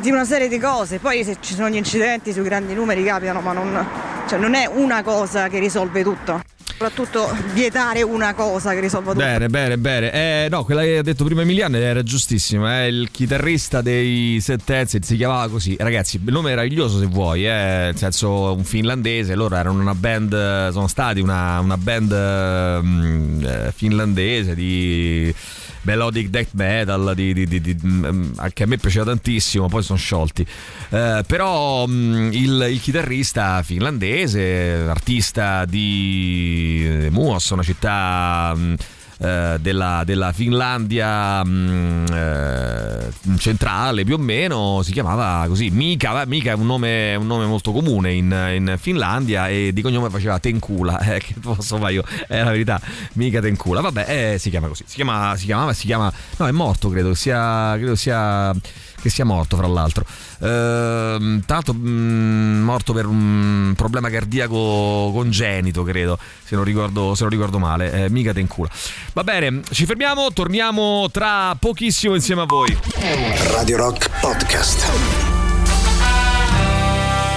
di 0.00 0.10
una 0.10 0.24
serie 0.24 0.48
di 0.48 0.58
cose. 0.58 0.98
Poi 0.98 1.24
se 1.24 1.36
ci 1.40 1.54
sono 1.54 1.68
gli 1.68 1.76
incidenti 1.76 2.32
sui 2.32 2.42
grandi 2.42 2.74
numeri 2.74 3.04
capitano, 3.04 3.40
ma 3.40 3.52
non, 3.52 3.86
cioè, 4.28 4.38
non 4.38 4.54
è 4.54 4.66
una 4.66 5.02
cosa 5.02 5.48
che 5.48 5.58
risolve 5.58 6.02
tutto. 6.02 6.40
Soprattutto 6.64 7.32
vietare 7.52 8.02
una 8.02 8.34
cosa 8.34 8.72
che 8.72 8.80
risolva 8.80 9.12
tutto. 9.12 9.24
Bene, 9.24 9.48
bene, 9.48 9.78
bene. 9.78 10.12
Eh, 10.12 10.48
no, 10.50 10.64
quella 10.64 10.82
che 10.82 10.98
ha 10.98 11.02
detto 11.02 11.24
prima 11.24 11.42
Emiliano 11.42 11.76
era 11.76 12.02
giustissima. 12.02 12.82
eh. 12.82 12.88
Il 12.88 13.08
chitarrista 13.12 13.82
dei 13.82 14.40
Sentenze 14.40 14.98
si 15.00 15.16
chiamava 15.16 15.48
così. 15.48 15.76
Ragazzi, 15.78 16.16
il 16.16 16.32
nome 16.32 16.48
meraviglioso 16.48 16.98
se 16.98 17.06
vuoi, 17.06 17.46
eh. 17.46 17.50
nel 17.50 17.96
senso 17.96 18.52
un 18.54 18.64
finlandese. 18.64 19.36
Loro 19.36 19.54
erano 19.54 19.80
una 19.80 19.94
band, 19.94 20.70
sono 20.70 20.88
stati 20.88 21.20
una, 21.20 21.60
una 21.60 21.76
band 21.76 22.12
eh, 22.12 23.72
finlandese 23.72 24.56
di 24.56 25.32
melodic 25.82 26.28
death 26.28 26.50
metal 26.52 27.12
di, 27.14 27.32
di- 27.32 27.46
di- 27.46 27.60
di- 27.60 27.76
mm, 27.84 28.32
che 28.52 28.62
a 28.62 28.66
me 28.66 28.78
piaceva 28.78 29.04
tantissimo 29.06 29.68
poi 29.68 29.82
sono 29.82 29.98
sciolti. 29.98 30.46
Eh, 30.90 31.24
però 31.26 31.86
mm, 31.86 32.32
il, 32.32 32.66
il 32.70 32.80
chitarrista 32.80 33.62
finlandese 33.62 34.84
artista 34.88 35.64
di 35.64 37.08
Muos 37.10 37.50
una 37.50 37.62
città 37.62 38.52
mm, 38.56 38.74
eh, 39.22 39.56
della, 39.60 40.02
della 40.04 40.32
Finlandia 40.32 41.44
mm, 41.44 42.06
eh, 42.12 43.10
centrale 43.38 44.02
più 44.02 44.14
o 44.14 44.18
meno 44.18 44.80
si 44.82 44.90
chiamava 44.90 45.46
così 45.46 45.70
Mika, 45.70 46.24
Mika 46.26 46.50
è 46.50 46.54
un 46.54 46.66
nome, 46.66 47.14
un 47.14 47.26
nome 47.26 47.46
molto 47.46 47.70
comune 47.70 48.12
in, 48.12 48.50
in 48.54 48.76
Finlandia 48.80 49.48
e 49.48 49.72
di 49.72 49.80
cognome 49.80 50.10
faceva 50.10 50.40
Tenkula 50.40 50.98
eh, 51.14 51.20
che 51.20 51.34
posso 51.40 51.76
fare 51.78 51.92
io 51.92 52.04
è 52.26 52.42
la 52.42 52.50
verità 52.50 52.80
Mika 53.12 53.40
Tenkula 53.40 53.80
vabbè 53.80 54.32
eh, 54.32 54.38
si 54.38 54.50
chiama 54.50 54.66
così 54.66 54.82
si, 54.86 54.96
chiama, 54.96 55.36
si 55.36 55.44
chiamava 55.44 55.72
si 55.72 55.86
chiama 55.86 56.12
no 56.38 56.46
è 56.48 56.52
morto 56.52 56.88
credo 56.88 57.14
sia 57.14 57.74
credo 57.76 57.94
sia 57.94 58.52
che 59.02 59.10
sia 59.10 59.24
morto 59.24 59.56
fra 59.56 59.66
l'altro. 59.66 60.04
Ehm, 60.40 61.42
tanto 61.44 61.74
mm, 61.74 62.62
morto 62.62 62.92
per 62.92 63.06
un 63.06 63.74
problema 63.76 64.08
cardiaco 64.08 65.10
congenito 65.12 65.82
credo 65.82 66.18
se 66.44 66.54
non 66.54 66.64
ricordo, 66.64 67.14
se 67.14 67.22
non 67.22 67.30
ricordo 67.30 67.58
male. 67.58 68.04
Eh, 68.04 68.10
mica 68.10 68.32
te 68.32 68.40
in 68.40 68.46
culo. 68.46 68.70
Va 69.12 69.24
bene 69.24 69.60
ci 69.70 69.84
fermiamo 69.84 70.32
torniamo 70.32 71.08
tra 71.10 71.54
pochissimo 71.58 72.14
insieme 72.14 72.42
a 72.42 72.46
voi. 72.46 72.76
Radio 73.50 73.76
Rock 73.76 74.08
Podcast. 74.20 74.90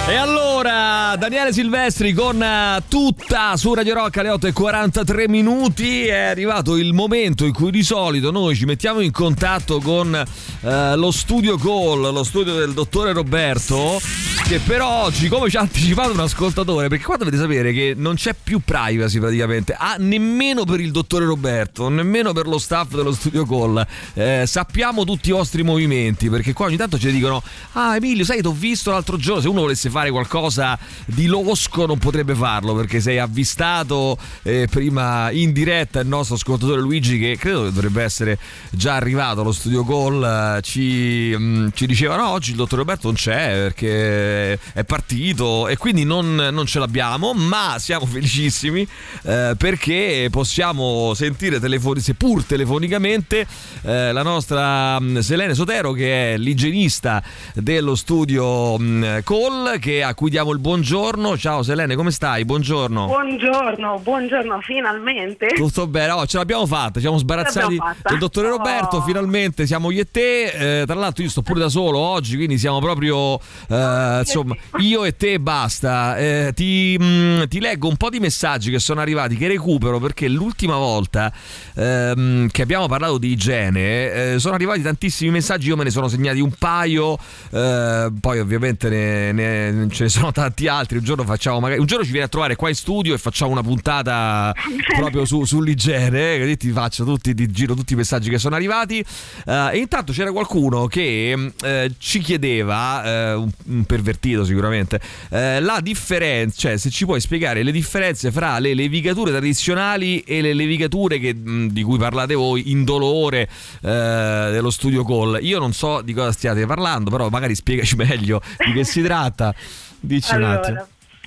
E 0.08 0.14
allora, 0.14 0.45
Daniele 0.62 1.52
Silvestri 1.52 2.14
con 2.14 2.42
eh, 2.42 2.82
tutta 2.88 3.56
su 3.58 3.74
Radio 3.74 3.92
Rock 3.92 4.16
alle 4.16 4.30
8 4.30 4.46
e 4.46 4.52
43 4.52 5.28
minuti. 5.28 6.06
È 6.06 6.16
arrivato 6.16 6.76
il 6.76 6.94
momento 6.94 7.44
in 7.44 7.52
cui 7.52 7.70
di 7.70 7.82
solito 7.82 8.30
noi 8.30 8.56
ci 8.56 8.64
mettiamo 8.64 9.00
in 9.00 9.10
contatto 9.10 9.80
con 9.80 10.14
eh, 10.14 10.96
lo 10.96 11.10
studio 11.10 11.58
call, 11.58 12.10
lo 12.10 12.24
studio 12.24 12.54
del 12.54 12.72
dottore 12.72 13.12
Roberto. 13.12 14.00
Che 14.48 14.60
però 14.60 15.02
oggi, 15.02 15.26
come 15.26 15.50
ci 15.50 15.56
ha 15.56 15.60
anticipato 15.60 16.12
un 16.12 16.20
ascoltatore, 16.20 16.86
perché 16.86 17.02
qua 17.02 17.16
dovete 17.16 17.36
sapere 17.36 17.72
che 17.72 17.94
non 17.96 18.14
c'è 18.14 18.32
più 18.40 18.60
privacy 18.64 19.18
praticamente, 19.18 19.74
ah, 19.76 19.96
nemmeno 19.98 20.64
per 20.64 20.78
il 20.78 20.92
dottore 20.92 21.24
Roberto, 21.24 21.88
nemmeno 21.88 22.32
per 22.32 22.46
lo 22.46 22.58
staff 22.58 22.94
dello 22.94 23.12
studio 23.12 23.44
call. 23.44 23.84
Eh, 24.14 24.44
sappiamo 24.46 25.04
tutti 25.04 25.30
i 25.30 25.32
vostri 25.32 25.64
movimenti, 25.64 26.30
perché 26.30 26.52
qua 26.52 26.66
ogni 26.66 26.76
tanto 26.76 26.96
ci 26.96 27.10
dicono, 27.10 27.42
ah 27.72 27.96
Emilio, 27.96 28.24
sai, 28.24 28.40
ti 28.40 28.46
ho 28.46 28.52
visto 28.52 28.92
l'altro 28.92 29.16
giorno, 29.16 29.40
se 29.40 29.48
uno 29.48 29.62
volesse 29.62 29.90
fare 29.90 30.12
qualcosa 30.12 30.78
di 31.06 31.26
losco 31.26 31.84
non 31.84 31.98
potrebbe 31.98 32.36
farlo, 32.36 32.72
perché 32.74 33.00
sei 33.00 33.18
avvistato 33.18 34.16
eh, 34.44 34.68
prima 34.70 35.28
in 35.32 35.50
diretta 35.52 35.98
il 35.98 36.06
nostro 36.06 36.36
ascoltatore 36.36 36.80
Luigi, 36.80 37.18
che 37.18 37.36
credo 37.36 37.64
che 37.64 37.72
dovrebbe 37.72 38.04
essere 38.04 38.38
già 38.70 38.94
arrivato 38.94 39.40
allo 39.40 39.52
studio 39.52 39.84
call, 39.84 40.60
ci, 40.60 41.34
mm, 41.36 41.68
ci 41.74 41.86
diceva, 41.86 42.14
no, 42.14 42.28
oggi 42.28 42.50
il 42.50 42.56
dottore 42.56 42.82
Roberto 42.82 43.08
non 43.08 43.16
c'è 43.16 43.50
perché 43.54 44.34
è 44.72 44.84
partito 44.84 45.68
e 45.68 45.76
quindi 45.76 46.04
non, 46.04 46.34
non 46.34 46.66
ce 46.66 46.78
l'abbiamo, 46.78 47.32
ma 47.34 47.76
siamo 47.78 48.06
felicissimi 48.06 48.86
eh, 49.24 49.54
perché 49.56 50.28
possiamo 50.30 51.12
sentire 51.14 51.58
telefoni, 51.60 52.00
seppur 52.00 52.44
telefonicamente 52.44 53.46
eh, 53.82 54.12
la 54.12 54.22
nostra 54.22 54.98
mh, 55.00 55.20
Selene 55.20 55.54
Sotero 55.54 55.92
che 55.92 56.34
è 56.34 56.36
l'igienista 56.38 57.22
dello 57.54 57.94
studio 57.94 58.78
mh, 58.78 59.22
Call 59.24 59.78
che, 59.78 60.02
a 60.02 60.14
cui 60.14 60.30
diamo 60.30 60.52
il 60.52 60.58
buongiorno. 60.58 61.36
Ciao 61.36 61.62
Selene, 61.62 61.94
come 61.94 62.10
stai? 62.10 62.44
Buongiorno. 62.44 63.06
Buongiorno, 63.06 64.00
buongiorno, 64.02 64.60
finalmente. 64.62 65.48
Tutto 65.54 65.86
bene, 65.86 66.12
oh, 66.12 66.26
ce 66.26 66.38
l'abbiamo 66.38 66.66
fatta, 66.66 67.00
siamo 67.00 67.18
sbarazzati 67.18 67.78
del 68.08 68.18
dottore 68.18 68.48
Roberto, 68.48 68.96
Oh. 68.96 69.02
finalmente 69.02 69.66
siamo 69.66 69.90
io 69.90 70.02
e 70.02 70.10
te, 70.10 70.80
Eh, 70.80 70.86
tra 70.86 70.94
l'altro 70.94 71.22
io 71.22 71.28
sto 71.30 71.42
pure 71.42 71.60
da 71.60 71.68
solo 71.68 71.98
oggi, 71.98 72.36
quindi 72.36 72.58
siamo 72.58 72.78
proprio, 72.78 73.38
eh, 73.68 74.22
insomma, 74.26 74.56
io 74.78 75.04
e 75.04 75.16
te 75.16 75.38
basta. 75.38 76.16
Eh, 76.18 76.52
ti, 76.54 76.96
mh, 76.98 77.48
ti 77.48 77.60
leggo 77.60 77.88
un 77.88 77.96
po' 77.96 78.10
di 78.10 78.18
messaggi 78.18 78.70
che 78.70 78.78
sono 78.78 79.00
arrivati, 79.00 79.36
che 79.36 79.46
recupero 79.48 79.98
perché 80.00 80.28
l'ultima 80.28 80.76
volta 80.76 81.32
ehm, 81.74 82.48
che 82.48 82.62
abbiamo 82.62 82.86
parlato 82.88 83.18
di 83.18 83.30
igiene 83.30 84.34
eh, 84.34 84.38
sono 84.38 84.54
arrivati 84.54 84.82
tantissimi 84.82 85.30
messaggi, 85.30 85.68
io 85.68 85.76
me 85.76 85.84
ne 85.84 85.90
sono 85.90 86.08
segnati 86.08 86.40
un 86.40 86.52
paio, 86.58 87.18
eh, 87.50 88.10
poi 88.20 88.38
ovviamente 88.40 88.88
ne- 88.88 89.32
ne- 89.32 89.88
ce 89.90 90.04
ne 90.04 90.08
sono 90.08 90.32
tanti 90.32 90.66
altri, 90.68 90.98
un 90.98 91.04
giorno 91.04 91.24
facciamo 91.24 91.60
magari, 91.60 91.80
un 91.80 91.86
giorno 91.86 92.04
ci 92.04 92.10
vieni 92.10 92.26
a 92.26 92.28
trovare 92.28 92.56
qua 92.56 92.68
in 92.68 92.74
studio 92.74 93.14
e 93.14 93.18
facciamo 93.18 93.52
una 93.52 93.62
puntata 93.62 94.52
proprio 94.96 95.24
su- 95.24 95.44
sull'igiene, 95.44 96.34
eh, 96.34 96.40
così 96.40 96.56
ti 96.56 96.70
faccio 96.70 97.04
tutti, 97.04 97.34
ti 97.34 97.50
giro 97.50 97.74
tutti 97.74 97.92
i 97.92 97.96
messaggi 97.96 98.28
che 98.30 98.38
sono 98.38 98.54
arrivati. 98.54 99.04
Eh, 99.46 99.70
e 99.72 99.78
intanto 99.78 100.12
c'era 100.12 100.32
qualcuno 100.32 100.86
che 100.86 101.52
eh, 101.62 101.92
ci 101.98 102.18
chiedeva, 102.20 103.34
un, 103.36 103.50
un 103.66 103.84
pervertito 103.84 104.14
sicuramente, 104.44 105.00
eh, 105.30 105.60
la 105.60 105.80
differenza, 105.80 106.56
cioè 106.56 106.76
se 106.76 106.90
ci 106.90 107.04
puoi 107.04 107.20
spiegare 107.20 107.62
le 107.62 107.72
differenze 107.72 108.30
fra 108.30 108.58
le 108.58 108.74
levigature 108.74 109.30
tradizionali 109.30 110.20
e 110.20 110.40
le 110.40 110.54
levigature 110.54 111.18
che, 111.18 111.34
mh, 111.34 111.68
di 111.68 111.82
cui 111.82 111.98
parlate 111.98 112.34
voi, 112.34 112.70
indolore 112.70 113.48
eh, 113.82 114.48
dello 114.52 114.70
studio 114.70 115.04
call. 115.04 115.38
Io 115.42 115.58
non 115.58 115.72
so 115.72 116.00
di 116.00 116.12
cosa 116.12 116.32
stiate 116.32 116.66
parlando, 116.66 117.10
però 117.10 117.28
magari 117.28 117.54
spiegaci 117.54 117.96
meglio 117.96 118.40
di 118.64 118.72
che 118.72 118.84
si 118.84 119.02
tratta. 119.02 119.54
Dici 119.98 120.34
un 120.34 120.44
attimo. 120.44 120.86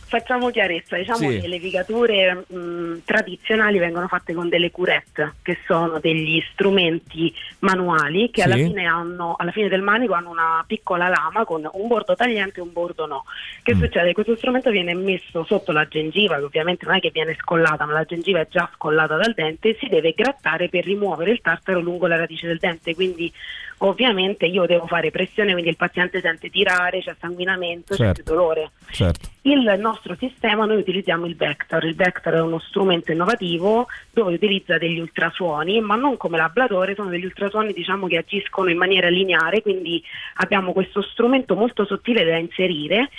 Facciamo 0.09 0.49
chiarezza, 0.49 0.97
diciamo 0.97 1.29
Sì. 1.29 1.35
che 1.35 1.41
le 1.41 1.47
levigature 1.47 2.43
mh, 2.47 3.01
tradizionali 3.05 3.77
vengono 3.77 4.07
fatte 4.07 4.33
con 4.33 4.49
delle 4.49 4.71
curette, 4.71 5.35
che 5.43 5.59
sono 5.67 5.99
degli 5.99 6.43
strumenti 6.51 7.31
manuali 7.59 8.31
che 8.31 8.41
alla, 8.41 8.55
Sì. 8.55 8.63
fine 8.63 8.85
hanno, 8.87 9.35
alla 9.37 9.51
fine 9.51 9.67
del 9.69 9.83
manico 9.83 10.13
hanno 10.13 10.31
una 10.31 10.63
piccola 10.65 11.09
lama 11.09 11.45
con 11.45 11.69
un 11.71 11.87
bordo 11.87 12.15
tagliente 12.15 12.59
e 12.59 12.63
un 12.63 12.73
bordo 12.73 13.05
no. 13.05 13.23
Che 13.61 13.75
Mm. 13.75 13.79
succede? 13.83 14.13
Questo 14.13 14.35
strumento 14.35 14.71
viene 14.71 14.95
messo 14.95 15.43
sotto 15.43 15.71
la 15.71 15.87
gengiva, 15.87 16.37
che 16.37 16.43
ovviamente 16.43 16.87
non 16.87 16.95
è 16.95 16.99
che 16.99 17.11
viene 17.13 17.35
scollata, 17.39 17.85
ma 17.85 17.93
la 17.93 18.03
gengiva 18.05 18.39
è 18.39 18.47
già 18.49 18.67
scollata 18.73 19.15
dal 19.15 19.33
dente, 19.35 19.69
e 19.69 19.77
si 19.79 19.87
deve 19.89 20.13
grattare 20.17 20.69
per 20.69 20.85
rimuovere 20.85 21.29
il 21.29 21.41
tartaro 21.41 21.81
lungo 21.81 22.07
la 22.07 22.17
radice 22.17 22.47
del 22.47 22.57
dente, 22.57 22.95
quindi 22.95 23.31
ovviamente 23.79 24.45
io 24.45 24.65
devo 24.65 24.87
fare 24.87 25.11
pressione, 25.11 25.51
quindi 25.51 25.69
il 25.69 25.77
paziente 25.77 26.21
sente 26.21 26.49
tirare, 26.49 27.01
c'è 27.01 27.15
sanguinamento, 27.19 27.95
c'è 27.95 28.05
Certo. 28.05 28.23
più 28.23 28.33
dolore. 28.33 28.71
Certo. 28.91 29.29
Il 29.43 29.75
nostro 29.79 30.15
sistema 30.19 30.65
noi 30.65 30.77
utilizziamo 30.77 31.25
il 31.25 31.35
Vector. 31.35 31.83
Il 31.85 31.95
Vector 31.95 32.33
è 32.33 32.41
uno 32.41 32.59
strumento 32.59 33.11
innovativo 33.11 33.87
dove 34.11 34.33
utilizza 34.33 34.77
degli 34.77 34.99
ultrasuoni, 34.99 35.79
ma 35.81 35.95
non 35.95 36.17
come 36.17 36.37
l'ablatore, 36.37 36.95
sono 36.95 37.09
degli 37.09 37.25
ultrasuoni 37.25 37.73
diciamo 37.73 38.07
che 38.07 38.17
agiscono 38.17 38.69
in 38.69 38.77
maniera 38.77 39.09
lineare, 39.09 39.61
quindi 39.61 40.03
abbiamo 40.35 40.73
questo 40.73 41.01
strumento 41.01 41.55
molto 41.55 41.85
sottile 41.85 42.25
da 42.25 42.37
inserire 42.37 43.09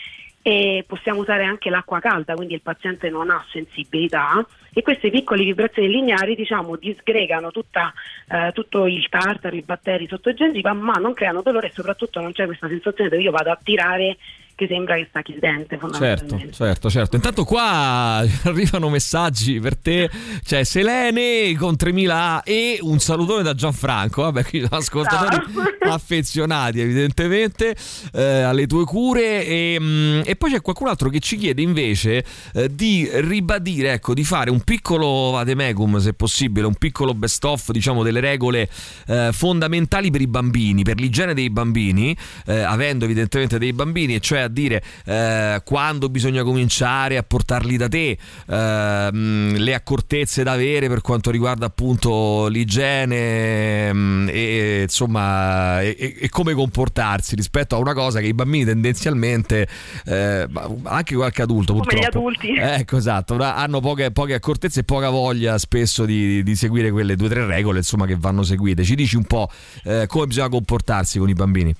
e 0.43 0.85
possiamo 0.87 1.21
usare 1.21 1.45
anche 1.45 1.69
l'acqua 1.69 2.01
calda, 2.01 2.35
quindi 2.35 2.55
il 2.55 2.63
paziente 2.63 3.11
non 3.11 3.31
ha 3.31 3.45
sensibilità. 3.51 4.45
E 4.73 4.83
queste 4.83 5.11
piccole 5.11 5.45
vibrazioni 5.45 5.89
lineari 5.89 6.35
diciamo 6.35 6.77
disgregano 6.77 7.51
tutta, 7.51 7.93
eh, 8.29 8.51
tutto 8.53 8.87
il 8.87 9.07
tartaro, 9.09 9.57
i 9.57 9.63
batteri 9.63 10.07
sotto 10.07 10.33
gengiva, 10.33 10.73
ma 10.73 10.93
non 10.95 11.13
creano 11.13 11.43
dolore 11.43 11.69
e 11.69 11.73
soprattutto 11.73 12.21
non 12.21 12.33
c'è 12.33 12.47
questa 12.47 12.69
sensazione 12.69 13.11
dove 13.11 13.23
io 13.23 13.31
vado 13.31 13.51
a 13.51 13.59
tirare 13.63 14.17
che 14.61 14.67
sembra 14.67 14.97
che 14.97 15.07
stacchi 15.09 15.33
il 15.33 15.39
dente 15.39 15.79
Certo, 15.97 16.39
certo, 16.51 16.91
certo. 16.91 17.17
Intanto 17.17 17.45
qua 17.45 18.19
arrivano 18.45 18.91
messaggi 18.91 19.59
per 19.59 19.75
te. 19.75 20.11
C'è 20.45 20.65
Selene 20.65 21.57
con 21.57 21.77
3000 21.77 22.43
e 22.43 22.79
un 22.83 22.99
salutone 22.99 23.43
da 23.43 23.55
Gianfranco. 23.55 24.21
Vabbè, 24.23 24.45
qui 24.45 24.61
sono 24.61 24.77
ascoltatori 24.77 25.37
affezionati, 25.89 26.81
evidentemente, 26.81 27.75
eh, 28.13 28.43
alle 28.43 28.67
tue 28.67 28.85
cure. 28.85 29.47
E, 29.47 29.79
mm, 29.81 30.21
e 30.27 30.37
poi 30.37 30.51
c'è 30.51 30.61
qualcun 30.61 30.89
altro 30.89 31.09
che 31.09 31.21
ci 31.21 31.39
chiede 31.39 31.63
invece 31.63 32.23
eh, 32.53 32.75
di 32.75 33.09
ribadire, 33.11 33.93
ecco, 33.93 34.13
di 34.13 34.25
fare 34.25 34.51
un 34.51 34.61
piccolo 34.61 35.31
vademecum, 35.31 35.99
se 35.99 36.13
possibile, 36.13 36.67
un 36.67 36.75
piccolo 36.75 37.15
best 37.15 37.43
of, 37.45 37.71
diciamo, 37.71 38.03
delle 38.03 38.21
regole 38.21 38.69
eh, 39.07 39.31
fondamentali 39.33 40.11
per 40.11 40.21
i 40.21 40.27
bambini, 40.27 40.83
per 40.83 40.99
l'igiene 40.99 41.33
dei 41.33 41.49
bambini, 41.49 42.15
eh, 42.45 42.61
avendo 42.61 43.07
evidentemente 43.07 43.57
dei 43.59 43.73
bambini, 43.73 44.17
e 44.17 44.21
cioè 44.21 44.41
a 44.41 44.49
dire 44.51 44.83
eh, 45.05 45.61
quando 45.65 46.09
bisogna 46.09 46.43
cominciare 46.43 47.17
a 47.17 47.23
portarli 47.23 47.77
da 47.77 47.89
te, 47.89 48.19
ehm, 48.49 49.57
le 49.57 49.75
accortezze 49.75 50.43
da 50.43 50.53
avere 50.53 50.89
per 50.89 51.01
quanto 51.01 51.31
riguarda 51.31 51.67
appunto 51.67 52.47
l'igiene 52.49 53.93
mm, 53.93 54.29
e 54.31 54.83
insomma 54.83 55.81
e, 55.81 56.17
e- 56.21 56.29
come 56.29 56.55
comportarsi 56.55 57.35
rispetto 57.35 57.75
a 57.75 57.79
una 57.79 57.95
cosa 57.95 58.21
che 58.21 58.27
i 58.27 58.35
bambini 58.35 58.65
tendenzialmente 58.65 59.69
eh, 60.07 60.47
anche 60.85 61.15
qualche 61.15 61.43
adulto 61.43 61.73
Come 61.73 61.85
gli 61.85 61.99
purtroppo 61.99 62.19
adulti. 62.19 62.55
ecco 62.57 62.97
esatto 62.97 63.37
hanno 63.41 63.81
poche, 63.81 64.11
poche 64.11 64.35
accortezze 64.35 64.81
e 64.81 64.85
poca 64.85 65.11
voglia 65.11 65.59
spesso 65.59 66.05
di, 66.05 66.43
di 66.43 66.57
seguire 66.57 66.91
quelle 66.91 67.17
due 67.17 67.27
o 67.27 67.31
tre 67.31 67.47
regole 67.47 67.79
insomma 67.79 68.07
che 68.07 68.17
vanno 68.19 68.43
seguite 68.43 68.85
ci 68.85 68.95
dici 68.95 69.17
un 69.17 69.25
po' 69.25 69.49
eh, 69.85 70.07
come 70.07 70.27
bisogna 70.27 70.49
comportarsi 70.49 71.19
con 71.19 71.29
i 71.29 71.35
bambini 71.35 71.75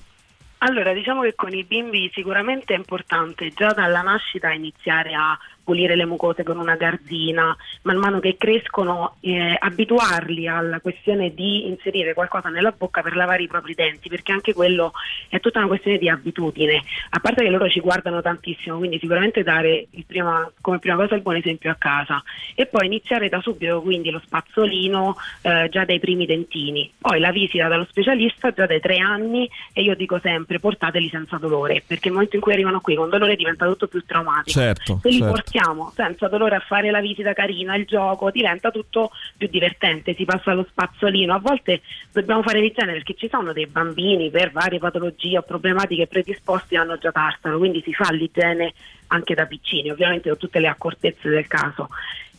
Allora, 0.63 0.93
diciamo 0.93 1.21
che 1.23 1.33
con 1.33 1.53
i 1.53 1.63
bimbi 1.63 2.11
sicuramente 2.13 2.75
è 2.75 2.77
importante 2.77 3.49
già 3.49 3.69
dalla 3.73 4.01
nascita 4.01 4.51
iniziare 4.51 5.15
a 5.15 5.35
pulire 5.71 5.95
le 5.95 6.05
mucose 6.05 6.43
con 6.43 6.57
una 6.57 6.75
garzina, 6.75 7.55
man 7.83 7.95
mano 7.95 8.19
che 8.19 8.35
crescono 8.37 9.15
eh, 9.21 9.55
abituarli 9.57 10.45
alla 10.45 10.81
questione 10.81 11.33
di 11.33 11.69
inserire 11.69 12.13
qualcosa 12.13 12.49
nella 12.49 12.73
bocca 12.77 13.01
per 13.01 13.15
lavare 13.15 13.43
i 13.43 13.47
propri 13.47 13.73
denti, 13.73 14.09
perché 14.09 14.33
anche 14.33 14.53
quello 14.53 14.91
è 15.29 15.39
tutta 15.39 15.59
una 15.59 15.69
questione 15.69 15.97
di 15.97 16.09
abitudine, 16.09 16.83
a 17.11 17.19
parte 17.21 17.43
che 17.43 17.49
loro 17.49 17.69
ci 17.69 17.79
guardano 17.79 18.21
tantissimo, 18.21 18.79
quindi 18.79 18.99
sicuramente 18.99 19.43
dare 19.43 19.87
il 19.91 20.03
prima- 20.05 20.51
come 20.59 20.79
prima 20.79 20.97
cosa 20.97 21.15
il 21.15 21.21
buon 21.21 21.37
esempio 21.37 21.71
a 21.71 21.75
casa 21.75 22.21
e 22.53 22.65
poi 22.65 22.87
iniziare 22.87 23.29
da 23.29 23.39
subito 23.39 23.81
quindi 23.81 24.09
lo 24.09 24.21
spazzolino 24.25 25.15
eh, 25.43 25.69
già 25.69 25.85
dai 25.85 25.99
primi 25.99 26.25
dentini, 26.25 26.91
poi 26.99 27.21
la 27.21 27.31
visita 27.31 27.69
dallo 27.69 27.87
specialista 27.89 28.51
già 28.51 28.65
dai 28.65 28.81
tre 28.81 28.97
anni 28.97 29.49
e 29.71 29.83
io 29.83 29.95
dico 29.95 30.19
sempre 30.19 30.59
portateli 30.59 31.07
senza 31.07 31.37
dolore, 31.37 31.81
perché 31.87 32.09
nel 32.09 32.15
momento 32.15 32.35
in 32.35 32.41
cui 32.41 32.51
arrivano 32.51 32.81
qui 32.81 32.95
con 32.95 33.09
dolore 33.09 33.37
diventa 33.37 33.65
tutto 33.65 33.87
più 33.87 34.03
traumatico. 34.05 34.59
Certo, 34.59 34.99
Se 35.01 35.07
li 35.07 35.19
certo. 35.19 35.31
portiamo 35.31 35.60
senza 35.93 36.27
dolore 36.27 36.55
a 36.55 36.59
fare 36.59 36.91
la 36.91 37.01
visita 37.01 37.33
carina, 37.33 37.75
il 37.75 37.85
gioco, 37.85 38.31
diventa 38.31 38.71
tutto 38.71 39.11
più 39.37 39.47
divertente, 39.47 40.15
si 40.15 40.25
passa 40.25 40.51
allo 40.51 40.65
spazzolino. 40.69 41.33
A 41.33 41.39
volte 41.39 41.81
dobbiamo 42.11 42.41
fare 42.41 42.59
l'igiene 42.59 42.93
perché 42.93 43.15
ci 43.15 43.29
sono 43.29 43.53
dei 43.53 43.67
bambini 43.67 44.29
per 44.29 44.51
varie 44.51 44.79
patologie 44.79 45.37
o 45.37 45.41
problematiche 45.41 46.07
predisposti 46.07 46.75
hanno 46.75 46.97
già 46.97 47.11
tartaro, 47.11 47.57
quindi 47.57 47.81
si 47.83 47.93
fa 47.93 48.11
l'igiene 48.11 48.73
anche 49.07 49.33
da 49.33 49.45
piccini, 49.45 49.91
ovviamente 49.91 50.29
con 50.29 50.37
tutte 50.37 50.59
le 50.59 50.67
accortezze 50.67 51.29
del 51.29 51.47
caso. 51.47 51.89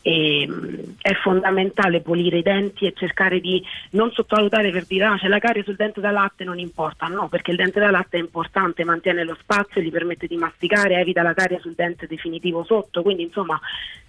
E, 0.05 0.45
mh, 0.45 0.95
è 1.01 1.13
fondamentale 1.13 2.01
pulire 2.01 2.39
i 2.39 2.41
denti 2.41 2.85
e 2.85 2.93
cercare 2.93 3.39
di 3.39 3.63
non 3.91 4.11
sottovalutare 4.11 4.69
per 4.69 4.85
dire 4.85 5.05
ah 5.05 5.17
c'è 5.17 5.29
la 5.29 5.39
carie 5.39 5.63
sul 5.63 5.77
dente 5.77 6.01
da 6.01 6.11
latte 6.11 6.43
non 6.43 6.59
importa. 6.59 7.07
No 7.07 7.29
perché 7.29 7.51
il 7.51 7.57
dente 7.57 7.79
da 7.79 7.89
latte 7.89 8.17
è 8.17 8.19
importante 8.19 8.83
mantiene 8.83 9.23
lo 9.23 9.37
spazio 9.39 9.79
gli 9.79 9.89
permette 9.89 10.27
di 10.27 10.35
masticare 10.35 10.99
evita 10.99 11.21
la 11.21 11.33
carie 11.33 11.59
sul 11.59 11.73
dente 11.73 12.05
definitivo 12.05 12.65
sotto. 12.65 13.01
Quindi 13.01 13.23
insomma 13.23 13.57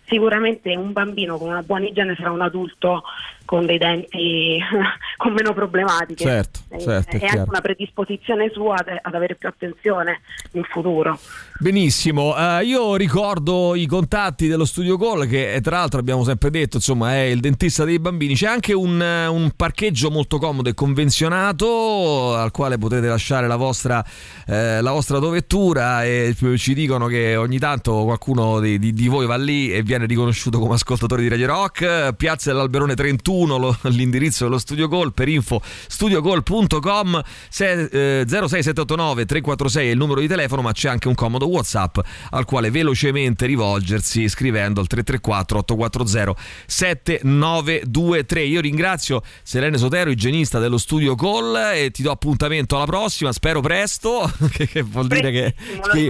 sicuramente 0.06 0.74
un 0.76 0.92
bambino 0.92 1.38
con 1.38 1.48
una 1.48 1.62
buona 1.62 1.86
igiene 1.86 2.14
sarà 2.16 2.30
un 2.30 2.42
adulto 2.42 3.02
con 3.44 3.66
dei 3.66 3.78
denti 3.78 4.58
con 5.16 5.32
meno 5.32 5.52
problematiche. 5.52 6.24
Certo, 6.24 6.60
e, 6.68 6.80
certo, 6.80 7.16
è 7.16 7.22
e 7.22 7.26
anche 7.26 7.48
una 7.48 7.60
predisposizione 7.60 8.50
sua 8.52 8.76
ad, 8.76 8.88
ad 9.00 9.14
avere 9.14 9.34
più 9.34 9.48
attenzione 9.48 10.20
in 10.52 10.62
futuro. 10.64 11.18
Benissimo, 11.58 12.34
eh, 12.36 12.64
io 12.64 12.96
ricordo 12.96 13.74
i 13.74 13.86
contatti 13.86 14.48
dello 14.48 14.64
Studio 14.64 14.98
Call 14.98 15.28
che 15.28 15.54
eh, 15.54 15.60
tra 15.60 15.78
l'altro 15.78 16.00
abbiamo 16.00 16.24
sempre 16.24 16.50
detto 16.50 16.76
insomma 16.76 17.12
è 17.12 17.20
il 17.20 17.40
dentista 17.40 17.84
dei 17.84 17.98
bambini, 17.98 18.34
c'è 18.34 18.46
anche 18.46 18.72
un, 18.72 19.00
eh, 19.00 19.26
un 19.26 19.50
parcheggio 19.54 20.10
molto 20.10 20.38
comodo 20.38 20.68
e 20.68 20.74
convenzionato 20.74 22.34
al 22.34 22.50
quale 22.50 22.78
potete 22.78 23.06
lasciare 23.06 23.46
la 23.46 23.56
vostra, 23.56 24.04
eh, 24.46 24.80
la 24.80 24.90
vostra 24.90 25.16
autovettura 25.16 26.04
e 26.04 26.34
ci 26.56 26.74
dicono 26.74 27.06
che 27.06 27.36
ogni 27.36 27.58
tanto 27.58 28.04
qualcuno 28.04 28.58
di, 28.60 28.78
di- 28.78 28.92
di 28.92 29.08
voi 29.08 29.26
va 29.26 29.36
lì 29.36 29.72
e 29.72 29.82
viene 29.94 30.06
riconosciuto 30.06 30.58
come 30.58 30.74
ascoltatore 30.74 31.22
di 31.22 31.28
Radio 31.28 31.46
Rock, 31.46 32.14
Piazza 32.14 32.50
dell'Alberone 32.50 32.94
31 32.96 33.56
lo- 33.58 33.78
l'indirizzo 33.82 34.44
dello 34.44 34.58
Studio 34.58 34.88
Call 34.88 35.12
per 35.12 35.28
info 35.28 35.60
studiocall.com 35.86 37.22
se- 37.48 38.20
eh, 38.20 38.24
06789 38.26 39.24
346 39.24 39.86
è 39.86 39.90
il 39.92 39.96
numero 39.96 40.20
di 40.20 40.26
telefono 40.26 40.62
ma 40.62 40.72
c'è 40.72 40.88
anche 40.88 41.06
un 41.06 41.14
comodo 41.14 41.46
Whatsapp 41.46 41.98
al 42.30 42.44
quale 42.44 42.70
velocemente 42.70 43.46
rivolgersi 43.46 44.28
scrivendo 44.28 44.80
al 44.80 44.88
334 44.88 45.58
840 45.58 46.42
7923 46.66 48.42
io 48.42 48.60
ringrazio 48.60 49.22
Selene 49.42 49.78
Sotero 49.78 50.10
igienista 50.10 50.58
dello 50.58 50.78
Studio 50.78 51.14
Call 51.14 51.54
e 51.74 51.90
ti 51.92 52.02
do 52.02 52.10
appuntamento 52.10 52.76
alla 52.76 52.86
prossima. 52.86 53.32
Spero 53.32 53.60
presto. 53.60 54.22
Che, 54.54 54.68
che 54.68 54.82
vuol 54.82 55.06
dire 55.08 55.30
che, 55.32 55.54
che. 55.54 56.08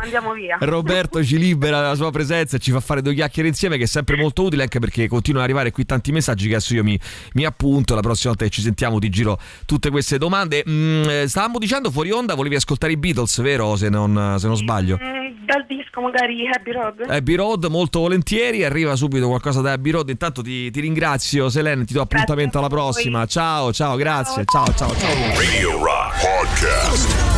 Roberto 0.61 1.25
ci 1.25 1.39
libera 1.39 1.81
della 1.81 1.95
sua 1.95 2.11
presenza 2.11 2.57
e 2.57 2.59
ci 2.61 2.71
fa 2.73 2.81
fare 2.81 3.01
due 3.01 3.15
chiacchiere 3.15 3.49
insieme 3.49 3.74
che 3.77 3.85
è 3.85 3.87
sempre 3.87 4.17
molto 4.17 4.43
utile 4.43 4.63
anche 4.63 4.79
perché 4.79 5.09
continuano 5.09 5.45
ad 5.45 5.51
arrivare 5.51 5.71
qui 5.73 5.85
tanti 5.85 6.13
messaggi 6.13 6.49
che 6.49 6.55
adesso 6.55 6.75
io 6.75 6.85
mi, 6.85 6.99
mi 7.35 7.45
appunto 7.45 7.95
la 7.95 8.01
prossima 8.01 8.31
volta 8.31 8.45
che 8.45 8.51
ci 8.51 8.61
sentiamo 8.61 8.99
ti 8.99 9.09
giro 9.09 9.39
tutte 9.67 9.91
queste 9.91 10.19
domande. 10.19 10.65
Mm, 10.69 11.09
eh, 11.09 11.29
stavamo 11.29 11.59
dicendo 11.59 11.91
fuori 11.91 12.11
onda 12.11 12.35
volevi 12.35 12.55
ascoltare 12.55 12.93
i 12.93 12.97
Beatles 12.97 13.41
vero? 13.41 13.77
Se 13.77 13.89
non, 13.89 14.37
se 14.39 14.47
non 14.47 14.57
sbaglio. 14.57 14.99
Mm, 15.03 15.45
dal 15.47 15.65
disco 15.67 16.01
magari 16.01 16.49
Happy 16.49 16.73
Road? 16.73 17.05
Abbey 17.09 17.35
Road 17.35 17.65
molto 17.67 18.01
volentieri 18.01 18.65
arriva 18.65 18.97
subito 18.97 19.29
qualcosa 19.29 19.61
da 19.61 19.73
Abbey 19.73 19.93
Road. 19.93 20.09
Intanto 20.09 20.43
ti, 20.43 20.71
ti 20.71 20.81
ringrazio 20.81 21.49
Selene 21.49 21.85
ti 21.85 21.93
do 21.93 22.03
appuntamento 22.03 22.59
alla 22.59 22.69
prossima. 22.69 23.27
Ciao 23.27 23.73
ciao 23.73 23.97
grazie 23.97 24.45
ciao 24.45 24.67
ciao 24.75 24.97
ciao. 24.97 25.15
Radio 25.37 25.83
Rock 25.83 26.21
Podcast. 26.21 27.34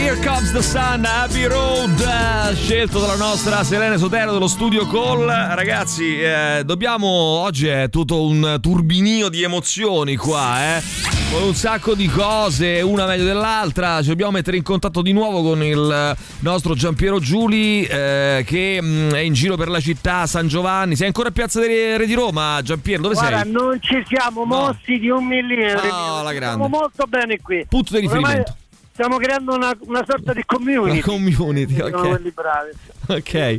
Here 0.00 0.16
Comes 0.26 0.50
the 0.50 0.62
Sun, 0.62 1.04
Abbey 1.04 1.44
Road, 1.44 2.54
scelto 2.54 3.00
dalla 3.00 3.16
nostra 3.16 3.62
Selene 3.62 3.98
Sotero 3.98 4.32
dello 4.32 4.48
studio 4.48 4.86
Call. 4.86 5.26
Ragazzi, 5.26 6.18
eh, 6.18 6.62
dobbiamo. 6.64 7.06
Oggi 7.06 7.66
è 7.66 7.90
tutto 7.90 8.24
un 8.24 8.56
turbinio 8.62 9.28
di 9.28 9.42
emozioni 9.42 10.16
qua, 10.16 10.76
eh. 10.78 10.82
Con 11.30 11.42
un 11.42 11.54
sacco 11.54 11.94
di 11.94 12.08
cose, 12.08 12.80
una 12.80 13.04
meglio 13.04 13.24
dell'altra. 13.24 14.00
Ci 14.00 14.08
dobbiamo 14.08 14.32
mettere 14.32 14.56
in 14.56 14.62
contatto 14.62 15.02
di 15.02 15.12
nuovo 15.12 15.42
con 15.42 15.62
il 15.62 16.16
nostro 16.38 16.74
Giampiero 16.74 17.20
Giuli, 17.20 17.84
eh, 17.84 18.42
che 18.46 18.78
mm, 18.80 19.10
è 19.10 19.20
in 19.20 19.34
giro 19.34 19.56
per 19.56 19.68
la 19.68 19.80
città 19.80 20.26
San 20.26 20.48
Giovanni. 20.48 20.96
Sei 20.96 21.08
ancora 21.08 21.28
a 21.28 21.32
Piazza 21.32 21.60
dei 21.60 21.98
Re 21.98 22.06
di 22.06 22.14
Roma, 22.14 22.58
Giampiero? 22.62 23.02
Dove 23.02 23.14
Guarda, 23.14 23.42
sei? 23.42 23.52
non 23.52 23.78
ci 23.82 24.02
siamo 24.06 24.44
mossi 24.46 24.98
di 24.98 25.10
un 25.10 25.26
millimetro. 25.26 25.86
No, 25.86 26.22
la 26.22 26.32
grande. 26.32 26.64
Siamo 26.64 26.68
molto 26.68 27.04
bene 27.06 27.38
qui. 27.42 27.66
Punto 27.68 27.98
di 27.98 28.06
Ormai 28.06 28.18
riferimento. 28.18 28.59
Stiamo 29.02 29.16
creando 29.16 29.54
una, 29.54 29.74
una 29.86 30.04
sorta 30.06 30.34
di 30.34 30.42
community. 30.44 30.98
La 30.98 31.02
community, 31.02 31.74
Sono 31.74 31.96
ok. 32.00 32.08
quelli 32.08 32.30
bravi. 32.32 32.70
Ok. 33.06 33.58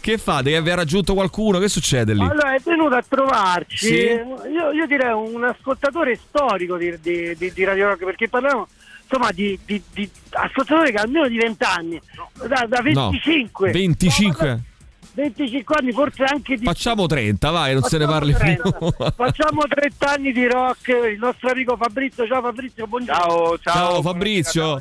Che 0.00 0.16
fate? 0.16 0.44
Devi 0.44 0.56
aver 0.56 0.76
raggiunto 0.76 1.12
qualcuno? 1.12 1.58
Che 1.58 1.68
succede 1.68 2.14
lì? 2.14 2.22
Allora 2.22 2.54
è 2.54 2.60
venuto 2.64 2.94
a 2.94 3.04
trovarci, 3.06 3.76
Sì? 3.76 3.94
io, 3.94 4.72
io 4.72 4.86
direi 4.86 5.12
un 5.12 5.44
ascoltatore 5.44 6.16
storico 6.16 6.78
di, 6.78 6.98
di- 7.02 7.36
di- 7.36 7.52
di 7.52 7.64
Radio 7.64 7.88
Rock, 7.88 8.04
perché 8.06 8.30
parliamo 8.30 8.66
insomma 9.02 9.30
di, 9.30 9.58
di, 9.66 9.82
di 9.92 10.08
ascoltatori 10.30 10.90
che 10.90 10.96
almeno 10.96 11.28
di 11.28 11.36
20 11.36 11.64
anni, 11.64 12.00
da, 12.46 12.64
da 12.66 12.80
25. 12.80 13.66
No, 13.66 13.72
25. 13.72 14.60
25 15.18 15.74
anni, 15.80 15.92
forse 15.92 16.22
anche 16.22 16.56
di 16.56 16.64
Facciamo 16.64 17.06
30, 17.06 17.50
vai, 17.50 17.72
non 17.74 17.82
se 17.82 17.98
ne 17.98 18.06
parli 18.06 18.32
più. 18.32 18.56
30. 18.56 19.14
Facciamo 19.16 19.62
30 19.66 20.10
anni 20.10 20.32
di 20.32 20.46
rock, 20.46 20.88
il 20.88 21.18
nostro 21.18 21.50
amico 21.50 21.76
Fabrizio, 21.76 22.24
ciao 22.26 22.40
Fabrizio, 22.40 22.86
buongiorno. 22.86 23.22
Ciao, 23.22 23.58
Ciao, 23.58 24.02
Fabrizio. 24.02 24.80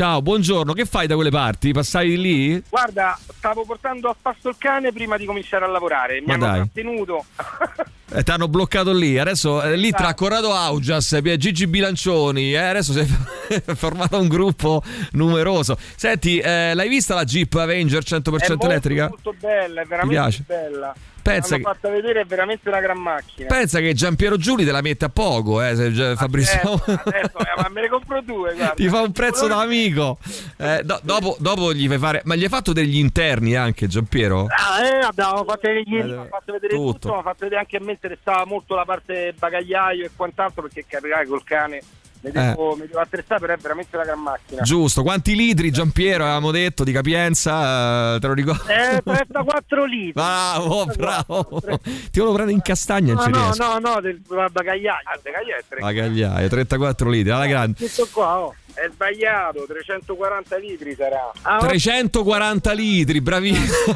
Ciao, 0.00 0.22
buongiorno. 0.22 0.72
Che 0.72 0.86
fai 0.86 1.06
da 1.06 1.14
quelle 1.14 1.28
parti? 1.28 1.72
Passavi 1.72 2.08
di 2.08 2.18
lì? 2.18 2.62
Guarda, 2.70 3.18
stavo 3.36 3.66
portando 3.66 4.08
a 4.08 4.16
pasto 4.18 4.48
il 4.48 4.54
cane 4.56 4.92
prima 4.92 5.18
di 5.18 5.26
cominciare 5.26 5.66
a 5.66 5.68
lavorare. 5.68 6.20
Mi 6.20 6.28
Ma 6.28 6.32
hanno 6.32 6.46
dai. 6.46 6.54
trattenuto. 6.54 7.24
Eh, 8.12 8.24
ti 8.24 8.30
hanno 8.32 8.48
bloccato 8.48 8.92
lì. 8.92 9.20
Adesso 9.20 9.62
eh, 9.62 9.76
lì 9.76 9.92
tra 9.92 10.14
Corrado 10.14 10.52
Augias 10.52 11.16
Gigi 11.38 11.68
Bilancioni. 11.68 12.52
eh, 12.54 12.56
adesso 12.56 12.92
si 12.92 12.98
è 12.98 13.60
formato 13.76 14.18
un 14.18 14.26
gruppo 14.26 14.82
numeroso. 15.12 15.78
Senti, 15.94 16.38
eh, 16.40 16.74
l'hai 16.74 16.88
vista 16.88 17.14
la 17.14 17.22
Jeep 17.22 17.54
Avenger 17.54 18.02
100% 18.02 18.20
è 18.20 18.48
molto, 18.48 18.66
elettrica? 18.66 19.08
molto 19.08 19.32
bella, 19.38 19.82
è 19.82 19.84
veramente 19.84 20.42
bella. 20.44 20.92
Pensa 21.22 21.56
L'hanno 21.56 21.68
che- 21.68 21.72
fatta 21.74 21.88
vedere, 21.90 22.20
è 22.20 22.24
veramente 22.24 22.68
una 22.68 22.80
gran 22.80 22.98
macchina. 22.98 23.46
Pensa 23.48 23.78
che 23.80 23.92
Giampiero 23.94 24.36
Giuli 24.36 24.64
te 24.64 24.72
la 24.72 24.80
mette 24.80 25.04
a 25.04 25.08
poco, 25.08 25.62
eh, 25.62 25.74
se 25.76 26.16
Fabrizio. 26.16 26.60
Eh, 26.86 26.92
adesso 27.04 27.38
eh, 27.38 27.60
ma 27.62 27.68
me 27.70 27.80
ne 27.82 27.88
compro 27.88 28.20
due, 28.22 28.54
guarda. 28.54 28.74
Ti 28.74 28.88
fa 28.88 29.00
un 29.02 29.12
prezzo 29.12 29.46
da 29.46 29.60
amico. 29.60 30.18
Eh, 30.60 30.82
do- 30.84 31.00
dopo, 31.02 31.36
dopo 31.40 31.72
gli 31.72 31.88
fai 31.88 31.96
fare. 31.98 32.20
Ma 32.24 32.34
gli 32.34 32.42
hai 32.42 32.48
fatto 32.50 32.74
degli 32.74 32.98
interni 32.98 33.54
anche, 33.56 33.86
Giampiero? 33.86 34.46
Ah, 34.48 34.84
eh, 34.86 34.98
abbiamo 35.00 35.42
fatto 35.44 35.60
vedere, 35.68 35.82
gli- 35.84 36.12
Ho 36.12 36.26
fatto 36.28 36.52
vedere 36.52 36.74
tutto. 36.74 36.92
tutto, 36.98 37.14
ma 37.14 37.22
fatto 37.22 37.36
vedere 37.40 37.60
anche 37.60 37.76
a 37.78 37.80
me 37.80 37.92
interessava 37.92 38.44
molto 38.44 38.74
la 38.74 38.84
parte 38.84 39.34
bagagliaio 39.38 40.04
e 40.04 40.10
quant'altro 40.14 40.60
perché 40.62 40.84
capirai 40.86 41.26
col 41.26 41.42
cane 41.44 41.80
mi 42.22 42.30
devo, 42.30 42.76
mi 42.76 42.86
devo 42.86 43.00
attrezzare, 43.00 43.40
però 43.40 43.54
è 43.54 43.56
veramente 43.56 43.96
una 43.96 44.04
gran 44.04 44.20
macchina. 44.20 44.60
Eh. 44.60 44.64
Giusto, 44.64 45.02
quanti 45.02 45.34
litri 45.34 45.70
Giampiero 45.70 46.24
avevamo 46.24 46.50
detto 46.50 46.84
di 46.84 46.92
capienza? 46.92 48.14
Eh, 48.16 48.20
te 48.20 48.26
lo 48.26 48.32
ricordo? 48.34 48.70
Eh, 48.70 49.00
34 49.02 49.84
litri. 49.84 50.12
Bravo, 50.12 50.84
bravo. 50.86 51.44
Ti 51.62 52.18
volevo 52.18 52.34
prendere 52.34 52.52
in 52.52 52.62
castagna, 52.62 53.14
No, 53.14 53.26
no, 53.26 53.52
no, 53.56 53.78
no, 53.78 54.00
del 54.00 54.20
bagagliaio. 54.50 54.92
Ah, 55.04 55.18
bagagliaio 55.22 55.56
è 55.56 55.64
tre- 55.68 55.80
Bagagliaio, 55.80 56.48
34 56.48 57.10
litri, 57.10 57.30
alla 57.30 57.46
grande. 57.46 57.76
Questo 57.76 58.08
qua, 58.12 58.38
oh. 58.40 58.54
È 58.80 58.88
sbagliato, 58.90 59.66
340 59.66 60.56
litri 60.56 60.94
sarà. 60.94 61.30
Ah, 61.42 61.58
340 61.58 62.72
litri, 62.72 63.20
bravissimo. 63.20 63.94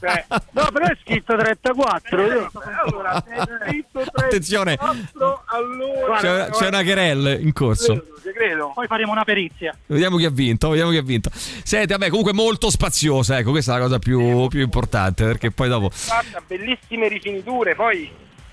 Cioè, 0.00 0.24
No, 0.52 0.68
però 0.72 0.86
è 0.86 0.96
scritto 1.02 1.36
34. 1.36 2.22
io- 2.26 2.50
allora, 2.86 3.22
è 3.22 3.42
scritto 3.66 4.00
34, 4.00 4.10
Attenzione, 4.24 4.78
allora... 4.80 6.18
c'è, 6.20 6.48
c'è 6.50 6.66
una 6.68 6.82
querelle 6.82 7.34
in 7.34 7.52
corso. 7.52 8.02
Credo. 8.34 8.72
Poi 8.74 8.86
faremo 8.86 9.12
una 9.12 9.24
perizia. 9.24 9.76
Vediamo 9.86 10.16
chi 10.16 10.24
ha 10.24 10.30
vinto, 10.30 10.68
vediamo 10.70 10.90
chi 10.90 10.96
ha 10.98 11.02
vinto. 11.02 11.30
Senti, 11.32 11.92
vabbè, 11.92 12.08
comunque 12.08 12.32
molto 12.32 12.70
spaziosa, 12.70 13.38
ecco, 13.38 13.50
questa 13.50 13.72
è 13.72 13.78
la 13.78 13.82
cosa 13.82 13.98
più, 13.98 14.46
più 14.48 14.60
importante, 14.60 15.24
perché 15.24 15.50
poi 15.50 15.68
dopo... 15.68 15.90
Fatta 15.90 16.42
bellissime 16.46 17.08
rifiniture, 17.08 17.74
poi 17.74 18.10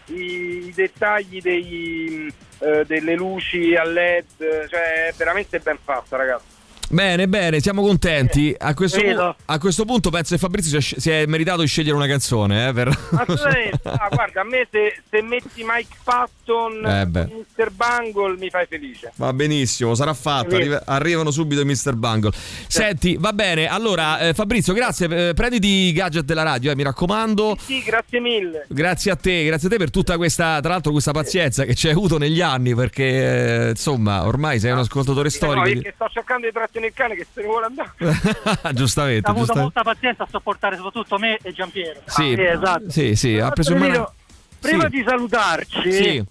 i, 0.08 0.68
i 0.68 0.74
dettagli 0.74 1.42
dei, 1.42 2.32
eh, 2.60 2.86
delle 2.86 3.16
luci 3.16 3.76
a 3.76 3.84
LED, 3.84 4.68
cioè 4.68 5.08
è 5.08 5.14
veramente 5.16 5.60
ben 5.60 5.78
fatta, 5.84 6.18
ragazzi. 6.18 6.55
Bene, 6.90 7.28
bene, 7.28 7.60
siamo 7.62 7.82
contenti. 7.82 8.56
A 8.58 8.74
questo, 8.74 9.02
pu- 9.02 9.36
a 9.46 9.58
questo 9.60 9.86
punto 9.86 10.10
penso 10.10 10.36
che 10.36 10.40
Fabrizio 10.40 10.80
si 10.82 11.10
è, 11.10 11.26
meritato 11.26 11.62
di 11.62 11.68
scegliere 11.68 11.96
una 11.96 12.08
canzone, 12.08 12.68
eh, 12.70 12.74
per... 12.74 12.88
Assolutamente. 12.88 13.80
Ah, 13.84 14.08
guarda, 14.12 14.42
a 14.42 14.44
me 14.44 14.68
se, 14.70 15.02
se 15.10 15.22
metti 15.22 15.64
Mike 15.68 15.96
Patton, 16.04 16.86
Eh, 16.86 17.06
beh. 17.08 17.28
Mr. 17.58 17.72
Bungle, 17.72 18.38
mi 18.38 18.50
fai 18.50 18.66
felice. 18.68 19.12
Va 19.16 19.34
benissimo, 19.34 19.96
sarà 19.96 20.14
fatto. 20.14 20.56
Arri- 20.56 20.78
arrivano 20.86 21.32
subito 21.32 21.62
i 21.62 21.66
Mr. 21.66 21.94
Bungle. 21.96 22.32
Senti, 22.68 23.18
va 23.20 23.34
bene. 23.34 23.68
Allora, 23.68 24.20
eh, 24.20 24.34
Fabrizio, 24.34 24.74
grazie. 24.74 25.30
eh, 25.30 25.34
prenditi 25.34 25.68
i 25.68 25.92
gadget 25.94 26.24
della 26.26 26.44
radio, 26.44 26.72
eh, 26.72 26.76
mi 26.76 26.84
raccomando. 26.84 27.58
Sì, 27.60 27.82
grazie 27.82 28.20
mille. 28.20 28.66
Grazie 28.70 29.12
a 29.12 29.16
te, 29.16 29.44
grazie 29.46 29.68
a 29.68 29.72
te 29.72 29.78
per 29.78 29.90
tutta 29.90 30.18
questa, 30.18 30.60
tra 30.62 30.70
l'altro, 30.70 30.92
questa 30.92 31.12
pazienza 31.12 31.64
che 31.66 31.74
ci 31.74 31.88
hai 31.88 31.94
avuto 31.94 32.18
negli 32.18 32.42
anni, 32.42 32.76
perché 32.76 33.66
eh, 33.66 33.70
insomma, 33.70 34.26
ormai 34.26 34.60
sei 34.60 34.72
un 34.72 34.80
ascoltatore 34.80 35.24
No, 35.26 35.30
storico. 35.30 35.64
perché 35.64 35.92
sto 35.96 36.10
cercando 36.12 36.46
di 36.46 36.52
trattenere 36.76 36.88
il 36.88 36.94
cane 36.94 37.16
che 37.16 37.26
se 37.32 37.42
ne 37.42 37.48
vuole 37.48 37.66
andare. 37.66 37.92
giustamente, 38.74 39.28
Ha 39.28 39.32
avuto 39.32 39.46
giustamente. 39.46 39.62
molta 39.62 39.84
pazienza 39.84 40.24
a 40.24 40.28
sopportare 40.30 40.76
soprattutto 40.76 41.18
me 41.18 41.38
e 41.42 41.52
Giampiero. 41.54 42.02
Sì, 42.06 42.34
esatto. 42.38 42.90
sì, 42.90 43.16
sì, 43.16 43.40
ha 43.40 43.50
preso 43.52 43.74
in 43.74 43.80
mano. 43.80 44.14
Prima 44.60 44.84
Sì. 44.86 44.90
di 44.90 45.04
salutarci, 45.08 45.92
Sì. 45.92 46.24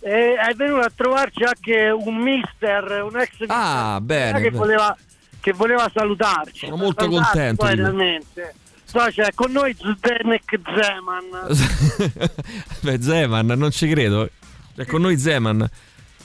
eh, 0.00 0.34
è 0.34 0.54
venuto 0.54 0.80
a 0.86 0.92
trovarci 0.94 1.42
anche 1.44 1.90
un 1.90 2.16
mister, 2.16 3.02
un 3.04 3.18
ex 3.20 3.32
Ah, 3.48 3.98
bene, 4.00 4.40
che 4.40 4.50
bene. 4.50 4.56
voleva, 4.56 4.96
che 5.40 5.52
voleva 5.52 5.90
salutarci. 5.92 6.66
Sono 6.66 6.76
molto 6.76 7.02
Salutarci, 7.02 7.32
contento 7.32 7.64
poi 7.66 7.74
realmente. 7.76 8.54
C'è 8.92 9.32
con 9.34 9.50
noi 9.52 9.74
Zdenek 9.74 10.60
Zeman. 10.64 12.28
Beh, 12.80 13.00
Zeman, 13.02 13.46
non 13.46 13.70
ci 13.70 13.88
credo. 13.88 14.28
È 14.74 14.84
con 14.84 15.00
noi 15.00 15.18
Zeman. 15.18 15.66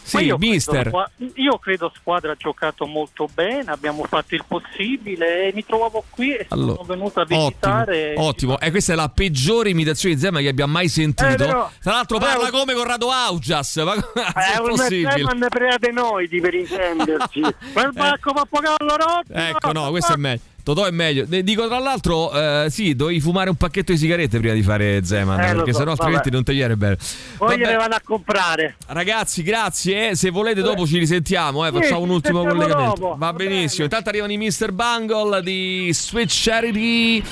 Sì, 0.07 0.17
io 0.25 0.38
credo 0.38 0.51
mister. 0.53 0.88
squa- 0.88 1.09
io 1.35 1.57
credo 1.59 1.91
squadra 1.95 2.31
ha 2.31 2.35
giocato 2.38 2.85
molto 2.85 3.27
bene, 3.34 3.71
abbiamo 3.71 4.03
fatto 4.05 4.35
il 4.35 4.43
possibile 4.47 5.47
e 5.49 5.51
mi 5.53 5.65
trovavo 5.65 6.03
qui 6.09 6.34
e 6.35 6.45
Allora, 6.49 6.75
sono 6.75 6.88
venuto 6.88 7.19
a 7.19 7.23
Ottimo, 7.23 7.39
visitare. 7.47 8.13
ottimo. 8.17 8.59
E 8.59 8.71
questa 8.71 8.93
è 8.93 8.95
la 8.95 9.09
peggiore 9.09 9.69
imitazione 9.69 10.15
di 10.15 10.21
Zeman 10.21 10.41
che 10.41 10.47
abbia 10.49 10.65
mai 10.65 10.88
sentito. 10.88 11.29
Eh, 11.29 11.35
però- 11.35 11.69
Tra 11.81 11.91
l'altro 11.93 12.17
parla 12.19 12.49
come 12.49 12.73
Corrado 12.73 13.11
Augias. 13.11 13.75
Ma 13.77 13.93
come 13.93 14.25
È 14.34 14.59
un 14.59 14.67
possibile? 14.69 15.11
Zeman 15.11 15.45
preadenoidi 15.49 16.39
per 16.41 16.53
intenderci. 16.53 17.41
Quel 17.73 17.91
bacco 17.93 18.34
pappagallo 18.34 18.95
rotto. 18.95 19.34
Ecco, 19.34 19.71
no, 19.73 19.89
questo 19.89 20.13
è 20.13 20.17
meglio. 20.17 20.41
Totò 20.68 20.84
è 20.84 20.91
meglio. 20.91 21.23
Dico 21.23 21.65
tra 21.69 21.80
l'altro, 21.80 22.30
eh, 22.34 22.68
sì, 22.69 22.94
dovevi 22.94 23.22
fumare 23.22 23.49
un 23.49 23.56
pacchetto 23.56 23.94
di 23.94 23.98
sigarette 23.98 24.38
prima 24.38 24.53
di 24.53 24.61
fare 24.61 24.99
Zeman, 25.02 25.39
Eh, 25.39 25.53
perché 25.56 25.72
so, 25.72 25.77
sennò 25.77 25.91
altrimenti 25.91 26.30
non 26.30 26.44
te 26.44 26.52
viene 26.52 26.76
bene. 26.76 26.98
Poi 27.38 27.48
Vabbè, 27.48 27.57
gliene 27.57 27.76
vanno 27.77 27.95
a 27.95 28.02
comprare. 28.03 28.76
Ragazzi, 28.88 29.44
grazie. 29.44 30.10
eh. 30.10 30.15
Se 30.18 30.30
volete, 30.30 30.60
dopo 30.61 30.85
ci 30.85 30.98
risentiamo. 30.98 31.65
eh. 31.65 31.69
Sì, 31.72 31.76
Facciamo 31.77 32.02
un 32.02 32.10
ultimo 32.10 32.44
collegamento. 32.44 32.95
dopo. 32.99 33.15
Va 33.18 33.31
benissimo. 33.31 33.85
Intanto 33.85 34.10
arrivano 34.10 34.34
i 34.34 34.38
Mr. 34.38 34.73
Bungle 34.73 35.41
di 35.41 35.89
Switch 35.94 36.44
Charity. 36.44 37.23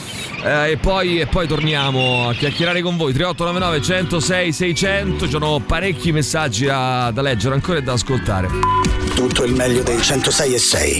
eh, 0.42 0.72
e, 0.72 0.78
poi, 0.78 1.20
e 1.20 1.26
poi 1.26 1.46
torniamo 1.46 2.30
a 2.30 2.34
chiacchierare 2.36 2.82
con 2.82 2.96
voi. 2.96 3.12
3899 3.12 3.82
106 3.82 4.54
600. 4.54 5.26
Ci 5.26 5.32
sono 5.32 5.60
parecchi 5.60 6.14
messaggi 6.14 6.64
da, 6.68 7.12
da 7.14 7.22
leggere 7.22 7.54
ancora 7.56 7.80
e 7.80 7.82
da 7.84 7.92
ascoltare. 7.92 8.48
Tutto 9.14 9.44
il 9.44 9.52
meglio 9.54 9.84
dei 9.84 10.02
106 10.02 10.54
e 10.54 10.58
6. 10.58 11.00